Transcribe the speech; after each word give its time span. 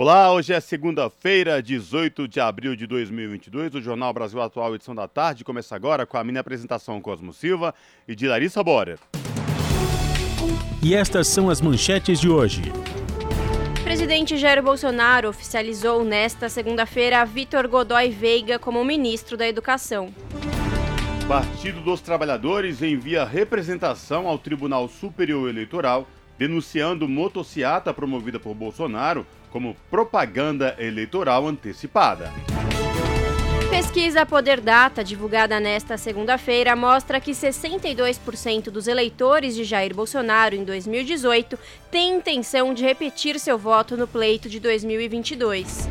Olá, 0.00 0.32
hoje 0.32 0.52
é 0.52 0.60
segunda-feira, 0.60 1.60
18 1.60 2.28
de 2.28 2.38
abril 2.38 2.76
de 2.76 2.86
2022. 2.86 3.74
O 3.74 3.80
Jornal 3.80 4.12
Brasil 4.12 4.40
Atual, 4.40 4.76
edição 4.76 4.94
da 4.94 5.08
tarde, 5.08 5.42
começa 5.42 5.74
agora 5.74 6.06
com 6.06 6.16
a 6.16 6.22
minha 6.22 6.38
apresentação 6.38 7.00
Cosmo 7.00 7.32
Silva 7.32 7.74
e 8.06 8.14
de 8.14 8.28
Larissa 8.28 8.62
Borer. 8.62 9.00
E 10.80 10.94
estas 10.94 11.26
são 11.26 11.50
as 11.50 11.60
manchetes 11.60 12.20
de 12.20 12.28
hoje. 12.28 12.62
Presidente 13.82 14.36
Jair 14.36 14.62
Bolsonaro 14.62 15.30
oficializou 15.30 16.04
nesta 16.04 16.48
segunda-feira 16.48 17.24
Vitor 17.24 17.66
Godoy 17.66 18.10
Veiga 18.10 18.56
como 18.56 18.84
ministro 18.84 19.36
da 19.36 19.48
Educação. 19.48 20.14
Partido 21.26 21.80
dos 21.80 22.00
Trabalhadores 22.00 22.82
envia 22.82 23.24
representação 23.24 24.28
ao 24.28 24.38
Tribunal 24.38 24.88
Superior 24.88 25.48
Eleitoral 25.48 26.06
denunciando 26.38 27.08
motociata 27.08 27.92
promovida 27.92 28.38
por 28.38 28.54
Bolsonaro 28.54 29.26
como 29.50 29.76
propaganda 29.90 30.74
eleitoral 30.78 31.46
antecipada. 31.46 32.32
Pesquisa 33.70 34.24
Poder 34.24 34.60
Data, 34.60 35.04
divulgada 35.04 35.60
nesta 35.60 35.98
segunda-feira, 35.98 36.74
mostra 36.74 37.20
que 37.20 37.32
62% 37.32 38.70
dos 38.70 38.88
eleitores 38.88 39.54
de 39.54 39.62
Jair 39.62 39.94
Bolsonaro 39.94 40.54
em 40.54 40.64
2018 40.64 41.58
têm 41.90 42.16
intenção 42.16 42.72
de 42.72 42.82
repetir 42.82 43.38
seu 43.38 43.58
voto 43.58 43.96
no 43.96 44.08
pleito 44.08 44.48
de 44.48 44.58
2022. 44.58 45.88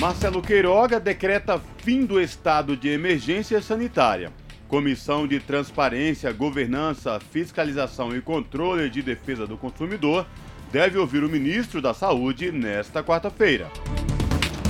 Marcelo 0.00 0.42
Queiroga 0.42 1.00
decreta 1.00 1.60
fim 1.78 2.04
do 2.04 2.20
estado 2.20 2.76
de 2.76 2.88
emergência 2.88 3.62
sanitária. 3.62 4.30
Comissão 4.68 5.26
de 5.26 5.38
Transparência, 5.40 6.32
Governança, 6.32 7.20
Fiscalização 7.20 8.14
e 8.16 8.20
Controle 8.20 8.90
de 8.90 9.02
Defesa 9.02 9.46
do 9.46 9.56
Consumidor 9.56 10.26
deve 10.72 10.96
ouvir 10.96 11.22
o 11.22 11.28
ministro 11.28 11.82
da 11.82 11.92
Saúde 11.92 12.50
nesta 12.50 13.04
quarta-feira. 13.04 13.70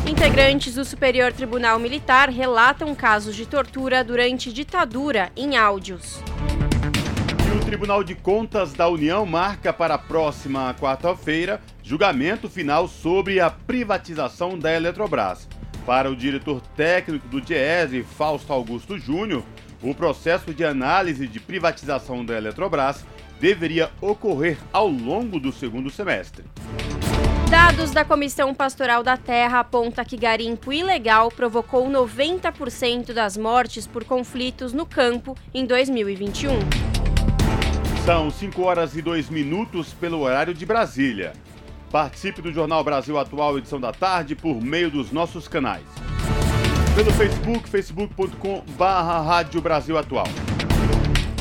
Integrantes 0.04 0.74
do 0.74 0.84
Superior 0.84 1.32
Tribunal 1.32 1.78
Militar 1.78 2.28
relatam 2.28 2.92
casos 2.92 3.36
de 3.36 3.46
tortura 3.46 4.02
durante 4.02 4.52
ditadura 4.52 5.30
em 5.36 5.56
áudios. 5.56 6.20
E 7.46 7.56
o 7.56 7.60
Tribunal 7.64 8.02
de 8.02 8.16
Contas 8.16 8.72
da 8.72 8.88
União 8.88 9.24
marca 9.24 9.72
para 9.72 9.94
a 9.94 9.98
próxima 9.98 10.74
quarta-feira 10.74 11.60
julgamento 11.84 12.50
final 12.50 12.88
sobre 12.88 13.38
a 13.38 13.48
privatização 13.48 14.58
da 14.58 14.74
Eletrobras. 14.74 15.48
Para 15.86 16.10
o 16.10 16.16
diretor 16.16 16.60
técnico 16.76 17.28
do 17.28 17.40
DIESE, 17.40 18.02
Fausto 18.02 18.52
Augusto 18.52 18.98
Júnior, 18.98 19.44
o 19.80 19.94
processo 19.94 20.52
de 20.52 20.64
análise 20.64 21.28
de 21.28 21.38
privatização 21.38 22.24
da 22.24 22.36
Eletrobras 22.36 23.04
deveria 23.42 23.90
ocorrer 24.00 24.56
ao 24.72 24.86
longo 24.86 25.40
do 25.40 25.50
segundo 25.50 25.90
semestre. 25.90 26.44
Dados 27.50 27.90
da 27.90 28.04
Comissão 28.04 28.54
Pastoral 28.54 29.02
da 29.02 29.16
Terra 29.16 29.58
apontam 29.58 30.04
que 30.04 30.16
garimpo 30.16 30.72
ilegal 30.72 31.28
provocou 31.28 31.90
90% 31.90 33.12
das 33.12 33.36
mortes 33.36 33.84
por 33.84 34.04
conflitos 34.04 34.72
no 34.72 34.86
campo 34.86 35.36
em 35.52 35.66
2021. 35.66 36.52
São 38.04 38.30
5 38.30 38.62
horas 38.62 38.96
e 38.96 39.02
2 39.02 39.28
minutos 39.28 39.92
pelo 39.92 40.20
horário 40.20 40.54
de 40.54 40.64
Brasília. 40.64 41.32
Participe 41.90 42.40
do 42.40 42.52
Jornal 42.52 42.84
Brasil 42.84 43.18
Atual, 43.18 43.58
edição 43.58 43.80
da 43.80 43.92
tarde, 43.92 44.36
por 44.36 44.62
meio 44.62 44.88
dos 44.88 45.10
nossos 45.10 45.48
canais. 45.48 45.84
Pelo 46.94 47.10
Facebook, 47.10 47.68
facebook.com.br 47.68 48.84
Rádio 48.84 49.60
Brasil 49.60 49.98
Atual 49.98 50.28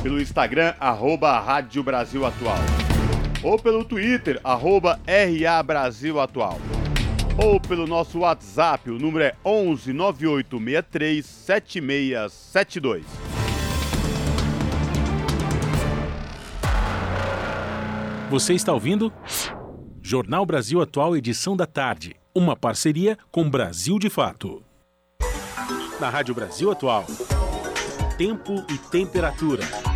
pelo 0.01 0.19
Instagram, 0.19 0.73
arroba 0.79 1.39
Rádio 1.39 1.83
Brasil 1.83 2.25
Atual. 2.25 2.57
Ou 3.43 3.57
pelo 3.57 3.85
Twitter, 3.85 4.39
arroba 4.43 4.99
RA 5.07 5.63
Brasil 5.63 6.19
Atual. 6.19 6.59
Ou 7.37 7.59
pelo 7.59 7.87
nosso 7.87 8.19
WhatsApp, 8.19 8.89
o 8.89 8.99
número 8.99 9.23
é 9.25 9.35
11 9.45 9.93
9863 9.93 11.25
7672. 11.25 13.05
Você 18.29 18.53
está 18.53 18.73
ouvindo? 18.73 19.11
Jornal 20.01 20.45
Brasil 20.45 20.81
Atual, 20.81 21.15
edição 21.15 21.55
da 21.55 21.65
tarde. 21.65 22.15
Uma 22.33 22.55
parceria 22.55 23.17
com 23.29 23.49
Brasil 23.49 23.99
de 23.99 24.09
Fato. 24.09 24.63
Na 25.99 26.09
Rádio 26.09 26.33
Brasil 26.33 26.71
Atual. 26.71 27.05
Tempo 28.17 28.65
e 28.69 28.77
temperatura. 28.77 29.90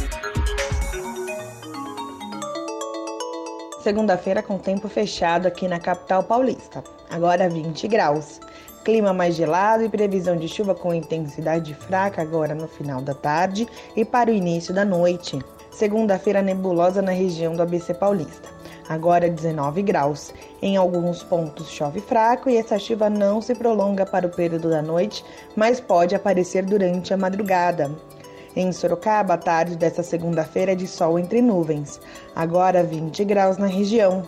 Segunda-feira 3.85 4.41
com 4.41 4.57
tempo 4.57 4.89
fechado 4.89 5.47
aqui 5.47 5.67
na 5.67 5.79
capital 5.79 6.23
paulista. 6.23 6.83
Agora 7.07 7.47
20 7.47 7.87
graus. 7.87 8.39
Clima 8.83 9.13
mais 9.13 9.35
gelado 9.35 9.83
e 9.83 9.89
previsão 9.89 10.35
de 10.35 10.47
chuva 10.47 10.73
com 10.73 10.91
intensidade 10.91 11.75
fraca 11.75 12.19
agora 12.19 12.55
no 12.55 12.67
final 12.67 12.99
da 12.99 13.13
tarde 13.13 13.67
e 13.95 14.03
para 14.03 14.31
o 14.31 14.33
início 14.33 14.73
da 14.73 14.83
noite. 14.83 15.37
Segunda-feira 15.69 16.41
nebulosa 16.41 16.99
na 16.99 17.11
região 17.11 17.55
do 17.55 17.61
ABC 17.61 17.93
Paulista. 17.93 18.49
Agora 18.89 19.29
19 19.29 19.83
graus. 19.83 20.33
Em 20.63 20.75
alguns 20.77 21.21
pontos 21.21 21.69
chove 21.69 22.01
fraco 22.01 22.49
e 22.49 22.57
essa 22.57 22.79
chuva 22.79 23.07
não 23.07 23.39
se 23.39 23.53
prolonga 23.53 24.03
para 24.03 24.25
o 24.25 24.31
período 24.31 24.67
da 24.67 24.81
noite, 24.81 25.23
mas 25.55 25.79
pode 25.79 26.15
aparecer 26.15 26.65
durante 26.65 27.13
a 27.13 27.17
madrugada. 27.17 27.91
Em 28.55 28.71
Sorocaba, 28.71 29.33
a 29.33 29.37
tarde 29.37 29.75
desta 29.75 30.01
segunda-feira 30.01 30.71
é 30.71 30.75
de 30.75 30.87
sol 30.87 31.19
entre 31.19 31.41
nuvens, 31.41 31.99
agora 32.33 32.83
20 32.83 33.25
graus 33.25 33.57
na 33.57 33.67
região. 33.67 34.23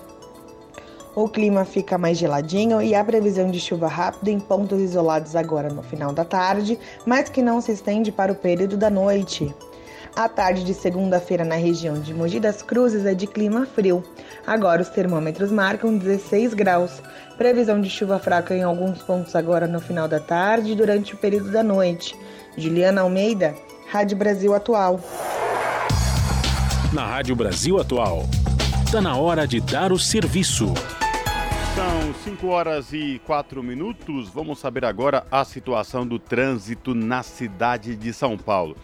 O 1.15 1.29
clima 1.29 1.63
fica 1.63 1.97
mais 1.97 2.17
geladinho 2.17 2.81
e 2.81 2.93
há 2.93 3.03
previsão 3.03 3.49
de 3.49 3.59
chuva 3.59 3.87
rápida 3.87 4.29
em 4.29 4.39
pontos 4.39 4.81
isolados 4.81 5.35
agora 5.35 5.69
no 5.69 5.81
final 5.81 6.11
da 6.11 6.25
tarde, 6.25 6.77
mas 7.05 7.29
que 7.29 7.41
não 7.41 7.61
se 7.61 7.71
estende 7.71 8.11
para 8.11 8.31
o 8.31 8.35
período 8.35 8.75
da 8.75 8.89
noite. 8.89 9.55
A 10.13 10.27
tarde 10.27 10.63
de 10.63 10.73
segunda-feira 10.73 11.45
na 11.45 11.55
região 11.55 11.99
de 11.99 12.13
Mogi 12.13 12.39
das 12.39 12.61
Cruzes 12.61 13.05
é 13.05 13.13
de 13.13 13.27
clima 13.27 13.65
frio. 13.65 14.03
Agora 14.45 14.81
os 14.81 14.89
termômetros 14.89 15.51
marcam 15.51 15.97
16 15.97 16.53
graus. 16.53 17.01
Previsão 17.37 17.79
de 17.79 17.89
chuva 17.89 18.19
fraca 18.19 18.55
em 18.55 18.63
alguns 18.63 19.01
pontos 19.03 19.35
agora 19.35 19.67
no 19.67 19.79
final 19.79 20.07
da 20.07 20.19
tarde 20.19 20.71
e 20.71 20.75
durante 20.75 21.13
o 21.13 21.17
período 21.17 21.51
da 21.51 21.63
noite. 21.63 22.17
Juliana 22.57 23.01
Almeida, 23.01 23.55
Rádio 23.89 24.17
Brasil 24.17 24.53
Atual. 24.53 24.99
Na 26.91 27.05
Rádio 27.05 27.37
Brasil 27.37 27.79
Atual, 27.79 28.25
está 28.85 28.99
na 28.99 29.15
hora 29.15 29.47
de 29.47 29.61
dar 29.61 29.93
o 29.93 29.97
serviço. 29.97 30.73
São 31.73 32.13
5 32.25 32.47
horas 32.47 32.91
e 32.91 33.21
4 33.25 33.63
minutos. 33.63 34.27
Vamos 34.27 34.59
saber 34.59 34.83
agora 34.83 35.25
a 35.31 35.45
situação 35.45 36.05
do 36.05 36.19
trânsito 36.19 36.93
na 36.93 37.23
cidade 37.23 37.95
de 37.95 38.11
São 38.11 38.37
Paulo. 38.37 38.75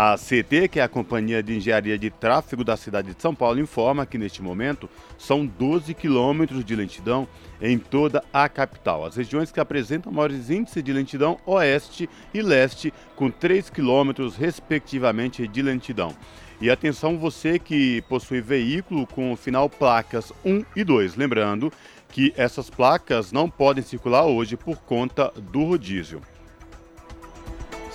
A 0.00 0.16
CT, 0.16 0.68
que 0.68 0.78
é 0.78 0.84
a 0.84 0.88
Companhia 0.88 1.42
de 1.42 1.56
Engenharia 1.56 1.98
de 1.98 2.08
Tráfego 2.08 2.62
da 2.62 2.76
cidade 2.76 3.12
de 3.12 3.20
São 3.20 3.34
Paulo, 3.34 3.58
informa 3.58 4.06
que 4.06 4.16
neste 4.16 4.40
momento 4.40 4.88
são 5.18 5.44
12 5.44 5.92
quilômetros 5.92 6.64
de 6.64 6.76
lentidão 6.76 7.26
em 7.60 7.76
toda 7.80 8.22
a 8.32 8.48
capital. 8.48 9.04
As 9.04 9.16
regiões 9.16 9.50
que 9.50 9.58
apresentam 9.58 10.12
maiores 10.12 10.50
índices 10.50 10.84
de 10.84 10.92
lentidão, 10.92 11.36
oeste 11.44 12.08
e 12.32 12.40
leste, 12.40 12.94
com 13.16 13.28
3 13.28 13.70
quilômetros, 13.70 14.36
respectivamente, 14.36 15.48
de 15.48 15.62
lentidão. 15.62 16.14
E 16.60 16.70
atenção 16.70 17.18
você 17.18 17.58
que 17.58 18.00
possui 18.02 18.40
veículo 18.40 19.04
com 19.04 19.34
final 19.34 19.68
placas 19.68 20.32
1 20.44 20.64
e 20.76 20.84
2. 20.84 21.16
Lembrando 21.16 21.72
que 22.08 22.32
essas 22.36 22.70
placas 22.70 23.32
não 23.32 23.50
podem 23.50 23.82
circular 23.82 24.26
hoje 24.26 24.56
por 24.56 24.78
conta 24.78 25.32
do 25.50 25.64
rodízio. 25.64 26.22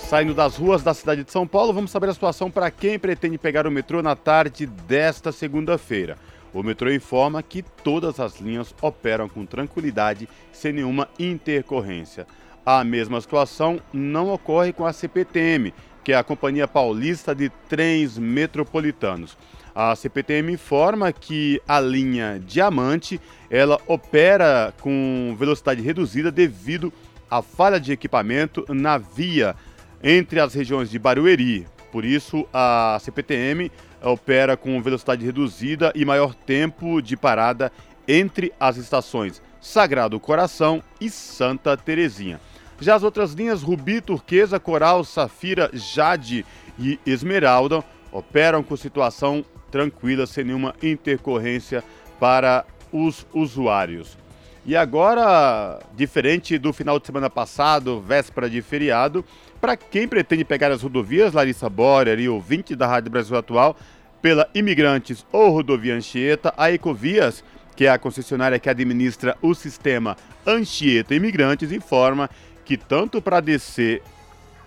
Saindo 0.08 0.34
das 0.34 0.56
ruas 0.56 0.82
da 0.82 0.92
cidade 0.92 1.24
de 1.24 1.32
São 1.32 1.46
Paulo, 1.46 1.72
vamos 1.72 1.90
saber 1.90 2.10
a 2.10 2.14
situação 2.14 2.50
para 2.50 2.70
quem 2.70 2.98
pretende 2.98 3.38
pegar 3.38 3.66
o 3.66 3.70
metrô 3.70 4.02
na 4.02 4.14
tarde 4.14 4.66
desta 4.66 5.32
segunda-feira. 5.32 6.18
O 6.52 6.62
metrô 6.62 6.92
informa 6.92 7.42
que 7.42 7.62
todas 7.62 8.20
as 8.20 8.38
linhas 8.38 8.74
operam 8.82 9.30
com 9.30 9.46
tranquilidade, 9.46 10.28
sem 10.52 10.74
nenhuma 10.74 11.08
intercorrência. 11.18 12.26
A 12.66 12.84
mesma 12.84 13.18
situação 13.20 13.80
não 13.94 14.32
ocorre 14.32 14.74
com 14.74 14.84
a 14.84 14.92
CPTM, 14.92 15.72
que 16.04 16.12
é 16.12 16.16
a 16.16 16.22
Companhia 16.22 16.68
Paulista 16.68 17.34
de 17.34 17.48
Trens 17.68 18.18
Metropolitanos. 18.18 19.36
A 19.74 19.96
CPTM 19.96 20.52
informa 20.52 21.12
que 21.12 21.60
a 21.66 21.80
linha 21.80 22.38
Diamante 22.46 23.18
ela 23.50 23.80
opera 23.86 24.72
com 24.80 25.34
velocidade 25.36 25.80
reduzida 25.80 26.30
devido 26.30 26.92
à 27.28 27.40
falha 27.40 27.80
de 27.80 27.90
equipamento 27.90 28.64
na 28.68 28.98
via 28.98 29.56
entre 30.04 30.38
as 30.38 30.52
regiões 30.52 30.90
de 30.90 30.98
Barueri. 30.98 31.66
Por 31.90 32.04
isso, 32.04 32.46
a 32.52 32.98
CPTM 33.00 33.72
opera 34.02 34.54
com 34.56 34.82
velocidade 34.82 35.24
reduzida 35.24 35.90
e 35.94 36.04
maior 36.04 36.34
tempo 36.34 37.00
de 37.00 37.16
parada 37.16 37.72
entre 38.06 38.52
as 38.60 38.76
estações 38.76 39.40
Sagrado 39.60 40.20
Coração 40.20 40.82
e 41.00 41.08
Santa 41.08 41.74
Terezinha. 41.74 42.38
Já 42.78 42.96
as 42.96 43.02
outras 43.02 43.32
linhas 43.32 43.62
Rubi, 43.62 44.02
Turquesa, 44.02 44.60
Coral, 44.60 45.04
Safira, 45.04 45.70
Jade 45.72 46.44
e 46.78 46.98
Esmeralda 47.06 47.82
operam 48.12 48.62
com 48.62 48.76
situação 48.76 49.42
tranquila, 49.70 50.26
sem 50.26 50.44
nenhuma 50.44 50.74
intercorrência 50.82 51.82
para 52.20 52.66
os 52.92 53.26
usuários. 53.32 54.18
E 54.66 54.74
agora, 54.74 55.78
diferente 55.94 56.56
do 56.58 56.72
final 56.72 56.98
de 56.98 57.06
semana 57.06 57.28
passado, 57.28 58.00
véspera 58.00 58.48
de 58.48 58.62
feriado, 58.62 59.24
para 59.64 59.78
quem 59.78 60.06
pretende 60.06 60.44
pegar 60.44 60.70
as 60.70 60.82
rodovias, 60.82 61.32
Larissa 61.32 61.70
Borer 61.70 62.20
e 62.20 62.28
ouvinte 62.28 62.76
da 62.76 62.86
Rádio 62.86 63.10
Brasil 63.10 63.34
Atual, 63.34 63.74
pela 64.20 64.46
Imigrantes 64.54 65.24
ou 65.32 65.48
Rodovia 65.48 65.94
Anchieta, 65.94 66.52
a 66.54 66.70
Ecovias 66.70 67.42
que 67.74 67.86
é 67.86 67.88
a 67.88 67.98
concessionária 67.98 68.58
que 68.58 68.68
administra 68.68 69.38
o 69.40 69.54
sistema 69.54 70.18
Anchieta 70.46 71.14
Imigrantes, 71.14 71.72
informa 71.72 72.28
que 72.62 72.76
tanto 72.76 73.22
para 73.22 73.40
descer 73.40 74.02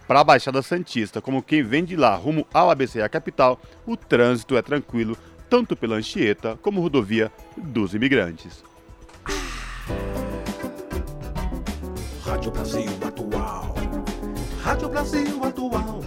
para 0.07 0.21
a 0.21 0.23
Baixada 0.23 0.63
Santista 0.63 1.21
como 1.21 1.43
quem 1.43 1.61
vem 1.61 1.85
de 1.85 1.95
lá 1.95 2.15
rumo 2.15 2.47
ao 2.51 2.71
ABC 2.71 2.99
a 2.99 3.07
capital, 3.07 3.61
o 3.85 3.95
trânsito 3.95 4.57
é 4.57 4.63
tranquilo 4.63 5.15
tanto 5.47 5.75
pela 5.75 5.97
Anchieta 5.97 6.57
como 6.59 6.81
rodovia 6.81 7.31
dos 7.55 7.93
imigrantes. 7.93 8.63
Rádio 12.25 12.49
Brasil. 12.49 12.96
Rádio 14.67 14.89
Brasil 14.89 15.39
Atual 15.45 16.01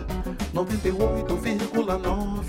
98,9. 0.52 2.44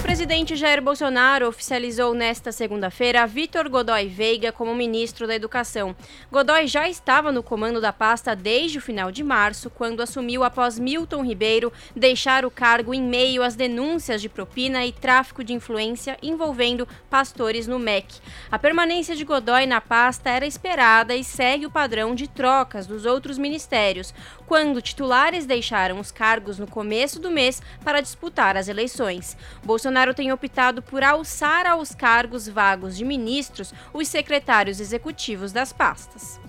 O 0.00 0.02
presidente 0.10 0.56
Jair 0.56 0.80
Bolsonaro 0.80 1.46
oficializou 1.46 2.14
nesta 2.14 2.50
segunda-feira 2.50 3.26
Vitor 3.26 3.68
Godoy 3.68 4.08
Veiga 4.08 4.50
como 4.50 4.74
ministro 4.74 5.26
da 5.26 5.34
Educação. 5.34 5.94
Godoy 6.32 6.66
já 6.66 6.88
estava 6.88 7.30
no 7.30 7.42
comando 7.42 7.82
da 7.82 7.92
pasta 7.92 8.34
desde 8.34 8.78
o 8.78 8.80
final 8.80 9.12
de 9.12 9.22
março, 9.22 9.68
quando 9.68 10.00
assumiu 10.00 10.42
após 10.42 10.78
Milton 10.78 11.22
Ribeiro 11.22 11.70
deixar 11.94 12.46
o 12.46 12.50
cargo 12.50 12.94
em 12.94 13.02
meio 13.02 13.42
às 13.42 13.54
denúncias 13.54 14.22
de 14.22 14.28
propina 14.28 14.86
e 14.86 14.90
tráfico 14.90 15.44
de 15.44 15.52
influência 15.52 16.16
envolvendo 16.22 16.88
pastores 17.10 17.66
no 17.66 17.78
MEC. 17.78 18.20
A 18.50 18.58
permanência 18.58 19.14
de 19.14 19.24
Godoy 19.24 19.66
na 19.66 19.82
pasta 19.82 20.30
era 20.30 20.46
esperada 20.46 21.14
e 21.14 21.22
segue 21.22 21.66
o 21.66 21.70
padrão 21.70 22.14
de 22.14 22.26
trocas 22.26 22.86
dos 22.86 23.04
outros 23.04 23.36
ministérios, 23.36 24.14
quando 24.50 24.82
titulares 24.82 25.46
deixaram 25.46 26.00
os 26.00 26.10
cargos 26.10 26.58
no 26.58 26.66
começo 26.66 27.20
do 27.20 27.30
mês 27.30 27.62
para 27.84 28.00
disputar 28.00 28.56
as 28.56 28.66
eleições. 28.66 29.36
Bolsonaro 29.64 30.12
tem 30.12 30.32
optado 30.32 30.82
por 30.82 31.04
alçar 31.04 31.68
aos 31.68 31.94
cargos 31.94 32.48
vagos 32.48 32.96
de 32.96 33.04
ministros 33.04 33.72
os 33.94 34.08
secretários 34.08 34.80
executivos 34.80 35.52
das 35.52 35.72
pastas. 35.72 36.40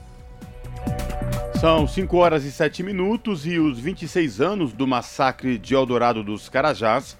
São 1.59 1.87
5 1.87 2.17
horas 2.17 2.43
e 2.43 2.51
7 2.51 2.81
minutos 2.81 3.45
e 3.45 3.59
os 3.59 3.79
26 3.79 4.41
anos 4.41 4.73
do 4.73 4.87
massacre 4.87 5.59
de 5.59 5.75
Eldorado 5.75 6.23
dos 6.23 6.49
Carajás 6.49 7.15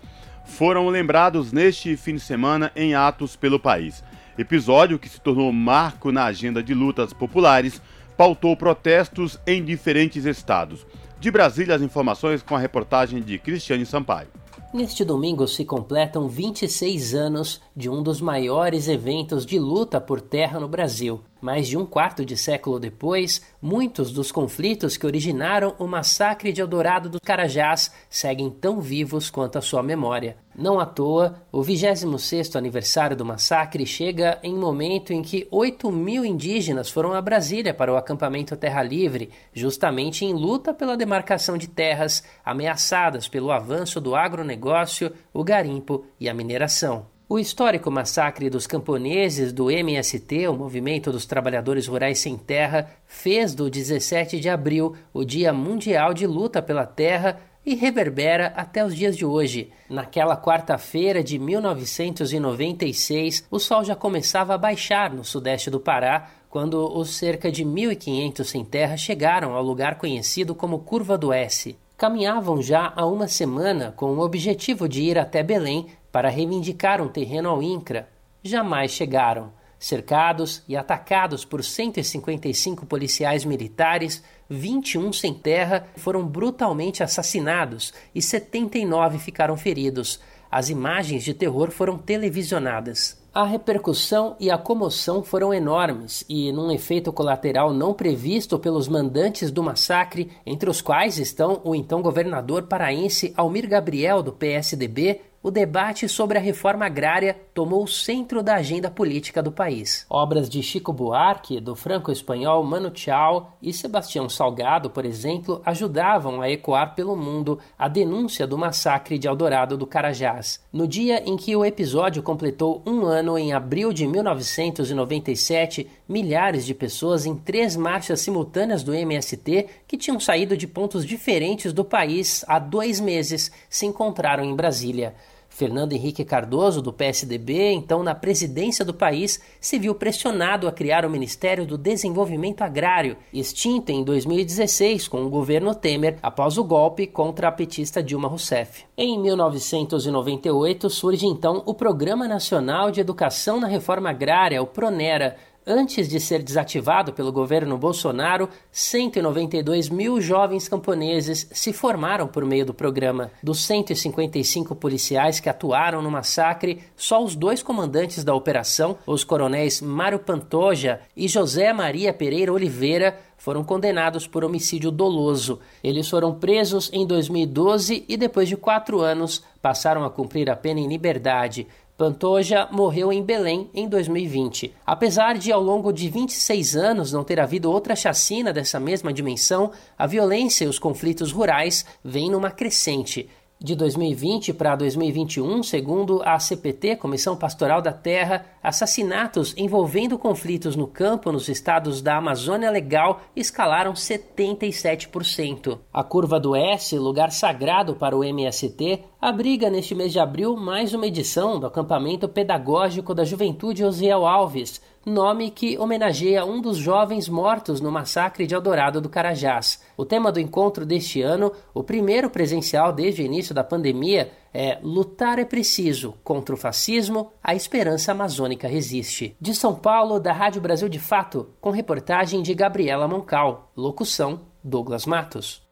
foram 0.46 0.90
lembrados 0.90 1.52
neste 1.52 1.96
fim 1.96 2.16
de 2.16 2.22
semana 2.22 2.72
em 2.76 2.96
atos 2.96 3.36
pelo 3.36 3.60
país. 3.60 4.04
Episódio 4.36 4.98
que 4.98 5.08
se 5.08 5.22
tornou 5.22 5.54
marco 5.54 6.12
na 6.12 6.26
agenda 6.26 6.64
de 6.64 6.74
lutas 6.74 7.14
populares, 7.14 7.80
pautou 8.18 8.56
protestos 8.56 9.40
em 9.46 9.64
diferentes 9.64 10.26
estados. 10.26 10.86
De 11.20 11.30
Brasília, 11.30 11.76
as 11.76 11.82
informações 11.82 12.42
com 12.42 12.56
a 12.56 12.60
reportagem 12.60 13.22
de 13.22 13.38
Cristiane 13.38 13.86
Sampaio. 13.86 14.28
Neste 14.74 15.04
domingo 15.04 15.48
se 15.48 15.66
completam 15.66 16.30
26 16.30 17.14
anos 17.14 17.62
de 17.76 17.90
um 17.90 18.02
dos 18.02 18.22
maiores 18.22 18.88
eventos 18.88 19.46
de 19.46 19.60
luta 19.60 20.00
por 20.00 20.22
terra 20.22 20.60
no 20.60 20.68
Brasil. 20.68 21.22
Mais 21.42 21.68
de 21.68 21.76
um 21.76 21.88
quarto 21.88 22.24
de 22.24 22.38
século 22.38 22.80
depois, 22.80 23.42
muitos 23.60 24.12
dos 24.12 24.32
conflitos 24.32 24.96
que 24.96 25.08
originaram 25.08 25.74
o 25.80 25.88
massacre 25.88 26.54
de 26.54 26.62
Eldorado 26.62 27.10
dos 27.10 27.20
Carajás 27.20 27.92
seguem 28.08 28.48
tão 28.52 28.80
vivos 28.80 29.32
quanto 29.32 29.58
a 29.58 29.62
sua 29.62 29.82
memória. 29.82 30.38
Não 30.56 30.80
à 30.80 30.86
toa, 30.86 31.42
o 31.52 31.62
26º 31.62 32.58
aniversário 32.58 33.16
do 33.16 33.26
massacre 33.26 33.88
chega 33.88 34.38
em 34.44 34.54
momento 34.54 35.12
em 35.12 35.24
que 35.24 35.48
8 35.50 35.92
mil 35.92 36.24
indígenas 36.24 36.92
foram 36.92 37.14
a 37.14 37.22
Brasília 37.22 37.74
para 37.74 37.92
o 37.92 37.98
acampamento 37.98 38.56
Terra 38.56 38.84
Livre, 38.84 39.32
justamente 39.52 40.24
em 40.24 40.34
luta 40.34 40.76
pela 40.76 40.96
demarcação 40.96 41.58
de 41.58 41.68
terras 41.68 42.24
ameaçadas 42.46 43.28
pelo 43.28 43.52
avanço 43.52 44.00
do 44.00 44.16
agronegócio, 44.16 45.12
o 45.34 45.44
garimpo 45.44 46.06
e 46.20 46.30
a 46.30 46.34
mineração. 46.36 47.08
O 47.32 47.40
histórico 47.40 47.90
massacre 47.90 48.50
dos 48.50 48.68
camponeses 48.68 49.54
do 49.54 49.72
MST, 49.72 50.50
o 50.50 50.54
Movimento 50.54 51.14
dos 51.14 51.26
Trabalhadores 51.26 51.88
Rurais 51.88 52.20
Sem 52.20 52.38
Terra, 52.38 52.92
fez 53.06 53.56
do 53.56 53.70
17 53.70 54.38
de 54.38 54.50
abril 54.50 54.98
o 55.14 55.24
Dia 55.24 55.54
Mundial 55.54 56.14
de 56.14 56.28
Luta 56.28 56.62
pela 56.62 56.86
Terra 56.86 57.40
e 57.66 57.74
reverbera 57.74 58.48
até 58.48 58.86
os 58.86 58.94
dias 58.94 59.16
de 59.16 59.26
hoje. 59.26 59.72
Naquela 59.90 60.36
quarta-feira 60.36 61.24
de 61.24 61.40
1996, 61.40 63.48
o 63.50 63.60
sol 63.60 63.86
já 63.86 63.96
começava 63.96 64.54
a 64.54 64.58
baixar 64.58 65.14
no 65.14 65.24
sudeste 65.24 65.70
do 65.70 65.80
Pará, 65.80 66.32
quando 66.50 66.86
os 66.86 67.16
cerca 67.16 67.50
de 67.50 67.64
1.500 67.64 68.44
sem 68.44 68.66
terra 68.66 68.98
chegaram 68.98 69.56
ao 69.56 69.64
lugar 69.64 69.98
conhecido 69.98 70.54
como 70.54 70.80
Curva 70.80 71.18
do 71.18 71.32
S. 71.32 71.78
Caminhavam 71.96 72.62
já 72.62 72.92
há 72.94 73.06
uma 73.06 73.30
semana 73.30 73.94
com 73.96 74.08
o 74.08 74.20
objetivo 74.20 74.90
de 74.90 75.04
ir 75.04 75.18
até 75.18 75.42
Belém 75.44 75.88
para 76.12 76.30
reivindicar 76.30 77.02
um 77.02 77.08
terreno 77.08 77.50
ao 77.50 77.64
INCRA. 77.64 78.10
Jamais 78.44 78.92
chegaram. 78.92 79.54
Cercados 79.80 80.62
e 80.68 80.78
atacados 80.78 81.44
por 81.44 81.64
155 81.64 82.86
policiais 82.86 83.44
militares, 83.44 84.24
21 84.48 85.12
sem 85.12 85.34
terra 85.34 85.88
foram 85.96 86.24
brutalmente 86.24 87.02
assassinados 87.02 87.92
e 88.14 88.22
79 88.22 89.18
ficaram 89.18 89.58
feridos. 89.58 90.20
As 90.52 90.70
imagens 90.70 91.24
de 91.24 91.34
terror 91.34 91.72
foram 91.72 91.98
televisionadas. 91.98 93.20
A 93.34 93.46
repercussão 93.46 94.36
e 94.42 94.52
a 94.52 94.58
comoção 94.58 95.24
foram 95.24 95.54
enormes 95.54 96.26
e, 96.28 96.52
num 96.52 96.70
efeito 96.70 97.14
colateral 97.14 97.74
não 97.74 97.94
previsto 97.94 98.60
pelos 98.60 98.90
mandantes 98.90 99.50
do 99.50 99.64
massacre, 99.64 100.30
entre 100.46 100.70
os 100.70 100.82
quais 100.82 101.18
estão 101.18 101.62
o 101.64 101.74
então 101.74 102.02
governador 102.02 102.64
paraense 102.64 103.34
Almir 103.38 103.70
Gabriel, 103.70 104.22
do 104.22 104.34
PSDB, 104.34 105.22
o 105.44 105.50
debate 105.50 106.08
sobre 106.08 106.38
a 106.38 106.42
reforma 106.42 106.86
agrária 106.86 107.36
tomou 107.54 107.84
o 107.84 107.88
centro 107.88 108.44
da 108.44 108.56
agenda 108.56 108.92
política 108.92 109.42
do 109.42 109.52
país. 109.52 110.06
Obras 110.08 110.48
de 110.48 110.62
Chico 110.62 110.94
Buarque, 110.94 111.60
do 111.60 111.76
franco-espanhol 111.76 112.64
Mano 112.64 112.92
Chao 112.94 113.58
e 113.62 113.74
Sebastião 113.74 114.30
Salgado, 114.30 114.90
por 114.92 115.04
exemplo, 115.04 115.60
ajudavam 115.66 116.42
a 116.42 116.50
ecoar 116.50 116.94
pelo 116.94 117.16
mundo 117.16 117.58
a 117.78 117.88
denúncia 117.88 118.46
do 118.46 118.58
massacre 118.58 119.18
de 119.18 119.28
Eldorado 119.28 119.76
do 119.76 119.88
Carajás. 119.88 120.64
No 120.72 120.88
dia 120.88 121.24
em 121.28 121.36
que 121.36 121.56
o 121.56 121.66
episódio 121.66 122.22
completou 122.22 122.84
um 122.86 123.06
ano, 123.06 123.36
em 123.36 123.52
abril 123.52 123.92
de 123.92 124.06
1997, 124.06 125.90
milhares 126.08 126.66
de 126.66 126.76
pessoas 126.76 127.26
em 127.26 127.36
três 127.36 127.76
marchas 127.76 128.22
simultâneas 128.22 128.84
do 128.84 128.94
MST 128.94 129.68
que 129.88 129.98
tinham 129.98 130.20
saído 130.20 130.56
de 130.56 130.68
pontos 130.68 131.04
diferentes 131.04 131.74
do 131.74 131.84
país 131.84 132.46
há 132.48 132.60
dois 132.60 133.00
meses 133.00 133.52
se 133.68 133.88
encontraram 133.88 134.44
em 134.44 134.56
Brasília. 134.56 135.16
Fernando 135.52 135.94
Henrique 135.94 136.24
Cardoso, 136.24 136.82
do 136.82 136.94
PSDB, 136.94 137.74
então 137.74 138.02
na 138.02 138.16
presidência 138.16 138.84
do 138.84 138.94
país, 138.94 139.40
se 139.60 139.78
viu 139.78 139.94
pressionado 139.94 140.68
a 140.68 140.72
criar 140.72 141.06
o 141.06 141.10
Ministério 141.10 141.68
do 141.68 141.78
Desenvolvimento 141.78 142.62
Agrário, 142.62 143.18
extinto 143.34 143.92
em 143.92 144.04
2016 144.04 145.08
com 145.10 145.24
o 145.24 145.30
governo 145.30 145.76
Temer 145.76 146.18
após 146.24 146.58
o 146.58 146.64
golpe 146.64 147.06
contra 147.06 147.50
a 147.50 147.52
petista 147.52 148.02
Dilma 148.02 148.30
Rousseff. 148.30 148.86
Em 148.98 149.20
1998 149.20 150.90
surge 150.90 151.28
então 151.28 151.62
o 151.66 151.74
Programa 151.74 152.28
Nacional 152.28 152.90
de 152.90 153.02
Educação 153.02 153.60
na 153.60 153.68
Reforma 153.68 154.10
Agrária, 154.10 154.64
o 154.64 154.68
PRONERA, 154.68 155.36
Antes 155.66 156.10
de 156.10 156.20
ser 156.20 156.42
desativado 156.42 157.14
pelo 157.14 157.32
governo 157.32 157.78
Bolsonaro, 157.78 158.50
192 158.72 159.90
mil 159.90 160.20
jovens 160.20 160.68
camponeses 160.68 161.48
se 161.52 161.72
formaram 161.72 162.28
por 162.28 162.44
meio 162.44 162.66
do 162.66 162.74
programa. 162.74 163.30
Dos 163.44 163.64
155 163.66 164.76
policiais 164.76 165.40
que 165.40 165.50
atuaram 165.50 166.02
no 166.02 166.10
massacre, 166.10 166.82
só 166.96 167.24
os 167.24 167.36
dois 167.36 167.62
comandantes 167.62 168.24
da 168.24 168.34
operação, 168.34 168.98
os 169.06 169.24
coronéis 169.24 169.82
Mário 169.82 170.18
Pantoja 170.18 171.00
e 171.16 171.28
José 171.28 171.72
Maria 171.72 172.12
Pereira 172.12 172.52
Oliveira, 172.52 173.20
foram 173.42 173.64
condenados 173.64 174.28
por 174.28 174.44
homicídio 174.44 174.92
doloso. 174.92 175.60
Eles 175.84 176.08
foram 176.08 176.36
presos 176.36 176.92
em 176.94 177.08
2012 177.08 178.06
e, 178.08 178.16
depois 178.16 178.48
de 178.48 178.56
quatro 178.56 179.02
anos, 179.02 179.44
passaram 179.60 180.04
a 180.04 180.12
cumprir 180.12 180.48
a 180.48 180.56
pena 180.56 180.80
em 180.80 180.88
liberdade. 180.88 181.68
Pantoja 182.02 182.68
morreu 182.72 183.14
em 183.14 183.22
Belém 183.22 183.70
em 183.76 183.88
2020. 183.88 184.74
Apesar 184.84 185.38
de, 185.38 185.52
ao 185.52 185.62
longo 185.62 185.94
de 185.94 186.10
26 186.10 186.76
anos, 186.76 187.14
não 187.14 187.24
ter 187.24 187.40
havido 187.40 187.70
outra 187.70 187.96
chacina 187.96 188.52
dessa 188.52 188.80
mesma 188.80 189.14
dimensão, 189.14 189.72
a 189.96 190.08
violência 190.08 190.66
e 190.66 190.68
os 190.68 190.80
conflitos 190.80 191.32
rurais 191.32 191.86
vêm 192.04 192.32
numa 192.32 192.50
crescente. 192.50 193.30
De 193.64 193.76
2020 193.76 194.54
para 194.54 194.76
2021, 194.76 195.62
segundo 195.62 196.24
a 196.24 196.40
CPT, 196.40 196.96
Comissão 196.96 197.36
Pastoral 197.36 197.80
da 197.80 197.94
Terra, 197.94 198.48
assassinatos 198.64 199.54
envolvendo 199.56 200.18
conflitos 200.18 200.76
no 200.76 200.88
campo 200.88 201.32
nos 201.32 201.48
estados 201.48 202.02
da 202.02 202.18
Amazônia 202.18 202.72
Legal 202.72 203.22
escalaram 203.36 203.94
77%. 203.94 205.78
A 205.94 206.04
curva 206.04 206.40
do 206.40 206.56
S, 206.56 206.98
lugar 206.98 207.32
sagrado 207.32 207.94
para 207.94 208.18
o 208.18 208.24
MST, 208.24 209.04
abriga 209.22 209.70
neste 209.70 209.94
mês 209.94 210.12
de 210.12 210.20
abril 210.20 210.58
mais 210.58 210.96
uma 210.96 211.06
edição 211.06 211.60
do 211.60 211.68
acampamento 211.68 212.28
pedagógico 212.28 213.14
da 213.14 213.24
Juventude 213.24 213.86
Osiel 213.86 214.26
Alves, 214.26 214.82
nome 215.06 215.52
que 215.52 215.78
homenageia 215.78 216.44
um 216.44 216.60
dos 216.60 216.78
jovens 216.78 217.30
mortos 217.30 217.80
no 217.80 217.92
massacre 217.92 218.48
de 218.48 218.56
Eldorado 218.56 219.00
do 219.00 219.10
Carajás. 219.10 219.84
O 219.96 220.04
tema 220.04 220.32
do 220.32 220.40
encontro 220.40 220.88
deste 220.88 221.22
ano, 221.22 221.52
o 221.72 221.84
primeiro 221.84 222.32
presencial 222.32 222.92
desde 222.92 223.22
o 223.22 223.26
início 223.26 223.54
da 223.54 223.64
pandemia, 223.64 224.32
é 224.52 224.80
Lutar 224.82 225.38
é 225.38 225.46
preciso, 225.46 226.16
contra 226.24 226.56
o 226.56 226.58
fascismo, 226.58 227.32
a 227.44 227.54
esperança 227.54 228.14
amazônica 228.14 228.68
resiste. 228.68 229.36
De 229.40 229.54
São 229.54 229.76
Paulo, 229.76 230.20
da 230.20 230.34
Rádio 230.34 230.62
Brasil 230.62 230.90
de 230.90 231.00
Fato, 231.00 231.50
com 231.62 231.70
reportagem 231.70 232.42
de 232.42 232.56
Gabriela 232.56 233.08
Moncal, 233.08 233.72
locução 233.78 234.42
Douglas 234.64 235.06
Matos. 235.06 235.71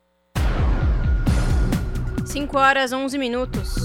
5 2.29 2.59
horas 2.59 2.93
11 2.93 3.17
minutos. 3.17 3.75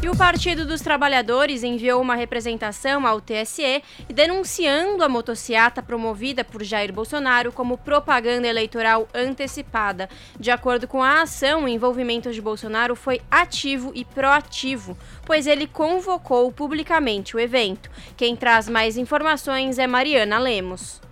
E 0.00 0.08
o 0.08 0.16
Partido 0.16 0.64
dos 0.64 0.80
Trabalhadores 0.80 1.64
enviou 1.64 2.00
uma 2.00 2.14
representação 2.14 3.04
ao 3.04 3.20
TSE 3.20 3.82
denunciando 4.06 5.02
a 5.02 5.08
motociata 5.08 5.82
promovida 5.82 6.44
por 6.44 6.62
Jair 6.62 6.92
Bolsonaro 6.92 7.50
como 7.50 7.76
propaganda 7.76 8.46
eleitoral 8.46 9.08
antecipada. 9.12 10.08
De 10.38 10.52
acordo 10.52 10.86
com 10.86 11.02
a 11.02 11.22
ação, 11.22 11.64
o 11.64 11.68
envolvimento 11.68 12.32
de 12.32 12.40
Bolsonaro 12.40 12.94
foi 12.94 13.20
ativo 13.28 13.90
e 13.92 14.04
proativo, 14.04 14.96
pois 15.26 15.48
ele 15.48 15.66
convocou 15.66 16.52
publicamente 16.52 17.34
o 17.34 17.40
evento. 17.40 17.90
Quem 18.16 18.36
traz 18.36 18.68
mais 18.68 18.96
informações 18.96 19.80
é 19.80 19.86
Mariana 19.88 20.38
Lemos. 20.38 21.02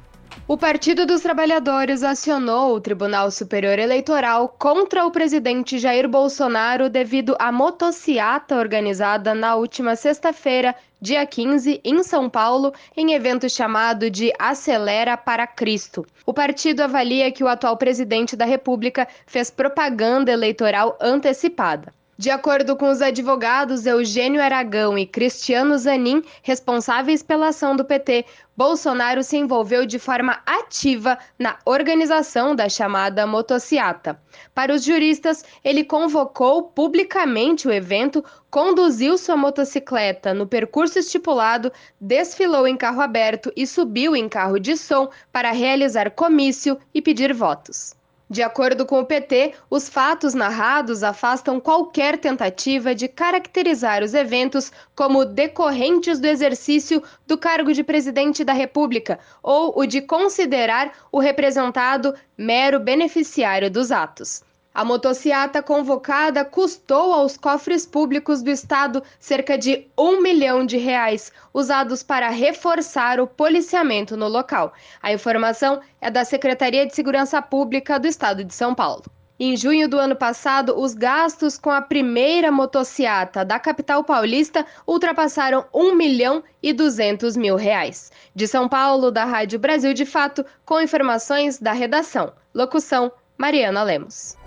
O 0.49 0.59
Partido 0.59 1.07
dos 1.07 1.21
Trabalhadores 1.21 2.03
acionou 2.03 2.75
o 2.75 2.81
Tribunal 2.81 3.31
Superior 3.31 3.79
Eleitoral 3.79 4.49
contra 4.49 5.07
o 5.07 5.11
presidente 5.11 5.79
Jair 5.79 6.09
Bolsonaro 6.09 6.91
devido 6.91 7.37
à 7.39 7.53
motociata 7.53 8.57
organizada 8.57 9.35
na 9.37 9.55
última 9.55 9.95
sexta-feira, 9.95 10.75
dia 11.01 11.25
15, 11.25 11.81
em 11.85 12.03
São 12.03 12.29
Paulo, 12.29 12.75
em 12.97 13.13
evento 13.13 13.49
chamado 13.49 14.11
de 14.11 14.33
Acelera 14.37 15.17
para 15.17 15.47
Cristo. 15.47 16.05
O 16.27 16.35
partido 16.35 16.81
avalia 16.81 17.31
que 17.31 17.45
o 17.45 17.49
atual 17.49 17.77
presidente 17.77 18.35
da 18.35 18.45
República 18.45 19.07
fez 19.25 19.49
propaganda 19.49 20.33
eleitoral 20.33 20.99
antecipada. 21.01 21.95
De 22.19 22.31
acordo 22.31 22.76
com 22.76 22.90
os 22.90 23.00
advogados 23.00 23.87
Eugênio 23.87 24.42
Aragão 24.42 24.99
e 24.99 25.07
Cristiano 25.07 25.78
Zanin, 25.78 26.23
responsáveis 26.42 27.23
pela 27.23 27.49
ação 27.49 27.75
do 27.75 27.87
PT, 27.87 28.26
Bolsonaro 28.54 29.23
se 29.25 29.38
envolveu 29.38 29.87
de 29.87 29.99
forma 29.99 30.38
ativa 30.45 31.19
na 31.38 31.59
organização 31.64 32.54
da 32.54 32.69
chamada 32.69 33.26
motociata. 33.26 34.21
Para 34.54 34.75
os 34.75 34.85
juristas, 34.85 35.42
ele 35.64 35.85
convocou 35.85 36.64
publicamente 36.64 37.66
o 37.66 37.73
evento, 37.73 38.23
conduziu 38.50 39.16
sua 39.16 39.37
motocicleta 39.37 40.35
no 40.35 40.47
percurso 40.47 40.99
estipulado, 40.99 41.73
desfilou 41.99 42.69
em 42.69 42.76
carro 42.76 43.00
aberto 43.00 43.50
e 43.57 43.66
subiu 43.66 44.14
em 44.14 44.28
carro 44.28 44.61
de 44.61 44.76
som 44.76 45.09
para 45.33 45.50
realizar 45.50 46.11
comício 46.11 46.78
e 46.92 47.00
pedir 47.00 47.33
votos. 47.33 47.95
De 48.33 48.43
acordo 48.43 48.87
com 48.87 48.99
o 48.99 49.05
PT, 49.05 49.53
os 49.69 49.91
fatos 49.91 50.33
narrados 50.33 51.03
afastam 51.03 51.61
qualquer 51.61 52.17
tentativa 52.17 52.95
de 52.95 53.07
caracterizar 53.07 54.03
os 54.03 54.15
eventos 54.15 54.73
como 54.97 55.27
decorrentes 55.27 56.19
do 56.19 56.27
exercício 56.27 57.03
do 57.27 57.37
cargo 57.37 57.75
de 57.75 57.85
presidente 57.85 58.43
da 58.43 58.55
República 58.55 59.19
ou 59.43 59.79
o 59.79 59.85
de 59.85 60.01
considerar 60.01 60.95
o 61.12 61.19
representado 61.19 62.15
mero 62.35 62.81
beneficiário 62.81 63.71
dos 63.71 63.93
atos. 63.93 64.43
A 64.75 64.87
motociata 64.87 65.62
convocada 65.62 66.47
custou 66.47 67.12
aos 67.12 67.37
cofres 67.37 67.85
públicos 67.85 68.43
do 68.43 68.50
estado 68.50 69.02
cerca 69.21 69.59
de 69.59 69.87
um 69.99 70.23
milhão 70.23 70.64
de 70.64 70.79
reais, 70.79 71.31
usados 71.52 72.02
para 72.02 72.31
reforçar 72.31 73.21
o 73.21 73.26
policiamento 73.26 74.17
no 74.17 74.29
local. 74.29 74.73
A 75.02 75.12
informação 75.12 75.81
é 76.00 76.11
da 76.11 76.25
Secretaria 76.25 76.87
de 76.87 76.95
Segurança 76.95 77.43
Pública 77.43 78.00
do 78.00 78.07
estado 78.07 78.43
de 78.43 78.55
São 78.55 78.75
Paulo. 78.75 79.05
Em 79.38 79.57
junho 79.57 79.88
do 79.88 79.99
ano 79.99 80.17
passado, 80.17 80.79
os 80.79 80.95
gastos 80.95 81.59
com 81.59 81.71
a 81.71 81.83
primeira 81.83 82.50
motociata 82.50 83.45
da 83.45 83.59
capital 83.59 84.05
paulista 84.05 84.64
ultrapassaram 84.87 85.67
1 85.75 85.95
milhão 85.95 86.43
e 86.62 86.73
200 86.73 87.37
mil 87.37 87.57
reais. 87.57 88.11
De 88.35 88.47
São 88.47 88.69
Paulo, 88.69 89.11
da 89.11 89.25
Rádio 89.25 89.59
Brasil 89.59 89.93
de 89.93 90.07
Fato, 90.07 90.47
com 90.64 90.81
informações 90.81 91.59
da 91.59 91.73
redação. 91.73 92.33
Locução: 92.55 93.11
Mariana 93.43 93.83
Lemos. 93.83 94.39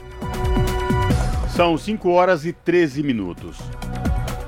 São 1.50 1.78
5 1.78 2.10
horas 2.12 2.46
e 2.46 2.54
13 2.54 3.04
minutos. 3.04 3.58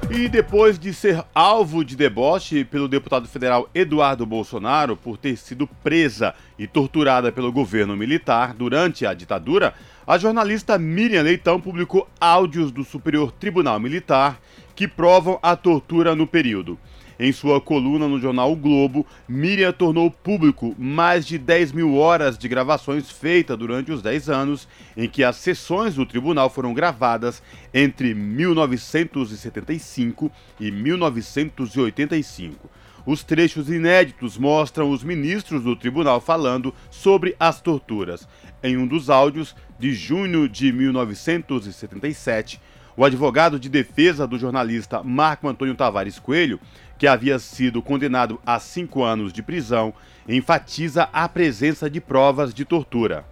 E 0.09 0.29
depois 0.29 0.79
de 0.79 0.93
ser 0.93 1.21
alvo 1.35 1.83
de 1.83 1.97
deboche 1.97 2.63
pelo 2.63 2.87
deputado 2.87 3.27
federal 3.27 3.69
Eduardo 3.75 4.25
Bolsonaro 4.25 4.95
por 4.95 5.17
ter 5.17 5.35
sido 5.35 5.67
presa 5.83 6.33
e 6.57 6.65
torturada 6.65 7.29
pelo 7.29 7.51
governo 7.51 7.97
militar 7.97 8.53
durante 8.53 9.05
a 9.05 9.13
ditadura, 9.13 9.73
a 10.07 10.17
jornalista 10.17 10.79
Miriam 10.79 11.23
Leitão 11.23 11.59
publicou 11.59 12.07
áudios 12.17 12.71
do 12.71 12.85
Superior 12.85 13.33
Tribunal 13.33 13.81
Militar 13.81 14.39
que 14.73 14.87
provam 14.87 15.37
a 15.43 15.57
tortura 15.57 16.15
no 16.15 16.25
período. 16.25 16.79
Em 17.19 17.31
sua 17.31 17.59
coluna 17.59 18.07
no 18.07 18.19
jornal 18.19 18.51
o 18.51 18.55
Globo, 18.55 19.03
Miriam 19.27 19.73
tornou 19.73 20.11
público 20.11 20.75
mais 20.77 21.25
de 21.25 21.39
10 21.39 21.71
mil 21.71 21.95
horas 21.95 22.37
de 22.37 22.47
gravações 22.47 23.09
feitas 23.09 23.57
durante 23.57 23.91
os 23.91 24.03
10 24.03 24.29
anos 24.29 24.67
em 24.95 25.09
que 25.09 25.23
as 25.23 25.37
sessões 25.37 25.95
do 25.95 26.05
tribunal 26.05 26.47
foram 26.49 26.75
gravadas 26.75 27.41
entre 27.73 28.13
1975 28.13 30.31
e 30.59 30.71
1985. 30.71 32.69
Os 33.07 33.23
trechos 33.23 33.69
inéditos 33.69 34.37
mostram 34.37 34.91
os 34.91 35.03
ministros 35.03 35.63
do 35.63 35.77
tribunal 35.77 36.19
falando 36.19 36.73
sobre 36.91 37.37
as 37.39 37.61
torturas. 37.61 38.27
Em 38.61 38.75
um 38.75 38.85
dos 38.85 39.09
áudios, 39.09 39.55
de 39.79 39.93
junho 39.93 40.49
de 40.49 40.73
1977, 40.73 42.59
o 42.97 43.05
advogado 43.05 43.59
de 43.59 43.69
defesa 43.69 44.27
do 44.27 44.37
jornalista 44.37 45.01
Marco 45.03 45.47
Antônio 45.47 45.75
Tavares 45.75 46.19
Coelho, 46.19 46.59
que 46.97 47.07
havia 47.07 47.37
sido 47.39 47.81
condenado 47.81 48.39
a 48.45 48.59
cinco 48.59 49.03
anos 49.03 49.31
de 49.31 49.43
prisão, 49.43 49.93
enfatiza 50.27 51.07
a 51.13 51.29
presença 51.29 51.89
de 51.89 52.01
provas 52.01 52.53
de 52.53 52.65
tortura. 52.65 53.23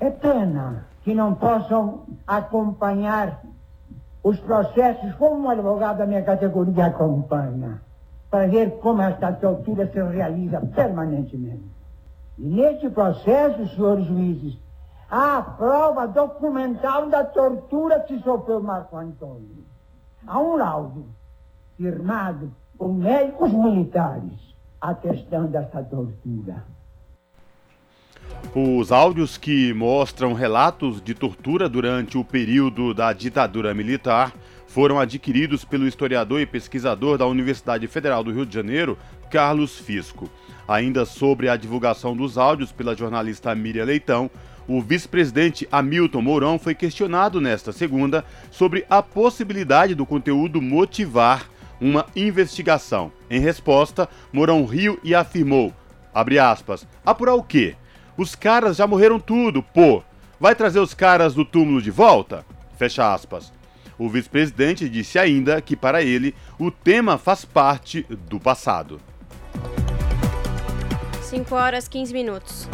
É 0.00 0.10
pena 0.10 0.86
que 1.02 1.14
não 1.14 1.34
possam 1.34 2.04
acompanhar 2.26 3.42
os 4.22 4.38
processos 4.40 5.14
como 5.14 5.42
um 5.42 5.50
advogado 5.50 5.98
da 5.98 6.06
minha 6.06 6.22
categoria 6.22 6.86
acompanha. 6.86 7.80
para 8.30 8.46
ver 8.46 8.78
como 8.80 9.00
esta 9.00 9.32
tortura 9.32 9.90
se 9.90 10.02
realiza 10.02 10.60
permanentemente. 10.60 11.64
E 12.38 12.42
neste 12.42 12.90
processo, 12.90 13.66
senhores 13.74 14.06
juízes, 14.06 14.58
há 15.10 15.40
prova 15.40 16.06
documental 16.06 17.08
da 17.08 17.24
tortura 17.24 18.00
que 18.00 18.18
sofreu 18.20 18.62
Marco 18.62 18.96
Antônio. 18.96 19.64
Há 20.26 20.38
um 20.38 20.56
laudo 20.56 21.06
firmado 21.78 22.52
por 22.78 22.94
médicos 22.94 23.52
militares 23.52 24.32
atestando 24.80 25.56
essa 25.56 25.82
tortura. 25.82 26.64
Os 28.54 28.92
áudios 28.92 29.36
que 29.36 29.74
mostram 29.74 30.32
relatos 30.32 31.02
de 31.02 31.12
tortura 31.12 31.68
durante 31.68 32.16
o 32.16 32.24
período 32.24 32.94
da 32.94 33.12
ditadura 33.12 33.74
militar 33.74 34.32
foram 34.68 35.00
adquiridos 35.00 35.64
pelo 35.64 35.88
historiador 35.88 36.40
e 36.40 36.46
pesquisador 36.46 37.18
da 37.18 37.26
Universidade 37.26 37.86
Federal 37.88 38.22
do 38.22 38.30
Rio 38.30 38.46
de 38.46 38.54
Janeiro, 38.54 38.96
Carlos 39.28 39.76
Fisco. 39.76 40.30
Ainda 40.68 41.04
sobre 41.04 41.48
a 41.48 41.56
divulgação 41.56 42.14
dos 42.14 42.38
áudios 42.38 42.70
pela 42.70 42.94
jornalista 42.94 43.54
Miriam 43.54 43.86
Leitão, 43.86 44.30
o 44.68 44.82
vice-presidente 44.82 45.66
Hamilton 45.72 46.20
Mourão 46.20 46.58
foi 46.58 46.74
questionado 46.74 47.40
nesta 47.40 47.72
segunda 47.72 48.24
sobre 48.50 48.84
a 48.88 49.02
possibilidade 49.02 49.94
do 49.94 50.04
conteúdo 50.04 50.60
motivar 50.60 51.48
uma 51.80 52.06
investigação. 52.14 53.12
Em 53.30 53.40
resposta, 53.40 54.08
Mourão 54.32 54.64
riu 54.64 54.98
e 55.02 55.14
afirmou, 55.14 55.72
abre 56.14 56.38
aspas, 56.38 56.86
apurar 57.04 57.34
o 57.34 57.42
quê? 57.42 57.76
Os 58.16 58.34
caras 58.34 58.76
já 58.76 58.86
morreram 58.86 59.20
tudo, 59.20 59.62
pô. 59.62 60.02
Vai 60.40 60.54
trazer 60.54 60.80
os 60.80 60.94
caras 60.94 61.34
do 61.34 61.44
túmulo 61.44 61.82
de 61.82 61.90
volta? 61.90 62.44
Fecha 62.76 63.12
aspas. 63.12 63.52
O 63.98 64.08
vice-presidente 64.08 64.88
disse 64.88 65.18
ainda 65.18 65.60
que, 65.60 65.74
para 65.74 66.02
ele, 66.02 66.34
o 66.58 66.70
tema 66.70 67.18
faz 67.18 67.44
parte 67.44 68.06
do 68.28 68.38
passado. 68.38 69.00
5 71.22 71.54
horas 71.54 71.88
15 71.88 72.12
minutos. 72.12 72.68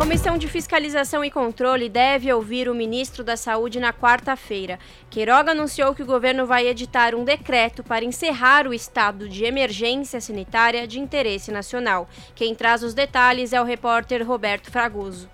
Comissão 0.00 0.38
de 0.38 0.48
Fiscalização 0.48 1.22
e 1.22 1.30
Controle 1.30 1.86
deve 1.86 2.32
ouvir 2.32 2.70
o 2.70 2.74
ministro 2.74 3.22
da 3.22 3.36
Saúde 3.36 3.78
na 3.78 3.92
quarta-feira. 3.92 4.78
Queiroga 5.10 5.50
anunciou 5.50 5.94
que 5.94 6.02
o 6.02 6.06
governo 6.06 6.46
vai 6.46 6.66
editar 6.66 7.14
um 7.14 7.22
decreto 7.22 7.84
para 7.84 8.02
encerrar 8.02 8.66
o 8.66 8.72
estado 8.72 9.28
de 9.28 9.44
emergência 9.44 10.18
sanitária 10.18 10.88
de 10.88 10.98
interesse 10.98 11.52
nacional. 11.52 12.08
Quem 12.34 12.54
traz 12.54 12.82
os 12.82 12.94
detalhes 12.94 13.52
é 13.52 13.60
o 13.60 13.64
repórter 13.64 14.26
Roberto 14.26 14.70
Fragoso. 14.70 15.28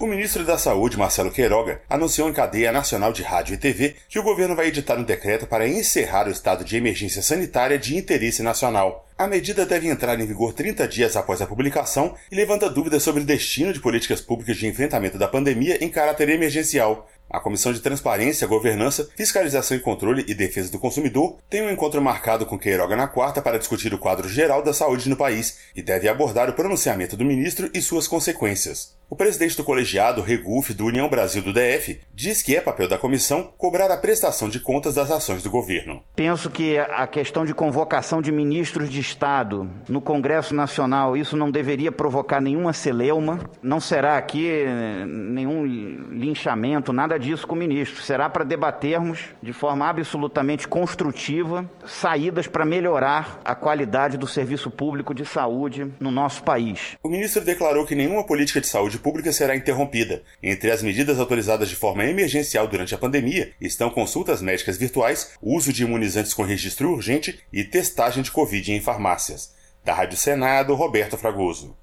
O 0.00 0.06
ministro 0.06 0.44
da 0.44 0.56
Saúde, 0.56 0.96
Marcelo 0.96 1.28
Queiroga, 1.28 1.82
anunciou 1.90 2.28
em 2.28 2.32
cadeia 2.32 2.70
nacional 2.70 3.12
de 3.12 3.24
rádio 3.24 3.54
e 3.54 3.58
TV 3.58 3.96
que 4.08 4.16
o 4.16 4.22
governo 4.22 4.54
vai 4.54 4.68
editar 4.68 4.96
um 4.96 5.02
decreto 5.02 5.44
para 5.44 5.66
encerrar 5.66 6.28
o 6.28 6.30
estado 6.30 6.64
de 6.64 6.76
emergência 6.76 7.20
sanitária 7.20 7.76
de 7.76 7.96
interesse 7.96 8.40
nacional. 8.40 9.08
A 9.18 9.26
medida 9.26 9.66
deve 9.66 9.88
entrar 9.88 10.20
em 10.20 10.24
vigor 10.24 10.52
30 10.52 10.86
dias 10.86 11.16
após 11.16 11.42
a 11.42 11.46
publicação 11.48 12.14
e 12.30 12.36
levanta 12.36 12.70
dúvidas 12.70 13.02
sobre 13.02 13.22
o 13.22 13.26
destino 13.26 13.72
de 13.72 13.80
políticas 13.80 14.20
públicas 14.20 14.56
de 14.56 14.68
enfrentamento 14.68 15.18
da 15.18 15.26
pandemia 15.26 15.84
em 15.84 15.88
caráter 15.88 16.28
emergencial. 16.28 17.10
A 17.30 17.40
Comissão 17.40 17.72
de 17.72 17.80
Transparência, 17.80 18.46
Governança, 18.46 19.08
Fiscalização 19.14 19.76
e 19.76 19.80
Controle 19.80 20.24
e 20.26 20.34
Defesa 20.34 20.72
do 20.72 20.78
Consumidor 20.78 21.36
tem 21.50 21.62
um 21.62 21.70
encontro 21.70 22.00
marcado 22.00 22.46
com 22.46 22.58
Queiroga 22.58 22.96
na 22.96 23.06
quarta 23.06 23.42
para 23.42 23.58
discutir 23.58 23.92
o 23.92 23.98
quadro 23.98 24.28
geral 24.28 24.62
da 24.62 24.72
saúde 24.72 25.10
no 25.10 25.16
país 25.16 25.58
e 25.76 25.82
deve 25.82 26.08
abordar 26.08 26.48
o 26.48 26.54
pronunciamento 26.54 27.16
do 27.16 27.26
ministro 27.26 27.70
e 27.74 27.82
suas 27.82 28.08
consequências. 28.08 28.96
O 29.10 29.16
presidente 29.16 29.56
do 29.56 29.64
colegiado, 29.64 30.20
Reguf, 30.20 30.74
do 30.74 30.84
União 30.84 31.08
Brasil 31.08 31.42
do 31.42 31.50
DF, 31.50 31.98
diz 32.14 32.42
que 32.42 32.54
é 32.54 32.60
papel 32.60 32.86
da 32.86 32.98
comissão 32.98 33.50
cobrar 33.56 33.90
a 33.90 33.96
prestação 33.96 34.50
de 34.50 34.60
contas 34.60 34.96
das 34.96 35.10
ações 35.10 35.42
do 35.42 35.50
governo. 35.50 36.02
Penso 36.14 36.50
que 36.50 36.76
a 36.78 37.06
questão 37.06 37.46
de 37.46 37.54
convocação 37.54 38.20
de 38.20 38.30
ministros 38.30 38.90
de 38.90 39.00
Estado 39.00 39.66
no 39.88 40.02
Congresso 40.02 40.54
Nacional, 40.54 41.16
isso 41.16 41.38
não 41.38 41.50
deveria 41.50 41.90
provocar 41.90 42.38
nenhuma 42.38 42.74
celeuma, 42.74 43.40
não 43.62 43.80
será 43.80 44.18
aqui 44.18 44.46
eh, 44.46 45.06
nenhum 45.06 45.64
linchamento, 45.64 46.92
nada 46.92 47.17
disso 47.18 47.46
com 47.46 47.54
o 47.54 47.58
ministro. 47.58 48.02
Será 48.02 48.28
para 48.28 48.44
debatermos 48.44 49.20
de 49.42 49.52
forma 49.52 49.86
absolutamente 49.88 50.66
construtiva 50.66 51.68
saídas 51.86 52.46
para 52.46 52.64
melhorar 52.64 53.40
a 53.44 53.54
qualidade 53.54 54.16
do 54.16 54.26
serviço 54.26 54.70
público 54.70 55.14
de 55.14 55.24
saúde 55.24 55.92
no 56.00 56.10
nosso 56.10 56.42
país. 56.42 56.96
O 57.02 57.08
ministro 57.08 57.44
declarou 57.44 57.86
que 57.86 57.94
nenhuma 57.94 58.24
política 58.24 58.60
de 58.60 58.66
saúde 58.66 58.78
saúde 58.78 58.98
pública 58.98 59.32
será 59.32 59.56
interrompida. 59.56 60.22
Entre 60.42 60.70
as 60.70 60.82
medidas 60.82 61.18
autorizadas 61.18 61.68
de 61.68 61.76
forma 61.76 62.04
emergencial 62.04 62.66
durante 62.68 62.94
a 62.94 62.98
pandemia 62.98 63.52
estão 63.60 63.90
consultas 63.90 64.40
médicas 64.40 64.78
virtuais, 64.78 65.32
uso 65.42 65.72
de 65.72 65.82
imunizantes 65.82 66.32
com 66.32 66.42
registro 66.42 66.92
urgente 66.92 67.40
e 67.52 67.64
testagem 67.64 68.22
de 68.22 68.30
Covid 68.30 68.72
em 68.72 68.80
farmácias. 68.80 69.52
Da 69.84 69.94
Rádio 69.94 70.16
Senado, 70.16 70.74
Roberto 70.74 71.16
Fragoso. 71.16 71.76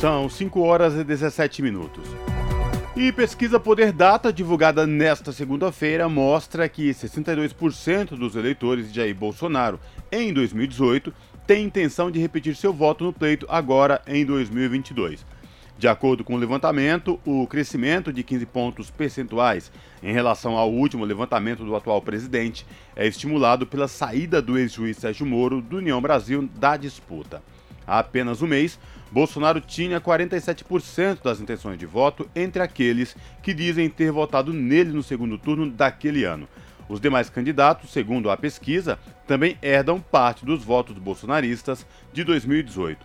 São 0.00 0.28
5 0.28 0.60
horas 0.60 0.94
e 0.94 1.04
17 1.04 1.62
minutos. 1.62 2.31
E 2.94 3.10
pesquisa 3.10 3.58
Poder 3.58 3.90
Data, 3.90 4.30
divulgada 4.30 4.86
nesta 4.86 5.32
segunda-feira, 5.32 6.10
mostra 6.10 6.68
que 6.68 6.90
62% 6.90 8.10
dos 8.10 8.36
eleitores 8.36 8.88
de 8.92 8.96
Jair 8.96 9.14
Bolsonaro 9.14 9.80
em 10.10 10.30
2018 10.30 11.10
tem 11.46 11.64
intenção 11.64 12.10
de 12.10 12.20
repetir 12.20 12.54
seu 12.54 12.70
voto 12.70 13.02
no 13.02 13.12
pleito 13.12 13.46
agora 13.48 14.02
em 14.06 14.26
2022. 14.26 15.24
De 15.78 15.88
acordo 15.88 16.22
com 16.22 16.34
o 16.34 16.38
levantamento, 16.38 17.18
o 17.24 17.46
crescimento 17.46 18.12
de 18.12 18.22
15 18.22 18.44
pontos 18.44 18.90
percentuais 18.90 19.72
em 20.02 20.12
relação 20.12 20.58
ao 20.58 20.70
último 20.70 21.06
levantamento 21.06 21.64
do 21.64 21.74
atual 21.74 22.02
presidente 22.02 22.66
é 22.94 23.06
estimulado 23.06 23.66
pela 23.66 23.88
saída 23.88 24.42
do 24.42 24.58
ex-juiz 24.58 24.98
Sérgio 24.98 25.24
Moro 25.24 25.62
do 25.62 25.78
União 25.78 26.00
Brasil 26.00 26.46
da 26.56 26.76
disputa. 26.76 27.42
Há 27.86 28.00
apenas 28.00 28.42
um 28.42 28.46
mês, 28.46 28.78
Bolsonaro 29.12 29.60
tinha 29.60 30.00
47% 30.00 31.22
das 31.22 31.38
intenções 31.38 31.78
de 31.78 31.84
voto 31.84 32.26
entre 32.34 32.62
aqueles 32.62 33.14
que 33.42 33.52
dizem 33.52 33.90
ter 33.90 34.10
votado 34.10 34.54
nele 34.54 34.90
no 34.90 35.02
segundo 35.02 35.36
turno 35.36 35.70
daquele 35.70 36.24
ano. 36.24 36.48
Os 36.88 36.98
demais 36.98 37.28
candidatos, 37.28 37.92
segundo 37.92 38.30
a 38.30 38.38
pesquisa, 38.38 38.98
também 39.26 39.58
herdam 39.60 40.00
parte 40.00 40.46
dos 40.46 40.64
votos 40.64 40.96
bolsonaristas 40.96 41.86
de 42.10 42.24
2018. 42.24 43.04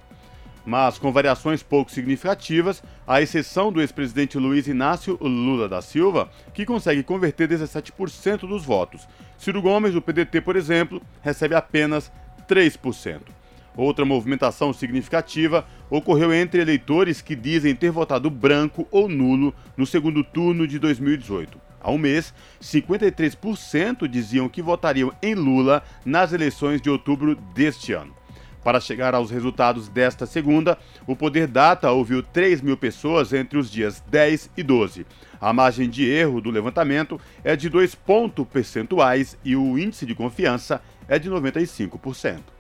Mas 0.66 0.98
com 0.98 1.12
variações 1.12 1.62
pouco 1.62 1.92
significativas, 1.92 2.82
à 3.06 3.22
exceção 3.22 3.70
do 3.70 3.82
ex-presidente 3.82 4.38
Luiz 4.38 4.66
Inácio 4.66 5.18
Lula 5.22 5.68
da 5.68 5.82
Silva, 5.82 6.30
que 6.54 6.66
consegue 6.66 7.04
converter 7.04 7.50
17% 7.50 8.48
dos 8.48 8.64
votos. 8.64 9.06
Ciro 9.38 9.62
Gomes, 9.62 9.94
do 9.94 10.02
PDT, 10.02 10.40
por 10.40 10.56
exemplo, 10.56 11.02
recebe 11.22 11.54
apenas 11.54 12.10
3%. 12.48 13.37
Outra 13.78 14.04
movimentação 14.04 14.74
significativa 14.74 15.64
ocorreu 15.88 16.34
entre 16.34 16.60
eleitores 16.60 17.22
que 17.22 17.36
dizem 17.36 17.76
ter 17.76 17.92
votado 17.92 18.28
branco 18.28 18.88
ou 18.90 19.08
nulo 19.08 19.54
no 19.78 19.86
segundo 19.86 20.24
turno 20.24 20.68
de 20.68 20.80
2018. 20.80 21.62
Há 21.80 21.92
um 21.92 21.98
mês, 22.00 22.34
53% 22.60 24.08
diziam 24.08 24.50
que 24.50 24.64
votariam 24.64 25.14
em 25.22 25.36
Lula 25.36 25.84
nas 26.04 26.34
eleições 26.34 26.82
de 26.82 26.90
outubro 26.90 27.36
deste 27.54 27.94
ano. 27.94 28.16
Para 28.64 28.80
chegar 28.80 29.14
aos 29.14 29.30
resultados 29.30 29.88
desta 29.88 30.26
segunda, 30.26 30.76
o 31.06 31.16
Poder 31.16 31.48
Data 31.48 31.92
ouviu 31.92 32.24
3 32.24 32.62
mil 32.62 32.76
pessoas 32.76 33.32
entre 33.32 33.60
os 33.60 33.72
dias 33.72 34.04
10 34.10 34.50
e 34.58 34.64
12. 34.64 35.06
A 35.40 35.54
margem 35.54 35.88
de 35.88 36.04
erro 36.04 36.42
do 36.42 36.50
levantamento 36.50 37.22
é 37.44 37.56
de 37.56 37.70
2 37.70 37.94
pontos 37.94 38.46
percentuais 38.48 39.38
e 39.46 39.56
o 39.56 39.78
índice 39.78 40.06
de 40.06 40.16
confiança 40.16 40.82
é 41.08 41.20
de 41.20 41.30
95%. 41.30 42.57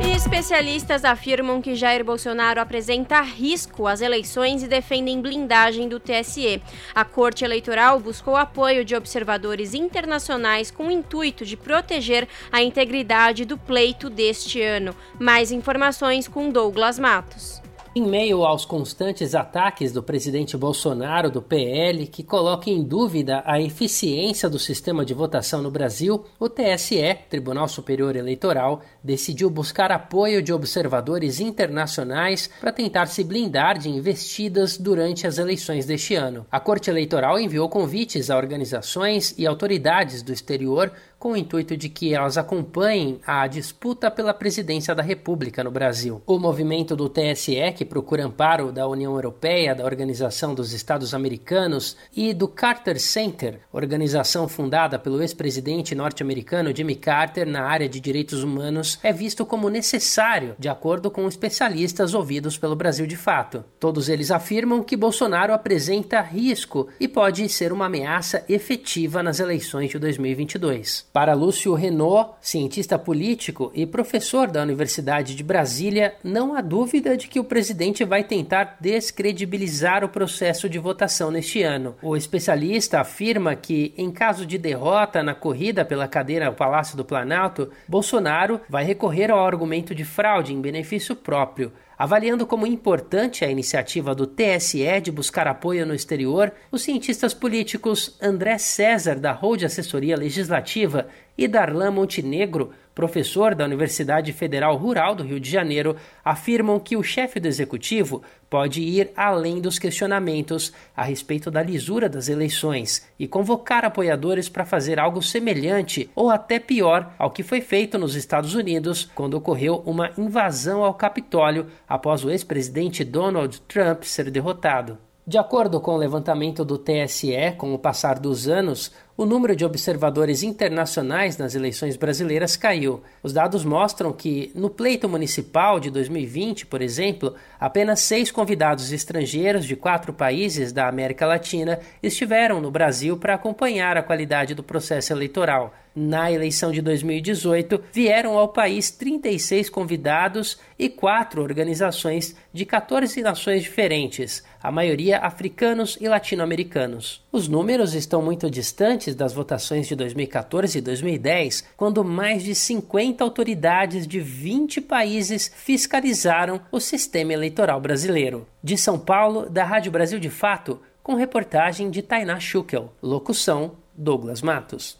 Especialistas 0.00 1.04
afirmam 1.04 1.62
que 1.62 1.74
Jair 1.74 2.04
Bolsonaro 2.04 2.60
apresenta 2.60 3.20
risco 3.20 3.86
às 3.86 4.00
eleições 4.00 4.62
e 4.62 4.68
defendem 4.68 5.20
blindagem 5.20 5.88
do 5.88 6.00
TSE. 6.00 6.60
A 6.94 7.04
Corte 7.04 7.44
Eleitoral 7.44 8.00
buscou 8.00 8.36
apoio 8.36 8.84
de 8.84 8.96
observadores 8.96 9.74
internacionais 9.74 10.70
com 10.70 10.88
o 10.88 10.90
intuito 10.90 11.44
de 11.44 11.56
proteger 11.56 12.28
a 12.50 12.62
integridade 12.62 13.44
do 13.44 13.56
pleito 13.56 14.10
deste 14.10 14.60
ano. 14.60 14.94
Mais 15.18 15.52
informações 15.52 16.26
com 16.26 16.50
Douglas 16.50 16.98
Matos. 16.98 17.62
Em 17.96 18.02
meio 18.02 18.44
aos 18.44 18.64
constantes 18.64 19.36
ataques 19.36 19.92
do 19.92 20.02
presidente 20.02 20.56
Bolsonaro 20.56 21.30
do 21.30 21.40
PL, 21.40 22.08
que 22.08 22.24
coloca 22.24 22.68
em 22.68 22.82
dúvida 22.82 23.40
a 23.46 23.60
eficiência 23.60 24.50
do 24.50 24.58
sistema 24.58 25.04
de 25.04 25.14
votação 25.14 25.62
no 25.62 25.70
Brasil, 25.70 26.24
o 26.40 26.48
TSE, 26.48 27.16
Tribunal 27.30 27.68
Superior 27.68 28.16
Eleitoral, 28.16 28.82
decidiu 29.04 29.50
buscar 29.50 29.92
apoio 29.92 30.42
de 30.42 30.50
observadores 30.50 31.38
internacionais 31.38 32.48
para 32.58 32.72
tentar 32.72 33.06
se 33.06 33.22
blindar 33.22 33.78
de 33.78 33.90
investidas 33.90 34.78
durante 34.78 35.26
as 35.26 35.36
eleições 35.36 35.84
deste 35.84 36.14
ano. 36.14 36.46
A 36.50 36.58
Corte 36.58 36.88
Eleitoral 36.88 37.38
enviou 37.38 37.68
convites 37.68 38.30
a 38.30 38.36
organizações 38.38 39.34
e 39.36 39.46
autoridades 39.46 40.22
do 40.22 40.32
exterior 40.32 40.90
com 41.24 41.32
o 41.32 41.36
intuito 41.38 41.74
de 41.74 41.88
que 41.88 42.12
elas 42.12 42.36
acompanhem 42.36 43.18
a 43.26 43.46
disputa 43.46 44.10
pela 44.10 44.34
presidência 44.34 44.94
da 44.94 45.02
República 45.02 45.64
no 45.64 45.70
Brasil. 45.70 46.20
O 46.26 46.38
movimento 46.38 46.94
do 46.94 47.08
TSE, 47.08 47.72
que 47.74 47.82
procura 47.82 48.26
amparo 48.26 48.70
da 48.70 48.86
União 48.86 49.14
Europeia, 49.14 49.74
da 49.74 49.86
Organização 49.86 50.54
dos 50.54 50.74
Estados 50.74 51.14
Americanos 51.14 51.96
e 52.14 52.34
do 52.34 52.46
Carter 52.46 53.00
Center, 53.00 53.60
organização 53.72 54.46
fundada 54.46 54.98
pelo 54.98 55.22
ex-presidente 55.22 55.94
norte-americano 55.94 56.76
Jimmy 56.76 56.94
Carter 56.94 57.46
na 57.46 57.62
área 57.62 57.88
de 57.88 58.00
direitos 58.00 58.42
humanos, 58.42 58.93
é 59.02 59.12
visto 59.12 59.44
como 59.44 59.68
necessário, 59.68 60.54
de 60.58 60.68
acordo 60.68 61.10
com 61.10 61.28
especialistas 61.28 62.14
ouvidos 62.14 62.56
pelo 62.58 62.76
Brasil 62.76 63.06
de 63.06 63.16
Fato. 63.16 63.64
Todos 63.78 64.08
eles 64.08 64.30
afirmam 64.30 64.82
que 64.82 64.96
Bolsonaro 64.96 65.52
apresenta 65.52 66.20
risco 66.20 66.88
e 66.98 67.08
pode 67.08 67.48
ser 67.48 67.72
uma 67.72 67.86
ameaça 67.86 68.44
efetiva 68.48 69.22
nas 69.22 69.40
eleições 69.40 69.90
de 69.90 69.98
2022. 69.98 71.08
Para 71.12 71.34
Lúcio 71.34 71.74
Renault, 71.74 72.34
cientista 72.40 72.98
político 72.98 73.70
e 73.74 73.86
professor 73.86 74.50
da 74.50 74.62
Universidade 74.62 75.34
de 75.34 75.42
Brasília, 75.42 76.14
não 76.22 76.54
há 76.54 76.60
dúvida 76.60 77.16
de 77.16 77.28
que 77.28 77.40
o 77.40 77.44
presidente 77.44 78.04
vai 78.04 78.24
tentar 78.24 78.76
descredibilizar 78.80 80.04
o 80.04 80.08
processo 80.08 80.68
de 80.68 80.78
votação 80.78 81.30
neste 81.30 81.62
ano. 81.62 81.96
O 82.02 82.16
especialista 82.16 83.00
afirma 83.00 83.54
que, 83.54 83.94
em 83.96 84.10
caso 84.10 84.46
de 84.46 84.58
derrota 84.58 85.22
na 85.22 85.34
corrida 85.34 85.84
pela 85.84 86.08
cadeira 86.08 86.46
ao 86.46 86.54
Palácio 86.54 86.96
do 86.96 87.04
Planalto, 87.04 87.70
Bolsonaro 87.88 88.60
vai 88.68 88.83
recorrer 88.84 89.30
ao 89.30 89.44
argumento 89.44 89.94
de 89.94 90.04
fraude 90.04 90.52
em 90.52 90.60
benefício 90.60 91.16
próprio. 91.16 91.72
Avaliando 91.98 92.46
como 92.46 92.66
importante 92.66 93.44
a 93.44 93.50
iniciativa 93.50 94.14
do 94.14 94.26
TSE 94.26 95.00
de 95.00 95.10
buscar 95.10 95.46
apoio 95.46 95.86
no 95.86 95.94
exterior, 95.94 96.52
os 96.70 96.82
cientistas 96.82 97.32
políticos 97.32 98.16
André 98.20 98.58
César, 98.58 99.18
da 99.18 99.32
Hold 99.32 99.64
Assessoria 99.64 100.16
Legislativa, 100.16 101.08
e 101.36 101.48
Darlan 101.48 101.90
Montenegro, 101.90 102.70
professor 102.94 103.54
da 103.54 103.64
Universidade 103.64 104.32
Federal 104.32 104.76
Rural 104.76 105.14
do 105.14 105.24
Rio 105.24 105.40
de 105.40 105.50
Janeiro, 105.50 105.96
afirmam 106.24 106.78
que 106.78 106.96
o 106.96 107.02
chefe 107.02 107.40
do 107.40 107.48
executivo 107.48 108.22
pode 108.48 108.80
ir 108.80 109.10
além 109.16 109.60
dos 109.60 109.78
questionamentos 109.78 110.72
a 110.96 111.02
respeito 111.02 111.50
da 111.50 111.62
lisura 111.62 112.08
das 112.08 112.28
eleições 112.28 113.06
e 113.18 113.26
convocar 113.26 113.84
apoiadores 113.84 114.48
para 114.48 114.64
fazer 114.64 115.00
algo 115.00 115.20
semelhante 115.20 116.08
ou 116.14 116.30
até 116.30 116.60
pior 116.60 117.12
ao 117.18 117.30
que 117.30 117.42
foi 117.42 117.60
feito 117.60 117.98
nos 117.98 118.14
Estados 118.14 118.54
Unidos 118.54 119.10
quando 119.14 119.34
ocorreu 119.34 119.82
uma 119.84 120.12
invasão 120.16 120.84
ao 120.84 120.94
Capitólio 120.94 121.66
após 121.88 122.24
o 122.24 122.30
ex-presidente 122.30 123.02
Donald 123.02 123.60
Trump 123.62 124.04
ser 124.04 124.30
derrotado. 124.30 124.98
De 125.26 125.38
acordo 125.38 125.80
com 125.80 125.92
o 125.92 125.96
levantamento 125.96 126.66
do 126.66 126.76
TSE, 126.76 127.54
com 127.56 127.72
o 127.72 127.78
passar 127.78 128.18
dos 128.18 128.46
anos, 128.46 128.92
o 129.16 129.24
número 129.24 129.54
de 129.54 129.64
observadores 129.64 130.42
internacionais 130.42 131.38
nas 131.38 131.54
eleições 131.54 131.96
brasileiras 131.96 132.56
caiu. 132.56 133.00
Os 133.22 133.32
dados 133.32 133.64
mostram 133.64 134.12
que, 134.12 134.50
no 134.54 134.68
pleito 134.68 135.08
municipal 135.08 135.78
de 135.78 135.88
2020, 135.88 136.66
por 136.66 136.82
exemplo, 136.82 137.34
apenas 137.58 138.00
seis 138.00 138.32
convidados 138.32 138.90
estrangeiros 138.90 139.66
de 139.66 139.76
quatro 139.76 140.12
países 140.12 140.72
da 140.72 140.88
América 140.88 141.26
Latina 141.26 141.78
estiveram 142.02 142.60
no 142.60 142.72
Brasil 142.72 143.16
para 143.16 143.34
acompanhar 143.34 143.96
a 143.96 144.02
qualidade 144.02 144.52
do 144.52 144.64
processo 144.64 145.12
eleitoral. 145.12 145.72
Na 145.94 146.32
eleição 146.32 146.72
de 146.72 146.82
2018, 146.82 147.80
vieram 147.92 148.36
ao 148.36 148.48
país 148.48 148.90
36 148.90 149.70
convidados 149.70 150.58
e 150.76 150.88
quatro 150.88 151.40
organizações 151.40 152.34
de 152.52 152.66
14 152.66 153.22
nações 153.22 153.62
diferentes, 153.62 154.42
a 154.60 154.72
maioria 154.72 155.18
africanos 155.18 155.96
e 156.00 156.08
latino-americanos. 156.08 157.23
Os 157.34 157.48
números 157.48 157.94
estão 157.94 158.22
muito 158.22 158.48
distantes 158.48 159.12
das 159.12 159.32
votações 159.32 159.88
de 159.88 159.96
2014 159.96 160.78
e 160.78 160.80
2010, 160.80 161.64
quando 161.76 162.04
mais 162.04 162.44
de 162.44 162.54
50 162.54 163.24
autoridades 163.24 164.06
de 164.06 164.20
20 164.20 164.80
países 164.80 165.50
fiscalizaram 165.52 166.60
o 166.70 166.78
sistema 166.78 167.32
eleitoral 167.32 167.80
brasileiro. 167.80 168.46
De 168.62 168.78
São 168.78 168.96
Paulo, 168.96 169.50
da 169.50 169.64
Rádio 169.64 169.90
Brasil 169.90 170.20
de 170.20 170.30
Fato, 170.30 170.80
com 171.02 171.16
reportagem 171.16 171.90
de 171.90 172.02
Tainá 172.02 172.38
Schukel. 172.38 172.92
Locução: 173.02 173.72
Douglas 173.96 174.40
Matos. 174.40 174.96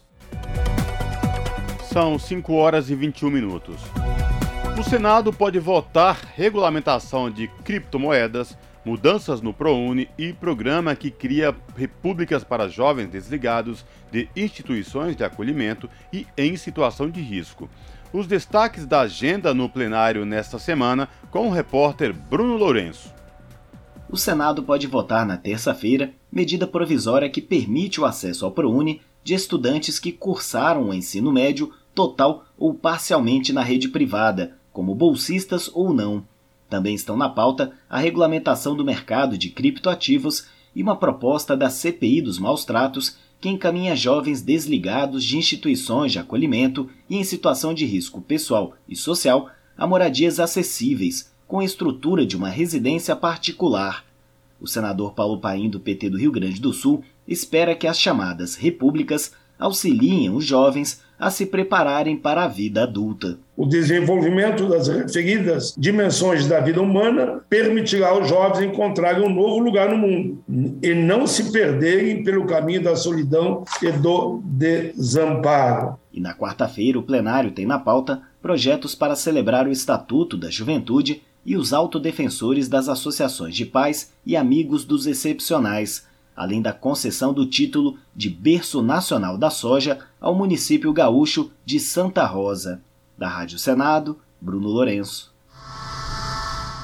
São 1.89 2.19
5 2.19 2.51
horas 2.51 2.89
e 2.89 2.95
21 2.95 3.29
minutos. 3.29 3.77
O 4.77 4.83
Senado 4.83 5.31
pode 5.31 5.57
votar 5.57 6.19
regulamentação 6.35 7.31
de 7.31 7.47
criptomoedas, 7.63 8.57
mudanças 8.85 9.41
no 9.41 9.51
ProUni 9.53 10.07
e 10.17 10.31
programa 10.31 10.95
que 10.95 11.09
cria 11.09 11.55
repúblicas 11.75 12.43
para 12.43 12.69
jovens 12.69 13.09
desligados 13.09 13.83
de 14.11 14.29
instituições 14.35 15.15
de 15.15 15.23
acolhimento 15.23 15.89
e 16.13 16.27
em 16.37 16.55
situação 16.55 17.09
de 17.09 17.19
risco. 17.19 17.67
Os 18.13 18.27
destaques 18.27 18.85
da 18.85 19.01
agenda 19.01 19.53
no 19.53 19.67
plenário 19.67 20.25
nesta 20.25 20.59
semana 20.59 21.09
com 21.31 21.47
o 21.47 21.51
repórter 21.51 22.13
Bruno 22.13 22.55
Lourenço. 22.55 23.13
O 24.07 24.15
Senado 24.15 24.63
pode 24.63 24.85
votar 24.85 25.25
na 25.25 25.35
terça-feira 25.35 26.13
medida 26.31 26.67
provisória 26.67 27.29
que 27.29 27.41
permite 27.41 27.99
o 27.99 28.05
acesso 28.05 28.45
ao 28.45 28.51
ProUni 28.51 29.01
de 29.23 29.33
estudantes 29.33 29.97
que 29.97 30.11
cursaram 30.11 30.89
o 30.89 30.93
ensino 30.93 31.31
médio 31.31 31.73
total 31.95 32.45
ou 32.57 32.73
parcialmente 32.73 33.51
na 33.51 33.63
rede 33.63 33.87
privada, 33.87 34.57
como 34.71 34.93
bolsistas 34.93 35.69
ou 35.73 35.93
não. 35.93 36.23
Também 36.69 36.95
estão 36.95 37.15
na 37.15 37.29
pauta 37.29 37.71
a 37.89 37.99
regulamentação 37.99 38.75
do 38.75 38.83
mercado 38.83 39.37
de 39.37 39.49
criptoativos 39.49 40.47
e 40.75 40.81
uma 40.81 40.95
proposta 40.95 41.55
da 41.55 41.69
CPI 41.69 42.21
dos 42.21 42.39
maus 42.39 42.65
tratos 42.65 43.17
que 43.39 43.49
encaminha 43.49 43.95
jovens 43.95 44.41
desligados 44.41 45.23
de 45.23 45.37
instituições 45.37 46.11
de 46.11 46.19
acolhimento 46.19 46.89
e 47.09 47.17
em 47.17 47.23
situação 47.23 47.73
de 47.73 47.85
risco 47.85 48.21
pessoal 48.21 48.73
e 48.87 48.95
social 48.95 49.49
a 49.77 49.85
moradias 49.85 50.39
acessíveis, 50.39 51.31
com 51.47 51.59
a 51.59 51.65
estrutura 51.65 52.25
de 52.25 52.35
uma 52.35 52.49
residência 52.49 53.15
particular. 53.15 54.03
O 54.59 54.67
senador 54.67 55.13
Paulo 55.13 55.39
Paim, 55.39 55.69
do 55.69 55.79
PT 55.79 56.09
do 56.09 56.17
Rio 56.17 56.31
Grande 56.31 56.59
do 56.59 56.73
Sul, 56.73 57.03
espera 57.27 57.75
que 57.75 57.85
as 57.85 57.99
chamadas 57.99 58.55
repúblicas 58.55 59.33
auxiliem 59.59 60.29
os 60.29 60.45
jovens 60.45 61.03
a 61.19 61.29
se 61.29 61.45
prepararem 61.45 62.17
para 62.17 62.43
a 62.43 62.47
vida 62.47 62.83
adulta. 62.83 63.37
O 63.55 63.65
desenvolvimento 63.65 64.67
das 64.67 64.87
referidas 64.87 65.73
dimensões 65.77 66.47
da 66.47 66.59
vida 66.59 66.81
humana 66.81 67.41
permitirá 67.49 68.09
aos 68.09 68.27
jovens 68.27 68.65
encontrarem 68.65 69.25
um 69.25 69.33
novo 69.33 69.59
lugar 69.59 69.89
no 69.89 69.97
mundo 69.97 70.43
e 70.83 70.93
não 70.93 71.25
se 71.25 71.51
perderem 71.51 72.23
pelo 72.23 72.45
caminho 72.45 72.83
da 72.83 72.95
solidão 72.95 73.63
e 73.81 73.91
do 73.91 74.41
desamparo. 74.43 75.97
E 76.11 76.19
na 76.19 76.33
quarta-feira, 76.33 76.99
o 76.99 77.03
plenário 77.03 77.51
tem 77.51 77.65
na 77.65 77.79
pauta 77.79 78.21
projetos 78.41 78.93
para 78.93 79.15
celebrar 79.15 79.67
o 79.67 79.71
Estatuto 79.71 80.37
da 80.37 80.49
Juventude 80.49 81.21
e 81.45 81.55
os 81.55 81.73
autodefensores 81.73 82.67
das 82.67 82.89
associações 82.89 83.55
de 83.55 83.65
pais 83.65 84.11
e 84.25 84.35
amigos 84.35 84.83
dos 84.83 85.05
excepcionais 85.05 86.05
além 86.35 86.61
da 86.61 86.73
concessão 86.73 87.33
do 87.33 87.45
título 87.45 87.97
de 88.15 88.29
Berço 88.29 88.81
Nacional 88.81 89.37
da 89.37 89.49
Soja 89.49 89.99
ao 90.19 90.35
município 90.35 90.91
gaúcho 90.91 91.51
de 91.65 91.79
Santa 91.79 92.25
Rosa. 92.25 92.81
Da 93.17 93.27
Rádio 93.27 93.57
Senado, 93.57 94.19
Bruno 94.41 94.67
Lourenço. 94.67 95.33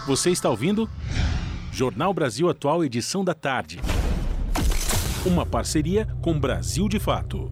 Você 0.08 0.32
está 0.32 0.50
ouvindo? 0.50 0.90
Jornal 1.72 2.14
Brasil 2.14 2.50
Atual, 2.50 2.84
edição 2.84 3.24
da 3.24 3.34
tarde. 3.34 3.80
Uma 5.26 5.46
parceria 5.46 6.08
com 6.22 6.40
Brasil 6.40 6.90
de 6.90 7.00
Fato. 7.00 7.52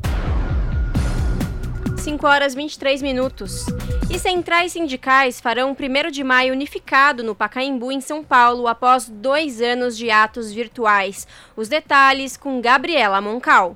5 1.99 2.25
horas 2.25 2.55
23 2.55 3.01
minutos. 3.01 3.65
E 4.09 4.17
centrais 4.17 4.71
sindicais 4.71 5.41
farão 5.41 5.75
1 5.77 6.09
de 6.09 6.23
maio 6.23 6.53
unificado 6.53 7.23
no 7.23 7.35
Pacaembu, 7.35 7.91
em 7.91 7.99
São 7.99 8.23
Paulo, 8.23 8.67
após 8.67 9.09
dois 9.09 9.61
anos 9.61 9.97
de 9.97 10.09
atos 10.09 10.49
virtuais. 10.49 11.27
Os 11.57 11.67
detalhes 11.67 12.37
com 12.37 12.61
Gabriela 12.61 13.19
Moncal. 13.19 13.75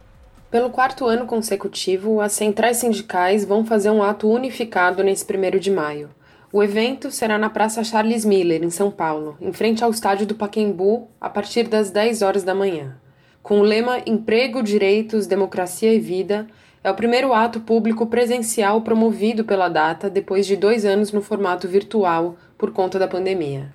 Pelo 0.50 0.70
quarto 0.70 1.06
ano 1.06 1.26
consecutivo, 1.26 2.22
as 2.22 2.32
centrais 2.32 2.78
sindicais 2.78 3.44
vão 3.44 3.66
fazer 3.66 3.90
um 3.90 4.02
ato 4.02 4.30
unificado 4.30 5.04
nesse 5.04 5.26
1 5.26 5.60
de 5.60 5.70
maio. 5.70 6.10
O 6.52 6.64
evento 6.64 7.12
será 7.12 7.38
na 7.38 7.50
Praça 7.50 7.84
Charles 7.84 8.24
Miller, 8.24 8.64
em 8.64 8.70
São 8.70 8.90
Paulo, 8.90 9.36
em 9.42 9.52
frente 9.52 9.84
ao 9.84 9.92
estádio 9.92 10.26
do 10.26 10.36
Pacaembu, 10.36 11.10
a 11.20 11.30
partir 11.30 11.68
das 11.68 11.92
10 11.92 12.22
horas 12.22 12.44
da 12.44 12.56
manhã. 12.56 12.96
Com 13.42 13.60
o 13.60 13.64
lema 13.64 14.02
Emprego, 14.06 14.64
Direitos, 14.64 15.28
Democracia 15.28 15.94
e 15.94 16.00
Vida, 16.00 16.48
é 16.84 16.92
o 16.92 16.96
primeiro 16.96 17.34
ato 17.34 17.62
público 17.62 18.06
presencial 18.08 18.82
promovido 18.82 19.46
pela 19.46 19.70
data 19.70 20.10
depois 20.10 20.46
de 20.46 20.58
dois 20.58 20.84
anos 20.84 21.12
no 21.12 21.22
formato 21.22 21.68
virtual 21.68 22.36
por 22.58 22.72
conta 22.72 23.00
da 23.00 23.08
pandemia. 23.08 23.74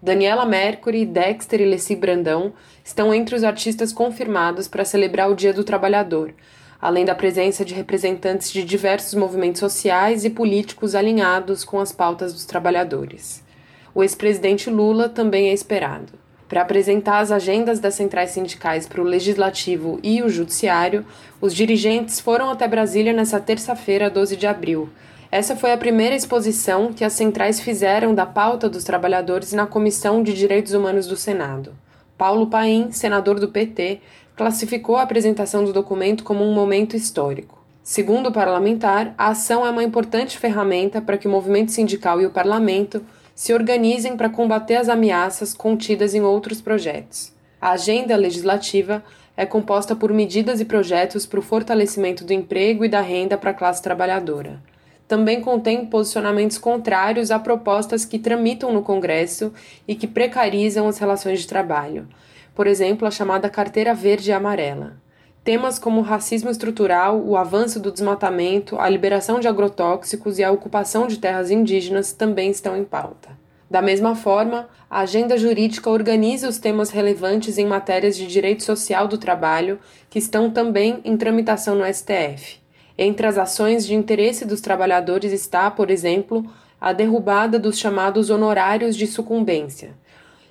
Daniela 0.00 0.46
Mercury, 0.46 1.04
Dexter 1.04 1.60
e 1.60 1.64
Leci 1.64 1.96
Brandão 1.96 2.52
estão 2.84 3.12
entre 3.12 3.34
os 3.34 3.42
artistas 3.42 3.92
confirmados 3.92 4.68
para 4.68 4.84
celebrar 4.84 5.28
o 5.28 5.34
Dia 5.34 5.52
do 5.52 5.64
Trabalhador, 5.64 6.32
além 6.80 7.04
da 7.04 7.14
presença 7.14 7.64
de 7.64 7.74
representantes 7.74 8.52
de 8.52 8.62
diversos 8.62 9.14
movimentos 9.14 9.58
sociais 9.58 10.24
e 10.24 10.30
políticos 10.30 10.94
alinhados 10.94 11.64
com 11.64 11.80
as 11.80 11.90
pautas 11.90 12.32
dos 12.32 12.44
trabalhadores. 12.44 13.42
O 13.92 14.02
ex-presidente 14.02 14.70
Lula 14.70 15.08
também 15.08 15.48
é 15.48 15.52
esperado. 15.52 16.12
Para 16.48 16.62
apresentar 16.62 17.18
as 17.18 17.32
agendas 17.32 17.80
das 17.80 17.94
centrais 17.94 18.30
sindicais 18.30 18.86
para 18.86 19.00
o 19.00 19.04
Legislativo 19.04 19.98
e 20.02 20.22
o 20.22 20.28
Judiciário, 20.28 21.04
os 21.40 21.52
dirigentes 21.52 22.20
foram 22.20 22.50
até 22.50 22.68
Brasília 22.68 23.12
nesta 23.12 23.40
terça-feira, 23.40 24.08
12 24.08 24.36
de 24.36 24.46
abril. 24.46 24.88
Essa 25.30 25.56
foi 25.56 25.72
a 25.72 25.76
primeira 25.76 26.14
exposição 26.14 26.92
que 26.92 27.04
as 27.04 27.12
centrais 27.12 27.60
fizeram 27.60 28.14
da 28.14 28.24
pauta 28.24 28.68
dos 28.68 28.84
trabalhadores 28.84 29.52
na 29.52 29.66
Comissão 29.66 30.22
de 30.22 30.32
Direitos 30.32 30.72
Humanos 30.72 31.08
do 31.08 31.16
Senado. 31.16 31.74
Paulo 32.16 32.46
Paim, 32.46 32.92
senador 32.92 33.40
do 33.40 33.48
PT, 33.48 34.00
classificou 34.36 34.96
a 34.96 35.02
apresentação 35.02 35.64
do 35.64 35.72
documento 35.72 36.22
como 36.22 36.44
um 36.44 36.54
momento 36.54 36.96
histórico. 36.96 37.56
Segundo 37.82 38.28
o 38.28 38.32
parlamentar, 38.32 39.14
a 39.18 39.28
ação 39.28 39.66
é 39.66 39.70
uma 39.70 39.82
importante 39.82 40.38
ferramenta 40.38 41.00
para 41.00 41.18
que 41.18 41.26
o 41.26 41.30
movimento 41.30 41.72
sindical 41.72 42.20
e 42.20 42.26
o 42.26 42.30
parlamento 42.30 43.02
se 43.36 43.52
organizem 43.52 44.16
para 44.16 44.30
combater 44.30 44.76
as 44.76 44.88
ameaças 44.88 45.52
contidas 45.52 46.14
em 46.14 46.22
outros 46.22 46.62
projetos. 46.62 47.34
A 47.60 47.72
agenda 47.72 48.16
legislativa 48.16 49.04
é 49.36 49.44
composta 49.44 49.94
por 49.94 50.10
medidas 50.10 50.58
e 50.58 50.64
projetos 50.64 51.26
para 51.26 51.38
o 51.38 51.42
fortalecimento 51.42 52.24
do 52.24 52.32
emprego 52.32 52.82
e 52.82 52.88
da 52.88 53.02
renda 53.02 53.36
para 53.36 53.50
a 53.50 53.54
classe 53.54 53.82
trabalhadora. 53.82 54.58
Também 55.06 55.42
contém 55.42 55.84
posicionamentos 55.84 56.56
contrários 56.56 57.30
a 57.30 57.38
propostas 57.38 58.06
que 58.06 58.18
tramitam 58.18 58.72
no 58.72 58.80
Congresso 58.80 59.52
e 59.86 59.94
que 59.94 60.06
precarizam 60.06 60.88
as 60.88 60.96
relações 60.98 61.40
de 61.40 61.46
trabalho, 61.46 62.08
por 62.54 62.66
exemplo, 62.66 63.06
a 63.06 63.10
chamada 63.10 63.50
Carteira 63.50 63.92
Verde 63.92 64.30
e 64.30 64.32
Amarela. 64.32 64.96
Temas 65.46 65.78
como 65.78 66.00
o 66.00 66.02
racismo 66.02 66.50
estrutural, 66.50 67.22
o 67.24 67.36
avanço 67.36 67.78
do 67.78 67.92
desmatamento, 67.92 68.76
a 68.80 68.88
liberação 68.88 69.38
de 69.38 69.46
agrotóxicos 69.46 70.40
e 70.40 70.42
a 70.42 70.50
ocupação 70.50 71.06
de 71.06 71.18
terras 71.18 71.52
indígenas 71.52 72.10
também 72.10 72.50
estão 72.50 72.76
em 72.76 72.82
pauta. 72.82 73.28
Da 73.70 73.80
mesma 73.80 74.16
forma, 74.16 74.68
a 74.90 75.02
agenda 75.02 75.38
jurídica 75.38 75.88
organiza 75.88 76.48
os 76.48 76.58
temas 76.58 76.90
relevantes 76.90 77.58
em 77.58 77.64
matérias 77.64 78.16
de 78.16 78.26
direito 78.26 78.64
social 78.64 79.06
do 79.06 79.18
trabalho, 79.18 79.78
que 80.10 80.18
estão 80.18 80.50
também 80.50 80.98
em 81.04 81.16
tramitação 81.16 81.76
no 81.76 81.84
STF. 81.86 82.58
Entre 82.98 83.24
as 83.24 83.38
ações 83.38 83.86
de 83.86 83.94
interesse 83.94 84.44
dos 84.44 84.60
trabalhadores 84.60 85.30
está, 85.30 85.70
por 85.70 85.92
exemplo, 85.92 86.44
a 86.80 86.92
derrubada 86.92 87.56
dos 87.56 87.78
chamados 87.78 88.30
honorários 88.30 88.96
de 88.96 89.06
sucumbência. 89.06 89.94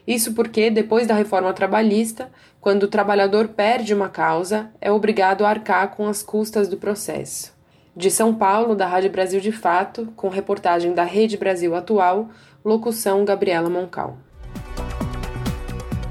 Isso 0.07 0.33
porque, 0.33 0.69
depois 0.69 1.07
da 1.07 1.15
reforma 1.15 1.51
trabalhista, 1.53 2.31
quando 2.61 2.83
o 2.83 2.87
trabalhador 2.87 3.49
perde 3.49 3.93
uma 3.93 4.09
causa, 4.09 4.69
é 4.79 4.91
obrigado 4.91 5.45
a 5.45 5.49
arcar 5.49 5.95
com 5.95 6.07
as 6.07 6.21
custas 6.21 6.67
do 6.67 6.77
processo. 6.77 7.53
De 7.95 8.11
São 8.11 8.35
Paulo, 8.35 8.75
da 8.75 8.85
Rádio 8.85 9.09
Brasil 9.09 9.39
de 9.39 9.51
Fato, 9.51 10.11
com 10.15 10.29
reportagem 10.29 10.93
da 10.93 11.03
Rede 11.03 11.37
Brasil 11.37 11.75
Atual, 11.75 12.29
locução 12.63 13.23
Gabriela 13.23 13.69
Moncal. 13.69 14.17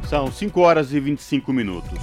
São 0.08 0.30
5 0.30 0.60
horas 0.60 0.92
e 0.92 1.00
25 1.00 1.52
minutos. 1.52 1.98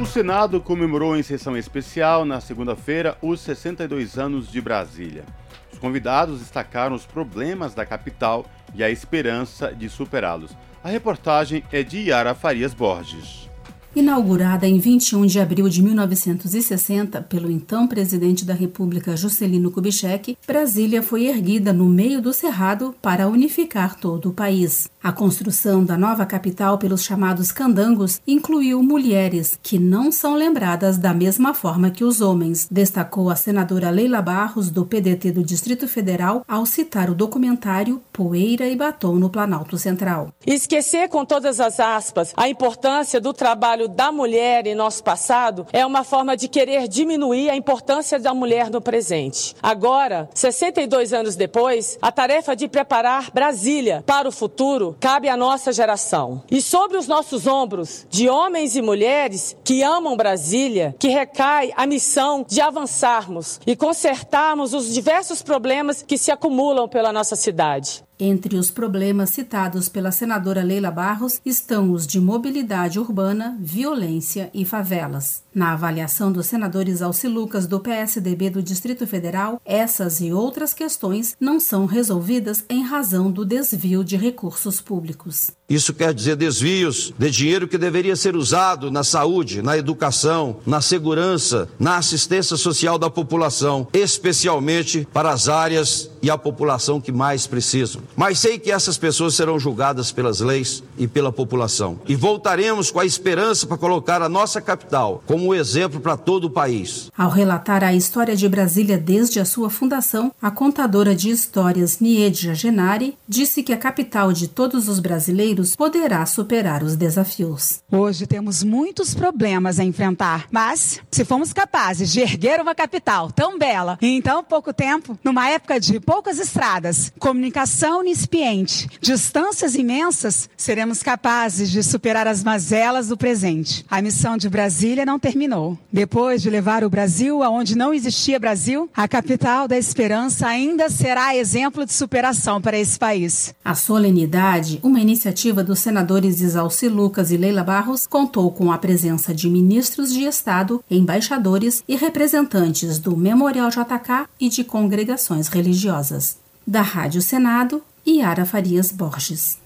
O 0.00 0.06
Senado 0.06 0.60
comemorou 0.60 1.16
em 1.16 1.22
sessão 1.22 1.56
especial, 1.56 2.24
na 2.24 2.40
segunda-feira, 2.40 3.18
os 3.20 3.40
62 3.40 4.18
anos 4.18 4.50
de 4.50 4.60
Brasília. 4.60 5.24
Os 5.72 5.78
convidados 5.78 6.38
destacaram 6.38 6.94
os 6.94 7.04
problemas 7.04 7.74
da 7.74 7.84
capital 7.84 8.46
e 8.74 8.82
a 8.82 8.90
esperança 8.90 9.74
de 9.74 9.88
superá-los. 9.88 10.56
A 10.82 10.88
reportagem 10.88 11.62
é 11.70 11.82
de 11.82 11.98
Yara 11.98 12.34
Farias 12.34 12.72
Borges. 12.72 13.50
Inaugurada 13.94 14.66
em 14.68 14.78
21 14.78 15.26
de 15.26 15.40
abril 15.40 15.68
de 15.68 15.82
1960 15.82 17.20
pelo 17.22 17.50
então 17.50 17.86
presidente 17.86 18.44
da 18.44 18.54
República 18.54 19.16
Juscelino 19.16 19.70
Kubitschek, 19.70 20.38
Brasília 20.46 21.02
foi 21.02 21.26
erguida 21.26 21.72
no 21.72 21.86
meio 21.86 22.22
do 22.22 22.32
cerrado 22.32 22.94
para 23.02 23.28
unificar 23.28 23.98
todo 23.98 24.30
o 24.30 24.32
país. 24.32 24.88
A 25.02 25.12
construção 25.12 25.82
da 25.82 25.96
nova 25.96 26.26
capital 26.26 26.76
pelos 26.76 27.02
chamados 27.02 27.50
candangos 27.50 28.20
incluiu 28.26 28.82
mulheres 28.82 29.58
que 29.62 29.78
não 29.78 30.12
são 30.12 30.34
lembradas 30.34 30.98
da 30.98 31.14
mesma 31.14 31.54
forma 31.54 31.90
que 31.90 32.04
os 32.04 32.20
homens, 32.20 32.68
destacou 32.70 33.30
a 33.30 33.34
senadora 33.34 33.88
Leila 33.88 34.20
Barros 34.20 34.68
do 34.68 34.84
PDT 34.84 35.32
do 35.32 35.42
Distrito 35.42 35.88
Federal 35.88 36.44
ao 36.46 36.66
citar 36.66 37.08
o 37.08 37.14
documentário 37.14 38.02
Poeira 38.12 38.66
e 38.66 38.76
Batom 38.76 39.14
no 39.14 39.30
Planalto 39.30 39.78
Central. 39.78 40.34
Esquecer 40.46 41.08
com 41.08 41.24
todas 41.24 41.60
as 41.60 41.80
aspas 41.80 42.34
a 42.36 42.46
importância 42.46 43.18
do 43.22 43.32
trabalho 43.32 43.88
da 43.88 44.12
mulher 44.12 44.66
em 44.66 44.74
nosso 44.74 45.02
passado 45.02 45.66
é 45.72 45.84
uma 45.86 46.04
forma 46.04 46.36
de 46.36 46.46
querer 46.46 46.86
diminuir 46.86 47.48
a 47.48 47.56
importância 47.56 48.20
da 48.20 48.34
mulher 48.34 48.68
no 48.68 48.82
presente. 48.82 49.56
Agora, 49.62 50.28
62 50.34 51.14
anos 51.14 51.36
depois, 51.36 51.98
a 52.02 52.12
tarefa 52.12 52.54
de 52.54 52.68
preparar 52.68 53.30
Brasília 53.32 54.04
para 54.06 54.28
o 54.28 54.32
futuro 54.32 54.89
cabe 54.98 55.28
à 55.28 55.36
nossa 55.36 55.72
geração. 55.72 56.42
E 56.50 56.60
sobre 56.60 56.96
os 56.96 57.06
nossos 57.06 57.46
ombros, 57.46 58.06
de 58.10 58.28
homens 58.28 58.76
e 58.76 58.82
mulheres 58.82 59.56
que 59.62 59.82
amam 59.82 60.16
Brasília, 60.16 60.94
que 60.98 61.08
recai 61.08 61.72
a 61.76 61.86
missão 61.86 62.44
de 62.48 62.60
avançarmos 62.60 63.60
e 63.66 63.76
consertarmos 63.76 64.74
os 64.74 64.92
diversos 64.92 65.42
problemas 65.42 66.02
que 66.02 66.18
se 66.18 66.30
acumulam 66.30 66.88
pela 66.88 67.12
nossa 67.12 67.36
cidade. 67.36 68.04
Entre 68.22 68.58
os 68.58 68.70
problemas 68.70 69.30
citados 69.30 69.88
pela 69.88 70.12
senadora 70.12 70.62
Leila 70.62 70.90
Barros 70.90 71.40
estão 71.42 71.90
os 71.90 72.06
de 72.06 72.20
mobilidade 72.20 72.98
urbana, 72.98 73.56
violência 73.58 74.50
e 74.52 74.62
favelas. 74.62 75.42
Na 75.54 75.72
avaliação 75.72 76.30
dos 76.30 76.44
senadores 76.44 77.00
Alci 77.00 77.26
Lucas 77.26 77.66
do 77.66 77.80
PSDB 77.80 78.50
do 78.50 78.62
Distrito 78.62 79.06
Federal, 79.06 79.58
essas 79.64 80.20
e 80.20 80.30
outras 80.34 80.74
questões 80.74 81.34
não 81.40 81.58
são 81.58 81.86
resolvidas 81.86 82.62
em 82.68 82.82
razão 82.82 83.32
do 83.32 83.42
desvio 83.42 84.04
de 84.04 84.18
recursos 84.18 84.82
públicos. 84.82 85.52
Isso 85.66 85.94
quer 85.94 86.12
dizer 86.12 86.36
desvios 86.36 87.14
de 87.18 87.30
dinheiro 87.30 87.66
que 87.66 87.78
deveria 87.78 88.16
ser 88.16 88.36
usado 88.36 88.90
na 88.90 89.02
saúde, 89.02 89.62
na 89.62 89.78
educação, 89.78 90.58
na 90.66 90.82
segurança, 90.82 91.68
na 91.78 91.96
assistência 91.96 92.56
social 92.56 92.98
da 92.98 93.08
população, 93.08 93.88
especialmente 93.94 95.08
para 95.10 95.30
as 95.30 95.48
áreas 95.48 96.10
e 96.20 96.28
a 96.28 96.36
população 96.36 97.00
que 97.00 97.12
mais 97.12 97.46
precisam. 97.46 98.02
Mas 98.16 98.38
sei 98.38 98.58
que 98.58 98.70
essas 98.70 98.98
pessoas 98.98 99.34
serão 99.34 99.58
julgadas 99.58 100.12
pelas 100.12 100.40
leis 100.40 100.82
e 100.98 101.06
pela 101.06 101.32
população. 101.32 102.00
E 102.06 102.14
voltaremos 102.14 102.90
com 102.90 103.00
a 103.00 103.06
esperança 103.06 103.66
para 103.66 103.78
colocar 103.78 104.22
a 104.22 104.28
nossa 104.28 104.60
capital 104.60 105.22
como 105.26 105.48
um 105.48 105.54
exemplo 105.54 106.00
para 106.00 106.16
todo 106.16 106.44
o 106.44 106.50
país. 106.50 107.10
Ao 107.16 107.30
relatar 107.30 107.82
a 107.82 107.94
história 107.94 108.36
de 108.36 108.48
Brasília 108.48 108.98
desde 108.98 109.40
a 109.40 109.44
sua 109.44 109.70
fundação, 109.70 110.32
a 110.40 110.50
contadora 110.50 111.14
de 111.14 111.30
histórias 111.30 112.00
Niedja 112.00 112.54
Genari 112.54 113.16
disse 113.28 113.62
que 113.62 113.72
a 113.72 113.76
capital 113.76 114.32
de 114.32 114.48
todos 114.48 114.88
os 114.88 114.98
brasileiros 114.98 115.76
poderá 115.76 116.24
superar 116.26 116.82
os 116.82 116.96
desafios. 116.96 117.80
Hoje 117.90 118.26
temos 118.26 118.62
muitos 118.62 119.14
problemas 119.14 119.78
a 119.78 119.84
enfrentar, 119.84 120.46
mas 120.50 121.00
se 121.10 121.24
fomos 121.24 121.52
capazes 121.52 122.12
de 122.12 122.20
erguer 122.20 122.60
uma 122.60 122.74
capital 122.74 123.30
tão 123.30 123.58
bela 123.58 123.98
em 124.02 124.20
tão 124.20 124.42
pouco 124.42 124.72
tempo, 124.72 125.18
numa 125.24 125.48
época 125.48 125.78
de 125.78 126.00
poucas 126.00 126.38
estradas, 126.38 127.12
comunicação 127.18 127.99
incipiente, 128.08 128.88
distâncias 129.00 129.74
imensas, 129.74 130.48
seremos 130.56 131.02
capazes 131.02 131.70
de 131.70 131.82
superar 131.82 132.26
as 132.26 132.42
mazelas 132.42 133.08
do 133.08 133.16
presente. 133.16 133.84
A 133.90 134.00
missão 134.00 134.36
de 134.36 134.48
Brasília 134.48 135.04
não 135.04 135.18
terminou. 135.18 135.78
Depois 135.92 136.42
de 136.42 136.50
levar 136.50 136.84
o 136.84 136.90
Brasil 136.90 137.42
aonde 137.42 137.76
não 137.76 137.92
existia 137.92 138.38
Brasil, 138.38 138.88
a 138.94 139.08
capital 139.08 139.66
da 139.66 139.78
esperança 139.78 140.46
ainda 140.46 140.88
será 140.88 141.36
exemplo 141.36 141.84
de 141.84 141.92
superação 141.92 142.60
para 142.60 142.78
esse 142.78 142.98
país. 142.98 143.54
A 143.64 143.74
solenidade, 143.74 144.80
uma 144.82 145.00
iniciativa 145.00 145.62
dos 145.62 145.80
senadores 145.80 146.40
Isalci 146.40 146.88
Lucas 146.88 147.30
e 147.30 147.36
Leila 147.36 147.62
Barros, 147.62 148.06
contou 148.06 148.50
com 148.50 148.72
a 148.72 148.78
presença 148.78 149.34
de 149.34 149.48
ministros 149.48 150.12
de 150.12 150.24
Estado, 150.24 150.82
embaixadores 150.90 151.82
e 151.86 151.96
representantes 151.96 152.98
do 152.98 153.16
Memorial 153.16 153.68
JK 153.68 154.28
e 154.38 154.48
de 154.48 154.64
congregações 154.64 155.48
religiosas. 155.48 156.38
Da 156.66 156.82
Rádio 156.82 157.20
Senado, 157.22 157.82
Yara 158.18 158.44
Farias 158.44 158.90
Borges. 158.90 159.58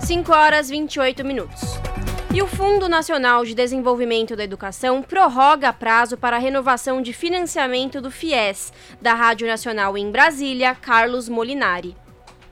5 0.00 0.32
horas 0.32 0.68
28 0.68 1.24
minutos. 1.24 1.62
E 2.34 2.42
o 2.42 2.46
Fundo 2.46 2.90
Nacional 2.90 3.42
de 3.44 3.54
Desenvolvimento 3.54 4.36
da 4.36 4.44
Educação 4.44 5.02
prorroga 5.02 5.72
prazo 5.72 6.16
para 6.16 6.36
a 6.36 6.38
renovação 6.38 7.00
de 7.00 7.14
financiamento 7.14 8.02
do 8.02 8.10
FIES, 8.10 8.70
da 9.00 9.14
Rádio 9.14 9.46
Nacional 9.46 9.96
em 9.96 10.10
Brasília, 10.10 10.74
Carlos 10.74 11.26
Molinari. 11.26 11.96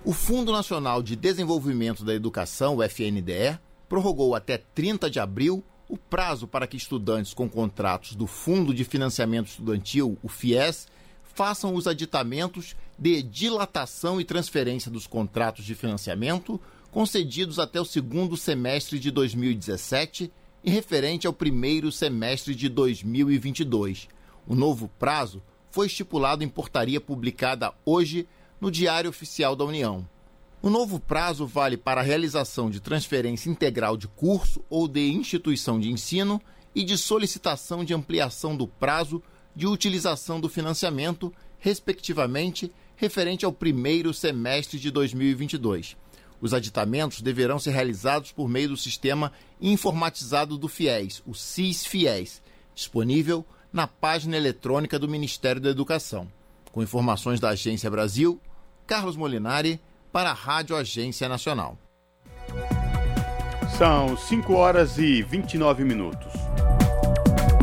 O 0.03 0.15
Fundo 0.15 0.51
Nacional 0.51 1.03
de 1.03 1.15
Desenvolvimento 1.15 2.03
da 2.03 2.15
Educação, 2.15 2.77
o 2.77 2.83
FNDE, 2.83 3.59
prorrogou 3.87 4.35
até 4.35 4.57
30 4.57 5.11
de 5.11 5.21
abril 5.21 5.63
o 5.89 5.99
prazo 5.99 6.47
para 6.47 6.67
que 6.67 6.77
estudantes 6.77 7.35
com 7.35 7.49
contratos 7.49 8.15
do 8.15 8.27
Fundo 8.27 8.73
de 8.73 8.85
Financiamento 8.85 9.49
Estudantil, 9.49 10.17
o 10.23 10.29
FIES, 10.29 10.89
façam 11.35 11.75
os 11.75 11.87
aditamentos 11.87 12.77
de 13.01 13.23
dilatação 13.23 14.21
e 14.21 14.25
transferência 14.25 14.91
dos 14.91 15.07
contratos 15.07 15.65
de 15.65 15.75
financiamento 15.75 16.61
concedidos 16.91 17.59
até 17.59 17.81
o 17.81 17.85
segundo 17.85 18.37
semestre 18.37 18.99
de 18.99 19.11
2017 19.11 20.31
e 20.63 20.71
referente 20.71 21.27
ao 21.27 21.33
primeiro 21.33 21.91
semestre 21.91 22.55
de 22.55 22.69
2022. 22.69 24.07
O 24.47 24.55
novo 24.55 24.89
prazo 24.99 25.43
foi 25.71 25.87
estipulado 25.87 26.45
em 26.45 26.49
portaria 26.49 27.01
publicada 27.01 27.73
hoje 27.87 28.29
no 28.61 28.71
Diário 28.71 29.09
Oficial 29.09 29.57
da 29.57 29.65
União. 29.65 30.07
O 30.61 30.69
novo 30.69 31.01
prazo 31.01 31.47
vale 31.47 31.79
para 31.79 32.03
a 32.03 32.05
realização 32.05 32.69
de 32.69 32.81
transferência 32.81 33.49
integral 33.49 33.97
de 33.97 34.07
curso 34.09 34.63
ou 34.69 34.87
de 34.87 35.11
instituição 35.11 35.81
de 35.81 35.91
ensino 35.91 36.39
e 36.75 36.85
de 36.85 36.99
solicitação 36.99 37.83
de 37.83 37.95
ampliação 37.95 38.55
do 38.55 38.67
prazo 38.67 39.23
de 39.57 39.67
utilização 39.67 40.39
do 40.39 40.49
financiamento, 40.49 41.33
respectivamente, 41.59 42.71
referente 43.01 43.47
ao 43.47 43.53
primeiro 43.53 44.13
semestre 44.13 44.79
de 44.79 44.91
2022. 44.91 45.97
Os 46.39 46.53
aditamentos 46.53 47.23
deverão 47.23 47.59
ser 47.59 47.71
realizados 47.71 48.31
por 48.31 48.47
meio 48.47 48.69
do 48.69 48.77
sistema 48.77 49.33
informatizado 49.59 50.59
do 50.59 50.69
FIES, 50.69 51.23
o 51.27 51.35
CIS-FIES, 51.35 52.43
disponível 52.75 53.45
na 53.73 53.87
página 53.87 54.37
eletrônica 54.37 54.99
do 54.99 55.09
Ministério 55.09 55.63
da 55.63 55.71
Educação. 55.71 56.31
Com 56.73 56.83
informações 56.83 57.41
da 57.41 57.49
Agência 57.49 57.91
Brasil, 57.91 58.39
Carlos 58.87 59.17
Molinari 59.17 59.81
para 60.13 60.31
a 60.31 60.35
Rádio 60.35 60.77
Agência 60.77 61.27
Nacional. 61.27 61.79
São 63.79 64.15
5 64.15 64.53
horas 64.53 64.99
e 64.99 65.23
29 65.23 65.85
minutos. 65.85 66.33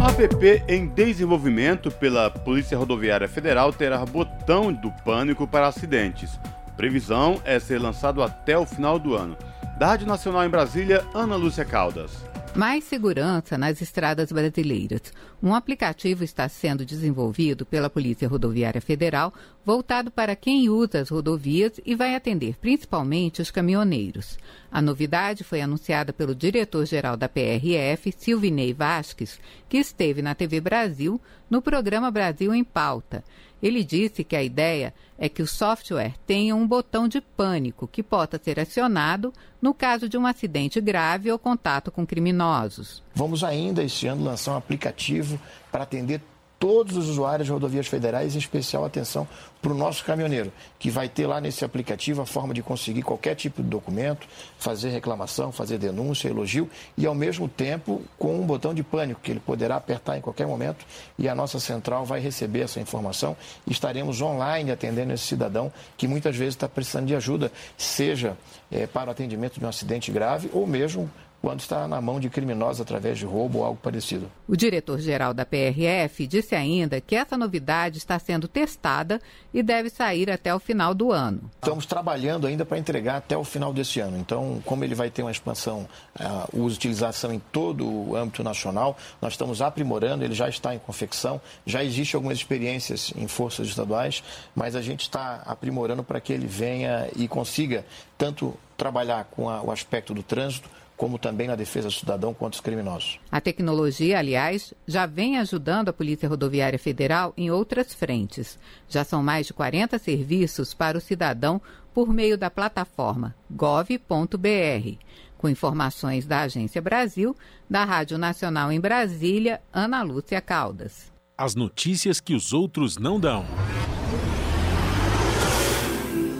APP 0.07 0.63
em 0.69 0.87
desenvolvimento 0.87 1.91
pela 1.91 2.31
Polícia 2.31 2.77
Rodoviária 2.77 3.27
Federal 3.27 3.73
terá 3.73 4.05
botão 4.05 4.71
do 4.71 4.89
pânico 4.89 5.45
para 5.45 5.67
acidentes. 5.67 6.39
Previsão 6.77 7.41
é 7.43 7.59
ser 7.59 7.77
lançado 7.77 8.23
até 8.23 8.57
o 8.57 8.65
final 8.65 8.97
do 8.97 9.15
ano. 9.15 9.37
Da 9.77 9.87
Rádio 9.87 10.07
Nacional 10.07 10.45
em 10.45 10.49
Brasília, 10.49 11.03
Ana 11.13 11.35
Lúcia 11.35 11.65
Caldas. 11.65 12.23
Mais 12.55 12.83
segurança 12.85 13.57
nas 13.57 13.81
estradas 13.81 14.31
brasileiras. 14.31 15.13
Um 15.41 15.53
aplicativo 15.53 16.23
está 16.23 16.49
sendo 16.49 16.83
desenvolvido 16.83 17.65
pela 17.65 17.89
Polícia 17.89 18.27
Rodoviária 18.27 18.81
Federal, 18.81 19.31
voltado 19.63 20.09
para 20.09 20.35
quem 20.35 20.67
usa 20.67 20.99
as 21.01 21.09
rodovias 21.09 21.79
e 21.85 21.93
vai 21.93 22.15
atender 22.15 22.55
principalmente 22.59 23.41
os 23.41 23.51
caminhoneiros. 23.51 24.39
A 24.71 24.81
novidade 24.81 25.43
foi 25.43 25.61
anunciada 25.61 26.11
pelo 26.11 26.33
diretor-geral 26.33 27.15
da 27.15 27.29
PRF, 27.29 28.11
Silvinei 28.17 28.73
Vasques, 28.73 29.39
que 29.69 29.77
esteve 29.77 30.21
na 30.21 30.33
TV 30.33 30.59
Brasil 30.59 31.21
no 31.49 31.61
programa 31.61 32.09
Brasil 32.09 32.53
em 32.53 32.63
Pauta. 32.63 33.23
Ele 33.61 33.83
disse 33.83 34.23
que 34.23 34.35
a 34.35 34.43
ideia 34.43 34.93
é 35.17 35.27
que 35.27 35.41
o 35.41 35.47
software 35.47 36.13
tenha 36.25 36.55
um 36.55 36.67
botão 36.67 37.07
de 37.07 37.19
pânico 37.19 37.87
que 37.87 38.03
possa 38.03 38.39
ser 38.41 38.59
acionado 38.59 39.33
no 39.61 39.73
caso 39.73 40.07
de 40.07 40.17
um 40.17 40.27
acidente 40.27 40.79
grave 40.79 41.31
ou 41.31 41.39
contato 41.39 41.91
com 41.91 42.05
criminosos. 42.05 43.03
Vamos 43.15 43.43
ainda 43.43 43.83
este 43.83 44.07
ano 44.07 44.23
lançar 44.23 44.53
um 44.53 44.57
aplicativo 44.57 45.39
para 45.71 45.83
atender 45.83 46.21
todos 46.59 46.97
os 46.97 47.09
usuários 47.09 47.45
de 47.45 47.51
rodovias 47.51 47.87
federais, 47.87 48.35
em 48.35 48.39
especial 48.39 48.85
atenção 48.85 49.27
para 49.61 49.71
o 49.71 49.75
nosso 49.75 50.03
caminhoneiro, 50.05 50.51
que 50.79 50.89
vai 50.89 51.09
ter 51.09 51.25
lá 51.27 51.41
nesse 51.41 51.65
aplicativo 51.65 52.21
a 52.21 52.25
forma 52.25 52.53
de 52.53 52.61
conseguir 52.61 53.01
qualquer 53.01 53.35
tipo 53.35 53.61
de 53.61 53.67
documento, 53.67 54.27
fazer 54.57 54.89
reclamação, 54.89 55.51
fazer 55.51 55.77
denúncia, 55.77 56.29
elogio 56.29 56.69
e, 56.97 57.05
ao 57.05 57.15
mesmo 57.15 57.47
tempo, 57.47 58.01
com 58.17 58.39
um 58.39 58.45
botão 58.45 58.73
de 58.73 58.83
pânico 58.83 59.19
que 59.21 59.31
ele 59.31 59.39
poderá 59.39 59.75
apertar 59.75 60.17
em 60.17 60.21
qualquer 60.21 60.47
momento 60.47 60.85
e 61.17 61.27
a 61.27 61.35
nossa 61.35 61.59
central 61.59 62.05
vai 62.05 62.19
receber 62.19 62.61
essa 62.61 62.79
informação 62.79 63.35
estaremos 63.65 64.21
online 64.21 64.71
atendendo 64.71 65.13
esse 65.13 65.25
cidadão 65.25 65.71
que 65.97 66.07
muitas 66.07 66.35
vezes 66.35 66.55
está 66.55 66.67
precisando 66.67 67.07
de 67.07 67.15
ajuda, 67.15 67.51
seja 67.77 68.37
é, 68.71 68.85
para 68.85 69.09
o 69.09 69.11
atendimento 69.11 69.59
de 69.59 69.65
um 69.65 69.69
acidente 69.69 70.11
grave 70.11 70.49
ou 70.53 70.65
mesmo 70.67 71.09
quando 71.41 71.59
está 71.59 71.87
na 71.87 72.01
mão 72.01 72.19
de 72.19 72.29
criminosos 72.29 72.81
através 72.81 73.17
de 73.17 73.25
roubo 73.25 73.59
ou 73.59 73.65
algo 73.65 73.79
parecido. 73.81 74.29
O 74.47 74.55
diretor-geral 74.55 75.33
da 75.33 75.45
PRF 75.45 76.25
disse 76.25 76.55
ainda 76.55 76.99
que 76.99 77.15
essa 77.15 77.37
novidade 77.37 77.97
está 77.97 78.17
sendo 78.17 78.47
testada 78.47 79.21
e 79.53 79.61
deve 79.61 79.89
sair 79.89 80.31
até 80.31 80.53
o 80.53 80.59
final 80.59 80.93
do 80.93 81.11
ano. 81.11 81.49
Estamos 81.55 81.85
trabalhando 81.85 82.47
ainda 82.47 82.65
para 82.65 82.77
entregar 82.77 83.17
até 83.17 83.37
o 83.37 83.43
final 83.43 83.73
desse 83.73 83.99
ano. 83.99 84.17
Então, 84.17 84.61
como 84.65 84.83
ele 84.83 84.95
vai 84.95 85.09
ter 85.09 85.21
uma 85.21 85.31
expansão, 85.31 85.87
uh, 86.19 86.61
uso 86.61 86.75
utilização 86.75 87.33
em 87.33 87.39
todo 87.39 87.85
o 87.85 88.15
âmbito 88.15 88.43
nacional, 88.43 88.97
nós 89.21 89.33
estamos 89.33 89.61
aprimorando, 89.61 90.23
ele 90.23 90.33
já 90.33 90.49
está 90.49 90.73
em 90.73 90.79
confecção, 90.79 91.39
já 91.65 91.83
existe 91.83 92.15
algumas 92.15 92.37
experiências 92.37 93.13
em 93.15 93.27
forças 93.27 93.67
estaduais, 93.67 94.23
mas 94.55 94.75
a 94.75 94.81
gente 94.81 95.01
está 95.01 95.41
aprimorando 95.45 96.03
para 96.03 96.19
que 96.19 96.33
ele 96.33 96.47
venha 96.47 97.09
e 97.15 97.27
consiga 97.27 97.85
tanto 98.17 98.53
trabalhar 98.75 99.25
com 99.25 99.49
a, 99.49 99.61
o 99.61 99.71
aspecto 99.71 100.13
do 100.13 100.23
trânsito, 100.23 100.69
como 100.97 101.19
também 101.19 101.47
na 101.47 101.55
defesa 101.55 101.87
do 101.87 101.93
cidadão 101.93 102.33
contra 102.33 102.55
os 102.55 102.61
criminosos. 102.61 103.19
A 103.31 103.39
tecnologia, 103.39 104.17
aliás, 104.17 104.73
já 104.87 105.05
vem 105.05 105.37
ajudando 105.37 105.89
a 105.89 105.93
Polícia 105.93 106.27
Rodoviária 106.27 106.79
Federal 106.79 107.33
em 107.37 107.51
outras 107.51 107.93
frentes. 107.93 108.57
Já 108.89 109.03
são 109.03 109.21
mais 109.21 109.45
de 109.45 109.53
40 109.53 109.99
serviços 109.99 110.73
para 110.73 110.97
o 110.97 111.01
cidadão 111.01 111.61
por 111.93 112.11
meio 112.11 112.37
da 112.37 112.49
plataforma 112.49 113.35
gov.br. 113.49 114.97
Com 115.37 115.47
informações 115.47 116.25
da 116.25 116.41
Agência 116.41 116.81
Brasil, 116.81 117.35
da 117.69 117.85
Rádio 117.85 118.17
Nacional 118.17 118.71
em 118.71 118.79
Brasília, 118.79 119.61
Ana 119.71 120.01
Lúcia 120.01 120.41
Caldas. 120.41 121.11
As 121.37 121.53
notícias 121.53 122.19
que 122.19 122.33
os 122.33 122.53
outros 122.53 122.97
não 122.97 123.19
dão. 123.19 123.45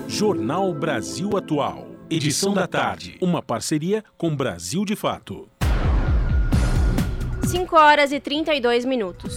Jornal 0.07 0.73
Brasil 0.73 1.37
Atual. 1.37 1.86
Edição 2.09 2.53
da 2.53 2.65
tarde. 2.65 3.17
Uma 3.19 3.41
parceria 3.41 4.01
com 4.17 4.33
Brasil 4.33 4.85
de 4.85 4.95
Fato. 4.95 5.49
5 7.45 7.75
horas 7.75 8.13
e 8.13 8.19
32 8.19 8.85
minutos. 8.85 9.35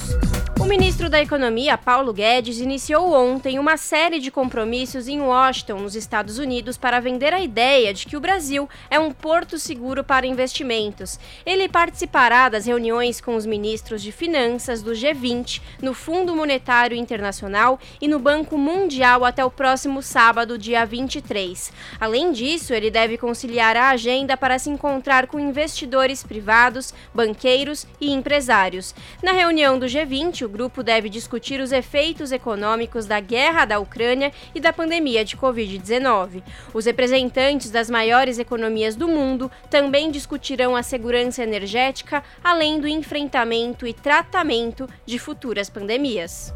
Ministro 0.71 1.11
da 1.11 1.21
Economia, 1.21 1.77
Paulo 1.77 2.13
Guedes, 2.13 2.61
iniciou 2.61 3.13
ontem 3.13 3.59
uma 3.59 3.77
série 3.77 4.21
de 4.21 4.31
compromissos 4.31 5.09
em 5.09 5.21
Washington, 5.21 5.81
nos 5.81 5.97
Estados 5.97 6.39
Unidos, 6.39 6.79
para 6.79 7.01
vender 7.01 7.35
a 7.35 7.41
ideia 7.41 7.93
de 7.93 8.07
que 8.07 8.17
o 8.17 8.21
Brasil 8.21 8.69
é 8.89 8.97
um 8.97 9.11
porto 9.11 9.59
seguro 9.59 10.05
para 10.05 10.29
investimentos. 10.29 11.19
Ele 11.45 11.69
participará 11.69 12.49
das 12.49 12.67
reuniões 12.67 13.21
com 13.21 13.35
os 13.35 13.45
ministros 13.45 14.01
de 14.01 14.13
Finanças 14.13 14.81
do 14.81 14.93
G20, 14.93 15.61
no 15.83 15.93
Fundo 15.93 16.37
Monetário 16.37 16.97
Internacional 16.97 17.77
e 18.01 18.07
no 18.07 18.21
Banco 18.21 18.57
Mundial 18.57 19.25
até 19.25 19.45
o 19.45 19.51
próximo 19.51 20.01
sábado, 20.01 20.57
dia 20.57 20.87
23. 20.87 21.73
Além 21.99 22.31
disso, 22.31 22.73
ele 22.73 22.93
deve 22.93 23.19
conciliar 23.19 23.77
a 23.77 23.91
agenda 23.91 24.37
para 24.37 24.57
se 24.57 24.71
encontrar 24.71 25.27
com 25.27 25.41
investidores 25.41 26.23
privados, 26.23 26.95
banqueiros 27.13 27.89
e 28.01 28.13
empresários. 28.13 28.95
Na 29.21 29.33
reunião 29.33 29.77
do 29.77 29.87
G20, 29.87 30.43
o 30.43 30.60
grupo 30.61 30.83
deve 30.83 31.09
discutir 31.09 31.59
os 31.59 31.73
efeitos 31.73 32.33
econômicos 32.33 33.07
da 33.07 33.19
guerra 33.19 33.65
da 33.65 33.79
Ucrânia 33.79 34.31
e 34.55 34.61
da 34.61 34.75
pandemia 34.75 35.25
de 35.25 35.35
Covid-19. 35.35 36.43
Os 36.75 36.85
representantes 36.85 37.71
das 37.71 37.89
maiores 37.89 38.39
economias 38.39 38.95
do 38.95 39.09
mundo 39.09 39.51
também 39.71 40.11
discutirão 40.11 40.77
a 40.77 40.83
segurança 40.83 41.43
energética, 41.43 42.23
além 42.45 42.79
do 42.79 42.87
enfrentamento 42.87 43.87
e 43.87 43.95
tratamento 43.95 44.87
de 45.07 45.19
futuras 45.19 45.71
pandemias. 45.71 46.53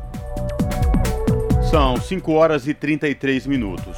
São 1.70 1.96
5 1.96 2.30
horas 2.30 2.68
e 2.68 2.74
33 2.74 3.46
minutos. 3.46 3.96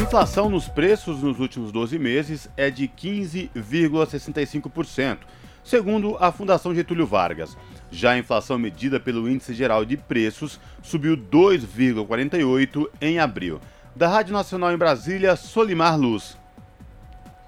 Inflação 0.00 0.48
nos 0.48 0.68
preços 0.68 1.20
nos 1.20 1.40
últimos 1.40 1.72
12 1.72 1.98
meses 1.98 2.48
é 2.56 2.70
de 2.70 2.86
15,65%, 2.86 5.18
segundo 5.64 6.16
a 6.20 6.30
Fundação 6.30 6.72
Getúlio 6.72 7.04
Vargas. 7.04 7.56
Já 7.90 8.12
a 8.12 8.18
inflação 8.18 8.58
medida 8.58 8.98
pelo 8.98 9.28
Índice 9.28 9.54
Geral 9.54 9.84
de 9.84 9.96
Preços 9.96 10.58
subiu 10.82 11.16
2,48 11.16 12.88
em 13.00 13.18
abril. 13.18 13.60
Da 13.94 14.08
Rádio 14.08 14.32
Nacional 14.32 14.72
em 14.72 14.76
Brasília, 14.76 15.36
Solimar 15.36 15.98
Luz. 15.98 16.36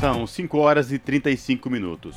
São 0.00 0.26
5 0.26 0.58
horas 0.58 0.90
e 0.90 0.98
35 0.98 1.68
minutos. 1.68 2.16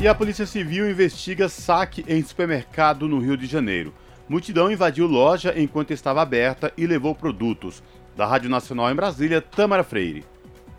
E 0.00 0.08
a 0.08 0.14
Polícia 0.14 0.44
Civil 0.44 0.90
investiga 0.90 1.48
saque 1.48 2.04
em 2.08 2.20
supermercado 2.22 3.08
no 3.08 3.20
Rio 3.20 3.36
de 3.36 3.46
Janeiro. 3.46 3.94
Multidão 4.28 4.70
invadiu 4.70 5.06
loja 5.06 5.54
enquanto 5.56 5.92
estava 5.92 6.20
aberta 6.20 6.72
e 6.76 6.86
levou 6.86 7.14
produtos. 7.14 7.82
Da 8.16 8.26
Rádio 8.26 8.48
Nacional 8.48 8.90
em 8.90 8.94
Brasília, 8.94 9.40
Tâmara 9.40 9.82
Freire. 9.82 10.24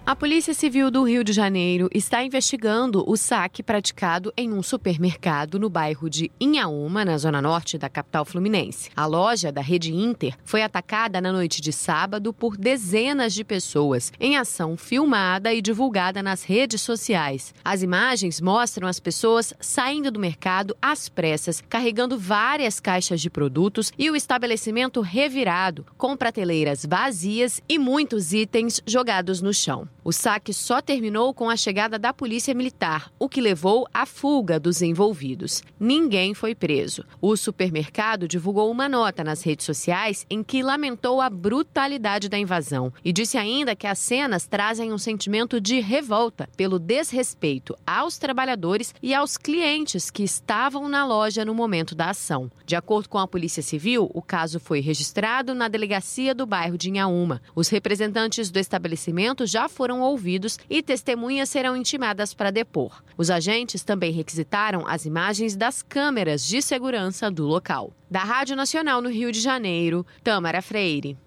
A 0.08 0.16
Polícia 0.16 0.54
Civil 0.54 0.92
do 0.92 1.02
Rio 1.02 1.24
de 1.24 1.34
Janeiro 1.34 1.90
está 1.92 2.24
investigando 2.24 3.04
o 3.10 3.18
saque 3.18 3.64
praticado 3.64 4.32
em 4.38 4.54
um 4.54 4.62
supermercado 4.62 5.58
no 5.58 5.68
bairro 5.68 6.08
de 6.12 6.30
Inhaúma, 6.40 7.04
na 7.04 7.18
zona 7.18 7.42
norte 7.42 7.76
da 7.76 7.90
capital 7.90 8.24
fluminense. 8.24 8.92
A 8.96 9.08
loja 9.08 9.52
da 9.52 9.62
Rede 9.62 9.92
Inter 9.92 10.38
foi 10.44 10.62
atacada 10.62 11.20
na 11.20 11.32
noite 11.32 11.60
de 11.60 11.74
sábado 11.74 12.32
por 12.32 12.56
dezenas 12.56 13.34
de 13.34 13.44
pessoas, 13.44 14.14
em 14.20 14.38
ação 14.38 14.78
filmada 14.78 15.52
e 15.52 15.60
divulgada 15.60 16.22
nas 16.22 16.44
redes 16.44 16.84
sociais. 16.84 17.52
As 17.64 17.82
imagens 17.82 18.40
mostram 18.40 18.88
as 18.88 19.00
pessoas 19.00 19.56
saindo 19.60 20.12
do 20.12 20.20
mercado 20.20 20.78
às 20.80 21.10
pressas, 21.10 21.64
carregando 21.68 22.16
várias 22.16 22.80
caixas 22.80 23.20
de 23.20 23.32
produtos 23.32 23.92
e 23.98 24.12
o 24.12 24.16
estabelecimento 24.16 25.02
revirado, 25.02 25.84
com 25.98 26.16
prateleiras 26.16 26.86
vazias 26.86 27.60
e 27.68 27.80
muitos 27.80 28.34
itens 28.34 28.84
jogados 28.86 29.42
no 29.42 29.52
chão. 29.52 29.90
O 30.08 30.12
saque 30.12 30.54
só 30.54 30.84
terminou 30.84 31.34
com 31.34 31.50
a 31.50 31.58
chegada 31.58 31.98
da 31.98 32.14
Polícia 32.14 32.54
Militar, 32.54 33.12
o 33.18 33.28
que 33.28 33.42
levou 33.42 33.88
à 33.92 34.06
fuga 34.06 34.60
dos 34.60 34.84
envolvidos. 34.84 35.64
Ninguém 35.80 36.36
foi 36.36 36.54
preso. 36.54 37.04
O 37.20 37.36
supermercado 37.36 38.28
divulgou 38.28 38.70
uma 38.70 38.88
nota 38.88 39.24
nas 39.24 39.42
redes 39.42 39.66
sociais 39.66 40.24
em 40.30 40.44
que 40.44 40.62
lamentou 40.62 41.22
a 41.22 41.28
brutalidade 41.28 42.30
da 42.30 42.38
invasão 42.38 42.94
e 43.04 43.12
disse 43.12 43.36
ainda 43.36 43.76
que 43.76 43.88
as 43.88 43.98
cenas 43.98 44.46
trazem 44.46 44.94
um 44.94 44.98
sentimento 45.00 45.60
de 45.60 45.80
revolta 45.80 46.48
pelo 46.56 46.78
desrespeito 46.78 47.76
aos 47.84 48.20
trabalhadores 48.20 48.94
e 49.02 49.12
aos 49.12 49.38
clientes 49.38 50.12
que 50.12 50.22
estavam 50.22 50.88
na 50.88 51.04
loja 51.04 51.44
no 51.44 51.56
momento 51.56 51.96
da 51.96 52.12
ação. 52.12 52.52
De 52.64 52.76
acordo 52.76 53.10
com 53.10 53.18
a 53.18 53.28
Polícia 53.28 53.64
Civil, 53.64 54.12
o 54.14 54.22
caso 54.22 54.60
foi 54.60 54.82
registrado 54.82 55.56
na 55.56 55.68
delegacia 55.68 56.36
do 56.36 56.46
bairro 56.46 56.78
de 56.78 56.90
Inhaúma. 56.90 57.42
Os 57.56 57.70
representantes 57.70 58.52
do 58.52 58.60
estabelecimento 58.60 59.48
já 59.48 59.68
foram 59.68 59.95
ouvidos 60.02 60.58
e 60.70 60.82
testemunhas 60.82 61.50
serão 61.50 61.76
intimadas 61.76 62.34
para 62.34 62.52
depor. 62.52 63.04
Os 63.18 63.30
agentes 63.30 63.84
também 63.84 64.12
requisitaram 64.12 64.88
as 64.88 65.06
imagens 65.06 65.56
das 65.56 65.82
câmeras 65.82 66.46
de 66.46 66.62
segurança 66.62 67.30
do 67.30 67.46
local. 67.46 67.92
Da 68.10 68.24
Rádio 68.24 68.56
Nacional 68.56 69.02
no 69.02 69.10
Rio 69.10 69.32
de 69.32 69.40
Janeiro, 69.40 70.06
Tâmara 70.24 70.62
Freire. 70.62 71.18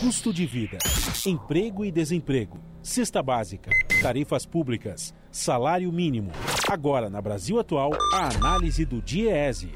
Custo 0.00 0.34
de 0.34 0.44
vida, 0.44 0.76
emprego 1.26 1.82
e 1.82 1.90
desemprego, 1.90 2.60
cesta 2.82 3.22
básica, 3.22 3.70
tarifas 4.02 4.44
públicas, 4.44 5.14
salário 5.32 5.90
mínimo. 5.90 6.30
Agora, 6.70 7.08
na 7.08 7.22
Brasil 7.22 7.58
Atual, 7.58 7.92
a 8.12 8.28
análise 8.34 8.84
do 8.84 9.00
DIEESE. 9.00 9.72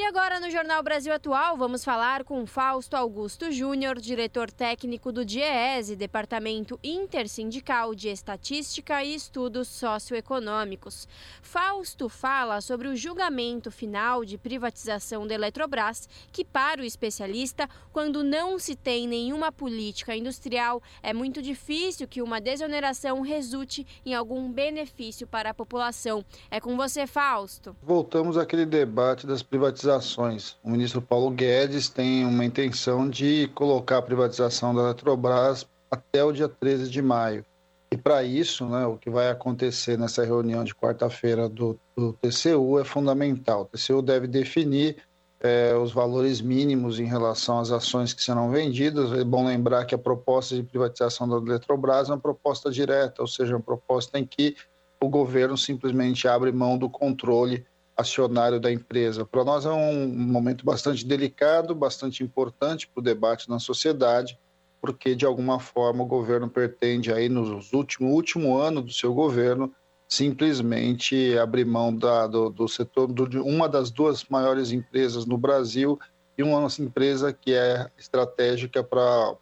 E 0.00 0.06
agora 0.06 0.40
no 0.40 0.50
Jornal 0.50 0.82
Brasil 0.82 1.12
Atual 1.12 1.58
vamos 1.58 1.84
falar 1.84 2.24
com 2.24 2.46
Fausto 2.46 2.96
Augusto 2.96 3.52
Júnior, 3.52 4.00
diretor 4.00 4.50
técnico 4.50 5.12
do 5.12 5.26
DIEESE, 5.26 5.94
Departamento 5.94 6.80
Intersindical 6.82 7.94
de 7.94 8.08
Estatística 8.08 9.04
e 9.04 9.14
Estudos 9.14 9.68
Socioeconômicos. 9.68 11.06
Fausto 11.42 12.08
fala 12.08 12.62
sobre 12.62 12.88
o 12.88 12.96
julgamento 12.96 13.70
final 13.70 14.24
de 14.24 14.38
privatização 14.38 15.26
da 15.26 15.34
Eletrobras, 15.34 16.08
que 16.32 16.46
para 16.46 16.80
o 16.80 16.84
especialista, 16.84 17.68
quando 17.92 18.24
não 18.24 18.58
se 18.58 18.74
tem 18.74 19.06
nenhuma 19.06 19.52
política 19.52 20.16
industrial, 20.16 20.82
é 21.02 21.12
muito 21.12 21.42
difícil 21.42 22.08
que 22.08 22.22
uma 22.22 22.40
desoneração 22.40 23.20
resulte 23.20 23.86
em 24.06 24.14
algum 24.14 24.50
benefício 24.50 25.26
para 25.26 25.50
a 25.50 25.54
população. 25.54 26.24
É 26.50 26.58
com 26.58 26.74
você, 26.74 27.06
Fausto. 27.06 27.76
Voltamos 27.82 28.38
àquele 28.38 28.64
debate 28.64 29.26
das 29.26 29.42
privatizações 29.42 29.89
privatizações. 29.90 30.56
O 30.62 30.70
ministro 30.70 31.02
Paulo 31.02 31.30
Guedes 31.30 31.88
tem 31.88 32.24
uma 32.24 32.44
intenção 32.44 33.08
de 33.08 33.50
colocar 33.54 33.98
a 33.98 34.02
privatização 34.02 34.74
da 34.74 34.82
Eletrobras 34.82 35.66
até 35.90 36.22
o 36.22 36.30
dia 36.30 36.48
13 36.48 36.88
de 36.88 37.02
maio. 37.02 37.44
E 37.90 37.96
para 37.96 38.22
isso, 38.22 38.66
né, 38.66 38.86
o 38.86 38.96
que 38.96 39.10
vai 39.10 39.28
acontecer 39.28 39.98
nessa 39.98 40.24
reunião 40.24 40.62
de 40.62 40.74
quarta-feira 40.74 41.48
do, 41.48 41.76
do, 41.96 42.12
TCU 42.12 42.78
é 42.78 42.84
fundamental. 42.84 43.62
O 43.62 43.64
TCU 43.64 44.00
deve 44.00 44.28
definir 44.28 44.98
é, 45.40 45.74
os 45.74 45.90
valores 45.90 46.40
mínimos 46.40 47.00
em 47.00 47.06
relação 47.06 47.58
às 47.58 47.72
ações 47.72 48.12
que 48.14 48.22
serão 48.22 48.48
vendidas. 48.48 49.10
É 49.12 49.24
bom 49.24 49.44
lembrar 49.44 49.86
que 49.86 49.94
a 49.94 49.98
proposta 49.98 50.54
de 50.54 50.62
privatização 50.62 51.28
da 51.28 51.36
Eletrobras 51.38 52.08
é 52.08 52.12
uma 52.12 52.20
proposta 52.20 52.70
direta, 52.70 53.22
ou 53.22 53.26
seja, 53.26 53.56
uma 53.56 53.62
proposta 53.62 54.16
em 54.20 54.24
que 54.24 54.54
o 55.02 55.08
governo 55.08 55.58
simplesmente 55.58 56.28
abre 56.28 56.52
mão 56.52 56.78
do 56.78 56.88
controle 56.88 57.66
acionário 58.00 58.58
da 58.58 58.72
empresa. 58.72 59.24
Para 59.24 59.44
nós 59.44 59.64
é 59.64 59.70
um 59.70 60.08
momento 60.08 60.64
bastante 60.64 61.06
delicado, 61.06 61.74
bastante 61.74 62.22
importante 62.22 62.88
para 62.88 63.00
o 63.00 63.04
debate 63.04 63.48
na 63.48 63.58
sociedade, 63.58 64.38
porque 64.80 65.14
de 65.14 65.26
alguma 65.26 65.60
forma 65.60 66.02
o 66.02 66.06
governo 66.06 66.48
pretende 66.48 67.12
aí 67.12 67.28
nos 67.28 67.72
últimos 67.72 68.12
último 68.12 68.56
ano 68.56 68.82
do 68.82 68.92
seu 68.92 69.12
governo 69.12 69.72
simplesmente 70.08 71.38
abrir 71.38 71.64
mão 71.64 71.94
da, 71.94 72.26
do, 72.26 72.50
do 72.50 72.66
setor 72.66 73.12
de 73.12 73.38
uma 73.38 73.68
das 73.68 73.92
duas 73.92 74.24
maiores 74.24 74.72
empresas 74.72 75.24
no 75.24 75.38
Brasil 75.38 75.98
e 76.36 76.42
uma 76.42 76.66
empresa 76.80 77.32
que 77.32 77.54
é 77.54 77.88
estratégica 77.96 78.82
para 78.82 79.36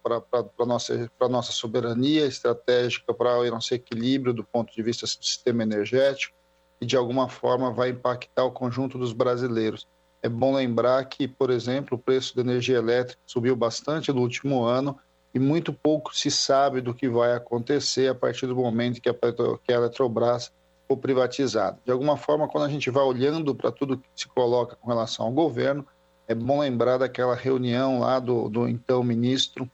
a 0.59 0.65
nossa, 0.65 1.09
nossa 1.21 1.51
soberania, 1.51 2.25
estratégica 2.25 3.13
para 3.13 3.39
o 3.39 3.49
nosso 3.49 3.73
equilíbrio 3.73 4.33
do 4.33 4.43
ponto 4.43 4.71
de 4.73 4.83
vista 4.83 5.05
do 5.05 5.25
sistema 5.25 5.63
energético 5.63 6.38
e 6.81 6.85
de 6.85 6.95
alguma 6.95 7.27
forma 7.27 7.71
vai 7.71 7.89
impactar 7.89 8.43
o 8.43 8.51
conjunto 8.51 8.97
dos 8.97 9.13
brasileiros. 9.13 9.87
É 10.21 10.29
bom 10.29 10.53
lembrar 10.53 11.03
que, 11.05 11.27
por 11.27 11.49
exemplo, 11.49 11.97
o 11.97 12.01
preço 12.01 12.35
da 12.35 12.41
energia 12.41 12.77
elétrica 12.77 13.21
subiu 13.25 13.55
bastante 13.55 14.11
no 14.11 14.21
último 14.21 14.63
ano 14.63 14.97
e 15.33 15.39
muito 15.39 15.71
pouco 15.71 16.15
se 16.15 16.29
sabe 16.29 16.81
do 16.81 16.93
que 16.93 17.07
vai 17.07 17.33
acontecer 17.33 18.09
a 18.09 18.15
partir 18.15 18.47
do 18.47 18.55
momento 18.55 19.01
que 19.01 19.09
a, 19.09 19.13
que 19.13 19.71
a 19.71 19.75
Eletrobras 19.75 20.51
for 20.87 20.97
privatizada. 20.97 21.79
De 21.85 21.91
alguma 21.91 22.17
forma, 22.17 22.47
quando 22.47 22.65
a 22.65 22.69
gente 22.69 22.89
vai 22.89 23.03
olhando 23.03 23.53
para 23.53 23.71
tudo 23.71 23.97
que 23.97 24.09
se 24.15 24.27
coloca 24.27 24.75
com 24.75 24.89
relação 24.89 25.27
ao 25.27 25.31
governo, 25.31 25.85
é 26.27 26.35
bom 26.35 26.59
lembrar 26.59 26.97
daquela 26.97 27.35
reunião 27.35 27.99
lá 27.99 28.19
do, 28.19 28.49
do 28.49 28.67
então 28.67 29.03
ministro 29.03 29.69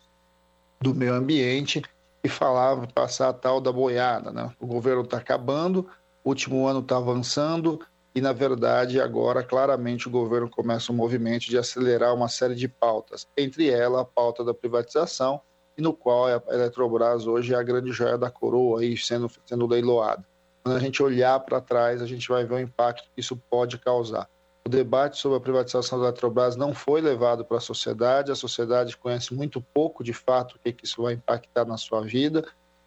do 0.81 0.93
Meio 0.93 1.13
Ambiente, 1.13 1.81
e 2.25 2.27
falava 2.27 2.87
passar 2.87 3.29
a 3.29 3.33
tal 3.33 3.61
da 3.61 3.71
boiada. 3.71 4.31
Né? 4.31 4.51
O 4.59 4.65
governo 4.65 5.03
está 5.03 5.17
acabando, 5.17 5.87
último 6.25 6.67
ano 6.67 6.79
está 6.79 6.97
avançando 6.97 7.79
e, 8.15 8.21
na 8.21 8.31
verdade, 8.33 8.99
agora 8.99 9.43
claramente 9.43 10.07
o 10.07 10.11
governo 10.11 10.49
começa 10.49 10.91
um 10.91 10.95
movimento 10.95 11.45
de 11.47 11.57
acelerar 11.57 12.13
uma 12.15 12.29
série 12.29 12.55
de 12.55 12.67
pautas, 12.67 13.27
entre 13.37 13.69
elas 13.69 14.01
a 14.01 14.05
pauta 14.05 14.43
da 14.43 14.53
privatização, 14.53 15.41
e 15.77 15.81
no 15.81 15.93
qual 15.93 16.27
a 16.27 16.41
Eletrobras 16.49 17.27
hoje 17.27 17.53
é 17.53 17.57
a 17.57 17.63
grande 17.63 17.91
joia 17.91 18.17
da 18.17 18.31
coroa, 18.31 18.79
aí, 18.79 18.95
sendo, 18.95 19.29
sendo 19.45 19.67
leiloada. 19.67 20.25
Quando 20.63 20.77
a 20.77 20.79
gente 20.79 21.03
olhar 21.03 21.39
para 21.41 21.59
trás, 21.59 22.01
a 22.01 22.07
gente 22.07 22.27
vai 22.29 22.45
ver 22.45 22.55
o 22.55 22.59
impacto 22.59 23.09
que 23.13 23.19
isso 23.19 23.35
pode 23.35 23.77
causar. 23.77 24.29
O 24.65 24.69
debate 24.69 25.17
sobre 25.17 25.37
a 25.37 25.41
privatização 25.41 25.99
da 25.99 26.07
Eletrobras 26.07 26.55
não 26.55 26.73
foi 26.73 27.01
levado 27.01 27.43
para 27.43 27.57
a 27.57 27.61
sociedade, 27.61 28.31
a 28.31 28.35
sociedade 28.35 28.97
conhece 28.97 29.33
muito 29.33 29.61
pouco 29.61 30.03
de 30.03 30.13
fato 30.13 30.55
o 30.55 30.59
que, 30.59 30.71
que 30.71 30.85
isso 30.85 31.03
vai 31.03 31.13
impactar 31.13 31.65
na 31.65 31.77
sua 31.77 32.01
vida, 32.01 32.43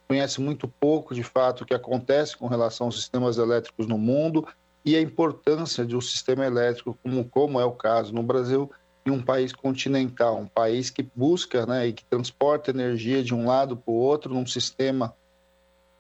conhece 0.09 0.41
muito 0.41 0.67
pouco 0.67 1.15
de 1.15 1.23
fato 1.23 1.63
o 1.63 1.67
que 1.67 1.75
acontece 1.75 2.37
com 2.37 2.47
relação 2.47 2.87
aos 2.87 2.97
sistemas 2.97 3.37
elétricos 3.37 3.87
no 3.87 3.99
mundo 3.99 4.47
e 4.85 4.97
a 4.97 5.01
importância 5.01 5.85
de 5.85 5.95
um 5.95 6.01
sistema 6.01 6.47
elétrico, 6.47 6.99
como, 7.03 7.25
como 7.29 7.61
é 7.61 7.65
o 7.65 7.73
caso 7.73 8.15
no 8.15 8.23
Brasil, 8.23 8.71
em 9.05 9.11
um 9.11 9.23
país 9.23 9.53
continental, 9.53 10.39
um 10.39 10.47
país 10.47 10.89
que 10.89 11.03
busca 11.15 11.67
né, 11.67 11.89
e 11.89 11.93
que 11.93 12.05
transporta 12.05 12.71
energia 12.71 13.23
de 13.23 13.35
um 13.35 13.47
lado 13.47 13.77
para 13.77 13.93
o 13.93 13.97
outro 13.97 14.33
num 14.33 14.47
sistema 14.47 15.15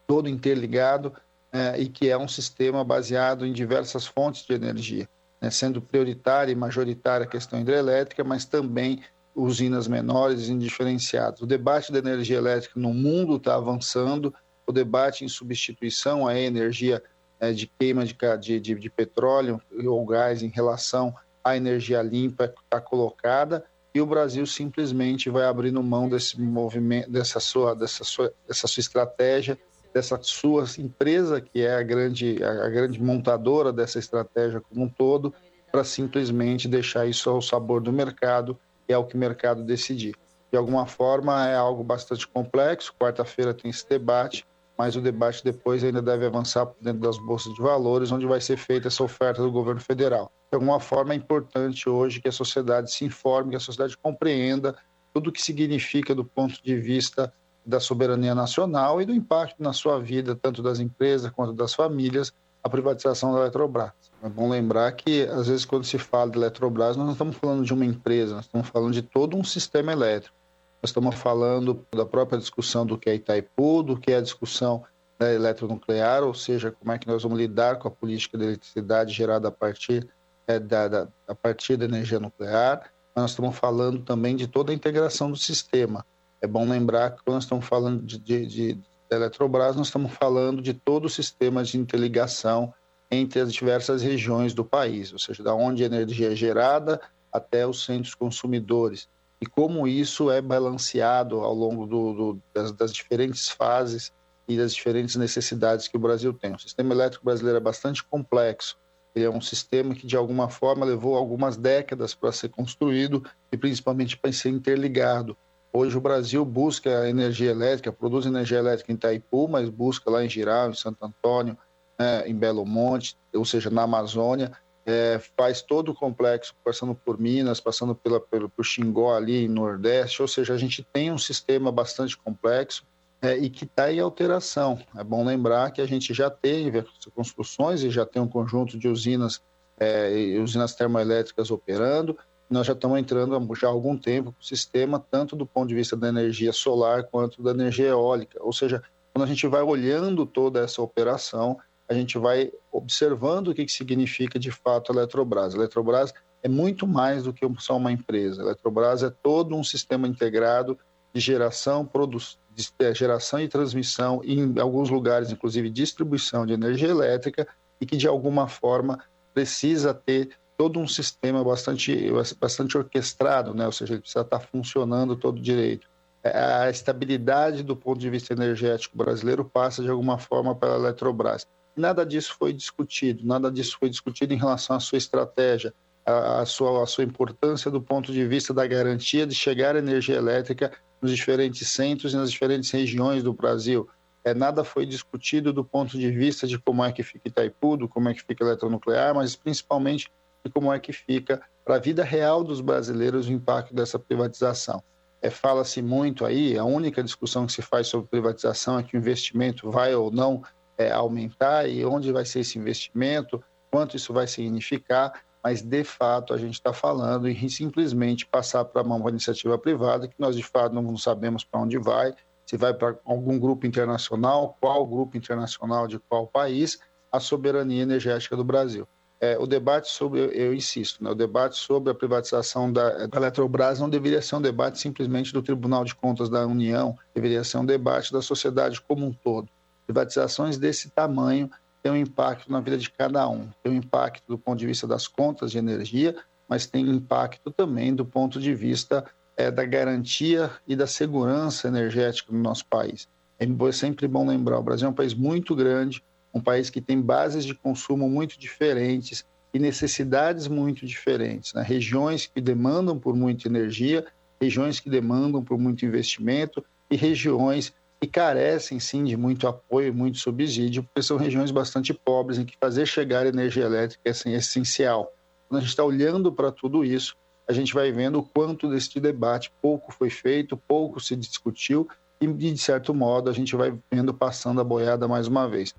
todo 0.07 0.29
interligado 0.29 1.13
é, 1.53 1.79
e 1.79 1.89
que 1.89 2.09
é 2.09 2.17
um 2.17 2.29
sistema 2.29 2.83
baseado 2.83 3.47
em 3.47 3.53
diversas 3.53 4.07
fontes 4.07 4.47
de 4.47 4.55
energia 4.55 5.09
né, 5.41 5.51
sendo 5.51 5.81
prioritária 5.81 6.53
e 6.53 6.57
majoritária 6.57 7.25
a 7.25 7.29
questão 7.29 7.61
hidrelétrica, 7.61 8.25
mas 8.25 8.45
também 8.45 9.03
usinas 9.39 9.86
menores 9.86 10.49
indiferenciadas. 10.49 11.41
O 11.41 11.47
debate 11.47 11.93
da 11.93 11.99
energia 11.99 12.36
elétrica 12.36 12.78
no 12.78 12.93
mundo 12.93 13.36
está 13.36 13.55
avançando, 13.55 14.34
o 14.66 14.72
debate 14.72 15.24
em 15.24 15.28
substituição 15.28 16.26
à 16.26 16.39
energia 16.39 17.03
é, 17.41 17.53
de 17.53 17.66
queima 17.66 18.05
de, 18.05 18.61
de, 18.61 18.74
de, 18.74 18.91
petróleo 18.91 19.61
ou 19.86 20.05
gás 20.05 20.43
em 20.43 20.49
relação 20.49 21.14
à 21.45 21.57
energia 21.57 22.03
limpa 22.03 22.53
está 22.64 22.80
colocada 22.80 23.64
e 23.95 24.01
o 24.01 24.07
Brasil 24.07 24.45
simplesmente 24.45 25.30
vai 25.30 25.45
abrindo 25.45 25.82
mão 25.82 26.09
desse 26.09 26.41
movimento, 26.41 27.11
dessa 27.11 27.39
sua, 27.39 27.74
dessa 27.74 28.03
sua, 28.03 28.32
dessa 28.47 28.66
sua 28.66 28.80
estratégia 28.80 29.57
dessa 29.93 30.18
sua 30.22 30.64
empresa, 30.78 31.41
que 31.41 31.62
é 31.62 31.74
a 31.74 31.82
grande, 31.82 32.43
a 32.43 32.68
grande 32.68 33.03
montadora 33.03 33.72
dessa 33.72 33.99
estratégia 33.99 34.61
como 34.61 34.84
um 34.84 34.89
todo, 34.89 35.34
para 35.72 35.82
simplesmente 35.82 36.68
deixar 36.68 37.07
isso 37.07 37.28
ao 37.28 37.43
sabor 37.43 37.80
do 37.80 37.93
mercado 37.93 38.59
e 38.89 38.95
ao 38.95 39.05
que 39.05 39.14
o 39.14 39.18
mercado 39.18 39.62
decidir. 39.62 40.14
De 40.51 40.57
alguma 40.57 40.86
forma, 40.86 41.47
é 41.47 41.55
algo 41.55 41.84
bastante 41.84 42.26
complexo. 42.26 42.95
Quarta-feira 42.99 43.53
tem 43.53 43.70
esse 43.70 43.86
debate, 43.89 44.47
mas 44.78 44.97
o 44.97 45.01
debate 45.01 45.45
depois 45.45 45.84
ainda 45.84 46.01
deve 46.01 46.24
avançar 46.24 46.68
dentro 46.80 47.01
das 47.01 47.18
bolsas 47.18 47.53
de 47.55 47.61
valores, 47.61 48.11
onde 48.11 48.26
vai 48.26 48.41
ser 48.41 48.57
feita 48.57 48.89
essa 48.89 49.03
oferta 49.03 49.43
do 49.43 49.51
governo 49.51 49.80
federal. 49.80 50.32
De 50.51 50.57
alguma 50.57 50.80
forma, 50.80 51.12
é 51.12 51.16
importante 51.16 51.89
hoje 51.89 52.20
que 52.20 52.28
a 52.28 52.32
sociedade 52.32 52.91
se 52.91 53.05
informe, 53.05 53.51
que 53.51 53.57
a 53.57 53.61
sociedade 53.61 53.97
compreenda 53.99 54.74
tudo 55.12 55.28
o 55.28 55.32
que 55.32 55.43
significa 55.43 56.14
do 56.14 56.24
ponto 56.24 56.62
de 56.62 56.76
vista 56.76 57.32
da 57.66 57.78
soberania 57.78 58.34
nacional 58.34 59.03
e 59.03 59.05
do 59.05 59.12
impacto 59.12 59.62
na 59.62 59.74
sua 59.74 60.01
vida, 60.01 60.34
tanto 60.34 60.62
das 60.62 60.80
empresas 60.80 61.30
quanto 61.30 61.53
das 61.53 61.74
famílias, 61.74 62.32
a 62.62 62.68
privatização 62.68 63.34
da 63.34 63.41
Eletrobras. 63.41 63.93
É 64.23 64.29
bom 64.29 64.49
lembrar 64.49 64.91
que, 64.93 65.23
às 65.23 65.47
vezes, 65.47 65.64
quando 65.64 65.85
se 65.85 65.99
fala 65.99 66.31
de 66.31 66.39
Eletrobras, 66.39 66.97
nós 66.97 67.07
não 67.07 67.12
estamos 67.12 67.37
falando 67.37 67.64
de 67.64 67.73
uma 67.73 67.85
empresa, 67.85 68.35
nós 68.35 68.47
estamos 68.47 68.69
falando 68.69 68.93
de 68.93 69.03
todo 69.03 69.37
um 69.37 69.45
sistema 69.45 69.93
elétrico. 69.93 70.37
Nós 70.83 70.91
estamos 70.91 71.14
falando 71.14 71.87
da 71.95 72.05
própria 72.05 72.39
discussão 72.39 72.85
do 72.85 72.99
que 72.99 73.09
é 73.09 73.14
Itaipu, 73.14 73.83
do 73.83 73.97
que 73.97 74.12
é 74.12 74.16
a 74.16 74.21
discussão 74.21 74.85
da 75.19 75.33
eletronuclear, 75.33 76.23
ou 76.23 76.35
seja, 76.35 76.71
como 76.71 76.93
é 76.93 76.99
que 76.99 77.09
nós 77.09 77.23
vamos 77.23 77.39
lidar 77.39 77.79
com 77.79 77.89
a 77.89 77.91
política 77.91 78.39
de 78.39 78.45
eletricidade 78.45 79.12
gerada 79.12 79.49
a 79.49 79.53
partir, 79.53 80.09
é, 80.47 80.59
da, 80.59 80.89
da, 80.89 81.09
a 81.27 81.35
partir 81.35 81.77
da 81.77 81.85
energia 81.85 82.21
nuclear. 82.21 82.91
Mas 83.14 83.23
nós 83.23 83.31
estamos 83.31 83.57
falando 83.57 84.05
também 84.05 84.37
de 84.37 84.47
toda 84.47 84.71
a 84.73 84.75
integração 84.75 85.31
do 85.31 85.37
sistema 85.37 86.05
é 86.41 86.47
bom 86.47 86.69
lembrar 86.69 87.11
que 87.11 87.23
quando 87.25 87.35
nós 87.35 87.45
estamos 87.45 87.66
falando 87.66 88.03
de, 88.03 88.19
de, 88.19 88.47
de 88.47 88.81
Eletrobras, 89.11 89.77
nós 89.77 89.89
estamos 89.89 90.12
falando 90.12 90.62
de 90.62 90.73
todo 90.73 91.07
o 91.07 91.11
sistema 91.11 91.64
de 91.64 91.79
interligação 91.79 92.73
entre 93.11 93.41
as 93.41 93.53
diversas 93.53 94.03
regiões 94.03 94.53
do 94.53 94.65
país, 94.65 95.13
ou 95.13 95.19
seja, 95.19 95.43
da 95.43 95.55
onde 95.55 95.83
a 95.83 95.87
energia 95.87 96.33
é 96.33 96.37
gerada 96.37 97.01
até 97.33 97.67
os 97.67 97.85
centros 97.85 98.15
consumidores. 98.15 99.09
E 99.41 99.47
como 99.47 99.87
isso 99.87 100.31
é 100.31 100.41
balanceado 100.41 101.41
ao 101.41 101.55
longo 101.55 101.87
do, 101.87 102.13
do, 102.13 102.43
das, 102.53 102.73
das, 102.73 102.93
diferentes 102.93 103.49
fases 103.49 104.13
e 104.49 104.57
das 104.57 104.75
diferentes 104.75 105.15
necessidades 105.17 105.87
que 105.87 105.97
o 105.97 106.01
Brasil 106.01 106.33
tem. 106.33 106.55
O 106.55 106.59
sistema 106.59 106.93
elétrico 106.93 107.25
brasileiro 107.25 107.59
é 107.59 107.61
bastante 107.61 108.03
complexo. 108.03 108.77
Ele 109.15 109.25
é 109.25 109.31
um 109.31 109.41
sistema 109.41 109.95
que, 109.95 110.07
de 110.07 110.17
alguma 110.17 110.49
forma, 110.49 110.85
levou 110.85 111.17
algumas 111.17 111.57
décadas 111.57 112.15
para 112.15 112.33
ser 112.33 112.49
construído 112.49 113.23
e 113.53 113.57
principalmente 113.57 114.17
para 114.17 114.33
ser 114.33 114.51
interligado. 114.51 115.37
Hoje 115.73 115.97
o 115.97 116.01
Brasil 116.01 116.45
busca 116.45 117.09
energia 117.09 117.51
elétrica, 117.51 117.93
produz 117.93 118.27
energia 118.27 118.59
elétrica 118.59 118.91
em 118.91 118.95
Itaipu, 118.95 119.47
mas 119.49 119.69
busca 119.69 120.11
lá 120.11 120.25
em 120.25 120.29
Giral, 120.29 120.71
em 120.71 120.75
Santo 120.75 121.05
Antônio, 121.05 121.57
né, 121.99 122.28
em 122.28 122.34
Belo 122.34 122.64
Monte, 122.64 123.16
ou 123.34 123.44
seja, 123.44 123.70
na 123.70 123.82
Amazônia, 123.82 124.53
é, 124.86 125.20
faz 125.36 125.61
todo 125.61 125.90
o 125.90 125.94
complexo, 125.94 126.55
passando 126.64 126.94
por 126.94 127.18
Minas, 127.20 127.61
passando 127.61 127.94
pela, 127.94 128.20
pelo, 128.20 128.49
por 128.49 128.64
Xingó 128.64 129.14
ali 129.14 129.46
no 129.46 129.62
Nordeste, 129.62 130.22
ou 130.22 130.28
seja, 130.28 130.55
a 130.55 130.57
gente 130.57 130.82
tem 130.92 131.12
um 131.12 131.18
sistema 131.18 131.70
bastante 131.70 132.16
complexo 132.16 132.86
é, 133.20 133.36
e 133.36 133.51
que 133.51 133.64
está 133.64 133.92
em 133.92 134.01
alteração. 134.01 134.78
É 134.96 135.05
bom 135.05 135.24
lembrar 135.24 135.70
que 135.72 135.82
a 135.82 135.86
gente 135.86 136.14
já 136.14 136.30
teve 136.30 136.84
construções 137.14 137.82
e 137.82 137.90
já 137.90 138.07
tem 138.07 138.22
um 138.22 138.28
conjunto 138.28 138.78
de 138.78 138.88
usinas, 138.88 139.42
é, 139.78 140.38
usinas 140.40 140.74
termoelétricas 140.74 141.51
operando, 141.51 142.16
nós 142.49 142.66
já 142.66 142.72
estamos 142.72 142.99
entrando 142.99 143.55
já 143.55 143.68
há 143.68 143.70
algum 143.70 143.96
tempo 143.96 144.32
com 144.32 144.40
o 144.40 144.44
sistema, 144.44 145.05
tanto 145.11 145.36
do 145.36 145.44
ponto 145.44 145.68
de 145.68 145.74
vista 145.74 145.94
da 145.94 146.09
energia 146.09 146.53
solar 146.53 147.05
quanto 147.05 147.42
da 147.42 147.51
energia 147.51 147.88
eólica. 147.88 148.38
Ou 148.42 148.53
seja, 148.53 148.82
quando 149.12 149.24
a 149.24 149.26
gente 149.26 149.46
vai 149.46 149.62
olhando 149.62 150.24
toda 150.24 150.61
essa 150.61 150.80
operação, 150.80 151.59
a 151.89 151.95
gente 151.95 152.18
vai 152.18 152.53
observando 152.70 153.49
o 153.49 153.55
que, 153.55 153.64
que 153.64 153.72
significa 153.72 154.39
de 154.39 154.51
fato 154.51 154.93
a 154.93 154.95
Eletrobras. 154.95 155.55
A 155.55 155.57
Eletrobras 155.57 156.12
é 156.43 156.49
muito 156.49 156.86
mais 156.86 157.24
do 157.24 157.32
que 157.32 157.49
só 157.59 157.76
uma 157.76 157.91
empresa. 157.91 158.43
A 158.43 158.45
Eletrobras 158.45 159.03
é 159.03 159.11
todo 159.11 159.57
um 159.57 159.64
sistema 159.64 160.07
integrado 160.07 160.78
de 161.12 161.20
geração, 161.20 161.86
produ... 161.86 162.18
de 162.55 162.68
é, 162.78 162.95
geração 162.95 163.41
e 163.41 163.49
transmissão, 163.49 164.20
e 164.22 164.39
em 164.39 164.59
alguns 164.61 164.91
lugares, 164.91 165.32
inclusive, 165.32 165.70
distribuição 165.70 166.45
de 166.45 166.53
energia 166.53 166.89
elétrica, 166.89 167.49
e 167.80 167.86
que 167.86 167.97
de 167.97 168.07
alguma 168.07 168.49
forma 168.49 168.99
precisa 169.32 169.95
ter 169.95 170.30
todo 170.57 170.80
um 170.80 170.89
sistema 170.89 171.43
bastante, 171.45 172.11
bastante 172.41 172.76
orquestrado, 172.76 173.55
né? 173.55 173.64
ou 173.64 173.72
seja, 173.72 173.95
ele 173.95 174.01
precisa 174.01 174.22
estar 174.22 174.41
funcionando 174.41 175.14
todo 175.14 175.41
direito. 175.41 175.89
É, 176.22 176.36
a 176.36 176.68
estabilidade 176.68 177.62
do 177.62 177.76
ponto 177.76 177.99
de 177.99 178.11
vista 178.11 178.32
energético 178.32 178.99
brasileiro 178.99 179.45
passa 179.45 179.82
de 179.82 179.89
alguma 179.89 180.18
forma 180.18 180.55
pela 180.57 180.74
Eletrobras. 180.74 181.47
Nada 181.79 182.05
disso 182.05 182.35
foi 182.37 182.53
discutido, 182.53 183.24
nada 183.24 183.53
disso 183.53 183.76
foi 183.79 183.89
discutido 183.89 184.35
em 184.35 184.37
relação 184.37 184.74
à 184.74 184.81
sua 184.81 184.99
estratégia, 184.99 185.72
a, 186.05 186.41
a, 186.41 186.47
sua, 186.47 186.83
a 186.83 186.87
sua 186.87 187.05
importância 187.05 187.70
do 187.70 187.81
ponto 187.81 188.12
de 188.12 188.26
vista 188.26 188.53
da 188.53 188.66
garantia 188.66 189.24
de 189.24 189.35
chegar 189.35 189.76
energia 189.76 190.16
elétrica 190.16 190.72
nos 191.01 191.12
diferentes 191.12 191.68
centros 191.68 192.12
e 192.12 192.16
nas 192.16 192.33
diferentes 192.33 192.68
regiões 192.72 193.22
do 193.22 193.33
Brasil. 193.33 193.89
É, 194.24 194.35
nada 194.35 194.64
foi 194.64 194.85
discutido 194.85 195.53
do 195.53 195.64
ponto 195.64 195.97
de 195.97 196.11
vista 196.11 196.49
de 196.49 196.59
como 196.59 196.85
é 196.85 196.91
que 196.91 197.05
fica 197.05 197.29
Itaipu, 197.29 197.76
do 197.76 197.89
como 197.89 198.09
é 198.09 198.14
que 198.14 198.24
fica 198.24 198.43
eletronuclear, 198.43 199.14
mas 199.14 199.37
principalmente 199.37 200.11
e 200.45 200.51
como 200.51 200.72
é 200.72 200.81
que 200.81 200.93
fica 200.93 201.41
para 201.64 201.76
a 201.76 201.79
vida 201.79 202.03
real 202.03 202.43
dos 202.43 202.61
brasileiros 202.61 203.29
o 203.29 203.33
impacto 203.33 203.72
dessa 203.72 204.01
privatização. 204.01 204.83
É, 205.22 205.31
Fala-se 205.31 205.81
muito 205.81 206.24
aí, 206.24 206.59
a 206.59 206.64
única 206.64 207.03
discussão 207.05 207.47
que 207.47 207.53
se 207.53 207.62
faz 207.62 207.87
sobre 207.87 208.09
privatização 208.09 208.79
é 208.79 208.83
que 208.83 208.97
o 208.97 208.99
investimento 208.99 209.70
vai 209.70 209.95
ou 209.95 210.11
não 210.11 210.43
é, 210.79 210.91
aumentar 210.91 211.68
e 211.68 211.85
onde 211.85 212.12
vai 212.12 212.24
ser 212.24 212.41
esse 212.41 212.59
investimento, 212.59 213.43
quanto 213.70 213.97
isso 213.97 214.12
vai 214.12 214.26
significar, 214.26 215.20
mas 215.43 215.61
de 215.61 215.85
fato 215.85 216.33
a 216.33 216.39
gente 216.39 216.55
está 216.55 216.72
falando 216.72 217.29
em 217.29 217.49
simplesmente 217.49 218.24
passar 218.24 218.64
para 218.64 218.83
uma 218.83 219.11
iniciativa 219.11 219.59
privada 219.59 220.09
que 220.09 220.14
nós 220.18 220.37
de 220.37 220.43
fato 220.43 220.74
não 220.74 220.97
sabemos 220.97 221.45
para 221.45 221.61
onde 221.61 221.79
vai, 221.79 222.14
se 222.47 222.57
vai 222.57 222.72
para 222.72 222.97
algum 223.05 223.39
grupo 223.39 223.66
internacional, 223.66 224.57
qual 224.61 224.87
grupo 224.87 225.16
internacional 225.16 225.87
de 225.87 225.99
qual 225.99 226.26
país, 226.26 226.79
a 227.11 227.20
soberania 227.20 227.83
energética 227.83 228.37
do 228.37 228.45
Brasil 228.45 228.87
é, 229.20 229.37
o 229.39 229.47
debate 229.47 229.89
sobre, 229.89 230.20
eu 230.33 230.55
insisto, 230.55 231.03
né, 231.03 231.11
o 231.11 231.14
debate 231.14 231.57
sobre 231.57 231.91
a 231.91 231.95
privatização 231.95 232.72
da, 232.72 233.07
da 233.07 233.18
Eletrobras 233.18 233.81
não 233.81 233.91
deveria 233.91 234.22
ser 234.22 234.37
um 234.37 234.41
debate 234.41 234.79
simplesmente 234.79 235.33
do 235.33 235.43
Tribunal 235.43 235.85
de 235.85 235.95
Contas 235.95 236.29
da 236.29 236.47
União, 236.47 236.97
deveria 237.14 237.43
ser 237.43 237.59
um 237.59 237.66
debate 237.66 238.12
da 238.12 238.22
sociedade 238.22 238.81
como 238.81 239.07
um 239.07 239.12
todo. 239.12 239.49
Privatizações 239.89 240.59
desse 240.59 240.91
tamanho 240.91 241.51
têm 241.82 241.91
um 241.91 241.97
impacto 241.97 242.53
na 242.53 242.61
vida 242.61 242.76
de 242.76 242.91
cada 242.91 243.26
um, 243.26 243.49
tem 243.62 243.72
um 243.72 243.76
impacto 243.76 244.22
do 244.28 244.39
ponto 244.39 244.59
de 244.59 244.66
vista 244.66 244.86
das 244.86 245.09
contas 245.09 245.51
de 245.51 245.57
energia, 245.57 246.14
mas 246.47 246.66
tem 246.66 246.86
impacto 246.86 247.51
também 247.51 247.95
do 247.95 248.05
ponto 248.05 248.39
de 248.39 248.55
vista 248.55 249.03
é, 249.34 249.51
da 249.51 249.64
garantia 249.64 250.51
e 250.66 250.76
da 250.76 250.86
segurança 250.86 251.68
energética 251.68 252.30
no 252.30 252.39
nosso 252.39 252.66
país. 252.66 253.09
É 253.39 253.47
sempre 253.72 254.07
bom 254.07 254.26
lembrar, 254.26 254.59
o 254.59 254.62
Brasil 254.62 254.86
é 254.86 254.91
um 254.91 254.95
país 254.95 255.14
muito 255.14 255.57
grande, 255.57 256.05
um 256.34 256.41
país 256.41 256.68
que 256.68 256.82
tem 256.82 257.01
bases 257.01 257.43
de 257.43 257.55
consumo 257.55 258.11
muito 258.11 258.39
diferentes 258.39 259.24
e 259.55 259.59
necessidades 259.59 260.49
muito 260.49 260.84
diferentes, 260.84 261.55
né? 261.55 261.62
regiões 261.62 262.26
que 262.26 262.43
demandam 262.43 262.99
por 262.99 263.16
muita 263.16 263.49
energia, 263.49 264.05
regiões 264.39 264.80
que 264.80 264.91
demandam 264.91 265.43
por 265.43 265.57
muito 265.57 265.86
investimento 265.86 266.62
e 266.91 266.97
regiões 266.97 267.72
que 268.01 268.07
carecem 268.07 268.78
sim 268.78 269.05
de 269.05 269.16
muito 269.16 269.46
apoio, 269.49 269.92
muito 269.92 270.18
subsídio, 270.18 270.82
porque 270.84 271.03
são 271.03 271.16
regiões 271.16 271.51
bastante 271.51 271.92
pobres 271.92 272.38
em 272.38 272.44
que 272.44 272.57
fazer 272.61 272.86
chegar 272.86 273.26
energia 273.26 273.64
elétrica 273.64 274.03
é 274.05 274.11
assim, 274.11 274.34
essencial. 274.34 275.12
Quando 275.49 275.59
a 275.59 275.61
gente 275.61 275.70
está 275.70 275.84
olhando 275.84 276.32
para 276.32 276.53
tudo 276.53 276.84
isso, 276.84 277.16
a 277.49 277.53
gente 277.53 277.74
vai 277.74 277.90
vendo 277.90 278.18
o 278.18 278.22
quanto 278.22 278.68
deste 278.68 279.01
debate 279.01 279.51
pouco 279.61 279.90
foi 279.90 280.11
feito, 280.11 280.57
pouco 280.57 281.01
se 281.01 281.16
discutiu 281.16 281.88
e, 282.20 282.26
de 282.26 282.59
certo 282.59 282.92
modo, 282.94 283.30
a 283.30 283.32
gente 283.32 283.57
vai 283.57 283.76
vendo 283.90 284.12
passando 284.12 284.61
a 284.61 284.64
boiada 284.64 285.09
mais 285.09 285.26
uma 285.26 285.49
vez. 285.49 285.74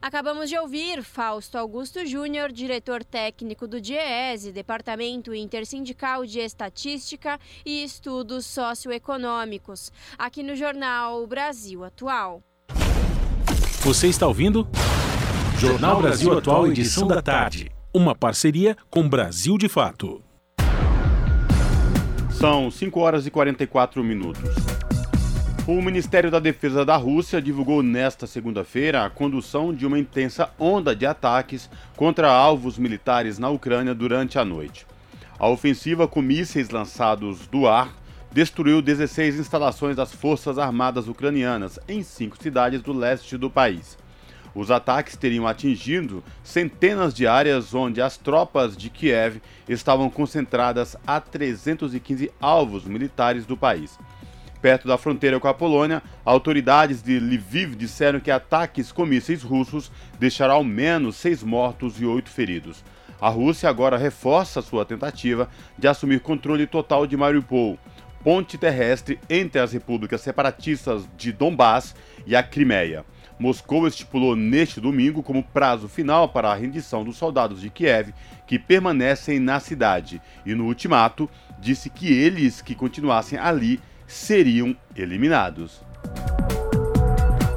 Acabamos 0.00 0.48
de 0.48 0.56
ouvir 0.56 1.02
Fausto 1.02 1.58
Augusto 1.58 2.06
Júnior, 2.06 2.52
diretor 2.52 3.02
técnico 3.02 3.66
do 3.66 3.80
DIEESE, 3.80 4.52
Departamento 4.52 5.34
Intersindical 5.34 6.24
de 6.24 6.38
Estatística 6.38 7.38
e 7.66 7.82
Estudos 7.82 8.46
Socioeconômicos, 8.46 9.90
aqui 10.16 10.42
no 10.42 10.54
jornal 10.54 11.26
Brasil 11.26 11.84
Atual. 11.84 12.42
Você 13.80 14.06
está 14.06 14.26
ouvindo? 14.26 14.68
Jornal 15.58 16.00
Brasil 16.00 16.36
Atual, 16.38 16.68
edição 16.68 17.08
da 17.08 17.20
tarde. 17.20 17.72
Uma 17.92 18.14
parceria 18.14 18.76
com 18.88 19.08
Brasil 19.08 19.58
de 19.58 19.68
Fato. 19.68 20.22
São 22.30 22.70
5 22.70 23.00
horas 23.00 23.26
e 23.26 23.30
44 23.32 24.04
minutos. 24.04 24.77
O 25.68 25.82
Ministério 25.82 26.30
da 26.30 26.38
Defesa 26.38 26.82
da 26.82 26.96
Rússia 26.96 27.42
divulgou 27.42 27.82
nesta 27.82 28.26
segunda-feira 28.26 29.04
a 29.04 29.10
condução 29.10 29.70
de 29.70 29.84
uma 29.84 29.98
intensa 29.98 30.48
onda 30.58 30.96
de 30.96 31.04
ataques 31.04 31.68
contra 31.94 32.32
alvos 32.32 32.78
militares 32.78 33.38
na 33.38 33.50
Ucrânia 33.50 33.94
durante 33.94 34.38
a 34.38 34.46
noite. 34.46 34.86
A 35.38 35.46
ofensiva 35.46 36.08
com 36.08 36.22
mísseis 36.22 36.70
lançados 36.70 37.46
do 37.48 37.68
ar 37.68 37.94
destruiu 38.32 38.80
16 38.80 39.38
instalações 39.38 39.94
das 39.94 40.10
Forças 40.10 40.56
Armadas 40.56 41.06
Ucranianas 41.06 41.78
em 41.86 42.02
cinco 42.02 42.42
cidades 42.42 42.80
do 42.80 42.94
leste 42.94 43.36
do 43.36 43.50
país. 43.50 43.98
Os 44.54 44.70
ataques 44.70 45.18
teriam 45.18 45.46
atingido 45.46 46.24
centenas 46.42 47.12
de 47.12 47.26
áreas 47.26 47.74
onde 47.74 48.00
as 48.00 48.16
tropas 48.16 48.74
de 48.74 48.88
Kiev 48.88 49.42
estavam 49.68 50.08
concentradas 50.08 50.96
a 51.06 51.20
315 51.20 52.32
alvos 52.40 52.86
militares 52.86 53.44
do 53.44 53.54
país. 53.54 53.98
Perto 54.60 54.88
da 54.88 54.98
fronteira 54.98 55.38
com 55.38 55.46
a 55.46 55.54
Polônia, 55.54 56.02
autoridades 56.24 57.00
de 57.00 57.18
Lviv 57.18 57.76
disseram 57.76 58.18
que 58.18 58.30
ataques 58.30 58.90
com 58.90 59.06
mísseis 59.06 59.42
russos 59.42 59.90
deixaram 60.18 60.54
ao 60.54 60.64
menos 60.64 61.16
seis 61.16 61.42
mortos 61.44 62.00
e 62.00 62.04
oito 62.04 62.28
feridos. 62.28 62.84
A 63.20 63.28
Rússia 63.28 63.68
agora 63.68 63.96
reforça 63.96 64.60
sua 64.60 64.84
tentativa 64.84 65.48
de 65.76 65.86
assumir 65.86 66.20
controle 66.20 66.66
total 66.66 67.06
de 67.06 67.16
Mariupol, 67.16 67.78
ponte 68.22 68.58
terrestre 68.58 69.18
entre 69.30 69.60
as 69.60 69.72
repúblicas 69.72 70.20
separatistas 70.20 71.08
de 71.16 71.32
Donbass 71.32 71.94
e 72.26 72.34
a 72.34 72.42
Crimeia. 72.42 73.04
Moscou 73.38 73.86
estipulou 73.86 74.34
neste 74.34 74.80
domingo 74.80 75.22
como 75.22 75.44
prazo 75.44 75.88
final 75.88 76.28
para 76.28 76.50
a 76.50 76.54
rendição 76.54 77.04
dos 77.04 77.16
soldados 77.16 77.60
de 77.60 77.70
Kiev 77.70 78.12
que 78.46 78.58
permanecem 78.58 79.38
na 79.38 79.60
cidade 79.60 80.20
e, 80.44 80.54
no 80.56 80.64
ultimato, 80.64 81.30
disse 81.60 81.88
que 81.88 82.12
eles 82.12 82.60
que 82.60 82.74
continuassem 82.74 83.38
ali 83.38 83.80
seriam 84.08 84.74
eliminados. 84.96 85.80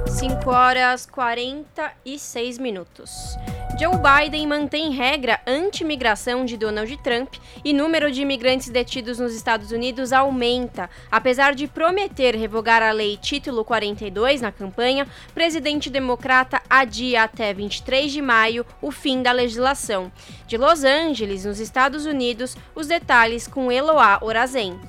5 0.06 0.52
horas 0.52 1.08
46 1.08 2.60
minutos. 2.60 3.36
Joe 3.80 3.96
Biden 3.98 4.46
mantém 4.46 4.92
regra 4.92 5.42
anti-imigração 5.48 6.46
de 6.46 6.58
Donald 6.58 6.96
Trump 6.98 7.34
e 7.66 7.74
número 7.74 8.12
de 8.12 8.22
imigrantes 8.22 8.70
detidos 8.70 9.18
nos 9.18 9.34
Estados 9.34 9.72
Unidos 9.72 10.14
aumenta. 10.14 10.90
Apesar 11.10 11.56
de 11.56 11.68
prometer 11.68 12.36
revogar 12.36 12.84
a 12.84 12.92
lei 12.92 13.18
Título 13.18 13.66
42 13.66 14.42
na 14.42 14.52
campanha, 14.52 15.08
presidente 15.34 15.90
democrata 15.90 16.62
adia 16.70 17.24
até 17.24 17.54
23 17.54 18.12
de 18.12 18.22
maio 18.22 18.66
o 18.80 18.92
fim 18.92 19.24
da 19.24 19.32
legislação. 19.32 20.12
De 20.46 20.58
Los 20.58 20.84
Angeles, 20.84 21.46
nos 21.46 21.60
Estados 21.60 22.06
Unidos, 22.06 22.56
os 22.76 22.86
detalhes 22.86 23.48
com 23.48 23.72
Eloá 23.72 24.20
Orazen. 24.22 24.80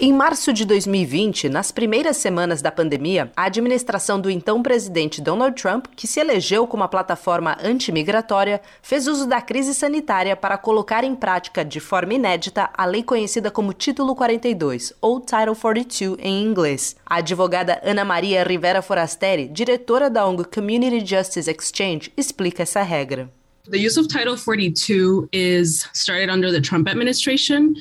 Em 0.00 0.12
março 0.12 0.52
de 0.52 0.64
2020, 0.64 1.48
nas 1.48 1.70
primeiras 1.70 2.16
semanas 2.16 2.60
da 2.60 2.72
pandemia, 2.72 3.30
a 3.36 3.44
administração 3.44 4.20
do 4.20 4.28
então 4.28 4.62
presidente 4.62 5.20
Donald 5.20 5.54
Trump, 5.60 5.86
que 5.94 6.08
se 6.08 6.18
elegeu 6.18 6.66
como 6.66 6.82
uma 6.82 6.88
plataforma 6.88 7.56
antimigratória, 7.62 8.60
fez 8.80 9.06
uso 9.06 9.26
da 9.28 9.40
crise 9.40 9.74
sanitária 9.74 10.34
para 10.34 10.58
colocar 10.58 11.04
em 11.04 11.14
prática 11.14 11.64
de 11.64 11.78
forma 11.78 12.14
inédita 12.14 12.70
a 12.74 12.84
lei 12.84 13.02
conhecida 13.02 13.50
como 13.50 13.72
Título 13.72 14.16
42, 14.16 14.92
ou 15.00 15.20
Title 15.20 15.54
42 15.54 16.18
em 16.20 16.42
inglês. 16.42 16.96
A 17.06 17.16
advogada 17.16 17.80
Ana 17.84 18.04
Maria 18.04 18.42
Rivera 18.42 18.82
Forasteri, 18.82 19.46
diretora 19.46 20.10
da 20.10 20.26
ONG 20.26 20.44
Community 20.44 21.06
Justice 21.06 21.48
Exchange, 21.48 22.12
explica 22.16 22.64
essa 22.64 22.82
regra. 22.82 23.30
The 23.70 23.78
use 23.78 23.96
of 23.96 24.08
Title 24.08 24.36
42 24.36 25.28
is 25.30 25.86
started 25.92 26.28
under 26.28 26.50
the 26.50 26.60
Trump 26.60 26.88
administration. 26.88 27.76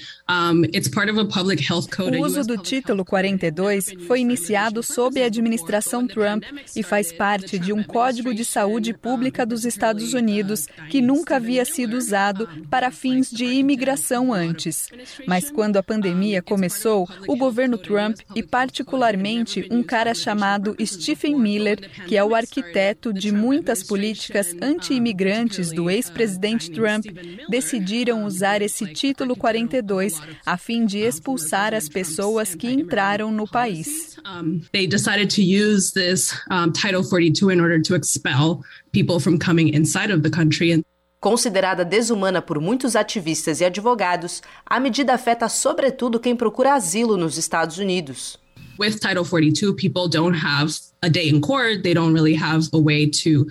It's 0.74 0.88
part 0.88 1.12
of 1.12 1.20
a 1.20 1.26
public 1.26 1.62
health 1.62 1.90
code. 1.90 2.16
O 2.16 2.26
uso 2.26 2.44
do 2.44 2.58
título 2.58 3.04
42 3.04 3.94
foi 4.08 4.22
iniciado 4.22 4.82
sob 4.82 5.22
a 5.22 5.26
administração 5.26 6.08
Trump 6.08 6.44
e 6.74 6.82
faz 6.82 7.12
parte 7.12 7.60
de 7.60 7.74
um 7.74 7.84
Código 7.84 8.34
de 8.34 8.46
Saúde 8.46 8.94
Pública 8.94 9.46
dos 9.46 9.66
Estados 9.66 10.14
Unidos 10.14 10.68
que 10.90 11.02
nunca 11.02 11.36
havia 11.36 11.66
sido 11.66 11.98
usado 11.98 12.48
para 12.70 12.92
fins 12.92 13.30
de 13.30 13.44
imigração 13.44 14.32
antes. 14.32 14.88
Mas 15.28 15.52
quando 15.52 15.76
a 15.76 15.84
pandemia 15.84 16.42
começou, 16.42 17.10
o 17.28 17.36
governo 17.36 17.78
Trump 17.78 18.18
e 18.34 18.42
particularmente 18.42 19.68
um 19.70 19.84
cara 19.84 20.14
chamado 20.14 20.76
Stephen 20.82 21.38
Miller, 21.38 21.78
que 22.08 22.16
é 22.16 22.24
o 22.24 22.34
arquiteto 22.34 23.12
de 23.12 23.34
muitas 23.34 23.84
políticas 23.84 24.56
anti-imigrantes 24.62 25.74
do 25.74 25.90
ex-presidente 25.90 26.72
Trump 26.72 27.06
decidiram 27.50 28.24
usar 28.24 28.62
esse 28.62 28.86
título 28.94 29.36
42 29.36 30.21
a 30.46 30.58
fim 30.58 30.86
de 30.86 31.00
expulsar 31.00 31.74
as 31.74 31.90
pessoas 31.90 32.56
que 32.56 32.68
entraram 32.68 33.32
no 33.32 33.48
país. 33.48 34.18
They 34.72 34.88
decided 34.88 35.30
to 35.36 35.42
use 35.42 35.92
this 35.92 36.34
Title 36.74 37.04
42 37.04 37.52
in 37.52 37.60
order 37.60 37.82
to 37.82 37.96
expel 37.96 38.64
people 38.92 39.20
from 39.20 39.38
coming 39.38 39.74
inside 39.74 40.12
of 40.12 40.22
the 40.22 40.30
country. 40.30 40.84
Considerada 41.20 41.86
desumana 41.86 42.42
por 42.42 42.60
muitos 42.60 42.96
ativistas 42.96 43.62
e 43.62 43.66
advogados, 43.66 44.42
a 44.66 44.80
medida 44.80 45.14
afeta 45.14 45.48
sobretudo 45.48 46.20
quem 46.20 46.36
procura 46.36 46.74
asilo 46.74 47.16
nos 47.16 47.38
Estados 47.38 47.78
Unidos. 47.78 48.40
With 48.80 49.00
Title 49.00 49.24
42, 49.24 49.76
people 49.76 50.08
don't 50.10 50.34
have 50.34 50.74
a 51.04 51.10
day 51.10 51.30
in 51.30 51.40
court, 51.40 51.84
they 51.84 51.94
don't 51.94 52.14
really 52.14 52.34
have 52.34 52.68
a 52.74 52.80
way 52.80 53.08
to 53.08 53.46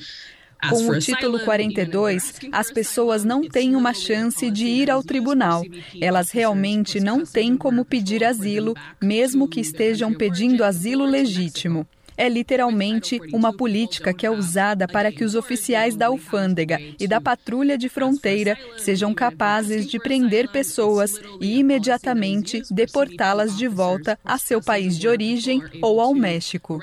com 0.69 0.89
o 0.89 0.99
título 0.99 1.41
42, 1.41 2.41
as 2.53 2.71
pessoas 2.71 3.25
não 3.25 3.43
têm 3.43 3.75
uma 3.75 3.95
chance 3.95 4.51
de 4.51 4.67
ir 4.67 4.91
ao 4.91 5.03
tribunal. 5.03 5.65
Elas 6.01 6.31
realmente 6.31 7.01
não 7.01 7.25
têm 7.25 7.57
como 7.57 7.85
pedir 7.85 8.25
asilo, 8.25 8.75
mesmo 9.01 9.49
que 9.49 9.61
estejam 9.61 10.13
pedindo 10.13 10.63
asilo 10.65 11.05
legítimo 11.05 11.87
é 12.17 12.29
literalmente 12.29 13.21
uma 13.33 13.53
política 13.53 14.13
que 14.13 14.27
é 14.27 14.31
usada 14.31 14.87
para 14.87 15.13
que 15.13 15.25
os 15.25 15.35
oficiais 15.35 15.97
da 15.97 16.07
alfândega 16.07 16.79
e 16.99 17.07
da 17.07 17.21
patrulha 17.21 17.77
de 17.77 17.89
fronteira 17.89 18.57
sejam 18.79 19.15
capazes 19.15 19.87
de 19.87 19.99
prender 19.99 20.49
pessoas 20.51 21.21
e 21.41 21.59
imediatamente 21.59 22.63
deportá-las 22.71 23.57
de 23.57 23.69
volta 23.69 24.19
a 24.25 24.39
seu 24.39 24.63
país 24.63 24.99
de 24.99 25.09
origem 25.09 25.63
ou 25.83 26.01
ao 26.01 26.15
México. 26.15 26.81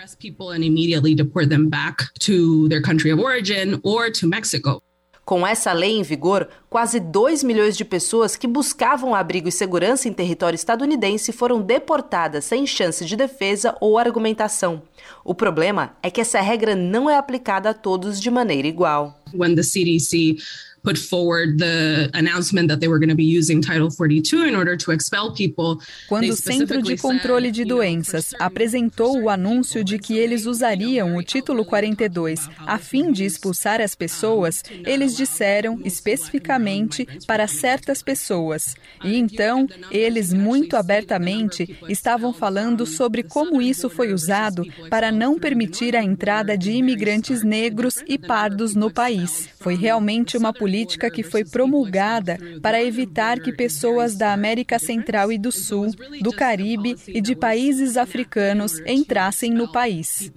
Com 5.28 5.46
essa 5.46 5.74
lei 5.74 5.98
em 5.98 6.04
vigor, 6.04 6.48
quase 6.70 7.02
2 7.02 7.44
milhões 7.44 7.76
de 7.76 7.84
pessoas 7.84 8.38
que 8.38 8.48
buscavam 8.48 9.14
abrigo 9.14 9.50
e 9.50 9.52
segurança 9.52 10.08
em 10.08 10.14
território 10.14 10.56
estadunidense 10.56 11.34
foram 11.34 11.62
deportadas 11.62 12.46
sem 12.46 12.66
chance 12.66 13.04
de 13.04 13.14
defesa 13.14 13.76
ou 13.82 13.98
argumentação. 13.98 14.82
O 15.26 15.36
problema 15.36 15.98
é 16.02 16.10
que 16.10 16.22
essa 16.22 16.40
regra 16.40 16.76
não 16.76 17.10
é 17.10 17.18
aplicada 17.18 17.72
a 17.72 17.74
todos 17.74 18.22
de 18.22 18.32
maneira 18.32 18.70
igual. 18.70 19.22
When 19.34 19.54
the 19.54 19.64
CDC 19.64 20.38
put 20.88 20.98
forward 20.98 21.60
the 21.60 22.10
announcement 22.14 22.70
that 22.70 22.80
they 22.80 22.88
were 22.88 22.98
going 22.98 23.10
to 23.10 23.16
be 23.16 23.26
using 23.26 23.62
Title 23.62 23.92
42 23.92 24.48
in 24.48 24.56
order 24.56 24.78
to 24.78 24.92
expel 24.94 25.34
people. 25.34 25.84
Quando 26.08 26.30
o 26.30 26.36
Centro 26.36 26.82
de 26.82 26.96
Controle 26.96 27.52
de 27.52 27.66
Doenças 27.66 28.34
apresentou 28.40 29.22
o 29.22 29.30
anúncio 29.30 29.84
de 29.84 30.00
que 30.00 30.18
eles 30.18 30.46
usariam 30.46 31.18
o 31.18 31.24
título 31.24 31.66
42 31.66 32.48
a 32.60 32.78
fim 32.78 33.12
de 33.12 33.26
expulsar 33.26 33.82
as 33.82 33.96
pessoas, 33.96 34.64
eles 34.86 35.18
disseram 35.18 35.82
especificamente 35.84 37.06
para 37.28 37.48
certas 37.48 38.02
pessoas. 38.02 38.74
E 39.04 39.18
então, 39.18 39.68
eles 39.92 40.32
muito 40.32 40.78
abertamente 40.78 41.78
estavam 41.90 42.32
falando 42.32 42.86
sobre 42.86 43.24
como 43.24 43.62
isso 43.62 43.90
foi 43.90 44.14
usado 44.14 44.64
para 44.90 45.12
não 45.12 45.38
permitir 45.38 45.98
a 45.98 46.04
entrada 46.04 46.58
de 46.58 46.72
imigrantes 46.72 47.44
negros 47.44 48.02
e 48.08 48.18
pardos 48.18 48.74
no 48.74 48.90
país. 48.90 49.50
Foi 49.60 49.76
realmente 49.76 50.38
uma 50.38 50.54
política 50.54 50.77
que 51.10 51.24
foi 51.24 51.44
promulgada 51.44 52.38
para 52.62 52.84
evitar 52.84 53.40
que 53.40 53.52
pessoas 53.52 54.16
da 54.16 54.34
América 54.34 54.78
Central 54.78 55.32
e 55.32 55.38
do 55.38 55.52
Sul, 55.52 55.92
do 56.22 56.32
Caribe 56.32 56.96
e 57.08 57.22
de 57.22 57.36
países 57.36 57.98
africanos 57.98 58.80
entrassem 58.86 59.52
no 59.52 59.72
país. 59.72 60.32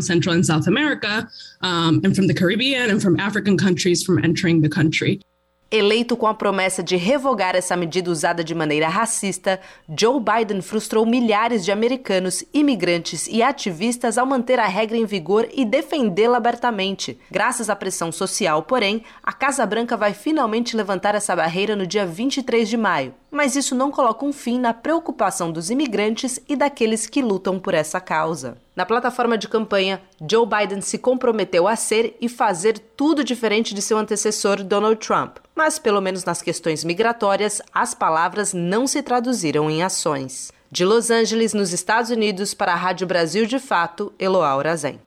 Central 0.00 0.36
and 0.36 0.42
South 0.44 0.66
America, 0.66 1.28
um, 1.62 2.00
and 2.04 2.14
from 2.14 2.26
the 2.26 2.34
Caribbean 2.34 2.90
and 2.90 3.00
from 3.00 3.18
African 3.18 3.56
countries 3.56 4.02
from 4.02 4.18
entering 4.24 4.60
the 4.60 4.68
country. 4.68 5.20
Eleito 5.68 6.16
com 6.16 6.28
a 6.28 6.34
promessa 6.34 6.80
de 6.80 6.94
revogar 6.94 7.56
essa 7.56 7.76
medida 7.76 8.08
usada 8.08 8.44
de 8.44 8.54
maneira 8.54 8.88
racista, 8.88 9.58
Joe 9.98 10.20
Biden 10.20 10.62
frustrou 10.62 11.04
milhares 11.04 11.64
de 11.64 11.72
americanos, 11.72 12.44
imigrantes 12.54 13.26
e 13.26 13.42
ativistas 13.42 14.16
ao 14.16 14.24
manter 14.24 14.60
a 14.60 14.66
regra 14.66 14.96
em 14.96 15.04
vigor 15.04 15.48
e 15.52 15.64
defendê-la 15.64 16.36
abertamente. 16.36 17.18
Graças 17.32 17.68
à 17.68 17.74
pressão 17.74 18.12
social, 18.12 18.62
porém, 18.62 19.02
a 19.20 19.32
Casa 19.32 19.66
Branca 19.66 19.96
vai 19.96 20.14
finalmente 20.14 20.76
levantar 20.76 21.16
essa 21.16 21.34
barreira 21.34 21.74
no 21.74 21.84
dia 21.84 22.06
23 22.06 22.68
de 22.68 22.76
maio. 22.76 23.12
Mas 23.30 23.56
isso 23.56 23.74
não 23.74 23.90
coloca 23.90 24.24
um 24.24 24.32
fim 24.32 24.58
na 24.58 24.72
preocupação 24.72 25.50
dos 25.50 25.70
imigrantes 25.70 26.40
e 26.48 26.56
daqueles 26.56 27.06
que 27.06 27.20
lutam 27.20 27.58
por 27.58 27.74
essa 27.74 28.00
causa. 28.00 28.56
Na 28.74 28.86
plataforma 28.86 29.36
de 29.36 29.48
campanha, 29.48 30.00
Joe 30.30 30.46
Biden 30.46 30.80
se 30.80 30.98
comprometeu 30.98 31.66
a 31.66 31.76
ser 31.76 32.16
e 32.20 32.28
fazer 32.28 32.78
tudo 32.78 33.24
diferente 33.24 33.74
de 33.74 33.82
seu 33.82 33.98
antecessor 33.98 34.62
Donald 34.62 34.96
Trump. 35.04 35.38
Mas, 35.54 35.78
pelo 35.78 36.00
menos 36.00 36.24
nas 36.24 36.40
questões 36.40 36.84
migratórias, 36.84 37.60
as 37.72 37.94
palavras 37.94 38.52
não 38.52 38.86
se 38.86 39.02
traduziram 39.02 39.70
em 39.70 39.82
ações. 39.82 40.52
De 40.70 40.84
Los 40.84 41.10
Angeles, 41.10 41.54
nos 41.54 41.72
Estados 41.72 42.10
Unidos, 42.10 42.52
para 42.52 42.72
a 42.72 42.76
Rádio 42.76 43.06
Brasil 43.06 43.46
de 43.46 43.58
Fato, 43.58 44.12
Eloá 44.18 44.56
Urazen. 44.56 45.00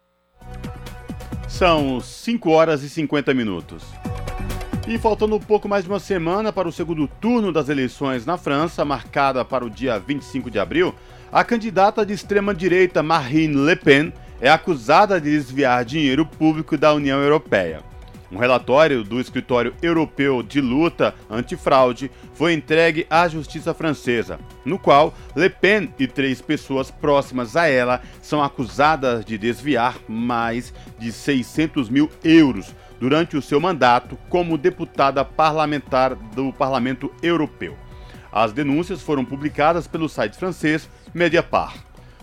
São 1.47 1.99
5 1.99 2.49
horas 2.49 2.83
e 2.83 2.89
50 2.89 3.33
minutos. 3.33 3.83
E 4.89 4.97
faltando 4.97 5.35
um 5.35 5.39
pouco 5.39 5.69
mais 5.69 5.83
de 5.83 5.89
uma 5.91 5.99
semana 5.99 6.51
para 6.51 6.67
o 6.67 6.71
segundo 6.71 7.07
turno 7.07 7.51
das 7.51 7.69
eleições 7.69 8.25
na 8.25 8.39
França, 8.39 8.83
marcada 8.83 9.45
para 9.45 9.63
o 9.63 9.69
dia 9.69 9.99
25 9.99 10.49
de 10.49 10.57
abril, 10.57 10.95
a 11.31 11.43
candidata 11.43 12.03
de 12.03 12.11
extrema-direita 12.11 13.03
Marine 13.03 13.53
Le 13.53 13.75
Pen 13.75 14.11
é 14.41 14.49
acusada 14.49 15.21
de 15.21 15.29
desviar 15.29 15.85
dinheiro 15.85 16.25
público 16.25 16.75
da 16.75 16.91
União 16.91 17.21
Europeia. 17.21 17.83
Um 18.31 18.39
relatório 18.39 19.03
do 19.03 19.19
Escritório 19.21 19.75
Europeu 19.79 20.41
de 20.41 20.59
Luta 20.59 21.13
Antifraude 21.29 22.09
foi 22.33 22.53
entregue 22.53 23.05
à 23.11 23.27
justiça 23.27 23.75
francesa, 23.75 24.39
no 24.65 24.79
qual 24.79 25.13
Le 25.35 25.51
Pen 25.51 25.93
e 25.99 26.07
três 26.07 26.41
pessoas 26.41 26.89
próximas 26.89 27.55
a 27.55 27.67
ela 27.67 28.01
são 28.23 28.43
acusadas 28.43 29.23
de 29.23 29.37
desviar 29.37 29.97
mais 30.07 30.73
de 30.97 31.11
600 31.11 31.89
mil 31.89 32.09
euros 32.23 32.73
durante 32.99 33.37
o 33.37 33.41
seu 33.41 33.59
mandato 33.59 34.17
como 34.29 34.57
deputada 34.57 35.23
parlamentar 35.23 36.15
do 36.15 36.51
Parlamento 36.51 37.11
Europeu. 37.23 37.77
As 38.31 38.51
denúncias 38.53 39.01
foram 39.01 39.25
publicadas 39.25 39.87
pelo 39.87 40.09
site 40.09 40.37
francês 40.37 40.89
Mediapart. 41.13 41.77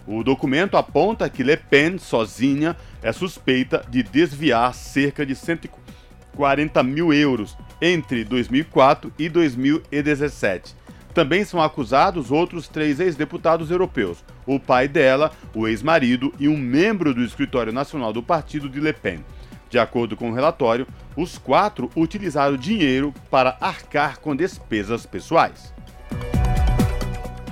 O 0.06 0.22
documento 0.22 0.76
aponta 0.76 1.28
que 1.28 1.42
Le 1.42 1.56
Pen, 1.56 1.98
sozinha, 1.98 2.76
é 3.02 3.10
suspeita 3.10 3.84
de 3.88 4.04
desviar 4.04 4.72
cerca 4.72 5.26
de 5.26 5.34
140 5.34 6.82
mil 6.84 7.12
euros 7.12 7.56
entre 7.82 8.22
2004 8.22 9.12
e 9.18 9.28
2017. 9.28 10.76
Também 11.12 11.44
são 11.44 11.60
acusados 11.60 12.30
outros 12.30 12.68
três 12.68 13.00
ex-deputados 13.00 13.70
europeus: 13.70 14.22
o 14.46 14.60
pai 14.60 14.86
dela, 14.86 15.32
o 15.54 15.66
ex-marido 15.66 16.32
e 16.38 16.46
um 16.46 16.56
membro 16.56 17.12
do 17.12 17.24
escritório 17.24 17.72
nacional 17.72 18.12
do 18.12 18.22
partido 18.22 18.68
de 18.68 18.78
Le 18.78 18.92
Pen. 18.92 19.24
De 19.68 19.78
acordo 19.78 20.16
com 20.16 20.30
o 20.30 20.34
relatório, 20.34 20.86
os 21.16 21.38
quatro 21.38 21.90
utilizaram 21.96 22.56
dinheiro 22.56 23.12
para 23.30 23.56
arcar 23.60 24.20
com 24.20 24.36
despesas 24.36 25.04
pessoais. 25.04 25.75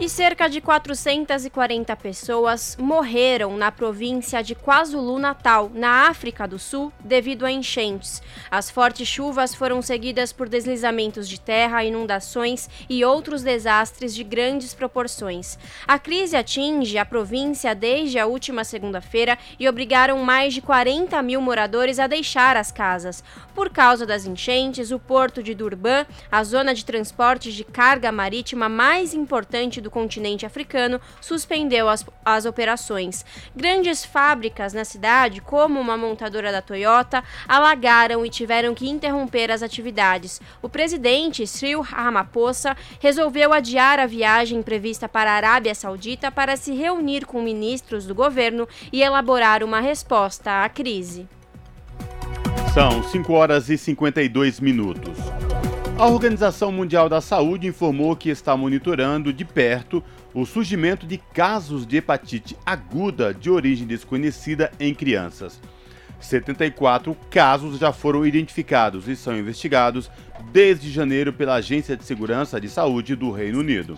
E 0.00 0.08
cerca 0.08 0.48
de 0.48 0.60
440 0.60 1.94
pessoas 1.94 2.76
morreram 2.80 3.56
na 3.56 3.70
província 3.70 4.42
de 4.42 4.52
KwaZulu-Natal, 4.52 5.70
na 5.72 6.08
África 6.08 6.48
do 6.48 6.58
Sul, 6.58 6.92
devido 6.98 7.46
a 7.46 7.52
enchentes. 7.52 8.20
As 8.50 8.68
fortes 8.68 9.06
chuvas 9.06 9.54
foram 9.54 9.80
seguidas 9.80 10.32
por 10.32 10.48
deslizamentos 10.48 11.28
de 11.28 11.40
terra, 11.40 11.84
inundações 11.84 12.68
e 12.90 13.04
outros 13.04 13.44
desastres 13.44 14.12
de 14.12 14.24
grandes 14.24 14.74
proporções. 14.74 15.56
A 15.86 15.96
crise 15.96 16.36
atinge 16.36 16.98
a 16.98 17.04
província 17.04 17.72
desde 17.72 18.18
a 18.18 18.26
última 18.26 18.64
segunda-feira 18.64 19.38
e 19.60 19.68
obrigaram 19.68 20.18
mais 20.24 20.52
de 20.52 20.60
40 20.60 21.22
mil 21.22 21.40
moradores 21.40 22.00
a 22.00 22.08
deixar 22.08 22.56
as 22.56 22.72
casas. 22.72 23.22
Por 23.54 23.70
causa 23.70 24.04
das 24.04 24.26
enchentes, 24.26 24.90
o 24.90 24.98
porto 24.98 25.40
de 25.40 25.54
Durban, 25.54 26.04
a 26.30 26.42
zona 26.42 26.74
de 26.74 26.84
transporte 26.84 27.52
de 27.52 27.62
carga 27.62 28.10
marítima 28.10 28.68
mais 28.68 29.14
importante 29.14 29.80
do 29.80 29.92
continente 29.92 30.44
africano, 30.44 31.00
suspendeu 31.20 31.88
as, 31.88 32.04
as 32.24 32.46
operações. 32.46 33.24
Grandes 33.54 34.04
fábricas 34.04 34.72
na 34.72 34.84
cidade, 34.84 35.40
como 35.40 35.80
uma 35.80 35.96
montadora 35.96 36.50
da 36.50 36.60
Toyota, 36.60 37.22
alagaram 37.46 38.26
e 38.26 38.28
tiveram 38.28 38.74
que 38.74 38.88
interromper 38.88 39.52
as 39.52 39.62
atividades. 39.62 40.40
O 40.60 40.68
presidente 40.68 41.46
Cyril 41.46 41.80
Ramaphosa 41.80 42.76
resolveu 42.98 43.52
adiar 43.52 44.00
a 44.00 44.06
viagem 44.06 44.62
prevista 44.62 45.08
para 45.08 45.30
a 45.30 45.34
Arábia 45.34 45.76
Saudita 45.76 46.32
para 46.32 46.56
se 46.56 46.72
reunir 46.72 47.24
com 47.24 47.40
ministros 47.40 48.04
do 48.04 48.16
governo 48.16 48.66
e 48.92 49.00
elaborar 49.00 49.62
uma 49.62 49.78
resposta 49.78 50.64
à 50.64 50.68
crise. 50.68 51.28
São 52.74 53.04
5 53.04 53.32
horas 53.32 53.70
e 53.70 53.78
52 53.78 54.58
minutos. 54.58 55.16
A 55.96 56.08
Organização 56.08 56.72
Mundial 56.72 57.08
da 57.08 57.20
Saúde 57.20 57.68
informou 57.68 58.16
que 58.16 58.28
está 58.28 58.56
monitorando 58.56 59.32
de 59.32 59.44
perto 59.44 60.02
o 60.34 60.44
surgimento 60.44 61.06
de 61.06 61.16
casos 61.16 61.86
de 61.86 61.98
hepatite 61.98 62.56
aguda 62.66 63.32
de 63.32 63.48
origem 63.48 63.86
desconhecida 63.86 64.72
em 64.80 64.92
crianças. 64.92 65.60
74 66.18 67.16
casos 67.30 67.78
já 67.78 67.92
foram 67.92 68.26
identificados 68.26 69.06
e 69.06 69.14
são 69.14 69.38
investigados 69.38 70.10
desde 70.50 70.90
janeiro 70.90 71.32
pela 71.32 71.54
Agência 71.54 71.96
de 71.96 72.04
Segurança 72.04 72.60
de 72.60 72.68
Saúde 72.68 73.14
do 73.14 73.30
Reino 73.30 73.60
Unido. 73.60 73.96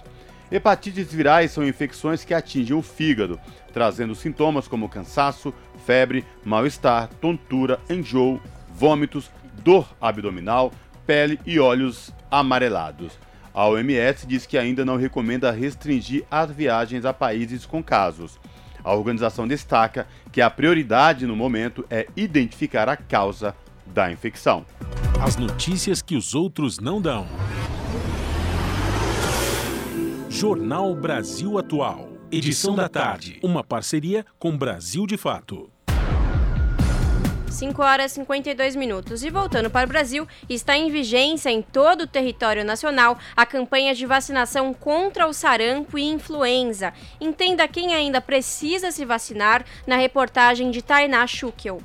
Hepatites 0.52 1.10
virais 1.10 1.50
são 1.50 1.66
infecções 1.66 2.26
que 2.26 2.34
atingem 2.34 2.76
o 2.76 2.82
fígado, 2.82 3.40
trazendo 3.72 4.14
sintomas 4.14 4.68
como 4.68 4.86
cansaço, 4.86 5.52
febre, 5.86 6.26
mal-estar, 6.44 7.08
tontura, 7.22 7.80
enjoo, 7.88 8.38
vômitos, 8.76 9.30
dor 9.64 9.88
abdominal, 10.00 10.70
pele 11.06 11.40
e 11.46 11.58
olhos 11.58 12.12
amarelados. 12.30 13.18
A 13.54 13.66
OMS 13.66 14.26
diz 14.26 14.44
que 14.44 14.58
ainda 14.58 14.84
não 14.84 14.96
recomenda 14.96 15.50
restringir 15.50 16.24
as 16.30 16.50
viagens 16.50 17.06
a 17.06 17.12
países 17.14 17.64
com 17.64 17.82
casos. 17.82 18.38
A 18.84 18.94
organização 18.94 19.48
destaca 19.48 20.06
que 20.30 20.42
a 20.42 20.50
prioridade 20.50 21.26
no 21.26 21.34
momento 21.34 21.84
é 21.88 22.06
identificar 22.14 22.86
a 22.88 22.96
causa 22.96 23.56
da 23.86 24.12
infecção. 24.12 24.66
As 25.24 25.36
notícias 25.36 26.02
que 26.02 26.14
os 26.14 26.34
outros 26.34 26.78
não 26.78 27.00
dão. 27.00 27.26
Jornal 30.28 30.94
Brasil 30.94 31.58
Atual. 31.58 32.10
Edição 32.30 32.74
da 32.74 32.90
tarde. 32.90 33.40
Uma 33.42 33.64
parceria 33.64 34.26
com 34.38 34.56
Brasil 34.56 35.06
de 35.06 35.16
Fato. 35.16 35.70
5 37.56 37.82
horas 37.82 38.12
e 38.12 38.16
52 38.16 38.76
minutos. 38.76 39.24
E 39.24 39.30
voltando 39.30 39.70
para 39.70 39.86
o 39.86 39.88
Brasil, 39.88 40.28
está 40.48 40.76
em 40.76 40.90
vigência 40.90 41.48
em 41.48 41.62
todo 41.62 42.02
o 42.02 42.06
território 42.06 42.64
nacional 42.64 43.18
a 43.34 43.46
campanha 43.46 43.94
de 43.94 44.04
vacinação 44.04 44.74
contra 44.74 45.26
o 45.26 45.32
sarampo 45.32 45.98
e 45.98 46.04
influenza. 46.04 46.92
Entenda 47.18 47.66
quem 47.66 47.94
ainda 47.94 48.20
precisa 48.20 48.90
se 48.90 49.04
vacinar 49.06 49.64
na 49.86 49.96
reportagem 49.96 50.70
de 50.70 50.82
Tainá 50.82 51.26
Schukel. 51.26 51.80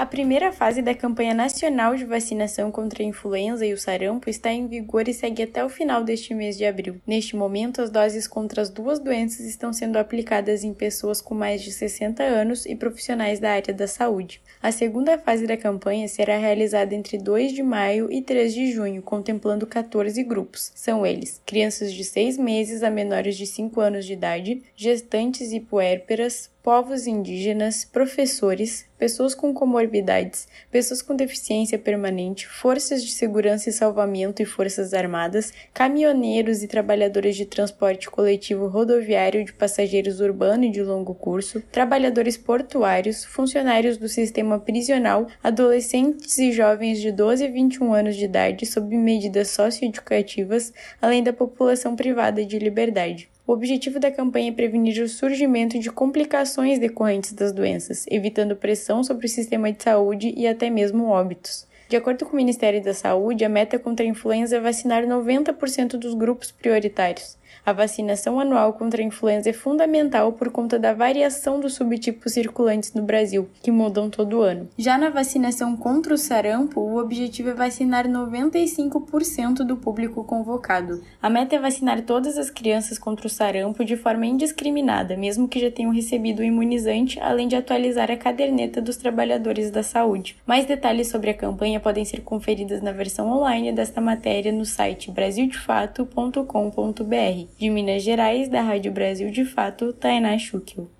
A 0.00 0.06
primeira 0.06 0.50
fase 0.50 0.80
da 0.80 0.94
campanha 0.94 1.34
nacional 1.34 1.94
de 1.94 2.06
vacinação 2.06 2.72
contra 2.72 3.02
a 3.02 3.06
influenza 3.06 3.66
e 3.66 3.74
o 3.74 3.76
sarampo 3.76 4.30
está 4.30 4.50
em 4.50 4.66
vigor 4.66 5.06
e 5.06 5.12
segue 5.12 5.42
até 5.42 5.62
o 5.62 5.68
final 5.68 6.02
deste 6.02 6.32
mês 6.32 6.56
de 6.56 6.64
abril. 6.64 6.98
Neste 7.06 7.36
momento, 7.36 7.82
as 7.82 7.90
doses 7.90 8.26
contra 8.26 8.62
as 8.62 8.70
duas 8.70 8.98
doenças 8.98 9.40
estão 9.40 9.74
sendo 9.74 9.98
aplicadas 9.98 10.64
em 10.64 10.72
pessoas 10.72 11.20
com 11.20 11.34
mais 11.34 11.60
de 11.60 11.70
60 11.70 12.22
anos 12.22 12.64
e 12.64 12.74
profissionais 12.74 13.40
da 13.40 13.50
área 13.50 13.74
da 13.74 13.86
saúde. 13.86 14.40
A 14.62 14.72
segunda 14.72 15.18
fase 15.18 15.46
da 15.46 15.54
campanha 15.58 16.08
será 16.08 16.38
realizada 16.38 16.94
entre 16.94 17.18
2 17.18 17.52
de 17.52 17.62
maio 17.62 18.10
e 18.10 18.22
3 18.22 18.54
de 18.54 18.72
junho, 18.72 19.02
contemplando 19.02 19.66
14 19.66 20.24
grupos. 20.24 20.72
São 20.74 21.04
eles: 21.04 21.42
crianças 21.44 21.92
de 21.92 22.04
6 22.04 22.38
meses 22.38 22.82
a 22.82 22.88
menores 22.88 23.36
de 23.36 23.46
5 23.46 23.78
anos 23.78 24.06
de 24.06 24.14
idade, 24.14 24.62
gestantes 24.74 25.52
e 25.52 25.60
puérperas, 25.60 26.48
povos 26.62 27.06
indígenas, 27.06 27.84
professores, 27.84 28.86
pessoas 28.98 29.34
com 29.34 29.54
comorbidades, 29.54 30.46
pessoas 30.70 31.00
com 31.00 31.16
deficiência 31.16 31.78
permanente, 31.78 32.46
forças 32.46 33.02
de 33.02 33.10
segurança 33.12 33.70
e 33.70 33.72
salvamento 33.72 34.42
e 34.42 34.44
forças 34.44 34.92
armadas, 34.92 35.54
caminhoneiros 35.72 36.62
e 36.62 36.68
trabalhadores 36.68 37.34
de 37.34 37.46
transporte 37.46 38.10
coletivo 38.10 38.66
rodoviário 38.66 39.42
de 39.42 39.54
passageiros 39.54 40.20
urbano 40.20 40.64
e 40.64 40.70
de 40.70 40.82
longo 40.82 41.14
curso, 41.14 41.62
trabalhadores 41.72 42.36
portuários, 42.36 43.24
funcionários 43.24 43.96
do 43.96 44.08
sistema 44.08 44.58
prisional, 44.58 45.26
adolescentes 45.42 46.36
e 46.38 46.52
jovens 46.52 47.00
de 47.00 47.10
12 47.10 47.46
a 47.46 47.50
21 47.50 47.94
anos 47.94 48.16
de 48.16 48.26
idade 48.26 48.66
sob 48.66 48.94
medidas 48.94 49.48
socioeducativas, 49.48 50.74
além 51.00 51.22
da 51.22 51.32
população 51.32 51.96
privada 51.96 52.44
de 52.44 52.58
liberdade. 52.58 53.30
O 53.50 53.52
objetivo 53.52 53.98
da 53.98 54.12
campanha 54.12 54.50
é 54.50 54.54
prevenir 54.54 55.02
o 55.02 55.08
surgimento 55.08 55.76
de 55.76 55.90
complicações 55.90 56.78
decorrentes 56.78 57.32
das 57.32 57.50
doenças, 57.50 58.06
evitando 58.08 58.54
pressão 58.54 59.02
sobre 59.02 59.26
o 59.26 59.28
sistema 59.28 59.72
de 59.72 59.82
saúde 59.82 60.32
e 60.36 60.46
até 60.46 60.70
mesmo 60.70 61.08
óbitos. 61.08 61.66
De 61.88 61.96
acordo 61.96 62.24
com 62.24 62.34
o 62.34 62.36
Ministério 62.36 62.80
da 62.80 62.94
Saúde, 62.94 63.44
a 63.44 63.48
meta 63.48 63.76
contra 63.76 64.06
a 64.06 64.08
influenza 64.08 64.54
é 64.54 64.60
vacinar 64.60 65.02
90% 65.02 65.96
dos 65.96 66.14
grupos 66.14 66.52
prioritários. 66.52 67.36
A 67.64 67.72
vacinação 67.72 68.40
anual 68.40 68.72
contra 68.72 69.02
a 69.02 69.04
influenza 69.04 69.50
é 69.50 69.52
fundamental 69.52 70.32
por 70.32 70.50
conta 70.50 70.78
da 70.78 70.94
variação 70.94 71.60
dos 71.60 71.74
subtipos 71.74 72.32
circulantes 72.32 72.94
no 72.94 73.02
Brasil, 73.02 73.48
que 73.62 73.70
mudam 73.70 74.08
todo 74.08 74.40
ano. 74.40 74.68
Já 74.78 74.96
na 74.96 75.10
vacinação 75.10 75.76
contra 75.76 76.14
o 76.14 76.18
sarampo, 76.18 76.80
o 76.80 76.98
objetivo 76.98 77.50
é 77.50 77.54
vacinar 77.54 78.08
95% 78.08 79.64
do 79.64 79.76
público 79.76 80.24
convocado. 80.24 81.02
A 81.22 81.28
meta 81.28 81.54
é 81.54 81.58
vacinar 81.58 82.00
todas 82.02 82.38
as 82.38 82.48
crianças 82.48 82.98
contra 82.98 83.26
o 83.26 83.30
sarampo 83.30 83.84
de 83.84 83.96
forma 83.96 84.26
indiscriminada, 84.26 85.16
mesmo 85.16 85.46
que 85.46 85.60
já 85.60 85.70
tenham 85.70 85.92
recebido 85.92 86.40
o 86.40 86.44
imunizante, 86.44 87.20
além 87.20 87.46
de 87.46 87.56
atualizar 87.56 88.10
a 88.10 88.16
caderneta 88.16 88.80
dos 88.80 88.96
trabalhadores 88.96 89.70
da 89.70 89.82
saúde. 89.82 90.36
Mais 90.46 90.64
detalhes 90.64 91.08
sobre 91.08 91.30
a 91.30 91.34
campanha 91.34 91.78
podem 91.78 92.04
ser 92.04 92.22
conferidos 92.22 92.80
na 92.80 92.92
versão 92.92 93.30
online 93.30 93.72
desta 93.72 94.00
matéria 94.00 94.50
no 94.50 94.64
site 94.64 95.10
brasildefato.com.br. 95.10 97.50
De 97.60 97.68
Minas 97.68 98.02
Gerais, 98.02 98.48
da 98.48 98.62
Rádio 98.62 98.90
Brasil 98.90 99.30
de 99.30 99.44
Fato, 99.44 99.92
Tainá 99.92 100.38
Schukel. 100.38 100.90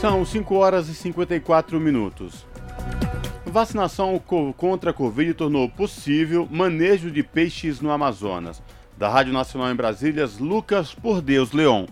São 0.00 0.24
5 0.24 0.54
horas 0.54 0.88
e 0.88 0.94
54 0.94 1.80
minutos. 1.80 2.46
Vacinação 3.44 4.16
contra 4.56 4.92
a 4.92 4.94
Covid 4.94 5.34
tornou 5.34 5.68
possível 5.68 6.46
manejo 6.48 7.10
de 7.10 7.24
peixes 7.24 7.80
no 7.80 7.90
Amazonas. 7.90 8.62
Da 8.96 9.08
Rádio 9.08 9.32
Nacional 9.32 9.72
em 9.72 9.74
Brasília, 9.74 10.24
Lucas 10.38 10.94
Por 10.94 11.20
Deus 11.20 11.50
Leon. 11.50 11.86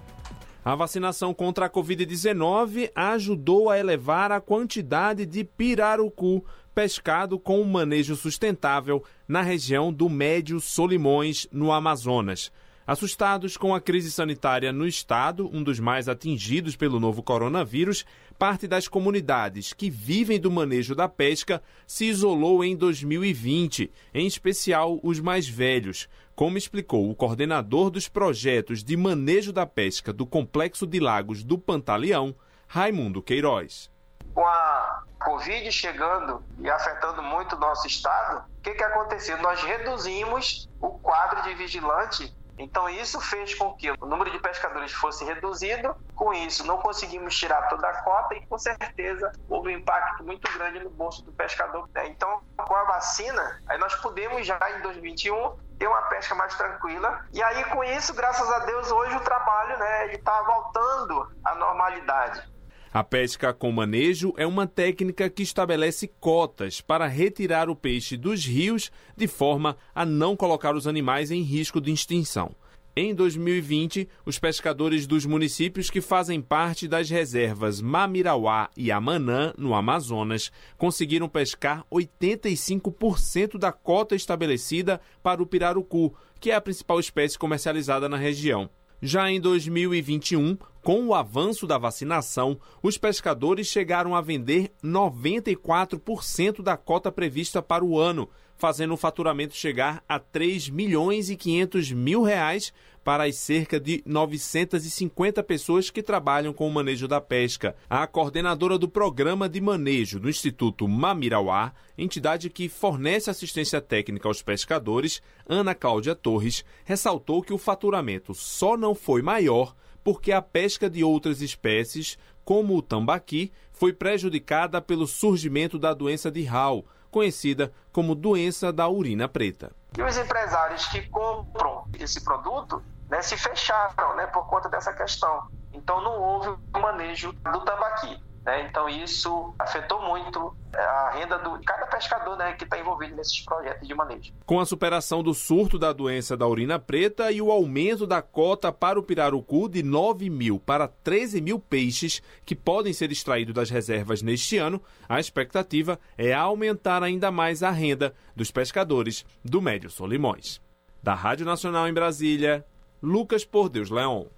A 0.64 0.76
vacinação 0.76 1.34
contra 1.34 1.66
a 1.66 1.70
Covid-19 1.70 2.92
ajudou 2.94 3.70
a 3.70 3.76
elevar 3.76 4.30
a 4.30 4.40
quantidade 4.40 5.26
de 5.26 5.42
pirarucu 5.42 6.44
pescado 6.72 7.40
com 7.40 7.60
um 7.60 7.64
manejo 7.64 8.14
sustentável 8.14 9.02
na 9.26 9.42
região 9.42 9.92
do 9.92 10.08
Médio 10.08 10.60
Solimões, 10.60 11.48
no 11.50 11.72
Amazonas. 11.72 12.52
Assustados 12.86 13.56
com 13.56 13.74
a 13.74 13.80
crise 13.80 14.12
sanitária 14.12 14.72
no 14.72 14.86
estado, 14.86 15.50
um 15.52 15.60
dos 15.60 15.80
mais 15.80 16.08
atingidos 16.08 16.76
pelo 16.76 17.00
novo 17.00 17.20
coronavírus, 17.20 18.06
parte 18.38 18.68
das 18.68 18.86
comunidades 18.86 19.72
que 19.72 19.90
vivem 19.90 20.38
do 20.38 20.52
manejo 20.52 20.94
da 20.94 21.08
pesca 21.08 21.60
se 21.84 22.04
isolou 22.04 22.62
em 22.62 22.76
2020, 22.76 23.92
em 24.14 24.24
especial 24.24 25.00
os 25.02 25.18
mais 25.18 25.48
velhos, 25.48 26.08
como 26.36 26.56
explicou 26.56 27.10
o 27.10 27.16
coordenador 27.16 27.90
dos 27.90 28.08
projetos 28.08 28.84
de 28.84 28.96
manejo 28.96 29.52
da 29.52 29.66
pesca 29.66 30.12
do 30.12 30.24
Complexo 30.24 30.86
de 30.86 31.00
Lagos 31.00 31.42
do 31.42 31.58
Pantaleão, 31.58 32.36
Raimundo 32.68 33.20
Queiroz. 33.20 33.90
Com 34.32 34.46
a 34.46 35.02
Covid 35.24 35.72
chegando 35.72 36.40
e 36.60 36.70
afetando 36.70 37.20
muito 37.20 37.56
o 37.56 37.58
nosso 37.58 37.88
estado, 37.88 38.44
o 38.58 38.60
que, 38.62 38.74
que 38.74 38.84
aconteceu? 38.84 39.42
Nós 39.42 39.60
reduzimos 39.60 40.68
o 40.80 40.90
quadro 40.90 41.42
de 41.42 41.54
vigilante 41.56 42.32
então 42.58 42.88
isso 42.88 43.20
fez 43.20 43.54
com 43.54 43.74
que 43.74 43.90
o 43.90 44.06
número 44.06 44.30
de 44.30 44.38
pescadores 44.38 44.92
fosse 44.92 45.24
reduzido. 45.24 45.94
Com 46.14 46.32
isso, 46.32 46.66
não 46.66 46.78
conseguimos 46.78 47.36
tirar 47.36 47.68
toda 47.68 47.86
a 47.88 48.02
cota 48.02 48.34
e 48.34 48.46
com 48.46 48.58
certeza 48.58 49.32
houve 49.48 49.68
um 49.68 49.78
impacto 49.78 50.24
muito 50.24 50.50
grande 50.52 50.80
no 50.80 50.90
bolso 50.90 51.22
do 51.24 51.32
pescador. 51.32 51.88
Né? 51.94 52.08
Então, 52.08 52.40
com 52.56 52.74
a 52.74 52.84
vacina, 52.84 53.62
aí 53.68 53.78
nós 53.78 53.94
pudemos 53.96 54.46
já 54.46 54.58
em 54.78 54.82
2021 54.82 55.56
ter 55.78 55.86
uma 55.86 56.02
pesca 56.02 56.34
mais 56.34 56.54
tranquila. 56.56 57.24
E 57.32 57.42
aí 57.42 57.64
com 57.64 57.84
isso, 57.84 58.14
graças 58.14 58.50
a 58.50 58.60
Deus, 58.60 58.90
hoje 58.90 59.14
o 59.16 59.20
trabalho 59.20 59.78
né, 59.78 60.14
está 60.14 60.42
voltando 60.42 61.30
à 61.44 61.54
normalidade. 61.54 62.55
A 62.96 63.04
pesca 63.04 63.52
com 63.52 63.70
manejo 63.70 64.32
é 64.38 64.46
uma 64.46 64.66
técnica 64.66 65.28
que 65.28 65.42
estabelece 65.42 66.08
cotas 66.18 66.80
para 66.80 67.06
retirar 67.06 67.68
o 67.68 67.76
peixe 67.76 68.16
dos 68.16 68.46
rios 68.46 68.90
de 69.14 69.26
forma 69.26 69.76
a 69.94 70.06
não 70.06 70.34
colocar 70.34 70.74
os 70.74 70.86
animais 70.86 71.30
em 71.30 71.42
risco 71.42 71.78
de 71.78 71.92
extinção. 71.92 72.56
Em 72.96 73.14
2020, 73.14 74.08
os 74.24 74.38
pescadores 74.38 75.06
dos 75.06 75.26
municípios 75.26 75.90
que 75.90 76.00
fazem 76.00 76.40
parte 76.40 76.88
das 76.88 77.10
reservas 77.10 77.82
Mamirauá 77.82 78.70
e 78.74 78.90
Amanã, 78.90 79.52
no 79.58 79.74
Amazonas, 79.74 80.50
conseguiram 80.78 81.28
pescar 81.28 81.84
85% 81.92 83.58
da 83.58 83.72
cota 83.72 84.16
estabelecida 84.16 85.02
para 85.22 85.42
o 85.42 85.46
pirarucu, 85.46 86.14
que 86.40 86.50
é 86.50 86.54
a 86.54 86.62
principal 86.62 86.98
espécie 86.98 87.38
comercializada 87.38 88.08
na 88.08 88.16
região. 88.16 88.70
Já 89.02 89.30
em 89.30 89.38
2021, 89.38 90.56
com 90.86 91.04
o 91.04 91.14
avanço 91.14 91.66
da 91.66 91.76
vacinação, 91.78 92.60
os 92.80 92.96
pescadores 92.96 93.66
chegaram 93.66 94.14
a 94.14 94.20
vender 94.20 94.70
94% 94.84 96.62
da 96.62 96.76
cota 96.76 97.10
prevista 97.10 97.60
para 97.60 97.84
o 97.84 97.98
ano, 97.98 98.30
fazendo 98.56 98.94
o 98.94 98.96
faturamento 98.96 99.56
chegar 99.56 100.00
a 100.08 100.20
3 100.20 100.68
milhões 100.68 101.28
e 101.28 101.34
500 101.34 101.90
mil 101.90 102.22
reais 102.22 102.72
para 103.02 103.24
as 103.24 103.34
cerca 103.34 103.80
de 103.80 104.00
950 104.06 105.42
pessoas 105.42 105.90
que 105.90 106.04
trabalham 106.04 106.52
com 106.52 106.68
o 106.68 106.72
manejo 106.72 107.08
da 107.08 107.20
pesca. 107.20 107.74
A 107.90 108.06
coordenadora 108.06 108.78
do 108.78 108.88
programa 108.88 109.48
de 109.48 109.60
manejo 109.60 110.20
do 110.20 110.30
Instituto 110.30 110.86
Mamirauá, 110.86 111.72
entidade 111.98 112.48
que 112.48 112.68
fornece 112.68 113.28
assistência 113.28 113.80
técnica 113.80 114.28
aos 114.28 114.40
pescadores, 114.40 115.20
Ana 115.48 115.74
Cláudia 115.74 116.14
Torres, 116.14 116.64
ressaltou 116.84 117.42
que 117.42 117.52
o 117.52 117.58
faturamento 117.58 118.32
só 118.34 118.76
não 118.76 118.94
foi 118.94 119.20
maior 119.20 119.74
porque 120.06 120.30
a 120.30 120.40
pesca 120.40 120.88
de 120.88 121.02
outras 121.02 121.40
espécies, 121.40 122.16
como 122.44 122.76
o 122.76 122.80
tambaqui, 122.80 123.52
foi 123.72 123.92
prejudicada 123.92 124.80
pelo 124.80 125.04
surgimento 125.04 125.80
da 125.80 125.92
doença 125.92 126.30
de 126.30 126.44
Hall, 126.44 126.86
conhecida 127.10 127.72
como 127.90 128.14
doença 128.14 128.72
da 128.72 128.88
urina 128.88 129.28
preta. 129.28 129.72
E 129.98 130.02
os 130.02 130.16
empresários 130.16 130.86
que 130.86 131.02
compram 131.08 131.88
esse 131.98 132.22
produto 132.22 132.80
né, 133.10 133.20
se 133.20 133.36
fecharam 133.36 134.14
né, 134.14 134.28
por 134.28 134.46
conta 134.46 134.68
dessa 134.68 134.92
questão. 134.92 135.48
Então 135.72 136.00
não 136.00 136.22
houve 136.22 136.50
o 136.50 136.78
manejo 136.78 137.32
do 137.32 137.60
tambaqui. 137.62 138.16
Né? 138.46 138.68
Então 138.70 138.88
isso 138.88 139.52
afetou 139.58 140.00
muito 140.02 140.56
é, 140.72 140.80
a 140.80 141.10
renda 141.10 141.36
de 141.36 141.64
cada 141.64 141.84
pescador 141.86 142.36
né, 142.36 142.52
que 142.52 142.62
está 142.62 142.78
envolvido 142.78 143.16
nesses 143.16 143.40
projetos 143.40 143.88
de 143.88 143.92
manejo. 143.92 144.32
Com 144.46 144.60
a 144.60 144.64
superação 144.64 145.20
do 145.20 145.34
surto 145.34 145.76
da 145.76 145.92
doença 145.92 146.36
da 146.36 146.46
urina 146.46 146.78
preta 146.78 147.32
e 147.32 147.42
o 147.42 147.50
aumento 147.50 148.06
da 148.06 148.22
cota 148.22 148.70
para 148.70 149.00
o 149.00 149.02
pirarucu 149.02 149.68
de 149.68 149.82
9 149.82 150.30
mil 150.30 150.60
para 150.60 150.86
13 150.86 151.40
mil 151.40 151.58
peixes 151.58 152.22
que 152.44 152.54
podem 152.54 152.92
ser 152.92 153.10
extraídos 153.10 153.52
das 153.52 153.68
reservas 153.68 154.22
neste 154.22 154.58
ano, 154.58 154.80
a 155.08 155.18
expectativa 155.18 155.98
é 156.16 156.32
aumentar 156.32 157.02
ainda 157.02 157.32
mais 157.32 157.64
a 157.64 157.70
renda 157.72 158.14
dos 158.36 158.52
pescadores 158.52 159.26
do 159.44 159.60
Médio 159.60 159.90
Solimões. 159.90 160.60
Da 161.02 161.14
Rádio 161.14 161.44
Nacional 161.44 161.88
em 161.88 161.92
Brasília, 161.92 162.64
Lucas 163.02 163.44
Por 163.44 163.68
Deus 163.68 163.90
Leão. 163.90 164.28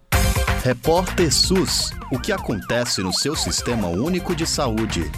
Repórter 0.69 1.33
SUS. 1.33 1.95
O 2.13 2.19
que 2.19 2.31
acontece 2.31 3.01
no 3.01 3.11
seu 3.11 3.35
sistema 3.35 3.89
único 3.89 4.37
de 4.37 4.47
saúde? 4.47 5.11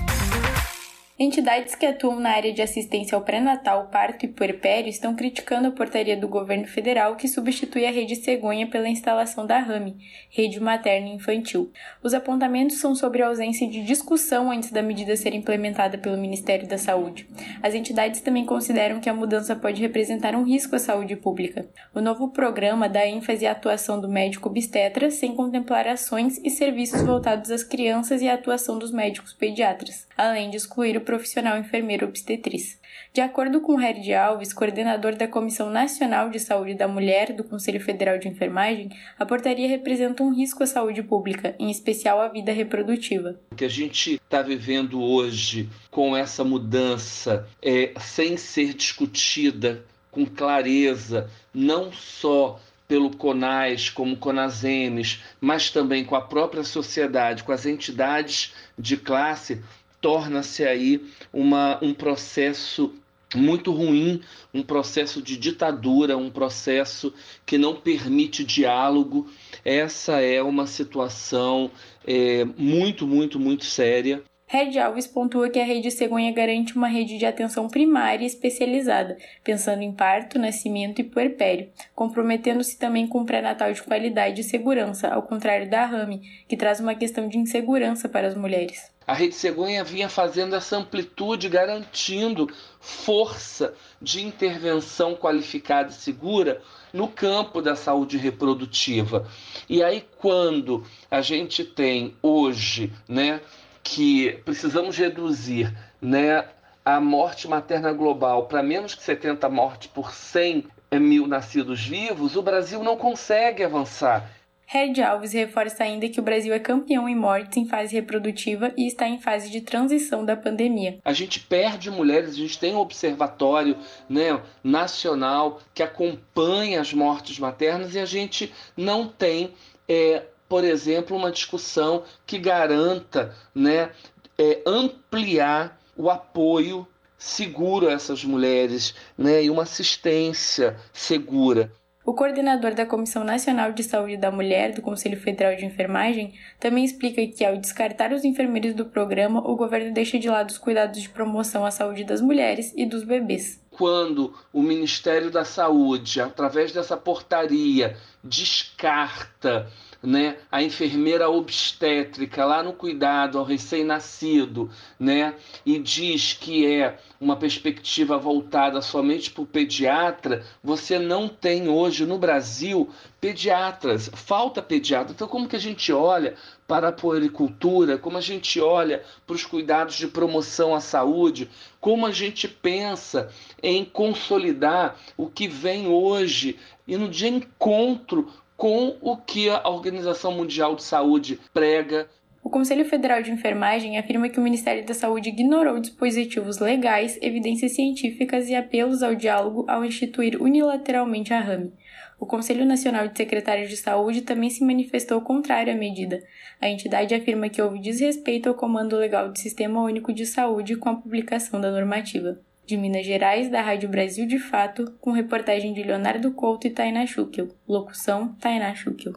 Entidades 1.23 1.75
que 1.75 1.85
atuam 1.85 2.19
na 2.19 2.31
área 2.31 2.51
de 2.51 2.63
assistência 2.63 3.15
ao 3.15 3.21
pré-natal, 3.21 3.89
parto 3.93 4.25
e 4.25 4.29
puerpério 4.29 4.89
estão 4.89 5.15
criticando 5.15 5.69
a 5.69 5.71
portaria 5.71 6.17
do 6.17 6.27
governo 6.27 6.67
federal 6.67 7.15
que 7.15 7.29
substitui 7.29 7.85
a 7.85 7.91
rede 7.91 8.17
cegonha 8.17 8.67
pela 8.67 8.89
instalação 8.89 9.45
da 9.45 9.59
RAMI, 9.59 9.99
Rede 10.31 10.59
Materna 10.59 11.09
Infantil. 11.09 11.71
Os 12.03 12.15
apontamentos 12.15 12.79
são 12.79 12.95
sobre 12.95 13.23
a 13.23 13.27
ausência 13.27 13.69
de 13.69 13.83
discussão 13.83 14.51
antes 14.51 14.73
da 14.73 14.81
medida 14.81 15.15
ser 15.15 15.35
implementada 15.35 15.99
pelo 15.99 16.17
Ministério 16.17 16.67
da 16.67 16.79
Saúde. 16.79 17.29
As 17.63 17.75
entidades 17.75 18.23
também 18.23 18.47
consideram 18.47 18.99
que 18.99 19.11
a 19.11 19.13
mudança 19.13 19.55
pode 19.55 19.79
representar 19.79 20.35
um 20.35 20.43
risco 20.43 20.75
à 20.75 20.79
saúde 20.79 21.17
pública. 21.17 21.69
O 21.95 22.01
novo 22.01 22.31
programa 22.31 22.89
dá 22.89 23.07
ênfase 23.07 23.47
à 23.47 23.53
atuação 23.53 24.01
do 24.01 24.09
médico 24.09 24.49
obstetra, 24.49 25.11
sem 25.11 25.35
contemplar 25.37 25.87
ações 25.87 26.41
e 26.43 26.49
serviços 26.49 27.03
voltados 27.03 27.51
às 27.51 27.63
crianças 27.63 28.23
e 28.23 28.29
à 28.31 28.33
atuação 28.33 28.79
dos 28.79 28.91
médicos 28.91 29.35
pediatras, 29.35 30.09
além 30.17 30.49
de 30.49 30.57
excluir 30.57 30.97
o 30.97 31.10
profissional 31.11 31.59
enfermeiro 31.59 32.07
obstetriz. 32.07 32.79
De 33.13 33.21
acordo 33.21 33.61
com 33.61 33.81
Herd 33.81 34.15
Alves, 34.15 34.53
coordenador 34.53 35.17
da 35.17 35.27
Comissão 35.27 35.69
Nacional 35.69 36.31
de 36.31 36.39
Saúde 36.39 36.75
da 36.75 36.87
Mulher 36.87 37.33
do 37.33 37.43
Conselho 37.43 37.81
Federal 37.81 38.17
de 38.17 38.29
Enfermagem, 38.29 38.91
a 39.19 39.27
portaria 39.27 39.67
representa 39.67 40.23
um 40.23 40.33
risco 40.33 40.63
à 40.63 40.67
saúde 40.69 41.03
pública, 41.03 41.57
em 41.59 41.69
especial 41.69 42.21
à 42.21 42.29
vida 42.29 42.53
reprodutiva. 42.53 43.41
O 43.51 43.57
que 43.57 43.65
a 43.65 43.69
gente 43.69 44.15
está 44.15 44.41
vivendo 44.41 45.03
hoje 45.03 45.69
com 45.91 46.17
essa 46.17 46.45
mudança 46.45 47.45
é, 47.61 47.93
sem 47.99 48.37
ser 48.37 48.73
discutida 48.73 49.85
com 50.13 50.25
clareza, 50.25 51.29
não 51.53 51.93
só 51.93 52.61
pelo 52.91 53.17
CONAS, 53.17 53.89
como 53.89 54.17
CONASEMES, 54.17 55.23
mas 55.41 55.71
também 55.71 56.05
com 56.05 56.17
a 56.17 56.21
própria 56.21 56.65
sociedade, 56.65 57.45
com 57.45 57.53
as 57.53 57.65
entidades 57.65 58.53
de 58.77 58.97
classe, 58.97 59.63
torna-se 60.01 60.65
aí 60.65 61.03
uma, 61.33 61.79
um 61.83 61.93
processo 61.95 62.95
muito 63.35 63.73
ruim, 63.73 64.21
um 64.53 64.63
processo 64.63 65.23
de 65.23 65.37
ditadura, 65.37 66.17
um 66.17 66.31
processo 66.31 67.15
que 67.47 67.57
não 67.57 67.77
permite 67.77 68.45
diálogo. 68.45 69.29
Essa 69.65 70.21
é 70.21 70.43
uma 70.43 70.67
situação 70.67 71.71
é, 72.07 72.45
muito, 72.57 73.07
muito, 73.07 73.39
muito 73.39 73.65
séria. 73.65 74.23
Red 74.53 74.81
Alves 74.81 75.07
pontua 75.07 75.49
que 75.49 75.61
a 75.61 75.65
rede 75.65 75.93
cegonha 75.93 76.33
garante 76.33 76.75
uma 76.75 76.89
rede 76.89 77.17
de 77.17 77.25
atenção 77.25 77.69
primária 77.69 78.27
especializada, 78.27 79.17
pensando 79.45 79.83
em 79.83 79.93
parto, 79.93 80.41
nascimento 80.41 81.01
e 81.01 81.05
puerpério, 81.05 81.69
comprometendo-se 81.95 82.77
também 82.77 83.07
com 83.07 83.21
um 83.21 83.25
pré-natal 83.25 83.73
de 83.73 83.81
qualidade 83.81 84.41
e 84.41 84.45
segurança, 84.45 85.07
ao 85.07 85.23
contrário 85.23 85.71
da 85.71 85.87
RAMI, 85.87 86.23
que 86.49 86.57
traz 86.57 86.81
uma 86.81 86.97
questão 86.97 87.29
de 87.29 87.39
insegurança 87.39 88.09
para 88.09 88.27
as 88.27 88.35
mulheres. 88.35 88.91
A 89.11 89.13
Rede 89.13 89.35
Cegonha 89.35 89.83
vinha 89.83 90.09
fazendo 90.09 90.55
essa 90.55 90.77
amplitude, 90.77 91.49
garantindo 91.49 92.49
força 92.79 93.75
de 94.01 94.25
intervenção 94.25 95.17
qualificada 95.17 95.91
e 95.91 95.95
segura 95.95 96.63
no 96.93 97.09
campo 97.09 97.61
da 97.61 97.75
saúde 97.75 98.17
reprodutiva. 98.17 99.27
E 99.69 99.83
aí, 99.83 100.07
quando 100.19 100.85
a 101.11 101.21
gente 101.23 101.65
tem 101.65 102.15
hoje, 102.23 102.93
né, 103.09 103.41
que 103.83 104.41
precisamos 104.45 104.97
reduzir, 104.97 105.77
né, 106.01 106.45
a 106.85 107.01
morte 107.01 107.49
materna 107.49 107.93
global 107.93 108.47
para 108.47 108.63
menos 108.63 108.95
que 108.95 109.03
70 109.03 109.49
mortes 109.49 109.89
por 109.89 110.13
100 110.13 110.69
mil 111.01 111.27
nascidos 111.27 111.85
vivos, 111.85 112.37
o 112.37 112.43
Brasil 112.43 112.81
não 112.85 112.97
consegue 112.97 113.65
avançar. 113.65 114.31
Red 114.73 115.03
Alves 115.03 115.33
reforça 115.33 115.83
ainda 115.83 116.09
que 116.09 116.21
o 116.21 116.23
Brasil 116.23 116.55
é 116.55 116.61
campeão 116.61 117.09
em 117.09 117.17
mortes 117.17 117.57
em 117.57 117.67
fase 117.67 117.93
reprodutiva 117.93 118.73
e 118.77 118.87
está 118.87 119.09
em 119.09 119.21
fase 119.21 119.51
de 119.51 119.63
transição 119.63 120.25
da 120.25 120.37
pandemia. 120.37 121.01
A 121.05 121.13
gente 121.13 121.41
perde 121.41 121.91
mulheres, 121.91 122.31
a 122.31 122.39
gente 122.39 122.57
tem 122.57 122.77
um 122.77 122.79
observatório 122.79 123.77
né, 124.09 124.41
nacional 124.63 125.61
que 125.75 125.83
acompanha 125.83 126.81
as 126.81 126.95
mortes 126.95 127.37
maternas 127.37 127.97
e 127.97 127.99
a 127.99 128.05
gente 128.05 128.55
não 128.77 129.09
tem, 129.09 129.53
é, 129.89 130.23
por 130.49 130.63
exemplo, 130.63 131.17
uma 131.17 131.33
discussão 131.33 132.05
que 132.25 132.39
garanta 132.39 133.35
né, 133.53 133.91
é, 134.39 134.63
ampliar 134.65 135.81
o 135.97 136.09
apoio 136.09 136.87
seguro 137.19 137.89
a 137.89 137.93
essas 137.93 138.25
mulheres 138.25 138.95
né, 139.19 139.43
e 139.43 139.51
uma 139.51 139.65
assistência 139.65 140.77
segura. 140.93 141.73
O 142.11 142.13
coordenador 142.13 142.75
da 142.75 142.85
Comissão 142.85 143.23
Nacional 143.23 143.71
de 143.71 143.85
Saúde 143.85 144.17
da 144.17 144.33
Mulher 144.33 144.75
do 144.75 144.83
Conselho 144.83 145.17
Federal 145.17 145.55
de 145.55 145.65
Enfermagem 145.65 146.35
também 146.59 146.85
explica 146.85 147.25
que, 147.25 147.45
ao 147.45 147.57
descartar 147.57 148.13
os 148.13 148.25
enfermeiros 148.25 148.75
do 148.75 148.85
programa, 148.85 149.39
o 149.49 149.55
governo 149.55 149.95
deixa 149.95 150.19
de 150.19 150.29
lado 150.29 150.51
os 150.51 150.59
cuidados 150.59 151.01
de 151.01 151.09
promoção 151.09 151.65
à 151.65 151.71
saúde 151.71 152.03
das 152.03 152.21
mulheres 152.21 152.75
e 152.77 152.85
dos 152.85 153.05
bebês. 153.05 153.65
Quando 153.71 154.35
o 154.53 154.61
Ministério 154.61 155.31
da 155.31 155.45
Saúde, 155.45 156.21
através 156.21 156.73
dessa 156.73 156.97
portaria, 156.97 157.97
descarta 158.25 159.71
né, 160.03 160.39
a 160.51 160.63
enfermeira 160.63 161.29
obstétrica 161.29 162.45
lá 162.45 162.63
no 162.63 162.73
cuidado 162.73 163.39
ao 163.39 163.45
recém-nascido, 163.45 164.71
né, 164.99 165.35
e 165.65 165.79
diz 165.79 166.33
que 166.33 166.67
é 166.67 166.99
uma 167.21 167.37
perspectiva 167.37 168.17
voltada 168.17 168.81
somente 168.81 169.31
para 169.31 169.43
o 169.43 169.47
pediatra, 169.47 170.45
você 170.63 170.99
não 170.99 171.29
tem 171.29 171.69
hoje 171.69 172.07
no 172.07 172.17
Brasil 172.17 172.89
pediatras, 173.21 174.11
falta 174.15 174.63
pediatra. 174.63 175.13
Então, 175.13 175.29
como 175.29 175.47
que 175.47 175.57
a 175.57 175.61
gente 175.61 175.93
olha 175.93 176.35
para 176.67 176.89
a 176.89 176.93
puericultura, 176.93 177.99
como 177.99 178.17
a 178.17 178.23
gente 178.23 178.59
olha 178.59 179.03
para 179.27 179.37
os 179.37 179.45
cuidados 179.45 179.97
de 179.97 180.07
promoção 180.07 180.75
à 180.75 180.81
saúde, 180.81 181.51
como 181.79 182.07
a 182.07 182.11
gente 182.11 182.49
pensa 182.49 183.29
em 183.63 183.85
consolidar 183.85 184.97
o 185.17 185.29
que 185.29 185.47
vem 185.47 185.89
hoje 185.89 186.59
e 186.87 186.97
no 186.97 187.09
de 187.09 187.29
encontro 187.29 188.33
com 188.61 188.95
o 189.01 189.17
que 189.17 189.49
a 189.49 189.67
Organização 189.71 190.33
Mundial 190.33 190.77
de 190.77 190.83
Saúde 190.83 191.41
prega. 191.55 192.07
O 192.45 192.51
Conselho 192.51 192.85
Federal 192.85 193.23
de 193.23 193.31
Enfermagem 193.31 193.97
afirma 193.97 194.29
que 194.29 194.39
o 194.39 194.43
Ministério 194.43 194.85
da 194.85 194.93
Saúde 194.93 195.31
ignorou 195.31 195.81
dispositivos 195.81 196.59
legais, 196.59 197.19
evidências 197.23 197.73
científicas 197.73 198.51
e 198.51 198.55
apelos 198.55 199.03
ao 199.03 199.15
diálogo 199.15 199.65
ao 199.67 199.83
instituir 199.83 200.39
unilateralmente 200.43 201.33
a 201.33 201.41
RAMI. 201.41 201.73
O 202.21 202.27
Conselho 202.27 202.67
Nacional 202.67 203.09
de 203.09 203.17
Secretários 203.17 203.71
de 203.71 203.79
Saúde 203.79 204.21
também 204.21 204.51
se 204.51 204.63
manifestou 204.63 205.23
contrário 205.23 205.73
à 205.73 205.77
medida. 205.77 206.23
A 206.61 206.69
entidade 206.69 207.15
afirma 207.15 207.49
que 207.49 207.63
houve 207.63 207.81
desrespeito 207.81 208.51
ao 208.51 208.55
comando 208.55 208.95
legal 208.95 209.31
do 209.31 209.39
Sistema 209.39 209.83
Único 209.83 210.13
de 210.13 210.27
Saúde 210.27 210.77
com 210.77 210.91
a 210.91 210.97
publicação 210.97 211.63
da 211.63 211.71
normativa 211.71 212.39
de 212.71 212.77
Minas 212.77 213.05
Gerais, 213.05 213.51
da 213.51 213.61
Rádio 213.61 213.89
Brasil 213.89 214.25
de 214.25 214.39
Fato, 214.39 214.95
com 215.01 215.11
reportagem 215.11 215.75
de 215.75 215.83
Leonardo 215.83 216.31
Couto 216.31 216.69
e 216.69 216.71
Tainá 216.71 217.05
Schukel. 217.05 217.49
Locução: 217.69 218.37
Tainá 218.41 218.73
Schukel. 218.75 219.15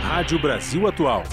Rádio 0.00 0.40
Brasil 0.40 0.86
Atual. 0.86 1.24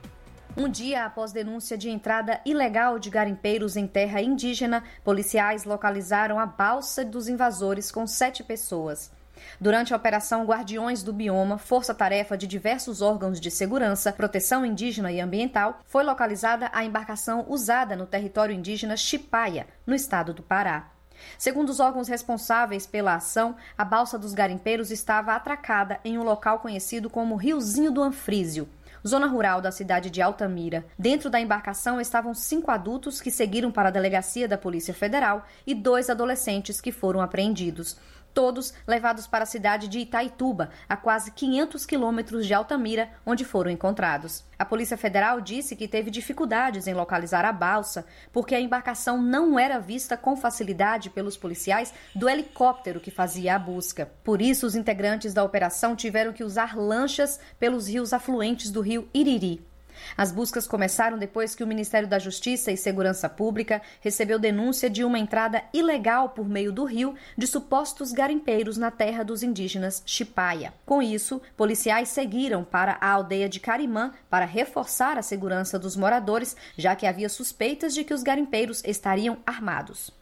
Um 0.56 0.68
dia 0.68 1.04
após 1.04 1.32
denúncia 1.32 1.78
de 1.78 1.88
entrada 1.88 2.40
ilegal 2.44 2.98
de 2.98 3.08
garimpeiros 3.08 3.76
em 3.76 3.86
terra 3.86 4.20
indígena, 4.20 4.82
policiais 5.04 5.64
localizaram 5.64 6.40
a 6.40 6.46
balsa 6.46 7.04
dos 7.04 7.28
invasores 7.28 7.90
com 7.90 8.06
sete 8.06 8.42
pessoas. 8.42 9.12
Durante 9.60 9.94
a 9.94 9.96
Operação 9.96 10.44
Guardiões 10.44 11.02
do 11.02 11.12
Bioma, 11.12 11.56
força-tarefa 11.56 12.36
de 12.36 12.46
diversos 12.46 13.00
órgãos 13.00 13.40
de 13.40 13.50
segurança, 13.50 14.12
proteção 14.12 14.66
indígena 14.66 15.10
e 15.10 15.20
ambiental, 15.20 15.80
foi 15.86 16.02
localizada 16.02 16.68
a 16.72 16.84
embarcação 16.84 17.46
usada 17.48 17.96
no 17.96 18.06
território 18.06 18.54
indígena 18.54 18.96
Chipaia, 18.96 19.66
no 19.86 19.94
estado 19.94 20.34
do 20.34 20.42
Pará. 20.42 20.90
Segundo 21.38 21.68
os 21.68 21.80
órgãos 21.80 22.08
responsáveis 22.08 22.86
pela 22.86 23.14
ação, 23.14 23.54
a 23.78 23.84
balsa 23.84 24.18
dos 24.18 24.34
garimpeiros 24.34 24.90
estava 24.90 25.34
atracada 25.34 26.00
em 26.04 26.18
um 26.18 26.22
local 26.22 26.58
conhecido 26.58 27.08
como 27.08 27.36
Riozinho 27.36 27.90
do 27.90 28.02
Anfrísio. 28.02 28.68
Zona 29.06 29.26
rural 29.26 29.60
da 29.60 29.70
cidade 29.70 30.10
de 30.10 30.20
Altamira. 30.20 30.84
Dentro 30.98 31.30
da 31.30 31.40
embarcação 31.40 32.00
estavam 32.00 32.34
cinco 32.34 32.70
adultos 32.70 33.20
que 33.20 33.30
seguiram 33.30 33.70
para 33.70 33.88
a 33.88 33.92
delegacia 33.92 34.46
da 34.46 34.58
Polícia 34.58 34.94
Federal 34.94 35.44
e 35.66 35.74
dois 35.74 36.10
adolescentes 36.10 36.80
que 36.80 36.92
foram 36.92 37.20
apreendidos 37.20 37.96
todos 38.34 38.72
levados 38.86 39.26
para 39.26 39.44
a 39.44 39.46
cidade 39.46 39.88
de 39.88 39.98
Itaituba, 39.98 40.70
a 40.88 40.96
quase 40.96 41.30
500 41.30 41.86
quilômetros 41.86 42.46
de 42.46 42.54
Altamira, 42.54 43.10
onde 43.24 43.44
foram 43.44 43.70
encontrados. 43.70 44.44
A 44.58 44.64
Polícia 44.64 44.96
Federal 44.96 45.40
disse 45.40 45.74
que 45.74 45.88
teve 45.88 46.10
dificuldades 46.10 46.86
em 46.86 46.94
localizar 46.94 47.44
a 47.44 47.52
balsa, 47.52 48.04
porque 48.32 48.54
a 48.54 48.60
embarcação 48.60 49.20
não 49.20 49.58
era 49.58 49.78
vista 49.78 50.16
com 50.16 50.36
facilidade 50.36 51.10
pelos 51.10 51.36
policiais 51.36 51.94
do 52.14 52.28
helicóptero 52.28 53.00
que 53.00 53.10
fazia 53.10 53.54
a 53.54 53.58
busca. 53.58 54.10
Por 54.22 54.42
isso, 54.42 54.66
os 54.66 54.74
integrantes 54.74 55.32
da 55.32 55.44
operação 55.44 55.96
tiveram 55.96 56.32
que 56.32 56.44
usar 56.44 56.76
lanchas 56.76 57.40
pelos 57.58 57.88
rios 57.88 58.12
afluentes 58.12 58.70
do 58.70 58.80
rio 58.80 59.08
Iriri. 59.14 59.69
As 60.16 60.32
buscas 60.32 60.66
começaram 60.66 61.18
depois 61.18 61.54
que 61.54 61.64
o 61.64 61.66
Ministério 61.66 62.08
da 62.08 62.18
Justiça 62.18 62.70
e 62.70 62.76
Segurança 62.76 63.28
Pública 63.28 63.80
recebeu 64.00 64.38
denúncia 64.38 64.88
de 64.90 65.04
uma 65.04 65.18
entrada 65.18 65.62
ilegal 65.72 66.30
por 66.30 66.48
meio 66.48 66.72
do 66.72 66.84
rio 66.84 67.14
de 67.36 67.46
supostos 67.46 68.12
garimpeiros 68.12 68.76
na 68.76 68.90
terra 68.90 69.22
dos 69.22 69.42
indígenas 69.42 70.02
Chipaia. 70.06 70.72
Com 70.84 71.02
isso, 71.02 71.40
policiais 71.56 72.08
seguiram 72.08 72.64
para 72.64 72.98
a 73.00 73.10
aldeia 73.10 73.48
de 73.48 73.60
Carimã 73.60 74.12
para 74.28 74.44
reforçar 74.44 75.18
a 75.18 75.22
segurança 75.22 75.78
dos 75.78 75.96
moradores, 75.96 76.56
já 76.76 76.94
que 76.96 77.06
havia 77.06 77.28
suspeitas 77.28 77.94
de 77.94 78.04
que 78.04 78.14
os 78.14 78.22
garimpeiros 78.22 78.82
estariam 78.84 79.38
armados. 79.46 80.12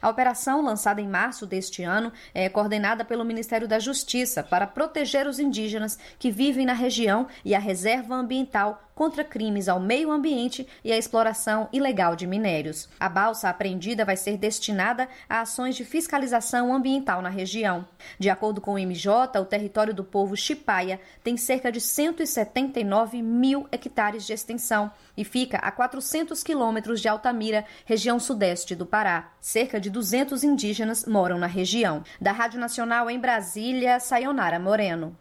A 0.00 0.08
operação, 0.08 0.62
lançada 0.62 1.00
em 1.00 1.08
março 1.08 1.46
deste 1.46 1.82
ano, 1.82 2.12
é 2.34 2.48
coordenada 2.48 3.04
pelo 3.04 3.24
Ministério 3.24 3.68
da 3.68 3.78
Justiça 3.78 4.42
para 4.42 4.66
proteger 4.66 5.26
os 5.26 5.38
indígenas 5.38 5.98
que 6.18 6.30
vivem 6.30 6.66
na 6.66 6.72
região 6.72 7.26
e 7.44 7.54
a 7.54 7.58
reserva 7.58 8.14
ambiental 8.14 8.87
contra 8.98 9.22
crimes 9.22 9.68
ao 9.68 9.78
meio 9.78 10.10
ambiente 10.10 10.66
e 10.82 10.90
à 10.90 10.98
exploração 10.98 11.68
ilegal 11.72 12.16
de 12.16 12.26
minérios. 12.26 12.88
A 12.98 13.08
balsa 13.08 13.48
apreendida 13.48 14.04
vai 14.04 14.16
ser 14.16 14.36
destinada 14.36 15.08
a 15.28 15.40
ações 15.40 15.76
de 15.76 15.84
fiscalização 15.84 16.74
ambiental 16.74 17.22
na 17.22 17.28
região. 17.28 17.86
De 18.18 18.28
acordo 18.28 18.60
com 18.60 18.74
o 18.74 18.78
MJ, 18.78 19.38
o 19.40 19.44
território 19.44 19.94
do 19.94 20.02
povo 20.02 20.36
Chipaia 20.36 21.00
tem 21.22 21.36
cerca 21.36 21.70
de 21.70 21.80
179 21.80 23.22
mil 23.22 23.68
hectares 23.70 24.26
de 24.26 24.32
extensão 24.32 24.90
e 25.16 25.24
fica 25.24 25.58
a 25.58 25.70
400 25.70 26.42
quilômetros 26.42 27.00
de 27.00 27.06
Altamira, 27.06 27.64
região 27.84 28.18
sudeste 28.18 28.74
do 28.74 28.84
Pará. 28.84 29.30
Cerca 29.40 29.78
de 29.78 29.90
200 29.90 30.42
indígenas 30.42 31.06
moram 31.06 31.38
na 31.38 31.46
região. 31.46 32.02
Da 32.20 32.32
Rádio 32.32 32.58
Nacional 32.58 33.08
em 33.08 33.20
Brasília, 33.20 34.00
Sayonara 34.00 34.58
Moreno. 34.58 35.16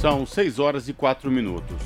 São 0.00 0.26
6 0.26 0.58
horas 0.58 0.88
e 0.88 0.92
4 0.92 1.30
minutos. 1.30 1.80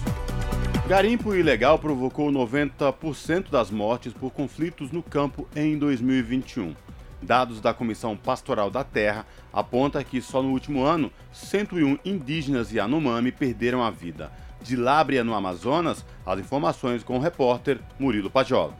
Garimpo 0.89 1.35
ilegal 1.35 1.81
provocou 1.81 2.31
90% 2.31 3.51
das 3.51 3.73
mortes 3.73 4.13
por 4.13 4.31
conflitos 4.31 4.93
no 4.93 5.03
campo 5.03 5.49
em 5.57 5.77
2021. 5.77 6.77
Dados 7.21 7.61
da 7.61 7.75
Comissão 7.75 8.17
Pastoral 8.17 8.71
da 8.71 8.85
Terra 8.85 9.27
apontam 9.53 10.05
que 10.05 10.21
só 10.21 10.41
no 10.41 10.51
último 10.51 10.85
ano 10.85 11.11
101 11.33 11.99
indígenas 12.05 12.73
e 12.73 12.79
Anomami 12.79 13.33
perderam 13.33 13.83
a 13.83 13.91
vida. 13.91 14.31
De 14.63 14.77
Lábria, 14.77 15.25
no 15.25 15.35
Amazonas, 15.35 16.05
as 16.25 16.39
informações 16.39 17.03
com 17.03 17.17
o 17.17 17.21
repórter 17.21 17.81
Murilo 17.99 18.31
Pajola. 18.31 18.75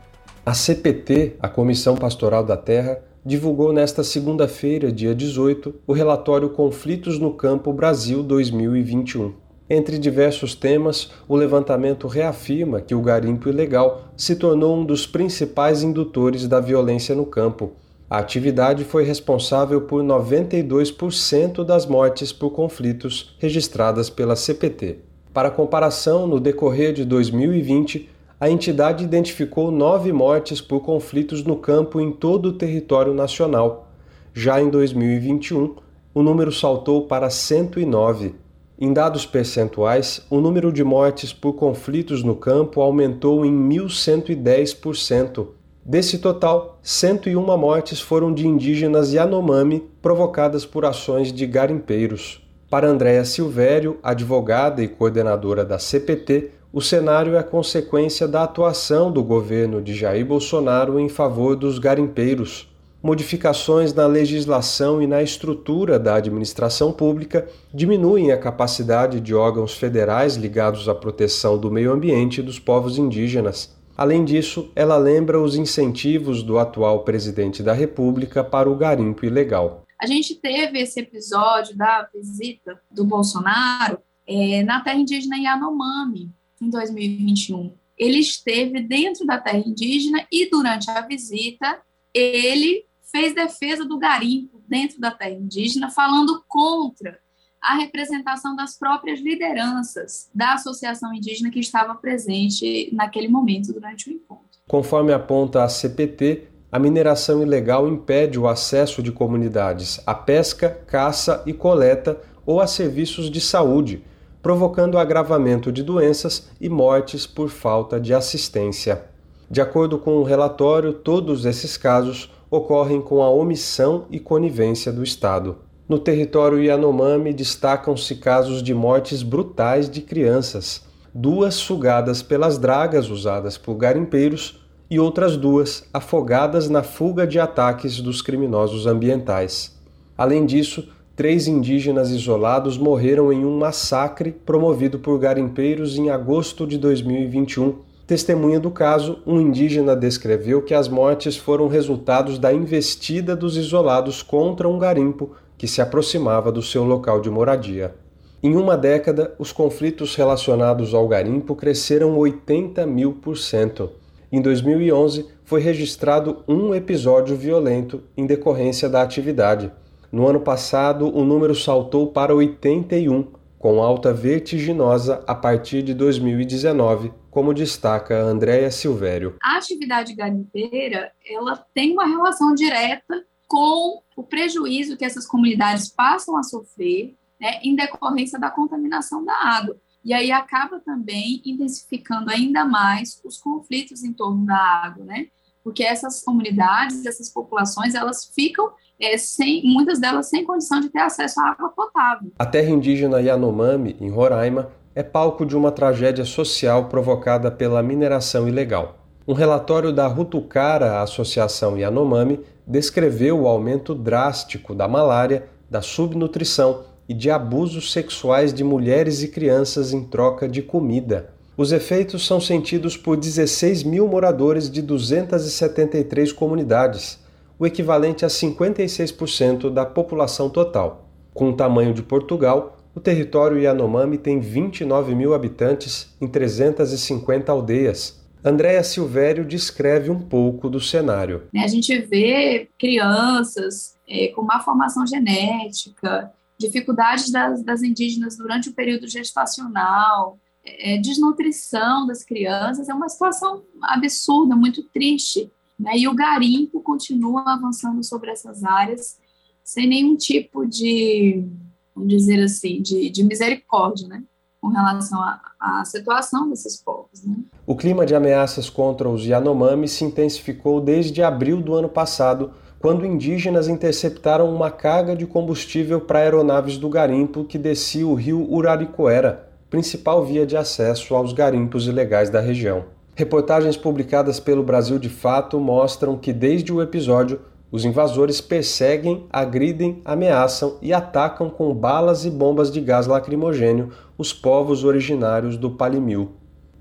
A 0.45 0.53
CPT, 0.53 1.35
a 1.41 1.49
Comissão 1.49 1.97
Pastoral 1.97 2.45
da 2.45 2.55
Terra, 2.55 2.99
divulgou 3.25 3.73
nesta 3.73 4.01
segunda-feira, 4.01 4.93
dia 4.93 5.13
18, 5.13 5.75
o 5.85 5.91
relatório 5.91 6.51
Conflitos 6.51 7.19
no 7.19 7.33
Campo 7.33 7.73
Brasil 7.73 8.23
2021. 8.23 9.46
Entre 9.69 9.99
diversos 9.99 10.55
temas, 10.55 11.11
o 11.27 11.35
levantamento 11.35 12.07
reafirma 12.07 12.79
que 12.79 12.95
o 12.95 13.01
garimpo 13.01 13.49
ilegal 13.49 14.05
se 14.15 14.35
tornou 14.35 14.77
um 14.77 14.85
dos 14.85 15.05
principais 15.05 15.83
indutores 15.83 16.47
da 16.47 16.61
violência 16.61 17.13
no 17.13 17.25
campo. 17.25 17.73
A 18.09 18.19
atividade 18.19 18.85
foi 18.85 19.03
responsável 19.03 19.81
por 19.81 20.01
92% 20.01 21.65
das 21.65 21.85
mortes 21.85 22.31
por 22.31 22.51
conflitos 22.51 23.35
registradas 23.39 24.09
pela 24.09 24.37
CPT. 24.37 24.99
Para 25.33 25.51
comparação, 25.51 26.25
no 26.25 26.39
decorrer 26.39 26.93
de 26.93 27.03
2020, 27.03 28.09
a 28.39 28.49
entidade 28.49 29.03
identificou 29.03 29.69
nove 29.69 30.13
mortes 30.13 30.61
por 30.61 30.79
conflitos 30.79 31.43
no 31.43 31.57
campo 31.57 31.99
em 31.99 32.11
todo 32.11 32.47
o 32.47 32.53
território 32.53 33.13
nacional. 33.13 33.91
Já 34.33 34.61
em 34.61 34.69
2021, 34.69 35.75
o 36.13 36.23
número 36.23 36.53
saltou 36.53 37.07
para 37.07 37.29
109. 37.29 38.46
Em 38.79 38.93
dados 38.93 39.25
percentuais, 39.25 40.21
o 40.29 40.39
número 40.39 40.71
de 40.71 40.83
mortes 40.83 41.33
por 41.33 41.53
conflitos 41.53 42.21
no 42.21 42.35
campo 42.35 42.79
aumentou 42.79 43.43
em 43.43 43.51
1.110%. 43.51 45.47
Desse 45.83 46.19
total, 46.19 46.77
101 46.83 47.57
mortes 47.57 47.99
foram 47.99 48.31
de 48.31 48.47
indígenas 48.47 49.11
Yanomami 49.11 49.89
provocadas 49.99 50.63
por 50.63 50.85
ações 50.85 51.33
de 51.33 51.47
garimpeiros. 51.47 52.47
Para 52.69 52.87
Andréa 52.87 53.25
Silvério, 53.25 53.97
advogada 54.03 54.83
e 54.83 54.87
coordenadora 54.87 55.65
da 55.65 55.79
CPT, 55.79 56.51
o 56.71 56.79
cenário 56.79 57.35
é 57.35 57.41
consequência 57.41 58.27
da 58.27 58.43
atuação 58.43 59.11
do 59.11 59.23
governo 59.23 59.81
de 59.81 59.95
Jair 59.95 60.23
Bolsonaro 60.23 60.99
em 60.99 61.09
favor 61.09 61.55
dos 61.55 61.79
garimpeiros 61.79 62.69
modificações 63.07 63.93
na 63.93 64.05
legislação 64.05 65.01
e 65.01 65.07
na 65.07 65.23
estrutura 65.23 65.97
da 65.97 66.15
administração 66.15 66.91
pública 66.91 67.47
diminuem 67.73 68.33
a 68.33 68.37
capacidade 68.37 69.21
de 69.21 69.33
órgãos 69.33 69.77
federais 69.77 70.35
ligados 70.35 70.89
à 70.89 70.93
proteção 70.93 71.57
do 71.57 71.71
meio 71.71 71.93
ambiente 71.93 72.41
e 72.41 72.43
dos 72.43 72.59
povos 72.59 72.97
indígenas. 72.97 73.73
Além 73.95 74.25
disso, 74.25 74.69
ela 74.75 74.97
lembra 74.97 75.41
os 75.41 75.55
incentivos 75.55 76.43
do 76.43 76.59
atual 76.59 77.05
presidente 77.05 77.63
da 77.63 77.71
República 77.71 78.43
para 78.43 78.69
o 78.69 78.75
garimpo 78.75 79.25
ilegal. 79.25 79.85
A 79.97 80.05
gente 80.05 80.35
teve 80.35 80.77
esse 80.77 80.99
episódio 80.99 81.77
da 81.77 82.09
visita 82.13 82.77
do 82.91 83.05
Bolsonaro 83.05 83.99
é, 84.27 84.63
na 84.63 84.81
terra 84.81 84.99
indígena 84.99 85.37
Yanomami, 85.37 86.29
em 86.61 86.69
2021. 86.69 87.73
Ele 87.97 88.19
esteve 88.19 88.81
dentro 88.81 89.25
da 89.25 89.37
terra 89.37 89.63
indígena 89.65 90.27
e, 90.29 90.49
durante 90.49 90.91
a 90.91 90.99
visita, 90.99 91.79
ele 92.13 92.86
fez 93.11 93.33
defesa 93.33 93.85
do 93.85 93.97
garimpo 93.97 94.61
dentro 94.67 94.99
da 94.99 95.11
terra 95.11 95.31
indígena, 95.31 95.89
falando 95.89 96.43
contra 96.47 97.19
a 97.61 97.75
representação 97.75 98.55
das 98.55 98.77
próprias 98.77 99.19
lideranças 99.19 100.29
da 100.33 100.53
associação 100.53 101.13
indígena 101.13 101.49
que 101.49 101.59
estava 101.59 101.95
presente 101.95 102.89
naquele 102.93 103.27
momento 103.27 103.73
durante 103.73 104.09
o 104.09 104.13
encontro. 104.13 104.45
Conforme 104.67 105.11
aponta 105.11 105.63
a 105.63 105.69
CPT, 105.69 106.47
a 106.71 106.77
mineração 106.77 107.41
ilegal 107.41 107.87
impede 107.87 108.37
o 108.37 108.47
acesso 108.47 109.01
de 109.01 109.11
comunidades 109.11 109.99
à 110.05 110.13
pesca, 110.13 110.69
caça 110.85 111.41
e 111.45 111.53
coleta 111.53 112.21
ou 112.45 112.61
a 112.61 112.67
serviços 112.67 113.31
de 113.31 113.41
saúde, 113.41 114.03
provocando 114.41 114.97
agravamento 114.97 115.71
de 115.71 115.81
doenças 115.81 116.49
e 116.59 116.69
mortes 116.69 117.25
por 117.25 117.49
falta 117.49 117.99
de 117.99 118.13
assistência. 118.13 119.05
De 119.49 119.61
acordo 119.61 119.97
com 119.97 120.17
o 120.17 120.23
relatório, 120.23 120.93
todos 120.93 121.45
esses 121.45 121.77
casos 121.77 122.29
ocorrem 122.49 123.01
com 123.01 123.21
a 123.21 123.29
omissão 123.29 124.05
e 124.09 124.19
conivência 124.19 124.91
do 124.91 125.03
Estado. 125.03 125.57
No 125.87 125.97
território 125.97 126.61
Yanomami 126.61 127.33
destacam-se 127.33 128.15
casos 128.15 128.61
de 128.61 128.73
mortes 128.73 129.23
brutais 129.23 129.89
de 129.89 130.01
crianças, 130.01 130.83
duas 131.13 131.55
sugadas 131.55 132.21
pelas 132.21 132.57
dragas 132.57 133.09
usadas 133.09 133.57
por 133.57 133.75
garimpeiros 133.75 134.61
e 134.89 134.99
outras 134.99 135.35
duas 135.35 135.87
afogadas 135.93 136.69
na 136.69 136.83
fuga 136.83 137.25
de 137.25 137.39
ataques 137.39 138.01
dos 138.01 138.21
criminosos 138.21 138.85
ambientais. 138.85 139.77
Além 140.17 140.45
disso, 140.45 140.89
três 141.15 141.47
indígenas 141.47 142.09
isolados 142.09 142.77
morreram 142.77 143.31
em 143.31 143.45
um 143.45 143.57
massacre 143.57 144.31
promovido 144.31 144.99
por 144.99 145.17
garimpeiros 145.19 145.97
em 145.97 146.09
agosto 146.09 146.67
de 146.67 146.77
2021 146.77 147.86
Testemunha 148.07 148.57
do 148.57 148.71
caso, 148.71 149.19
um 149.27 149.41
indígena 149.41 149.93
descreveu 149.93 150.61
que 150.61 150.73
as 150.73 150.87
mortes 150.87 151.35
foram 151.35 151.67
resultados 151.67 152.39
da 152.39 152.53
investida 152.53 153.35
dos 153.35 153.57
isolados 153.57 154.23
contra 154.23 154.65
um 154.65 154.79
garimpo 154.79 155.31
que 155.57 155.67
se 155.67 155.81
aproximava 155.81 156.49
do 156.49 156.61
seu 156.61 156.85
local 156.85 157.19
de 157.19 157.29
moradia. 157.29 157.93
Em 158.41 158.55
uma 158.55 158.77
década, 158.77 159.35
os 159.37 159.51
conflitos 159.51 160.15
relacionados 160.15 160.93
ao 160.93 161.05
garimpo 161.05 161.53
cresceram 161.53 162.17
80 162.17 162.85
mil 162.85 163.11
por 163.11 163.37
cento. 163.37 163.89
Em 164.31 164.41
2011, 164.41 165.25
foi 165.43 165.59
registrado 165.59 166.43
um 166.47 166.73
episódio 166.73 167.35
violento 167.35 168.03
em 168.15 168.25
decorrência 168.25 168.87
da 168.87 169.01
atividade. 169.01 169.69
No 170.09 170.25
ano 170.25 170.39
passado, 170.39 171.13
o 171.13 171.25
número 171.25 171.53
saltou 171.53 172.07
para 172.07 172.33
81, 172.33 173.27
com 173.59 173.81
alta 173.81 174.13
vertiginosa 174.13 175.23
a 175.27 175.33
partir 175.33 175.81
de 175.81 175.93
2019, 175.93 177.11
como 177.31 177.53
destaca 177.53 178.17
Andréa 178.17 178.69
Silvério. 178.71 179.35
A 179.41 179.57
atividade 179.57 180.13
garimpeira 180.13 181.11
ela 181.25 181.55
tem 181.73 181.93
uma 181.93 182.05
relação 182.05 182.53
direta 182.53 183.25
com 183.47 184.01
o 184.15 184.23
prejuízo 184.23 184.97
que 184.97 185.05
essas 185.05 185.25
comunidades 185.25 185.89
passam 185.89 186.37
a 186.37 186.43
sofrer 186.43 187.15
né, 187.39 187.59
em 187.63 187.75
decorrência 187.75 188.39
da 188.39 188.49
contaminação 188.49 189.23
da 189.23 189.33
água. 189.33 189.77
e 190.03 190.13
aí 190.13 190.31
acaba 190.31 190.79
também 190.79 191.41
intensificando 191.45 192.29
ainda 192.29 192.65
mais 192.65 193.21
os 193.25 193.37
conflitos 193.37 194.03
em 194.03 194.13
torno 194.13 194.45
da 194.45 194.57
água, 194.57 195.03
né? 195.05 195.27
Porque 195.63 195.83
essas 195.83 196.23
comunidades, 196.23 197.05
essas 197.05 197.29
populações, 197.29 197.93
elas 197.93 198.31
ficam 198.33 198.71
é, 198.99 199.17
sem, 199.17 199.61
muitas 199.63 199.99
delas 199.99 200.27
sem 200.27 200.43
condição 200.43 200.79
de 200.79 200.89
ter 200.89 200.99
acesso 200.99 201.39
à 201.39 201.51
água 201.51 201.69
potável. 201.69 202.31
A 202.37 202.45
terra 202.45 202.69
indígena 202.69 203.21
Yanomami, 203.21 203.95
em 204.01 204.09
Roraima, 204.09 204.69
é 204.95 205.03
palco 205.03 205.45
de 205.45 205.55
uma 205.55 205.71
tragédia 205.71 206.25
social 206.25 206.85
provocada 206.85 207.51
pela 207.51 207.83
mineração 207.83 208.47
ilegal. 208.47 208.97
Um 209.27 209.33
relatório 209.33 209.93
da 209.93 210.07
Rutucara, 210.07 211.01
Associação 211.01 211.77
Yanomami, 211.77 212.39
descreveu 212.65 213.41
o 213.41 213.47
aumento 213.47 213.93
drástico 213.93 214.73
da 214.73 214.87
malária, 214.87 215.45
da 215.69 215.81
subnutrição 215.81 216.85
e 217.07 217.13
de 217.13 217.29
abusos 217.29 217.91
sexuais 217.91 218.53
de 218.53 218.63
mulheres 218.63 219.21
e 219.21 219.27
crianças 219.27 219.93
em 219.93 220.03
troca 220.03 220.47
de 220.47 220.61
comida. 220.61 221.29
Os 221.55 221.71
efeitos 221.71 222.25
são 222.25 222.39
sentidos 222.39 222.97
por 222.97 223.17
16 223.17 223.83
mil 223.83 224.07
moradores 224.07 224.69
de 224.69 224.81
273 224.81 226.31
comunidades, 226.31 227.19
o 227.59 227.65
equivalente 227.65 228.25
a 228.25 228.27
56% 228.27 229.69
da 229.71 229.85
população 229.85 230.49
total. 230.49 231.09
Com 231.33 231.49
o 231.49 231.55
tamanho 231.55 231.93
de 231.93 232.03
Portugal, 232.03 232.77
o 232.95 232.99
território 232.99 233.59
Yanomami 233.59 234.17
tem 234.17 234.39
29 234.39 235.13
mil 235.13 235.33
habitantes 235.33 236.15
em 236.19 236.27
350 236.27 237.51
aldeias. 237.51 238.25
Andréa 238.43 238.83
Silvério 238.83 239.45
descreve 239.45 240.09
um 240.09 240.19
pouco 240.19 240.69
do 240.69 240.79
cenário. 240.79 241.43
A 241.55 241.67
gente 241.67 241.95
vê 241.99 242.69
crianças 242.79 243.95
é, 244.07 244.29
com 244.29 244.41
má 244.41 244.59
formação 244.61 245.05
genética, 245.05 246.31
dificuldades 246.57 247.31
das, 247.31 247.63
das 247.63 247.83
indígenas 247.83 248.37
durante 248.37 248.69
o 248.69 248.73
período 248.73 249.07
gestacional, 249.07 250.39
é, 250.65 250.97
desnutrição 250.97 252.05
das 252.07 252.23
crianças, 252.23 252.89
é 252.89 252.93
uma 252.93 253.09
situação 253.09 253.63
absurda, 253.81 254.55
muito 254.55 254.83
triste. 254.83 255.51
Né? 255.79 255.97
E 255.97 256.07
o 256.07 256.15
garimpo 256.15 256.81
continua 256.81 257.43
avançando 257.45 258.03
sobre 258.03 258.31
essas 258.31 258.63
áreas 258.63 259.17
sem 259.63 259.87
nenhum 259.87 260.15
tipo 260.15 260.65
de, 260.65 261.45
vamos 261.93 262.09
dizer 262.09 262.41
assim, 262.41 262.81
de, 262.81 263.09
de 263.09 263.23
misericórdia, 263.23 264.07
né? 264.07 264.23
com 264.59 264.69
relação 264.69 265.19
à, 265.59 265.83
situação 265.85 266.49
desses 266.49 266.81
povos. 266.81 267.23
Né? 267.23 267.35
O 267.65 267.75
clima 267.75 268.05
de 268.05 268.15
ameaças 268.15 268.69
contra 268.69 269.07
os 269.07 269.25
Yanomami 269.25 269.87
se 269.87 270.03
intensificou 270.03 270.81
desde 270.81 271.21
abril 271.21 271.61
do 271.61 271.75
ano 271.75 271.89
passado, 271.89 272.51
quando 272.79 273.05
indígenas 273.05 273.67
interceptaram 273.67 274.53
uma 274.53 274.69
carga 274.69 275.15
de 275.15 275.25
combustível 275.25 276.01
para 276.01 276.19
aeronaves 276.19 276.77
do 276.77 276.89
garimpo 276.89 277.43
que 277.43 277.57
descia 277.57 278.05
o 278.05 278.13
rio 278.13 278.49
Uraricoera, 278.51 279.49
principal 279.69 280.25
via 280.25 280.45
de 280.45 280.55
acesso 280.55 281.15
aos 281.15 281.33
garimpos 281.33 281.87
ilegais 281.87 282.29
da 282.29 282.39
região. 282.39 282.96
Reportagens 283.17 283.75
publicadas 283.75 284.39
pelo 284.39 284.61
Brasil 284.61 284.99
de 284.99 285.09
Fato 285.09 285.59
mostram 285.59 286.15
que 286.15 286.31
desde 286.31 286.71
o 286.71 286.83
episódio 286.83 287.41
os 287.71 287.83
invasores 287.83 288.39
perseguem, 288.39 289.25
agridem, 289.31 290.03
ameaçam 290.05 290.77
e 290.83 290.93
atacam 290.93 291.49
com 291.49 291.73
balas 291.73 292.25
e 292.25 292.29
bombas 292.29 292.71
de 292.71 292.79
gás 292.79 293.07
lacrimogênio 293.07 293.89
os 294.19 294.31
povos 294.31 294.83
originários 294.83 295.57
do 295.57 295.71
Palimil. 295.71 296.33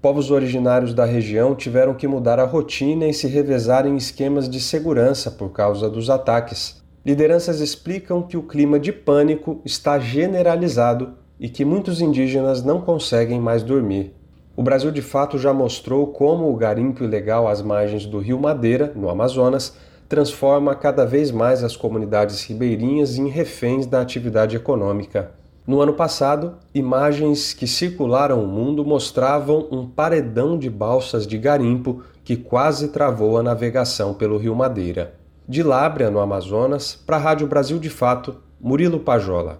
Povos 0.03 0.31
originários 0.31 0.93
da 0.93 1.07
região 1.07 1.55
tiveram 1.55 1.95
que 1.95 2.07
mudar 2.07 2.39
a 2.39 2.45
rotina 2.45 3.07
e 3.07 3.15
se 3.15 3.27
revezar 3.27 3.87
em 3.87 3.97
esquemas 3.97 4.47
de 4.47 4.61
segurança 4.61 5.31
por 5.31 5.53
causa 5.53 5.89
dos 5.89 6.11
ataques. 6.11 6.83
Lideranças 7.03 7.61
explicam 7.61 8.21
que 8.21 8.37
o 8.37 8.43
clima 8.43 8.79
de 8.79 8.93
pânico 8.93 9.63
está 9.65 9.99
generalizado 9.99 11.15
e 11.41 11.49
que 11.49 11.65
muitos 11.65 12.03
indígenas 12.03 12.63
não 12.63 12.83
conseguem 12.83 13.41
mais 13.41 13.63
dormir. 13.63 14.15
O 14.57 14.63
Brasil 14.63 14.91
de 14.91 15.03
fato 15.03 15.37
já 15.37 15.53
mostrou 15.53 16.07
como 16.07 16.51
o 16.51 16.57
garimpo 16.57 17.05
ilegal 17.05 17.47
às 17.47 17.61
margens 17.61 18.07
do 18.07 18.19
rio 18.19 18.41
Madeira, 18.41 18.91
no 18.97 19.11
Amazonas, 19.11 19.77
transforma 20.09 20.75
cada 20.75 21.05
vez 21.05 21.31
mais 21.31 21.63
as 21.63 21.77
comunidades 21.77 22.43
ribeirinhas 22.43 23.19
em 23.19 23.29
reféns 23.29 23.85
da 23.85 24.01
atividade 24.01 24.57
econômica. 24.57 25.33
No 25.67 25.83
ano 25.83 25.93
passado, 25.93 26.55
imagens 26.75 27.53
que 27.53 27.67
circularam 27.67 28.43
o 28.43 28.47
mundo 28.47 28.83
mostravam 28.83 29.69
um 29.71 29.87
paredão 29.87 30.59
de 30.59 30.71
balsas 30.71 31.27
de 31.27 31.37
garimpo 31.37 32.03
que 32.25 32.35
quase 32.35 32.89
travou 32.89 33.37
a 33.37 33.43
navegação 33.43 34.15
pelo 34.15 34.39
Rio 34.39 34.55
Madeira. 34.55 35.15
De 35.47 35.63
Lábrea, 35.63 36.11
no 36.11 36.19
Amazonas, 36.19 36.95
para 36.95 37.17
a 37.17 37.21
Rádio 37.21 37.47
Brasil 37.47 37.79
de 37.79 37.91
Fato, 37.91 38.41
Murilo 38.59 39.01
Pajola. 39.01 39.59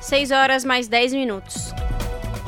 6 0.00 0.30
horas 0.30 0.64
mais 0.64 0.86
10 0.86 1.12
minutos. 1.12 1.69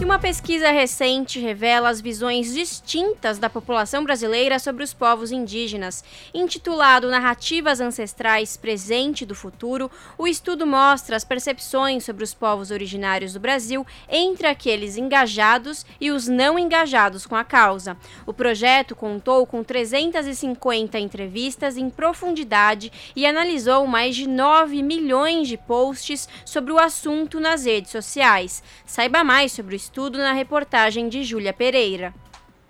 E 0.02 0.04
uma 0.04 0.18
pesquisa 0.18 0.72
recente 0.72 1.38
revela 1.38 1.88
as 1.88 2.00
visões 2.00 2.52
distintas 2.52 3.38
da 3.38 3.48
população 3.48 4.02
brasileira 4.02 4.58
sobre 4.58 4.82
os 4.82 4.92
povos 4.92 5.30
indígenas. 5.30 6.02
Intitulado 6.34 7.08
Narrativas 7.08 7.80
Ancestrais 7.80 8.56
Presente 8.56 9.24
do 9.24 9.32
Futuro, 9.32 9.88
o 10.18 10.26
estudo 10.26 10.66
mostra 10.66 11.14
as 11.14 11.22
percepções 11.22 12.02
sobre 12.02 12.24
os 12.24 12.34
povos 12.34 12.72
originários 12.72 13.34
do 13.34 13.38
Brasil 13.38 13.86
entre 14.08 14.48
aqueles 14.48 14.96
engajados 14.96 15.86
e 16.00 16.10
os 16.10 16.26
não 16.26 16.58
engajados 16.58 17.24
com 17.24 17.36
a 17.36 17.44
causa. 17.44 17.96
O 18.26 18.32
projeto 18.32 18.96
contou 18.96 19.46
com 19.46 19.62
350 19.62 20.98
entrevistas 20.98 21.76
em 21.76 21.88
profundidade 21.88 22.90
e 23.14 23.24
analisou 23.24 23.86
mais 23.86 24.16
de 24.16 24.28
9 24.28 24.82
milhões 24.82 25.46
de 25.46 25.56
posts 25.56 26.28
sobre 26.44 26.72
o 26.72 26.78
assunto 26.80 27.38
nas 27.38 27.66
redes 27.66 27.92
sociais. 27.92 28.64
Saiba 28.84 29.22
mais 29.22 29.52
sobre 29.52 29.76
o 29.76 29.76
estudo 29.76 29.91
estudo 29.92 30.16
na 30.16 30.32
reportagem 30.32 31.06
de 31.06 31.22
Júlia 31.22 31.52
Pereira. 31.52 32.14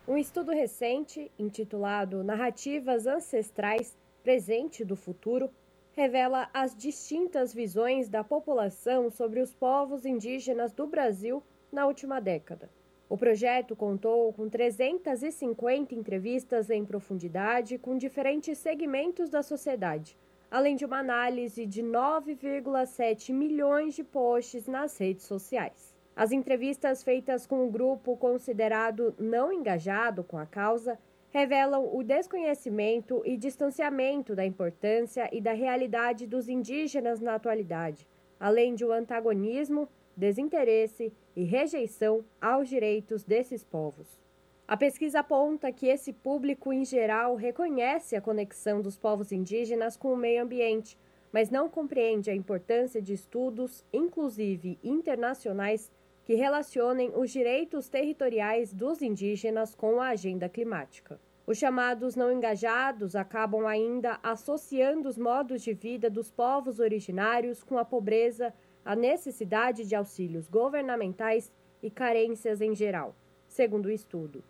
Um 0.08 0.18
estudo 0.18 0.50
recente, 0.50 1.30
intitulado 1.38 2.24
Narrativas 2.24 3.06
Ancestrais 3.06 3.96
Presente 4.24 4.84
do 4.84 4.96
Futuro, 4.96 5.48
revela 5.92 6.50
as 6.52 6.74
distintas 6.74 7.54
visões 7.54 8.08
da 8.08 8.24
população 8.24 9.08
sobre 9.08 9.38
os 9.38 9.54
povos 9.54 10.04
indígenas 10.04 10.72
do 10.72 10.84
Brasil 10.84 11.40
na 11.70 11.86
última 11.86 12.20
década. 12.20 12.68
O 13.08 13.16
projeto 13.16 13.76
contou 13.76 14.32
com 14.32 14.48
350 14.48 15.94
entrevistas 15.94 16.70
em 16.70 16.84
profundidade 16.84 17.78
com 17.78 17.96
diferentes 17.96 18.58
segmentos 18.58 19.30
da 19.30 19.44
sociedade, 19.44 20.18
além 20.50 20.74
de 20.74 20.84
uma 20.84 20.98
análise 20.98 21.66
de 21.66 21.84
9,7 21.84 23.32
milhões 23.32 23.94
de 23.94 24.02
posts 24.02 24.66
nas 24.66 24.98
redes 24.98 25.24
sociais. 25.24 25.91
As 26.14 26.30
entrevistas 26.30 27.02
feitas 27.02 27.46
com 27.46 27.66
o 27.66 27.70
grupo 27.70 28.16
considerado 28.16 29.14
não 29.18 29.50
engajado 29.50 30.22
com 30.22 30.36
a 30.36 30.44
causa 30.44 30.98
revelam 31.30 31.88
o 31.94 32.02
desconhecimento 32.02 33.22
e 33.24 33.36
distanciamento 33.36 34.36
da 34.36 34.44
importância 34.44 35.28
e 35.32 35.40
da 35.40 35.52
realidade 35.52 36.26
dos 36.26 36.48
indígenas 36.48 37.20
na 37.20 37.34
atualidade, 37.34 38.06
além 38.38 38.74
de 38.74 38.84
um 38.84 38.92
antagonismo, 38.92 39.88
desinteresse 40.14 41.10
e 41.34 41.44
rejeição 41.44 42.22
aos 42.38 42.68
direitos 42.68 43.24
desses 43.24 43.64
povos. 43.64 44.20
A 44.68 44.76
pesquisa 44.76 45.20
aponta 45.20 45.72
que 45.72 45.86
esse 45.86 46.12
público 46.12 46.72
em 46.72 46.84
geral 46.84 47.34
reconhece 47.34 48.14
a 48.14 48.20
conexão 48.20 48.82
dos 48.82 48.98
povos 48.98 49.32
indígenas 49.32 49.96
com 49.96 50.12
o 50.12 50.16
meio 50.16 50.42
ambiente, 50.42 50.98
mas 51.32 51.48
não 51.48 51.68
compreende 51.70 52.30
a 52.30 52.34
importância 52.34 53.00
de 53.00 53.14
estudos, 53.14 53.84
inclusive 53.90 54.78
internacionais, 54.84 55.90
que 56.24 56.34
relacionem 56.34 57.12
os 57.14 57.30
direitos 57.30 57.88
territoriais 57.88 58.72
dos 58.72 59.02
indígenas 59.02 59.74
com 59.74 60.00
a 60.00 60.08
agenda 60.08 60.48
climática. 60.48 61.20
Os 61.44 61.58
chamados 61.58 62.14
não 62.14 62.30
engajados 62.30 63.16
acabam 63.16 63.66
ainda 63.66 64.18
associando 64.22 65.08
os 65.08 65.18
modos 65.18 65.62
de 65.62 65.74
vida 65.74 66.08
dos 66.08 66.30
povos 66.30 66.78
originários 66.78 67.64
com 67.64 67.76
a 67.76 67.84
pobreza, 67.84 68.54
a 68.84 68.94
necessidade 68.94 69.84
de 69.84 69.94
auxílios 69.94 70.48
governamentais 70.48 71.52
e 71.82 71.90
carências 71.90 72.60
em 72.60 72.74
geral, 72.74 73.14
segundo 73.48 73.86
o 73.86 73.90
estudo. 73.90 74.44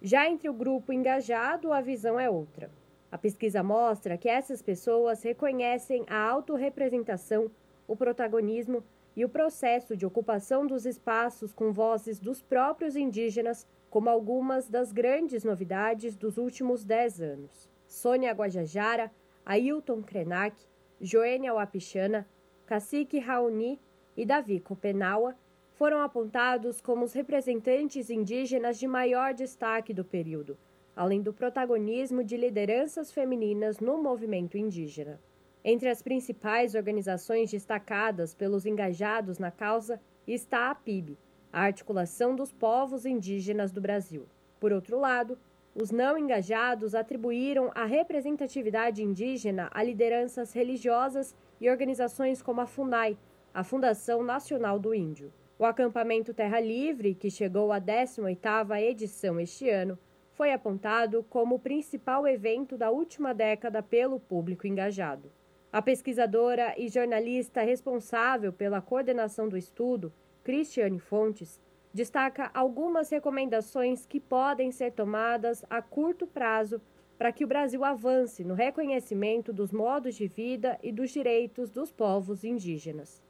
Já 0.00 0.28
entre 0.28 0.48
o 0.48 0.52
grupo 0.52 0.92
engajado, 0.92 1.72
a 1.72 1.80
visão 1.80 2.18
é 2.18 2.28
outra. 2.28 2.68
A 3.10 3.16
pesquisa 3.16 3.62
mostra 3.62 4.18
que 4.18 4.28
essas 4.28 4.60
pessoas 4.60 5.22
reconhecem 5.22 6.04
a 6.08 6.28
autorrepresentação, 6.28 7.50
o 7.86 7.94
protagonismo 7.94 8.82
e 9.16 9.24
o 9.24 9.28
processo 9.28 9.96
de 9.96 10.06
ocupação 10.06 10.66
dos 10.66 10.86
espaços 10.86 11.52
com 11.52 11.72
vozes 11.72 12.18
dos 12.18 12.42
próprios 12.42 12.96
indígenas 12.96 13.66
como 13.90 14.08
algumas 14.08 14.68
das 14.68 14.90
grandes 14.90 15.44
novidades 15.44 16.16
dos 16.16 16.38
últimos 16.38 16.84
dez 16.84 17.20
anos. 17.20 17.70
Sônia 17.86 18.32
Guajajara, 18.32 19.12
Ailton 19.44 20.02
Krenak, 20.02 20.56
Joênia 21.00 21.52
Wapichana, 21.52 22.26
Cacique 22.64 23.18
Raoni 23.18 23.78
e 24.16 24.24
Davi 24.24 24.60
Copenaua 24.60 25.36
foram 25.74 26.00
apontados 26.00 26.80
como 26.80 27.04
os 27.04 27.12
representantes 27.12 28.08
indígenas 28.08 28.78
de 28.78 28.86
maior 28.86 29.34
destaque 29.34 29.92
do 29.92 30.04
período, 30.04 30.56
além 30.94 31.20
do 31.20 31.32
protagonismo 31.32 32.22
de 32.22 32.36
lideranças 32.36 33.12
femininas 33.12 33.80
no 33.80 34.00
movimento 34.02 34.56
indígena. 34.56 35.20
Entre 35.64 35.88
as 35.88 36.02
principais 36.02 36.74
organizações 36.74 37.48
destacadas 37.48 38.34
pelos 38.34 38.66
engajados 38.66 39.38
na 39.38 39.52
causa 39.52 40.00
está 40.26 40.70
a 40.70 40.74
PIB, 40.74 41.16
a 41.52 41.62
articulação 41.62 42.34
dos 42.34 42.50
povos 42.50 43.06
indígenas 43.06 43.70
do 43.70 43.80
Brasil. 43.80 44.26
Por 44.58 44.72
outro 44.72 44.98
lado, 44.98 45.38
os 45.72 45.92
não 45.92 46.18
engajados 46.18 46.96
atribuíram 46.96 47.70
a 47.76 47.84
representatividade 47.84 49.04
indígena 49.04 49.70
a 49.72 49.84
lideranças 49.84 50.52
religiosas 50.52 51.32
e 51.60 51.70
organizações 51.70 52.42
como 52.42 52.60
a 52.60 52.66
FUNAI, 52.66 53.16
a 53.54 53.62
Fundação 53.62 54.24
Nacional 54.24 54.80
do 54.80 54.92
Índio. 54.92 55.32
O 55.56 55.64
acampamento 55.64 56.34
Terra 56.34 56.58
Livre, 56.58 57.14
que 57.14 57.30
chegou 57.30 57.70
à 57.70 57.80
18ª 57.80 58.80
edição 58.82 59.38
este 59.38 59.70
ano, 59.70 59.96
foi 60.32 60.52
apontado 60.52 61.24
como 61.30 61.54
o 61.54 61.60
principal 61.60 62.26
evento 62.26 62.76
da 62.76 62.90
última 62.90 63.32
década 63.32 63.80
pelo 63.80 64.18
público 64.18 64.66
engajado. 64.66 65.30
A 65.72 65.80
pesquisadora 65.80 66.74
e 66.76 66.86
jornalista 66.86 67.62
responsável 67.62 68.52
pela 68.52 68.82
coordenação 68.82 69.48
do 69.48 69.56
estudo, 69.56 70.12
Cristiane 70.44 70.98
Fontes, 70.98 71.58
destaca 71.94 72.50
algumas 72.52 73.08
recomendações 73.08 74.04
que 74.04 74.20
podem 74.20 74.70
ser 74.70 74.92
tomadas 74.92 75.64
a 75.70 75.80
curto 75.80 76.26
prazo 76.26 76.78
para 77.16 77.32
que 77.32 77.42
o 77.42 77.48
Brasil 77.48 77.82
avance 77.84 78.44
no 78.44 78.52
reconhecimento 78.52 79.50
dos 79.50 79.72
modos 79.72 80.14
de 80.14 80.28
vida 80.28 80.78
e 80.82 80.92
dos 80.92 81.10
direitos 81.10 81.70
dos 81.70 81.90
povos 81.90 82.44
indígenas. 82.44 83.22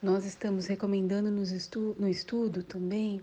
Nós 0.00 0.24
estamos 0.24 0.68
recomendando 0.68 1.28
estu 1.42 1.96
no 1.98 2.08
estudo 2.08 2.62
também 2.62 3.20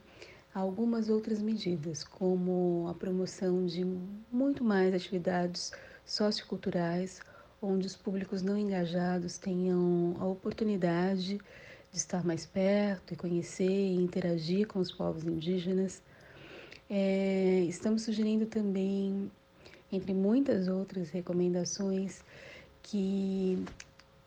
algumas 0.53 1.09
outras 1.09 1.41
medidas, 1.41 2.03
como 2.03 2.87
a 2.89 2.93
promoção 2.93 3.65
de 3.65 3.85
muito 4.29 4.65
mais 4.65 4.93
atividades 4.93 5.71
socioculturais, 6.03 7.21
onde 7.65 7.87
os 7.87 7.95
públicos 7.95 8.41
não 8.41 8.57
engajados 8.57 9.37
tenham 9.37 10.15
a 10.19 10.25
oportunidade 10.25 11.39
de 11.91 11.97
estar 11.97 12.23
mais 12.23 12.45
perto 12.45 13.13
e 13.13 13.17
conhecer 13.17 13.69
e 13.69 13.95
interagir 13.95 14.67
com 14.67 14.79
os 14.79 14.91
povos 14.91 15.23
indígenas. 15.23 16.01
É, 16.89 17.65
estamos 17.67 18.03
sugerindo 18.03 18.45
também, 18.45 19.31
entre 19.91 20.13
muitas 20.13 20.67
outras 20.67 21.09
recomendações, 21.09 22.21
que 22.83 23.63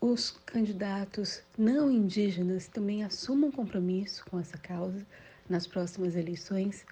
os 0.01 0.31
candidatos 0.47 1.43
não 1.57 1.91
indígenas 1.91 2.67
também 2.67 3.05
assumam 3.05 3.51
compromisso 3.51 4.25
com 4.31 4.39
essa 4.39 4.59
causa 4.59 5.07
nas 5.49 5.67
próximas 5.67 6.15
eleições 6.15 6.85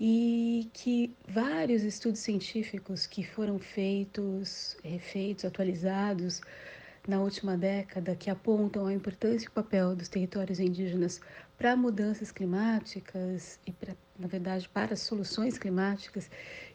e 0.00 0.70
que 0.72 1.14
vários 1.28 1.82
estudos 1.82 2.20
científicos 2.20 3.06
que 3.06 3.24
foram 3.24 3.58
feitos, 3.58 4.76
refeitos, 4.82 5.44
atualizados 5.44 6.40
na 7.06 7.20
última 7.20 7.56
década 7.56 8.16
que 8.16 8.30
apontam 8.30 8.86
a 8.86 8.92
importância 8.92 9.46
e 9.46 9.48
o 9.48 9.52
papel 9.52 9.94
dos 9.94 10.08
territórios 10.08 10.58
indígenas 10.58 11.20
para 11.58 11.76
mudanças 11.76 12.32
climáticas 12.32 13.58
e, 13.66 13.72
pra, 13.72 13.94
na 14.18 14.26
verdade, 14.26 14.68
para 14.68 14.96
soluções 14.96 15.58
climáticas, 15.58 16.30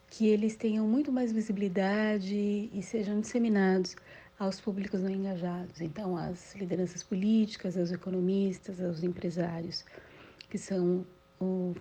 que 0.07 0.27
eles 0.27 0.55
tenham 0.55 0.87
muito 0.87 1.11
mais 1.11 1.31
visibilidade 1.31 2.35
e 2.73 2.81
sejam 2.81 3.19
disseminados 3.19 3.95
aos 4.37 4.59
públicos 4.59 5.01
não 5.01 5.09
engajados. 5.09 5.81
Então, 5.81 6.15
às 6.15 6.55
lideranças 6.55 7.03
políticas, 7.03 7.75
aos 7.77 7.91
economistas, 7.91 8.81
aos 8.81 9.03
empresários, 9.03 9.83
que 10.49 10.57
são 10.57 11.05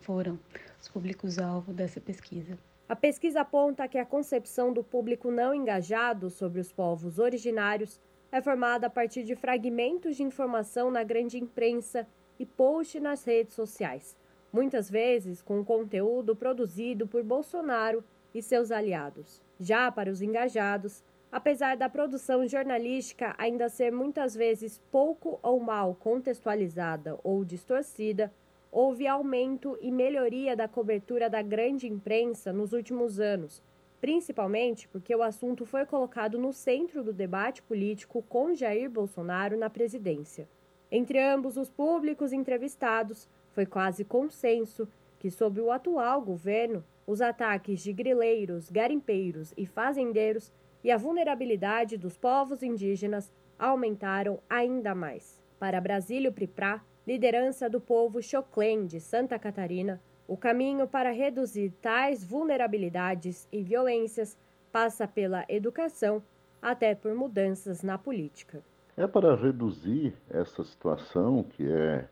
foram 0.01 0.39
os 0.81 0.89
públicos-alvo 0.89 1.73
dessa 1.73 2.01
pesquisa. 2.01 2.59
A 2.89 2.97
pesquisa 2.97 3.43
aponta 3.43 3.87
que 3.87 3.99
a 3.99 4.07
concepção 4.07 4.73
do 4.73 4.83
público 4.83 5.31
não 5.31 5.55
engajado 5.55 6.31
sobre 6.31 6.61
os 6.61 6.73
povos 6.73 7.19
originários 7.19 8.01
é 8.33 8.41
formada 8.41 8.87
a 8.87 8.91
partir 8.91 9.25
de 9.25 9.35
fragmentos 9.35 10.17
de 10.17 10.23
informação 10.23 10.91
na 10.91 11.03
grande 11.03 11.39
imprensa 11.39 12.07
e 12.39 12.47
post 12.47 12.99
nas 13.01 13.25
redes 13.25 13.55
sociais, 13.55 14.17
muitas 14.53 14.91
vezes 14.91 15.43
com 15.43 15.65
conteúdo 15.65 16.37
produzido 16.37 17.07
por 17.07 17.23
Bolsonaro 17.23 18.03
e 18.35 18.43
seus 18.43 18.71
aliados. 18.71 19.43
Já 19.59 19.91
para 19.91 20.11
os 20.11 20.23
engajados, 20.23 21.03
apesar 21.33 21.77
da 21.77 21.89
produção 21.89 22.47
jornalística 22.47 23.35
ainda 23.37 23.69
ser 23.69 23.93
muitas 23.93 24.35
vezes 24.35 24.81
pouco 24.91 25.39
ou 25.43 25.61
mal 25.61 25.95
contextualizada 25.95 27.19
ou 27.23 27.45
distorcida, 27.45 28.33
houve 28.71 29.07
aumento 29.07 29.79
e 29.81 29.91
melhoria 29.91 30.55
da 30.55 30.69
cobertura 30.69 31.29
da 31.29 31.43
grande 31.43 31.87
imprensa 31.87 32.53
nos 32.53 32.73
últimos 32.73 33.19
anos, 33.19 33.63
principalmente 34.01 34.87
porque 34.89 35.15
o 35.15 35.23
assunto 35.23 35.65
foi 35.65 35.85
colocado 35.85 36.39
no 36.39 36.53
centro 36.53 37.03
do 37.03 37.13
debate 37.13 37.63
político 37.63 38.23
com 38.29 38.55
Jair 38.55 38.91
Bolsonaro 38.91 39.57
na 39.57 39.69
presidência. 39.69 40.49
Entre 40.91 41.19
ambos 41.19 41.57
os 41.57 41.69
públicos 41.69 42.33
entrevistados, 42.33 43.29
foi 43.53 43.67
quase 43.67 44.05
consenso 44.05 44.89
que, 45.19 45.31
sob 45.31 45.61
o 45.61 45.73
atual 45.73 46.21
governo, 46.21 46.85
os 47.07 47.21
ataques 47.21 47.83
de 47.83 47.93
grileiros, 47.93 48.71
garimpeiros 48.71 49.53
e 49.57 49.67
fazendeiros 49.67 50.53
e 50.85 50.91
a 50.91 50.97
vulnerabilidade 50.97 51.97
dos 51.97 52.17
povos 52.17 52.63
indígenas 52.63 53.33
aumentaram 53.59 54.39
ainda 54.49 54.95
mais. 54.95 55.43
Para 55.59 55.81
Brasílio 55.81 56.33
Priprá, 56.33 56.85
liderança 57.09 57.71
do 57.71 57.81
povo 57.81 58.23
Choclen 58.23 58.85
de 58.85 59.01
Santa 59.01 59.39
Catarina, 59.39 59.99
o 60.27 60.37
caminho 60.37 60.87
para 60.87 61.11
reduzir 61.11 61.71
tais 61.81 62.23
vulnerabilidades 62.23 63.49
e 63.51 63.63
violências 63.63 64.37
passa 64.71 65.09
pela 65.09 65.43
educação, 65.49 66.23
até 66.61 66.95
por 66.95 67.15
mudanças 67.15 67.83
na 67.83 67.97
política. 67.97 68.63
É 68.95 69.07
para 69.07 69.35
reduzir 69.35 70.13
essa 70.29 70.63
situação 70.63 71.43
que 71.45 71.67
é, 71.67 72.07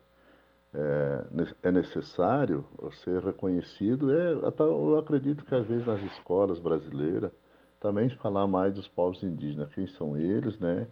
é, 0.73 1.25
é 1.65 1.71
necessário 1.71 2.65
ser 3.05 3.23
reconhecido. 3.23 4.11
É, 4.11 4.33
eu 4.61 4.99
acredito 4.99 5.45
que 5.45 5.55
às 5.55 5.67
vezes 5.67 5.87
nas 5.87 6.01
escolas 6.05 6.59
brasileiras 6.59 7.31
também 7.81 8.09
falar 8.09 8.47
mais 8.47 8.73
dos 8.73 8.89
povos 8.89 9.23
indígenas, 9.23 9.69
quem 9.75 9.87
são 9.89 10.17
eles, 10.17 10.59
né? 10.59 10.87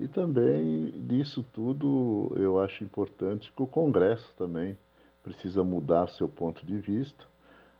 E 0.00 0.08
também 0.08 0.92
disso 1.06 1.44
tudo 1.52 2.32
eu 2.36 2.58
acho 2.58 2.82
importante 2.82 3.52
que 3.54 3.62
o 3.62 3.66
Congresso 3.66 4.32
também 4.34 4.76
precisa 5.22 5.62
mudar 5.62 6.08
seu 6.08 6.26
ponto 6.26 6.64
de 6.64 6.78
vista. 6.78 7.22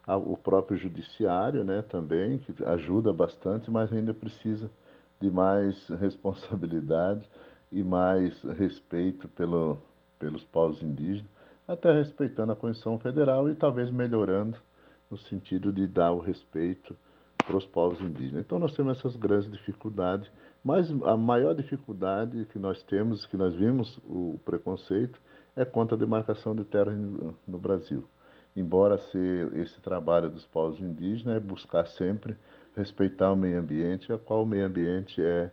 O 0.06 0.36
próprio 0.36 0.76
judiciário, 0.76 1.64
né, 1.64 1.80
também, 1.80 2.36
que 2.38 2.52
ajuda 2.64 3.10
bastante, 3.10 3.70
mas 3.70 3.90
ainda 3.90 4.12
precisa 4.12 4.70
de 5.18 5.30
mais 5.30 5.88
responsabilidade 5.98 7.26
e 7.72 7.82
mais 7.82 8.38
respeito 8.42 9.26
pelo, 9.28 9.78
pelos 10.18 10.44
povos 10.44 10.82
indígenas, 10.82 11.30
até 11.66 11.90
respeitando 11.90 12.52
a 12.52 12.56
Constituição 12.56 12.98
Federal 12.98 13.48
e 13.48 13.54
talvez 13.54 13.90
melhorando 13.90 14.58
no 15.10 15.16
sentido 15.16 15.72
de 15.72 15.86
dar 15.86 16.12
o 16.12 16.18
respeito 16.18 16.94
para 17.38 17.56
os 17.56 17.64
povos 17.64 17.98
indígenas. 18.02 18.44
Então 18.44 18.58
nós 18.58 18.74
temos 18.76 18.98
essas 18.98 19.16
grandes 19.16 19.50
dificuldades, 19.50 20.30
mas 20.64 20.90
a 21.04 21.16
maior 21.16 21.54
dificuldade 21.54 22.46
que 22.52 22.58
nós 22.58 22.82
temos, 22.82 23.26
que 23.26 23.36
nós 23.36 23.54
vimos 23.54 23.98
o 24.04 24.38
preconceito, 24.44 25.20
é 25.56 25.64
contra 25.64 25.96
a 25.96 25.98
demarcação 25.98 26.54
de 26.54 26.64
terras 26.64 26.94
no 27.46 27.58
Brasil. 27.58 28.04
Embora 28.54 28.98
ser 28.98 29.56
esse 29.56 29.80
trabalho 29.80 30.28
dos 30.28 30.44
povos 30.46 30.80
indígenas 30.80 31.36
é 31.36 31.40
buscar 31.40 31.86
sempre 31.86 32.36
respeitar 32.76 33.32
o 33.32 33.36
meio 33.36 33.58
ambiente, 33.58 34.12
a 34.12 34.18
qual 34.18 34.42
o 34.42 34.46
meio 34.46 34.66
ambiente 34.66 35.22
é, 35.22 35.50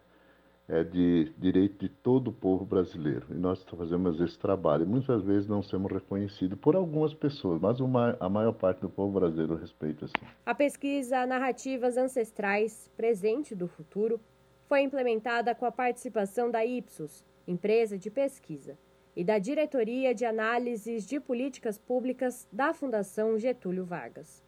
é 0.68 0.84
de 0.84 1.32
direito 1.38 1.80
de 1.80 1.90
todo 1.90 2.30
o 2.30 2.34
povo 2.34 2.66
brasileiro. 2.66 3.28
E 3.30 3.36
nós 3.36 3.64
fazemos 3.64 4.20
esse 4.20 4.38
trabalho. 4.38 4.84
E 4.84 4.88
muitas 4.88 5.24
vezes 5.24 5.48
não 5.48 5.62
somos 5.62 5.92
reconhecidos 5.92 6.58
por 6.60 6.76
algumas 6.76 7.14
pessoas, 7.14 7.62
mas 7.62 7.80
uma, 7.80 8.18
a 8.20 8.28
maior 8.28 8.54
parte 8.54 8.82
do 8.82 8.90
povo 8.90 9.20
brasileiro 9.20 9.56
respeita 9.56 10.08
sim. 10.08 10.26
A 10.46 10.56
pesquisa 10.56 11.26
Narrativas 11.26 11.98
Ancestrais, 11.98 12.92
Presente 12.98 13.56
do 13.56 13.68
Futuro, 13.68 14.20
foi 14.68 14.82
implementada 14.82 15.56
com 15.56 15.66
a 15.66 15.72
participação 15.72 16.52
da 16.52 16.66
Ipsos, 16.66 17.24
empresa 17.48 17.98
de 17.98 18.12
pesquisa 18.12 18.78
e 19.16 19.24
da 19.24 19.40
Diretoria 19.40 20.14
de 20.14 20.26
Análises 20.26 21.08
de 21.08 21.20
Políticas 21.20 21.78
Públicas 21.78 22.48
da 22.52 22.74
Fundação 22.74 23.40
Getúlio 23.40 23.86
Vargas. 23.86 24.44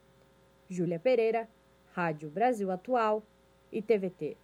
Júlia 0.70 1.00
Pereira, 1.00 1.48
Rádio 1.94 2.30
Brasil 2.30 2.70
Atual 2.70 3.24
e 3.72 3.82
TVT. 3.82 4.38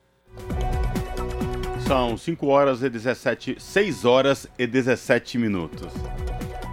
São 1.86 2.18
5 2.18 2.48
horas 2.48 2.82
e 2.82 2.90
17, 2.90 3.62
6 3.62 4.06
horas 4.06 4.48
e 4.58 4.66
17 4.66 5.38
minutos. 5.38 5.94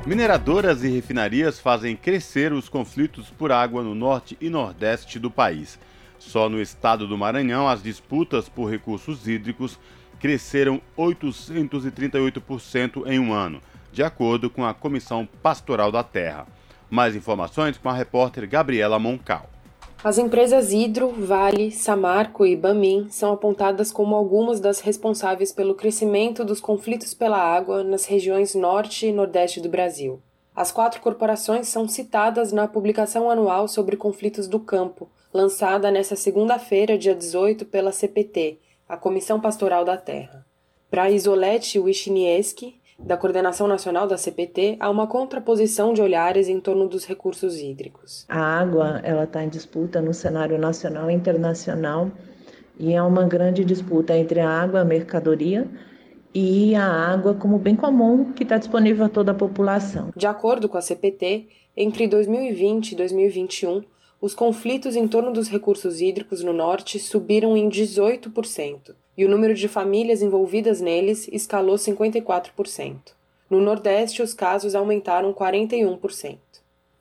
Mineradoras 0.06 0.82
e 0.82 0.88
refinarias 0.88 1.60
fazem 1.60 1.94
crescer 1.94 2.52
os 2.52 2.68
conflitos 2.68 3.30
por 3.30 3.52
água 3.52 3.82
no 3.82 3.94
norte 3.94 4.38
e 4.40 4.48
nordeste 4.48 5.18
do 5.18 5.30
país. 5.30 5.78
Só 6.28 6.48
no 6.48 6.62
estado 6.62 7.06
do 7.06 7.18
Maranhão, 7.18 7.68
as 7.68 7.82
disputas 7.82 8.48
por 8.48 8.70
recursos 8.70 9.28
hídricos 9.28 9.78
cresceram 10.18 10.80
838% 10.96 13.06
em 13.06 13.18
um 13.18 13.34
ano, 13.34 13.60
de 13.92 14.04
acordo 14.04 14.48
com 14.48 14.64
a 14.64 14.72
Comissão 14.72 15.28
Pastoral 15.42 15.92
da 15.92 16.04
Terra. 16.04 16.46
Mais 16.88 17.16
informações 17.16 17.76
com 17.76 17.88
a 17.88 17.92
repórter 17.92 18.48
Gabriela 18.48 18.98
Moncal. 18.98 19.50
As 20.02 20.16
empresas 20.16 20.72
Hidro, 20.72 21.10
Vale, 21.10 21.70
Samarco 21.70 22.46
e 22.46 22.56
Bamin 22.56 23.08
são 23.10 23.32
apontadas 23.32 23.92
como 23.92 24.14
algumas 24.14 24.60
das 24.60 24.80
responsáveis 24.80 25.52
pelo 25.52 25.74
crescimento 25.74 26.44
dos 26.44 26.60
conflitos 26.60 27.12
pela 27.12 27.38
água 27.38 27.84
nas 27.84 28.06
regiões 28.06 28.54
norte 28.54 29.06
e 29.06 29.12
nordeste 29.12 29.60
do 29.60 29.68
Brasil. 29.68 30.22
As 30.54 30.70
quatro 30.70 31.00
corporações 31.00 31.66
são 31.68 31.88
citadas 31.88 32.52
na 32.52 32.68
publicação 32.68 33.28
anual 33.28 33.66
sobre 33.66 33.96
conflitos 33.96 34.46
do 34.46 34.60
campo, 34.60 35.10
lançada 35.32 35.90
nesta 35.90 36.14
segunda-feira, 36.14 36.98
dia 36.98 37.14
18, 37.14 37.64
pela 37.64 37.90
CPT, 37.90 38.58
a 38.88 38.96
Comissão 38.96 39.40
Pastoral 39.40 39.84
da 39.84 39.96
Terra. 39.96 40.44
Para 40.90 41.10
Isolete 41.10 41.78
Wisniewski, 41.78 42.80
da 42.98 43.16
Coordenação 43.16 43.66
Nacional 43.66 44.06
da 44.06 44.16
CPT, 44.16 44.76
há 44.78 44.90
uma 44.90 45.06
contraposição 45.06 45.92
de 45.92 46.02
olhares 46.02 46.48
em 46.48 46.60
torno 46.60 46.86
dos 46.86 47.04
recursos 47.04 47.58
hídricos. 47.58 48.26
A 48.28 48.60
água 48.60 49.00
ela 49.02 49.24
está 49.24 49.42
em 49.42 49.48
disputa 49.48 50.00
no 50.00 50.12
cenário 50.12 50.58
nacional 50.58 51.10
e 51.10 51.14
internacional 51.14 52.10
e 52.78 52.92
é 52.92 53.02
uma 53.02 53.24
grande 53.24 53.64
disputa 53.64 54.16
entre 54.16 54.40
a 54.40 54.48
água, 54.48 54.80
a 54.80 54.84
mercadoria, 54.84 55.68
e 56.34 56.74
a 56.74 56.86
água 56.86 57.34
como 57.34 57.58
bem 57.58 57.76
comum 57.76 58.32
que 58.32 58.42
está 58.42 58.56
disponível 58.56 59.04
a 59.04 59.08
toda 59.08 59.32
a 59.32 59.34
população. 59.34 60.10
De 60.16 60.26
acordo 60.26 60.68
com 60.68 60.78
a 60.78 60.80
CPT, 60.80 61.48
entre 61.76 62.06
2020 62.06 62.92
e 62.92 62.96
2021, 62.96 63.82
os 64.22 64.34
conflitos 64.34 64.96
em 64.96 65.06
torno 65.06 65.30
dos 65.30 65.48
recursos 65.48 66.00
hídricos 66.00 66.42
no 66.42 66.54
norte 66.54 66.98
subiram 66.98 67.54
em 67.54 67.68
18%, 67.68 68.94
e 69.18 69.24
o 69.26 69.28
número 69.28 69.52
de 69.52 69.68
famílias 69.68 70.22
envolvidas 70.22 70.80
neles 70.80 71.28
escalou 71.30 71.76
54%. 71.76 73.12
No 73.50 73.60
nordeste, 73.60 74.22
os 74.22 74.32
casos 74.32 74.74
aumentaram 74.74 75.34
41%. 75.34 76.38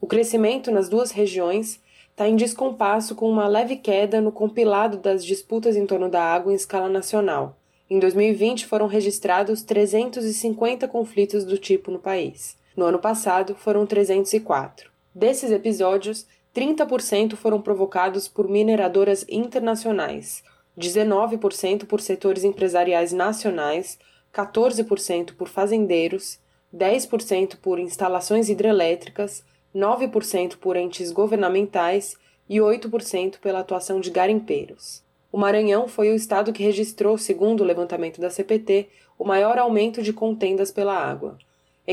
O 0.02 0.08
crescimento 0.08 0.70
nas 0.70 0.90
duas 0.90 1.12
regiões 1.12 1.80
está 2.10 2.28
em 2.28 2.36
descompasso 2.36 3.16
com 3.16 3.30
uma 3.30 3.48
leve 3.48 3.78
queda 3.78 4.20
no 4.20 4.34
compilado 4.34 4.98
das 4.98 5.24
disputas 5.24 5.78
em 5.78 5.86
torno 5.86 6.10
da 6.10 6.22
água 6.22 6.52
em 6.52 6.56
escala 6.56 6.90
nacional, 6.90 7.56
em 7.92 8.00
2020, 8.00 8.68
foram 8.68 8.88
registrados 8.88 9.64
350 9.64 10.88
conflitos 10.88 11.44
do 11.44 11.58
tipo 11.58 11.92
no 11.92 12.00
país. 12.00 12.58
No 12.74 12.86
ano 12.86 13.00
passado, 13.00 13.54
foram 13.54 13.86
304. 13.86 14.90
Desses 15.14 15.52
episódios, 15.52 16.26
30% 16.56 17.36
foram 17.36 17.62
provocados 17.62 18.28
por 18.28 18.48
mineradoras 18.48 19.26
internacionais, 19.30 20.44
19% 20.78 21.86
por 21.86 22.02
setores 22.02 22.44
empresariais 22.44 23.14
nacionais, 23.14 23.98
14% 24.34 25.34
por 25.36 25.48
fazendeiros, 25.48 26.40
10% 26.76 27.58
por 27.58 27.80
instalações 27.80 28.50
hidrelétricas, 28.50 29.44
9% 29.76 30.58
por 30.58 30.76
entes 30.76 31.12
governamentais 31.12 32.16
e 32.50 32.58
8% 32.58 33.40
pela 33.40 33.60
atuação 33.60 34.00
de 34.00 34.10
garimpeiros. 34.10 35.04
O 35.32 35.38
Maranhão 35.38 35.88
foi 35.88 36.12
o 36.12 36.16
estado 36.16 36.52
que 36.52 36.64
registrou, 36.64 37.18
segundo 37.18 37.62
o 37.62 37.66
levantamento 37.66 38.20
da 38.20 38.30
CPT, 38.30 38.90
o 39.18 39.24
maior 39.24 39.58
aumento 39.58 40.02
de 40.02 40.12
contendas 40.12 40.72
pela 40.72 40.94
água. 40.94 41.38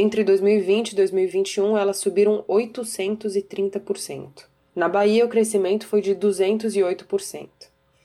Entre 0.00 0.22
2020 0.22 0.92
e 0.92 0.94
2021, 0.94 1.76
elas 1.76 1.98
subiram 1.98 2.44
830%. 2.48 4.44
Na 4.72 4.88
Bahia, 4.88 5.24
o 5.24 5.28
crescimento 5.28 5.88
foi 5.88 6.00
de 6.00 6.14
208%. 6.14 7.48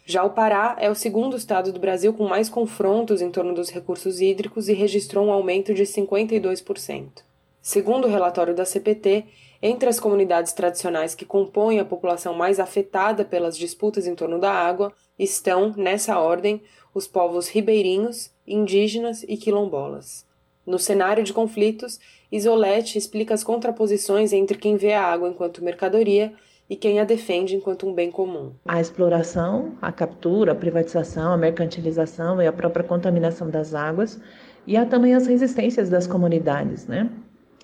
Já 0.03 0.23
o 0.23 0.31
Pará 0.31 0.75
é 0.79 0.89
o 0.89 0.95
segundo 0.95 1.37
estado 1.37 1.71
do 1.71 1.79
Brasil 1.79 2.11
com 2.11 2.27
mais 2.27 2.49
confrontos 2.49 3.21
em 3.21 3.29
torno 3.29 3.53
dos 3.53 3.69
recursos 3.69 4.21
hídricos 4.21 4.67
e 4.67 4.73
registrou 4.73 5.27
um 5.27 5.31
aumento 5.31 5.71
de 5.71 5.83
52%. 5.83 7.21
Segundo 7.61 8.05
o 8.05 8.09
relatório 8.09 8.55
da 8.55 8.65
CPT, 8.65 9.25
entre 9.61 9.87
as 9.87 9.99
comunidades 9.99 10.51
tradicionais 10.51 11.13
que 11.13 11.25
compõem 11.25 11.79
a 11.79 11.85
população 11.85 12.33
mais 12.33 12.59
afetada 12.59 13.23
pelas 13.23 13.55
disputas 13.55 14.07
em 14.07 14.15
torno 14.15 14.39
da 14.39 14.51
água 14.51 14.91
estão, 15.19 15.75
nessa 15.77 16.17
ordem, 16.17 16.59
os 16.91 17.05
povos 17.05 17.49
ribeirinhos, 17.49 18.31
indígenas 18.47 19.21
e 19.27 19.37
quilombolas. 19.37 20.25
No 20.65 20.79
cenário 20.79 21.23
de 21.23 21.33
conflitos, 21.33 21.99
Isolete 22.31 22.97
explica 22.97 23.33
as 23.33 23.43
contraposições 23.43 24.33
entre 24.33 24.57
quem 24.57 24.77
vê 24.77 24.93
a 24.93 25.03
água 25.03 25.29
enquanto 25.29 25.63
mercadoria 25.63 26.33
e 26.69 26.75
quem 26.75 26.99
a 26.99 27.03
defende 27.03 27.55
enquanto 27.55 27.87
um 27.87 27.93
bem 27.93 28.09
comum. 28.09 28.53
A 28.65 28.79
exploração, 28.79 29.73
a 29.81 29.91
captura, 29.91 30.53
a 30.53 30.55
privatização, 30.55 31.33
a 31.33 31.37
mercantilização 31.37 32.41
e 32.41 32.47
a 32.47 32.53
própria 32.53 32.83
contaminação 32.83 33.49
das 33.49 33.75
águas, 33.75 34.19
e 34.65 34.77
há 34.77 34.85
também 34.85 35.13
as 35.13 35.27
resistências 35.27 35.89
das 35.89 36.07
comunidades, 36.07 36.87
né? 36.87 37.09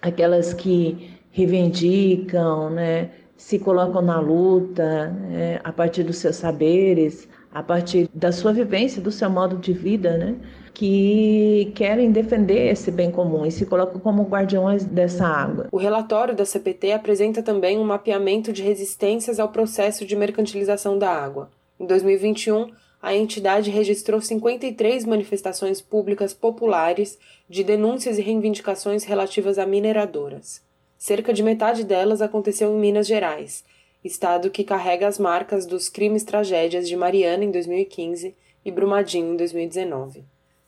Aquelas 0.02 0.54
que 0.54 1.18
reivindicam, 1.32 2.70
né, 2.70 3.12
se 3.38 3.58
colocam 3.58 4.02
na 4.02 4.20
luta 4.20 5.08
né, 5.08 5.62
a 5.64 5.72
partir 5.72 6.04
dos 6.04 6.18
seus 6.18 6.36
saberes, 6.36 7.28
a 7.52 7.64
partir 7.64 8.10
da 8.14 8.32
sua 8.32 8.54
vivência, 8.54 9.02
do 9.02 9.12
seu 9.12 9.30
modo 9.30 9.58
de 9.58 9.74
vida, 9.74 10.18
né, 10.18 10.36
que 10.74 11.72
querem 11.76 12.12
defender 12.12 12.72
esse 12.72 12.92
bem 12.92 13.12
comum 13.12 13.46
e 13.46 13.52
se 13.52 13.66
colocam 13.66 14.00
como 14.00 14.24
guardiões 14.24 14.86
dessa 14.86 15.26
água. 15.26 15.68
O 15.72 15.78
relatório 15.78 16.36
da 16.36 16.46
CPT 16.46 16.92
apresenta 16.92 17.42
também 17.42 17.78
um 17.78 17.84
mapeamento 17.84 18.54
de 18.54 18.62
resistências 18.62 19.40
ao 19.40 19.50
processo 19.50 20.06
de 20.06 20.16
mercantilização 20.16 20.98
da 20.98 21.10
água. 21.10 21.50
Em 21.80 21.86
2021, 21.86 22.70
a 23.02 23.16
entidade 23.16 23.70
registrou 23.70 24.22
53 24.22 25.06
manifestações 25.06 25.82
públicas 25.82 26.34
populares 26.34 27.18
de 27.50 27.64
denúncias 27.64 28.18
e 28.18 28.22
reivindicações 28.22 29.04
relativas 29.04 29.58
a 29.58 29.66
mineradoras. 29.66 30.62
Cerca 30.98 31.34
de 31.34 31.42
metade 31.42 31.86
delas 31.86 32.22
aconteceu 32.22 32.76
em 32.76 32.80
Minas 32.80 33.08
Gerais, 33.08 33.64
estado 34.04 34.50
que 34.50 34.64
carrega 34.64 35.08
as 35.08 35.20
marcas 35.20 35.66
dos 35.66 35.90
crimes 35.90 36.24
tragédias 36.24 36.88
de 36.88 36.96
Mariana 36.96 37.44
em 37.44 37.52
2015 37.52 38.36
e 38.64 38.72
Brumadinho 38.72 39.34
em 39.34 39.38
2019. 39.38 40.24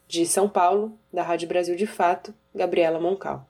De 0.08 0.26
São 0.26 0.50
Paulo, 0.50 0.92
da 1.12 1.24
Rádio 1.24 1.48
Brasil 1.48 1.76
de 1.76 1.88
Fato, 1.88 2.34
Gabriela 2.54 3.00
Moncal. 3.00 3.48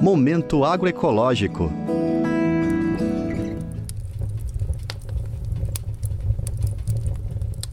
Momento 0.00 0.64
agroecológico. 0.64 1.70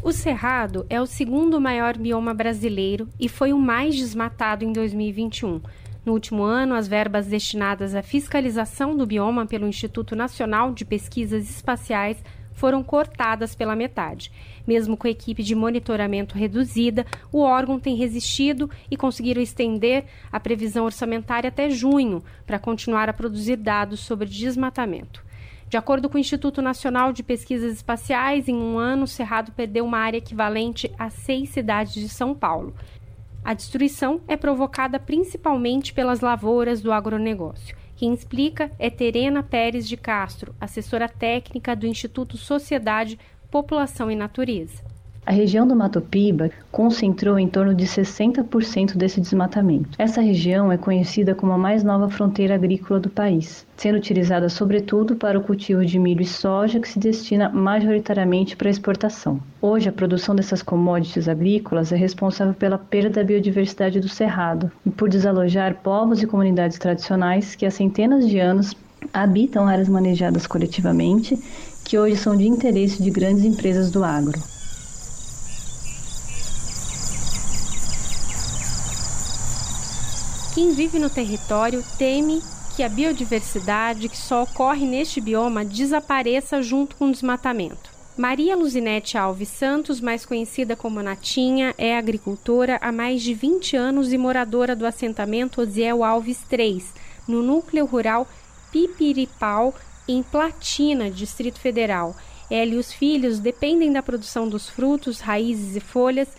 O 0.04 0.12
Cerrado 0.12 0.86
é 0.90 1.02
o 1.02 1.06
segundo 1.06 1.60
maior 1.60 1.98
bioma 1.98 2.34
brasileiro 2.34 3.08
e 3.20 3.30
foi 3.30 3.54
o 3.54 3.60
mais 3.60 3.96
desmatado 3.96 4.64
em 4.64 4.72
2021. 4.72 5.62
No 6.08 6.14
último 6.14 6.44
ano, 6.44 6.74
as 6.74 6.88
verbas 6.88 7.28
destinadas 7.28 7.94
à 7.94 8.02
fiscalização 8.02 8.96
do 8.96 9.06
bioma 9.06 9.46
pelo 9.46 9.68
Instituto 9.68 10.16
Nacional 10.16 10.74
de 10.74 10.86
Pesquisas 10.86 11.50
Espaciais 11.50 12.24
foram 12.54 12.82
cortadas 12.82 13.54
pela 13.54 13.76
metade. 13.76 14.32
Mesmo 14.66 14.96
com 14.96 15.06
a 15.06 15.10
equipe 15.10 15.44
de 15.44 15.54
monitoramento 15.54 16.38
reduzida, 16.38 17.06
o 17.30 17.42
órgão 17.42 17.78
tem 17.78 17.98
resistido 17.98 18.72
e 18.90 18.96
conseguiram 18.96 19.42
estender 19.42 20.06
a 20.32 20.40
previsão 20.40 20.86
orçamentária 20.86 21.50
até 21.50 21.70
junho 21.70 22.24
para 22.46 22.58
continuar 22.58 23.10
a 23.10 23.14
produzir 23.14 23.58
dados 23.58 24.00
sobre 24.00 24.30
desmatamento. 24.30 25.28
De 25.70 25.76
acordo 25.76 26.08
com 26.08 26.16
o 26.16 26.22
Instituto 26.22 26.62
Nacional 26.62 27.12
de 27.12 27.22
Pesquisas 27.22 27.74
Espaciais, 27.74 28.48
em 28.48 28.56
um 28.56 28.78
ano, 28.78 29.04
o 29.04 29.08
Cerrado 29.08 29.52
perdeu 29.52 29.84
uma 29.84 29.98
área 29.98 30.18
equivalente 30.18 30.90
a 30.98 31.10
seis 31.10 31.50
cidades 31.50 31.96
de 31.96 32.08
São 32.08 32.34
Paulo. 32.34 32.74
A 33.48 33.54
destruição 33.54 34.20
é 34.28 34.36
provocada 34.36 35.00
principalmente 35.00 35.94
pelas 35.94 36.20
lavouras 36.20 36.82
do 36.82 36.92
agronegócio. 36.92 37.78
Quem 37.96 38.14
explica 38.14 38.70
é 38.78 38.90
Terena 38.90 39.42
Pérez 39.42 39.88
de 39.88 39.96
Castro, 39.96 40.54
assessora 40.60 41.08
técnica 41.08 41.74
do 41.74 41.88
Instituto 41.88 42.36
Sociedade, 42.36 43.18
População 43.50 44.12
e 44.12 44.18
Natureza. 44.18 44.84
A 45.28 45.34
região 45.34 45.68
do 45.68 45.76
Mato 45.76 46.00
Piba 46.00 46.50
concentrou 46.72 47.38
em 47.38 47.50
torno 47.50 47.76
de 47.76 47.86
60% 47.86 48.96
desse 48.96 49.20
desmatamento. 49.20 49.90
Essa 49.98 50.22
região 50.22 50.72
é 50.72 50.78
conhecida 50.78 51.36
como 51.36 51.52
a 51.52 51.58
mais 51.58 51.84
nova 51.84 52.10
fronteira 52.10 52.56
agrícola 52.56 52.98
do 52.98 53.10
país, 53.10 53.68
sendo 53.76 53.98
utilizada 53.98 54.48
sobretudo 54.48 55.18
para 55.18 55.38
o 55.38 55.44
cultivo 55.44 55.86
de 55.86 56.00
milho 56.00 56.22
e 56.22 56.26
soja, 56.26 56.80
que 56.80 56.88
se 56.88 56.98
destina 56.98 57.50
majoritariamente 57.50 58.56
para 58.56 58.70
exportação. 58.70 59.38
Hoje, 59.62 59.90
a 59.90 59.92
produção 59.92 60.34
dessas 60.34 60.64
commodities 60.64 61.28
agrícolas 61.28 61.92
é 61.92 61.98
responsável 61.98 62.54
pela 62.54 62.78
perda 62.78 63.10
da 63.10 63.24
biodiversidade 63.26 64.00
do 64.00 64.08
cerrado 64.08 64.72
e 64.86 64.90
por 64.90 65.10
desalojar 65.10 65.82
povos 65.84 66.24
e 66.24 66.26
comunidades 66.26 66.78
tradicionais 66.78 67.54
que 67.54 67.66
há 67.66 67.70
centenas 67.70 68.30
de 68.30 68.40
anos 68.40 68.74
habitam 69.14 69.68
áreas 69.68 69.90
manejadas 69.90 70.48
coletivamente, 70.48 71.38
que 71.84 72.00
hoje 72.00 72.16
são 72.16 72.34
de 72.34 72.48
interesse 72.48 73.04
de 73.04 73.12
grandes 73.12 73.44
empresas 73.44 73.92
do 73.92 74.06
agro. 74.06 74.42
Quem 80.58 80.72
vive 80.72 80.98
no 80.98 81.08
território 81.08 81.84
teme 82.00 82.42
que 82.76 82.82
a 82.82 82.90
biodiversidade 82.90 84.10
que 84.10 84.18
só 84.18 84.42
ocorre 84.42 84.88
neste 84.88 85.22
bioma 85.22 85.64
desapareça 85.64 86.64
junto 86.64 86.96
com 86.96 87.10
o 87.10 87.12
desmatamento. 87.12 87.92
Maria 88.18 88.56
Luzinete 88.56 89.20
Alves 89.20 89.50
Santos, 89.50 90.02
mais 90.02 90.26
conhecida 90.26 90.76
como 90.76 91.04
Natinha, 91.04 91.76
é 91.78 91.96
agricultora 91.96 92.80
há 92.82 92.92
mais 92.92 93.22
de 93.22 93.36
20 93.36 93.78
anos 93.78 94.12
e 94.12 94.18
moradora 94.18 94.76
do 94.76 94.88
assentamento 94.88 95.62
Osiel 95.62 96.04
Alves 96.04 96.40
3, 96.50 96.92
no 97.28 97.44
núcleo 97.44 97.86
rural 97.86 98.28
Pipiripau, 98.72 99.76
em 100.08 100.24
Platina, 100.24 101.12
Distrito 101.12 101.60
Federal. 101.60 102.16
Ela 102.50 102.72
e 102.72 102.78
os 102.78 102.92
filhos 102.92 103.38
dependem 103.38 103.92
da 103.92 104.02
produção 104.02 104.50
dos 104.50 104.68
frutos, 104.68 105.20
raízes 105.20 105.76
e 105.76 105.80
folhas 105.80 106.30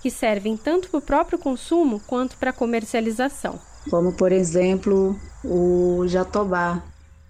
que 0.00 0.10
servem 0.10 0.56
tanto 0.56 0.88
para 0.88 0.98
o 0.98 1.02
próprio 1.02 1.38
consumo 1.38 2.00
quanto 2.06 2.36
para 2.36 2.52
comercialização. 2.52 3.58
Como, 3.90 4.12
por 4.12 4.32
exemplo, 4.32 5.18
o 5.44 6.06
jatobá. 6.06 6.82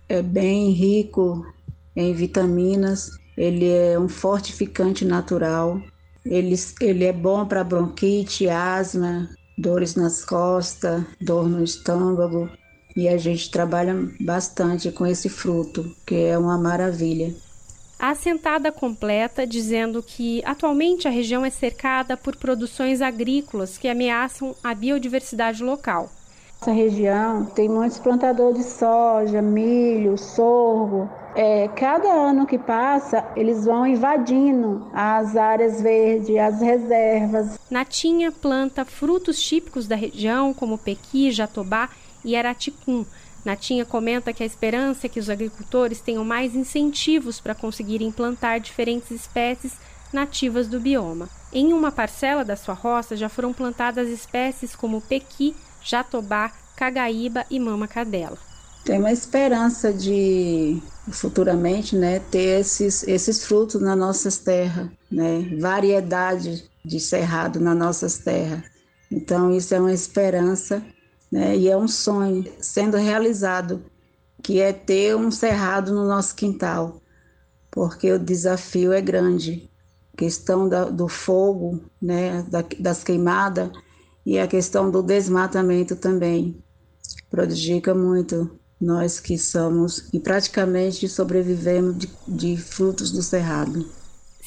É 0.09 0.23
bem 0.23 0.71
rico 0.71 1.47
em 1.95 2.15
vitaminas, 2.15 3.11
ele 3.37 3.69
é 3.69 3.99
um 3.99 4.09
fortificante 4.09 5.05
natural, 5.05 5.83
ele, 6.25 6.55
ele 6.81 7.05
é 7.05 7.13
bom 7.13 7.45
para 7.45 7.63
bronquite, 7.63 8.49
asma, 8.49 9.29
dores 9.59 9.95
nas 9.97 10.25
costas, 10.25 11.05
dor 11.21 11.49
no 11.49 11.63
estômago. 11.63 12.49
E 12.97 13.09
a 13.09 13.17
gente 13.17 13.51
trabalha 13.51 13.95
bastante 14.21 14.91
com 14.91 15.07
esse 15.07 15.29
fruto, 15.29 15.95
que 16.07 16.15
é 16.15 16.39
uma 16.39 16.59
maravilha. 16.59 17.35
A 17.99 18.11
assentada 18.11 18.71
completa 18.71 19.45
dizendo 19.45 20.01
que 20.03 20.41
atualmente 20.45 21.09
a 21.09 21.11
região 21.11 21.45
é 21.45 21.51
cercada 21.51 22.17
por 22.17 22.37
produções 22.37 23.03
agrícolas 23.03 23.77
que 23.77 23.89
ameaçam 23.89 24.55
a 24.63 24.73
biodiversidade 24.73 25.65
local. 25.65 26.09
Essa 26.63 26.71
região 26.71 27.45
tem 27.45 27.69
muitos 27.69 27.99
plantadores 27.99 28.59
de 28.59 28.65
soja, 28.65 29.43
milho, 29.43 30.17
sorgo, 30.17 31.09
é, 31.35 31.69
cada 31.69 32.09
ano 32.09 32.47
que 32.47 32.59
passa, 32.59 33.25
eles 33.37 33.65
vão 33.65 33.87
invadindo 33.87 34.89
as 34.93 35.37
áreas 35.37 35.81
verdes, 35.81 36.37
as 36.37 36.61
reservas. 36.61 37.59
Natinha 37.71 38.33
planta 38.33 38.85
frutos 38.85 39.41
típicos 39.41 39.87
da 39.87 39.95
região, 39.95 40.53
como 40.53 40.79
pequi, 40.79 41.31
jatobá 41.31 41.91
e 42.25 42.35
araticum. 42.37 43.05
Natinha 43.45 43.85
comenta 43.85 44.33
que 44.33 44.43
a 44.43 44.47
esperança 44.47 45.07
é 45.07 45.09
que 45.09 45.21
os 45.21 45.31
agricultores 45.31 46.01
tenham 46.01 46.25
mais 46.25 46.55
incentivos 46.55 47.41
para 47.41 47.55
conseguirem 47.55 48.11
plantar 48.11 48.59
diferentes 48.59 49.11
espécies 49.11 49.73
nativas 50.13 50.67
do 50.67 50.81
bioma. 50.81 51.29
Em 51.53 51.73
uma 51.73 51.93
parcela 51.93 52.45
da 52.45 52.57
sua 52.57 52.75
roça 52.75 53.17
já 53.17 53.29
foram 53.29 53.53
plantadas 53.53 54.09
espécies 54.09 54.75
como 54.75 55.01
pequi, 55.01 55.55
jatobá, 55.83 56.53
cagaíba 56.77 57.45
e 57.51 57.59
mama 57.59 57.89
cadela 57.89 58.39
tem 58.89 58.99
uma 58.99 59.13
esperança 59.13 59.93
de 59.93 60.81
futuramente, 61.11 61.95
né, 61.95 62.21
ter 62.31 62.61
esses, 62.61 63.07
esses 63.07 63.45
frutos 63.45 63.83
nas 63.83 63.99
nossas 63.99 64.39
terras, 64.39 64.89
né, 65.11 65.47
variedade 65.61 66.65
de 66.83 66.99
cerrado 66.99 67.61
nas 67.61 67.77
nossas 67.77 68.17
terras. 68.17 68.63
Então 69.11 69.55
isso 69.55 69.75
é 69.75 69.81
uma 69.81 69.93
esperança, 69.93 70.83
né, 71.31 71.57
e 71.57 71.69
é 71.69 71.77
um 71.77 71.89
sonho 71.89 72.45
sendo 72.61 72.97
realizado, 72.97 73.85
que 74.43 74.61
é 74.61 74.73
ter 74.73 75.17
um 75.17 75.31
cerrado 75.31 75.93
no 75.93 76.07
nosso 76.07 76.35
quintal, 76.35 77.01
porque 77.71 78.11
o 78.13 78.19
desafio 78.19 78.93
é 78.93 79.01
grande. 79.01 79.71
A 80.15 80.17
questão 80.17 80.69
da, 80.69 80.85
do 80.85 81.09
fogo, 81.09 81.81
né, 82.01 82.43
da, 82.49 82.65
das 82.79 83.05
queimadas 83.05 83.71
e 84.25 84.39
a 84.39 84.47
questão 84.47 84.91
do 84.91 85.03
desmatamento 85.03 85.97
também 85.97 86.63
prejudica 87.31 87.95
muito 87.95 88.59
nós 88.81 89.19
que 89.19 89.37
somos 89.37 90.09
e 90.13 90.21
praticamente 90.21 91.09
sobrevivemos 91.09 91.99
de, 91.99 92.11
de 92.29 92.57
frutos 92.57 93.11
do 93.11 93.23
cerrado. 93.23 93.98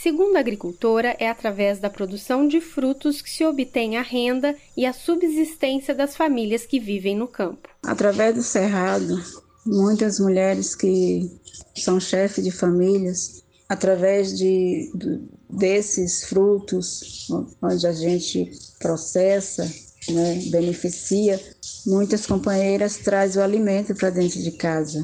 Segundo 0.02 0.36
a 0.36 0.40
agricultora, 0.40 1.16
é 1.20 1.30
através 1.30 1.80
da 1.80 1.88
produção 1.88 2.48
de 2.48 2.60
frutos 2.60 3.22
que 3.22 3.30
se 3.30 3.46
obtém 3.46 3.98
a 3.98 4.02
renda 4.02 4.56
e 4.76 4.84
a 4.84 4.94
subsistência 4.94 5.94
das 5.94 6.16
famílias 6.16 6.66
que 6.66 6.80
vivem 6.80 7.16
no 7.16 7.28
campo. 7.28 7.70
Através 7.84 8.34
do 8.34 8.42
cerrado, 8.42 9.24
muitas 9.64 10.20
mulheres 10.20 10.74
que 10.74 11.30
são 11.78 12.00
chefes 12.00 12.44
de 12.44 12.50
famílias, 12.50 13.44
através 13.70 14.36
de, 14.36 14.92
de 14.96 15.22
desses 15.48 16.24
frutos, 16.24 17.28
onde 17.62 17.86
a 17.86 17.94
gente 17.94 18.50
processa, 18.80 19.72
né, 20.10 20.42
beneficia, 20.50 21.40
muitas 21.86 22.26
companheiras 22.26 22.98
trazem 22.98 23.40
o 23.40 23.46
alimento 23.46 23.94
para 23.94 24.10
dentro 24.10 24.42
de 24.42 24.52
casa, 24.54 25.00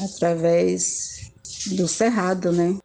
através 0.00 1.30
do 1.76 1.86
cerrado, 1.86 2.50
né? 2.50 2.78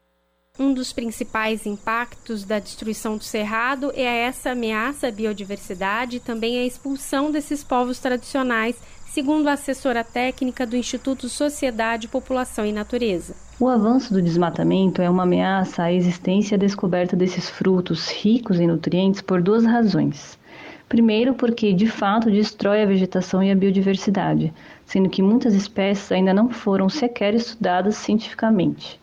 Um 0.59 0.73
dos 0.73 0.91
principais 0.91 1.67
impactos 1.67 2.43
da 2.43 2.57
destruição 2.57 3.15
do 3.15 3.23
cerrado 3.23 3.91
é 3.93 4.23
essa 4.23 4.51
ameaça 4.51 5.07
à 5.07 5.11
biodiversidade 5.11 6.17
e 6.17 6.19
também 6.19 6.57
a 6.57 6.65
expulsão 6.65 7.29
desses 7.29 7.63
povos 7.63 7.99
tradicionais, 7.99 8.75
segundo 9.05 9.47
a 9.47 9.53
assessora 9.53 10.03
técnica 10.03 10.65
do 10.65 10.75
Instituto 10.75 11.29
Sociedade, 11.29 12.07
População 12.07 12.65
e 12.65 12.71
Natureza. 12.71 13.35
O 13.59 13.67
avanço 13.67 14.11
do 14.11 14.19
desmatamento 14.19 14.99
é 14.99 15.07
uma 15.07 15.23
ameaça 15.23 15.83
à 15.83 15.93
existência 15.93 16.55
e 16.55 16.57
descoberta 16.57 17.15
desses 17.15 17.47
frutos 17.47 18.09
ricos 18.09 18.59
em 18.59 18.65
nutrientes 18.65 19.21
por 19.21 19.43
duas 19.43 19.63
razões. 19.63 20.39
Primeiro, 20.89 21.35
porque 21.35 21.71
de 21.71 21.85
fato 21.85 22.31
destrói 22.31 22.81
a 22.81 22.85
vegetação 22.87 23.43
e 23.43 23.51
a 23.51 23.55
biodiversidade, 23.55 24.51
sendo 24.87 25.07
que 25.07 25.21
muitas 25.21 25.53
espécies 25.53 26.11
ainda 26.11 26.33
não 26.33 26.49
foram 26.49 26.89
sequer 26.89 27.35
estudadas 27.35 27.95
cientificamente. 27.95 28.99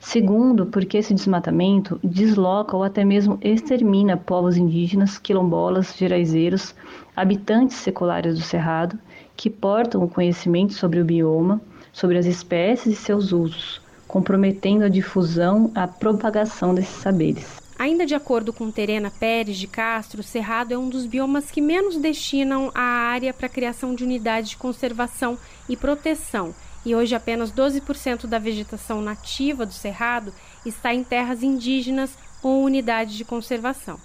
Segundo, 0.00 0.64
porque 0.64 0.96
esse 0.96 1.12
desmatamento 1.12 2.00
desloca 2.02 2.74
ou 2.74 2.82
até 2.82 3.04
mesmo 3.04 3.38
extermina 3.42 4.16
povos 4.16 4.56
indígenas, 4.56 5.18
quilombolas, 5.18 5.94
geraizeiros, 5.94 6.74
habitantes 7.14 7.76
seculares 7.76 8.34
do 8.34 8.40
Cerrado, 8.40 8.98
que 9.36 9.50
portam 9.50 10.02
o 10.02 10.08
conhecimento 10.08 10.72
sobre 10.72 11.00
o 11.00 11.04
bioma, 11.04 11.60
sobre 11.92 12.16
as 12.16 12.24
espécies 12.24 12.94
e 12.94 12.96
seus 12.96 13.30
usos, 13.30 13.80
comprometendo 14.08 14.84
a 14.84 14.88
difusão, 14.88 15.70
a 15.74 15.86
propagação 15.86 16.74
desses 16.74 16.96
saberes. 16.96 17.60
Ainda 17.78 18.04
de 18.04 18.14
acordo 18.14 18.52
com 18.52 18.70
Terena 18.70 19.10
Pérez 19.10 19.56
de 19.58 19.66
Castro, 19.66 20.20
o 20.20 20.24
Cerrado 20.24 20.72
é 20.72 20.78
um 20.78 20.88
dos 20.88 21.06
biomas 21.06 21.50
que 21.50 21.60
menos 21.60 21.96
destinam 21.96 22.70
a 22.74 22.82
área 22.82 23.32
para 23.32 23.46
a 23.46 23.50
criação 23.50 23.94
de 23.94 24.04
unidades 24.04 24.50
de 24.50 24.56
conservação 24.56 25.38
e 25.68 25.76
proteção, 25.76 26.54
e 26.84 26.94
hoje 26.94 27.14
apenas 27.14 27.52
12% 27.52 28.26
da 28.26 28.38
vegetação 28.38 29.02
nativa 29.02 29.66
do 29.66 29.72
Cerrado 29.72 30.32
está 30.64 30.94
em 30.94 31.04
terras 31.04 31.42
indígenas 31.42 32.16
ou 32.42 32.64
unidades 32.64 33.14
de 33.14 33.24
conservação. 33.24 33.98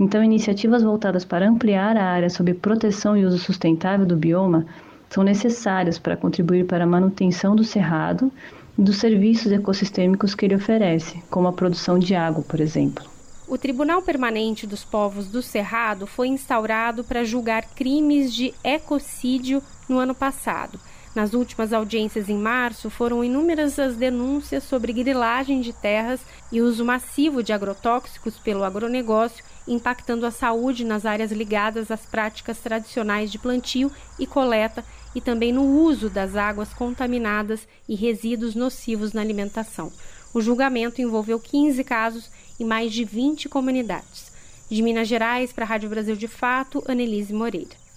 Então, 0.00 0.22
iniciativas 0.22 0.82
voltadas 0.82 1.24
para 1.24 1.48
ampliar 1.48 1.96
a 1.96 2.04
área 2.04 2.30
sob 2.30 2.54
proteção 2.54 3.16
e 3.16 3.24
uso 3.24 3.38
sustentável 3.38 4.06
do 4.06 4.16
bioma 4.16 4.66
são 5.10 5.24
necessárias 5.24 5.98
para 5.98 6.16
contribuir 6.16 6.66
para 6.66 6.84
a 6.84 6.86
manutenção 6.86 7.56
do 7.56 7.64
cerrado 7.64 8.30
dos 8.76 8.98
serviços 8.98 9.50
ecossistêmicos 9.50 10.36
que 10.36 10.44
ele 10.44 10.54
oferece, 10.54 11.20
como 11.28 11.48
a 11.48 11.52
produção 11.52 11.98
de 11.98 12.14
água, 12.14 12.44
por 12.44 12.60
exemplo. 12.60 13.04
O 13.48 13.58
Tribunal 13.58 14.02
Permanente 14.02 14.66
dos 14.66 14.84
Povos 14.84 15.26
do 15.26 15.42
Cerrado 15.42 16.06
foi 16.06 16.28
instaurado 16.28 17.02
para 17.02 17.24
julgar 17.24 17.64
crimes 17.74 18.32
de 18.32 18.54
ecocídio 18.62 19.62
no 19.88 19.98
ano 19.98 20.14
passado. 20.14 20.78
Nas 21.18 21.34
últimas 21.34 21.72
audiências 21.72 22.28
em 22.28 22.38
março, 22.38 22.88
foram 22.88 23.24
inúmeras 23.24 23.76
as 23.76 23.96
denúncias 23.96 24.62
sobre 24.62 24.92
grilagem 24.92 25.60
de 25.60 25.72
terras 25.72 26.20
e 26.52 26.62
uso 26.62 26.84
massivo 26.84 27.42
de 27.42 27.52
agrotóxicos 27.52 28.38
pelo 28.38 28.62
agronegócio, 28.62 29.44
impactando 29.66 30.24
a 30.24 30.30
saúde 30.30 30.84
nas 30.84 31.04
áreas 31.04 31.32
ligadas 31.32 31.90
às 31.90 32.06
práticas 32.06 32.58
tradicionais 32.58 33.32
de 33.32 33.38
plantio 33.40 33.90
e 34.16 34.28
coleta 34.28 34.84
e 35.12 35.20
também 35.20 35.52
no 35.52 35.64
uso 35.64 36.08
das 36.08 36.36
águas 36.36 36.72
contaminadas 36.72 37.66
e 37.88 37.96
resíduos 37.96 38.54
nocivos 38.54 39.12
na 39.12 39.20
alimentação. 39.20 39.90
O 40.32 40.40
julgamento 40.40 41.02
envolveu 41.02 41.40
15 41.40 41.82
casos 41.82 42.30
e 42.60 42.64
mais 42.64 42.92
de 42.92 43.04
20 43.04 43.48
comunidades. 43.48 44.30
De 44.70 44.80
Minas 44.80 45.08
Gerais, 45.08 45.52
para 45.52 45.64
a 45.64 45.68
Rádio 45.68 45.90
Brasil 45.90 46.14
de 46.14 46.28
Fato, 46.28 46.80
Annelise 46.86 47.34
Moreira. 47.34 47.87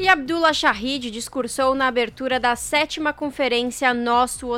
E 0.00 0.08
Abdullah 0.08 0.54
Shahid 0.54 1.10
discursou 1.10 1.74
na 1.74 1.86
abertura 1.86 2.40
da 2.40 2.56
sétima 2.56 3.12
conferência 3.12 3.92
Nosso 3.92 4.48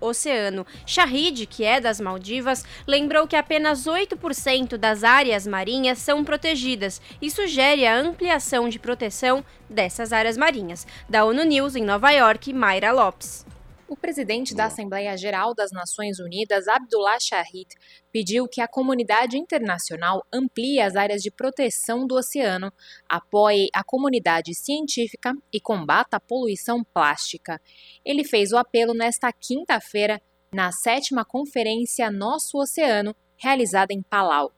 Oceano. 0.00 0.66
Shahid, 0.86 1.44
que 1.44 1.64
é 1.64 1.78
das 1.78 2.00
Maldivas, 2.00 2.64
lembrou 2.86 3.26
que 3.26 3.36
apenas 3.36 3.84
8% 3.84 4.78
das 4.78 5.04
áreas 5.04 5.46
marinhas 5.46 5.98
são 5.98 6.24
protegidas 6.24 6.98
e 7.20 7.30
sugere 7.30 7.86
a 7.86 7.94
ampliação 7.94 8.70
de 8.70 8.78
proteção 8.78 9.44
dessas 9.68 10.14
áreas 10.14 10.38
marinhas. 10.38 10.86
Da 11.06 11.26
ONU 11.26 11.44
News 11.44 11.76
em 11.76 11.84
Nova 11.84 12.10
York, 12.12 12.50
Mayra 12.50 12.90
Lopes. 12.90 13.49
O 13.90 13.96
presidente 13.96 14.54
da 14.54 14.66
Assembleia 14.66 15.16
Geral 15.16 15.52
das 15.52 15.72
Nações 15.72 16.20
Unidas, 16.20 16.68
Abdullah 16.68 17.18
Shahid, 17.18 17.66
pediu 18.12 18.46
que 18.46 18.60
a 18.60 18.68
comunidade 18.68 19.36
internacional 19.36 20.24
amplie 20.32 20.80
as 20.80 20.94
áreas 20.94 21.20
de 21.20 21.28
proteção 21.28 22.06
do 22.06 22.14
oceano, 22.14 22.72
apoie 23.08 23.66
a 23.74 23.82
comunidade 23.82 24.54
científica 24.54 25.32
e 25.52 25.60
combata 25.60 26.18
a 26.18 26.20
poluição 26.20 26.84
plástica. 26.94 27.60
Ele 28.04 28.22
fez 28.22 28.52
o 28.52 28.58
apelo 28.58 28.94
nesta 28.94 29.32
quinta-feira 29.32 30.22
na 30.54 30.70
sétima 30.70 31.24
conferência 31.24 32.12
Nosso 32.12 32.58
Oceano, 32.58 33.12
realizada 33.36 33.92
em 33.92 34.02
Palau. 34.02 34.52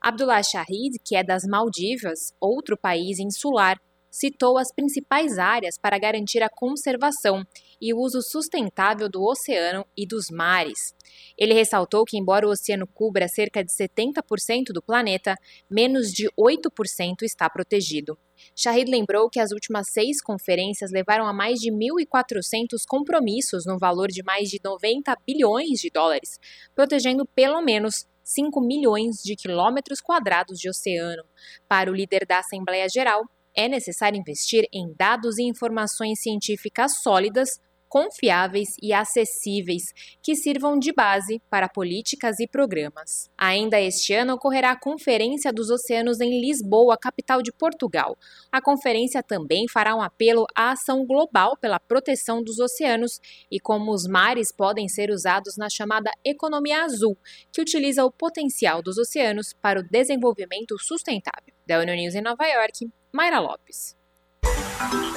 Abdullah 0.00 0.40
Shahid, 0.40 1.00
que 1.04 1.16
é 1.16 1.24
das 1.24 1.42
Maldivas, 1.42 2.32
outro 2.40 2.78
país 2.78 3.18
insular, 3.18 3.76
citou 4.12 4.58
as 4.58 4.68
principais 4.72 5.38
áreas 5.38 5.78
para 5.80 5.98
garantir 5.98 6.42
a 6.42 6.50
conservação 6.50 7.42
e 7.80 7.94
o 7.94 7.98
uso 7.98 8.20
sustentável 8.20 9.08
do 9.08 9.24
oceano 9.24 9.86
e 9.96 10.06
dos 10.06 10.26
mares. 10.30 10.94
Ele 11.36 11.54
ressaltou 11.54 12.04
que, 12.04 12.18
embora 12.18 12.46
o 12.46 12.50
oceano 12.50 12.86
cubra 12.86 13.26
cerca 13.26 13.64
de 13.64 13.72
70% 13.72 14.66
do 14.72 14.82
planeta, 14.82 15.34
menos 15.68 16.08
de 16.08 16.28
8% 16.38 17.22
está 17.22 17.48
protegido. 17.48 18.16
Shahid 18.54 18.90
lembrou 18.90 19.30
que 19.30 19.40
as 19.40 19.50
últimas 19.50 19.88
seis 19.90 20.20
conferências 20.20 20.90
levaram 20.90 21.26
a 21.26 21.32
mais 21.32 21.58
de 21.58 21.70
1.400 21.70 22.82
compromissos 22.86 23.64
no 23.64 23.78
valor 23.78 24.08
de 24.08 24.22
mais 24.22 24.48
de 24.48 24.60
90 24.62 25.16
bilhões 25.26 25.78
de 25.80 25.90
dólares, 25.90 26.38
protegendo 26.74 27.24
pelo 27.34 27.62
menos 27.62 28.06
5 28.24 28.60
milhões 28.60 29.16
de 29.24 29.36
quilômetros 29.36 30.00
quadrados 30.00 30.58
de 30.58 30.68
oceano. 30.68 31.24
Para 31.68 31.90
o 31.90 31.94
líder 31.94 32.26
da 32.26 32.38
Assembleia 32.38 32.88
Geral, 32.88 33.22
é 33.54 33.68
necessário 33.68 34.18
investir 34.18 34.66
em 34.72 34.94
dados 34.96 35.38
e 35.38 35.42
informações 35.42 36.20
científicas 36.20 37.02
sólidas 37.02 37.48
confiáveis 37.92 38.70
e 38.82 38.90
acessíveis 38.90 39.82
que 40.22 40.34
sirvam 40.34 40.78
de 40.78 40.94
base 40.94 41.42
para 41.50 41.68
políticas 41.68 42.40
e 42.40 42.48
programas. 42.48 43.28
Ainda 43.36 43.78
este 43.78 44.14
ano 44.14 44.32
ocorrerá 44.32 44.70
a 44.70 44.80
Conferência 44.80 45.52
dos 45.52 45.68
Oceanos 45.68 46.18
em 46.18 46.40
Lisboa, 46.40 46.96
capital 46.96 47.42
de 47.42 47.52
Portugal. 47.52 48.16
A 48.50 48.62
conferência 48.62 49.22
também 49.22 49.68
fará 49.68 49.94
um 49.94 50.00
apelo 50.00 50.46
à 50.56 50.70
ação 50.70 51.04
global 51.04 51.54
pela 51.60 51.78
proteção 51.78 52.42
dos 52.42 52.58
oceanos 52.58 53.20
e 53.50 53.60
como 53.60 53.92
os 53.92 54.04
mares 54.08 54.50
podem 54.56 54.88
ser 54.88 55.10
usados 55.10 55.58
na 55.58 55.68
chamada 55.68 56.10
economia 56.24 56.84
azul, 56.84 57.14
que 57.52 57.60
utiliza 57.60 58.06
o 58.06 58.10
potencial 58.10 58.82
dos 58.82 58.96
oceanos 58.96 59.52
para 59.60 59.80
o 59.80 59.86
desenvolvimento 59.86 60.78
sustentável. 60.80 61.52
Da 61.66 61.78
ONU 61.78 61.92
News 61.92 62.14
em 62.14 62.22
Nova 62.22 62.46
York, 62.46 62.90
Mayra 63.12 63.40
Lopes. 63.40 63.94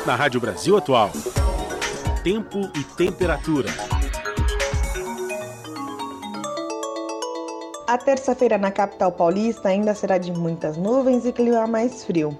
Na 0.05 0.15
Rádio 0.15 0.41
Brasil 0.41 0.75
Atual 0.75 1.11
tempo 2.25 2.59
e 2.75 2.83
temperatura. 2.95 3.69
A 7.87 7.97
terça-feira 7.99 8.57
na 8.57 8.71
capital 8.71 9.11
paulista 9.11 9.69
ainda 9.69 9.93
será 9.93 10.17
de 10.17 10.31
muitas 10.31 10.75
nuvens 10.75 11.23
e 11.23 11.31
clima 11.31 11.67
mais 11.67 12.03
frio. 12.03 12.35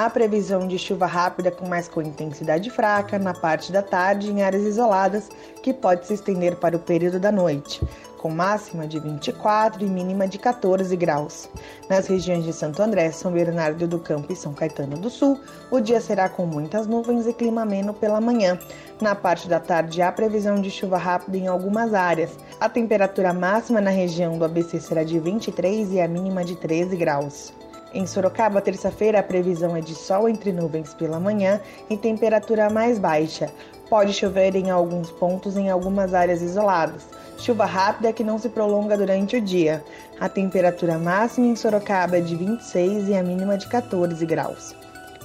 Há 0.00 0.08
previsão 0.08 0.68
de 0.68 0.78
chuva 0.78 1.06
rápida 1.06 1.50
com 1.50 1.66
mais 1.66 1.88
com 1.88 2.00
intensidade 2.00 2.70
fraca 2.70 3.18
na 3.18 3.34
parte 3.34 3.72
da 3.72 3.82
tarde 3.82 4.30
em 4.30 4.44
áreas 4.44 4.62
isoladas, 4.62 5.28
que 5.60 5.74
pode 5.74 6.06
se 6.06 6.14
estender 6.14 6.54
para 6.54 6.76
o 6.76 6.78
período 6.78 7.18
da 7.18 7.32
noite 7.32 7.80
com 8.16 8.30
máxima 8.30 8.86
de 8.86 9.00
24 9.00 9.84
e 9.84 9.88
mínima 9.88 10.28
de 10.28 10.38
14 10.38 10.94
graus. 10.96 11.48
Nas 11.88 12.06
regiões 12.06 12.44
de 12.44 12.52
Santo 12.52 12.80
André, 12.80 13.10
São 13.10 13.32
Bernardo 13.32 13.88
do 13.88 13.98
Campo 13.98 14.32
e 14.32 14.36
São 14.36 14.54
Caetano 14.54 14.96
do 14.96 15.10
Sul, 15.10 15.40
o 15.68 15.80
dia 15.80 16.00
será 16.00 16.28
com 16.28 16.46
muitas 16.46 16.86
nuvens 16.86 17.26
e 17.26 17.32
clima 17.32 17.62
ameno 17.62 17.92
pela 17.92 18.20
manhã. 18.20 18.56
Na 19.00 19.16
parte 19.16 19.48
da 19.48 19.58
tarde, 19.58 20.00
há 20.00 20.12
previsão 20.12 20.60
de 20.60 20.70
chuva 20.70 20.96
rápida 20.96 21.38
em 21.38 21.48
algumas 21.48 21.92
áreas. 21.92 22.38
A 22.60 22.68
temperatura 22.68 23.32
máxima 23.32 23.80
na 23.80 23.90
região 23.90 24.38
do 24.38 24.44
ABC 24.44 24.80
será 24.80 25.02
de 25.02 25.18
23 25.18 25.92
e 25.92 26.00
a 26.00 26.06
mínima 26.06 26.44
de 26.44 26.54
13 26.54 26.96
graus. 26.96 27.57
Em 27.98 28.06
Sorocaba, 28.06 28.60
terça-feira, 28.60 29.18
a 29.18 29.24
previsão 29.24 29.74
é 29.74 29.80
de 29.80 29.92
sol 29.92 30.28
entre 30.28 30.52
nuvens 30.52 30.94
pela 30.94 31.18
manhã 31.18 31.60
e 31.90 31.96
temperatura 31.96 32.70
mais 32.70 32.96
baixa. 32.96 33.50
Pode 33.90 34.12
chover 34.12 34.54
em 34.54 34.70
alguns 34.70 35.10
pontos 35.10 35.56
em 35.56 35.68
algumas 35.68 36.14
áreas 36.14 36.40
isoladas. 36.40 37.08
Chuva 37.38 37.64
rápida 37.64 38.12
que 38.12 38.22
não 38.22 38.38
se 38.38 38.50
prolonga 38.50 38.96
durante 38.96 39.36
o 39.36 39.40
dia. 39.40 39.82
A 40.20 40.28
temperatura 40.28 40.96
máxima 40.96 41.48
em 41.48 41.56
Sorocaba 41.56 42.18
é 42.18 42.20
de 42.20 42.36
26 42.36 43.08
e 43.08 43.16
a 43.16 43.22
mínima 43.24 43.58
de 43.58 43.66
14 43.66 44.24
graus. 44.24 44.76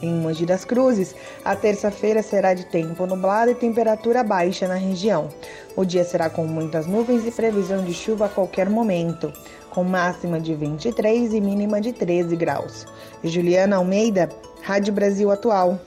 Em 0.02 0.12
Mogi 0.12 0.46
das 0.46 0.66
Cruzes, 0.66 1.16
a 1.46 1.56
terça-feira 1.56 2.24
será 2.24 2.56
de 2.56 2.66
tempo 2.66 3.06
nublado 3.06 3.52
e 3.52 3.56
temperatura 3.56 4.24
baixa 4.24 4.68
na 4.68 4.76
região. 4.76 5.30
O 5.78 5.86
dia 5.86 6.04
será 6.04 6.28
com 6.30 6.46
muitas 6.46 6.88
nuvens 6.88 7.26
e 7.26 7.32
previsão 7.32 7.86
de 7.86 7.94
chuva 7.94 8.26
a 8.26 8.30
qualquer 8.30 8.70
momento, 8.70 9.32
com 9.74 9.84
máxima 9.84 10.40
de 10.40 10.54
23 10.54 11.34
e 11.34 11.42
mínima 11.42 11.82
de 11.82 11.92
13 11.92 12.36
graus. 12.36 12.86
Juliana 13.24 13.78
Almeida, 13.78 14.30
Rádio 14.62 14.94
Brasil 14.94 15.32
Atual. 15.32 15.80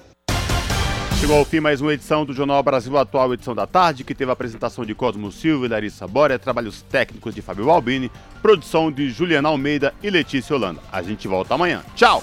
Chegou 1.21 1.39
ao 1.39 1.45
fim 1.45 1.61
mais 1.61 1.81
uma 1.81 1.95
edição 1.95 2.27
do 2.27 2.35
Jornal 2.35 2.63
Brasil 2.63 2.97
Atual, 2.99 3.33
edição 3.33 3.55
da 3.55 3.67
tarde, 3.67 4.05
que 4.05 4.15
teve 4.15 4.31
a 4.31 4.35
apresentação 4.35 4.85
de 4.85 4.95
Cosmo 4.95 5.33
Silva 5.33 5.65
e 5.65 5.69
Larissa 5.69 6.07
Bória, 6.07 6.39
trabalhos 6.39 6.83
técnicos 6.83 7.35
de 7.35 7.41
Fábio 7.41 7.71
Albini, 7.71 8.11
produção 8.43 8.91
de 8.93 9.09
Juliana 9.09 9.49
Almeida 9.49 9.95
e 10.03 10.11
Letícia 10.11 10.55
Holanda. 10.55 10.81
A 10.93 11.01
gente 11.01 11.27
volta 11.27 11.55
amanhã. 11.55 11.83
Tchau! 11.95 12.23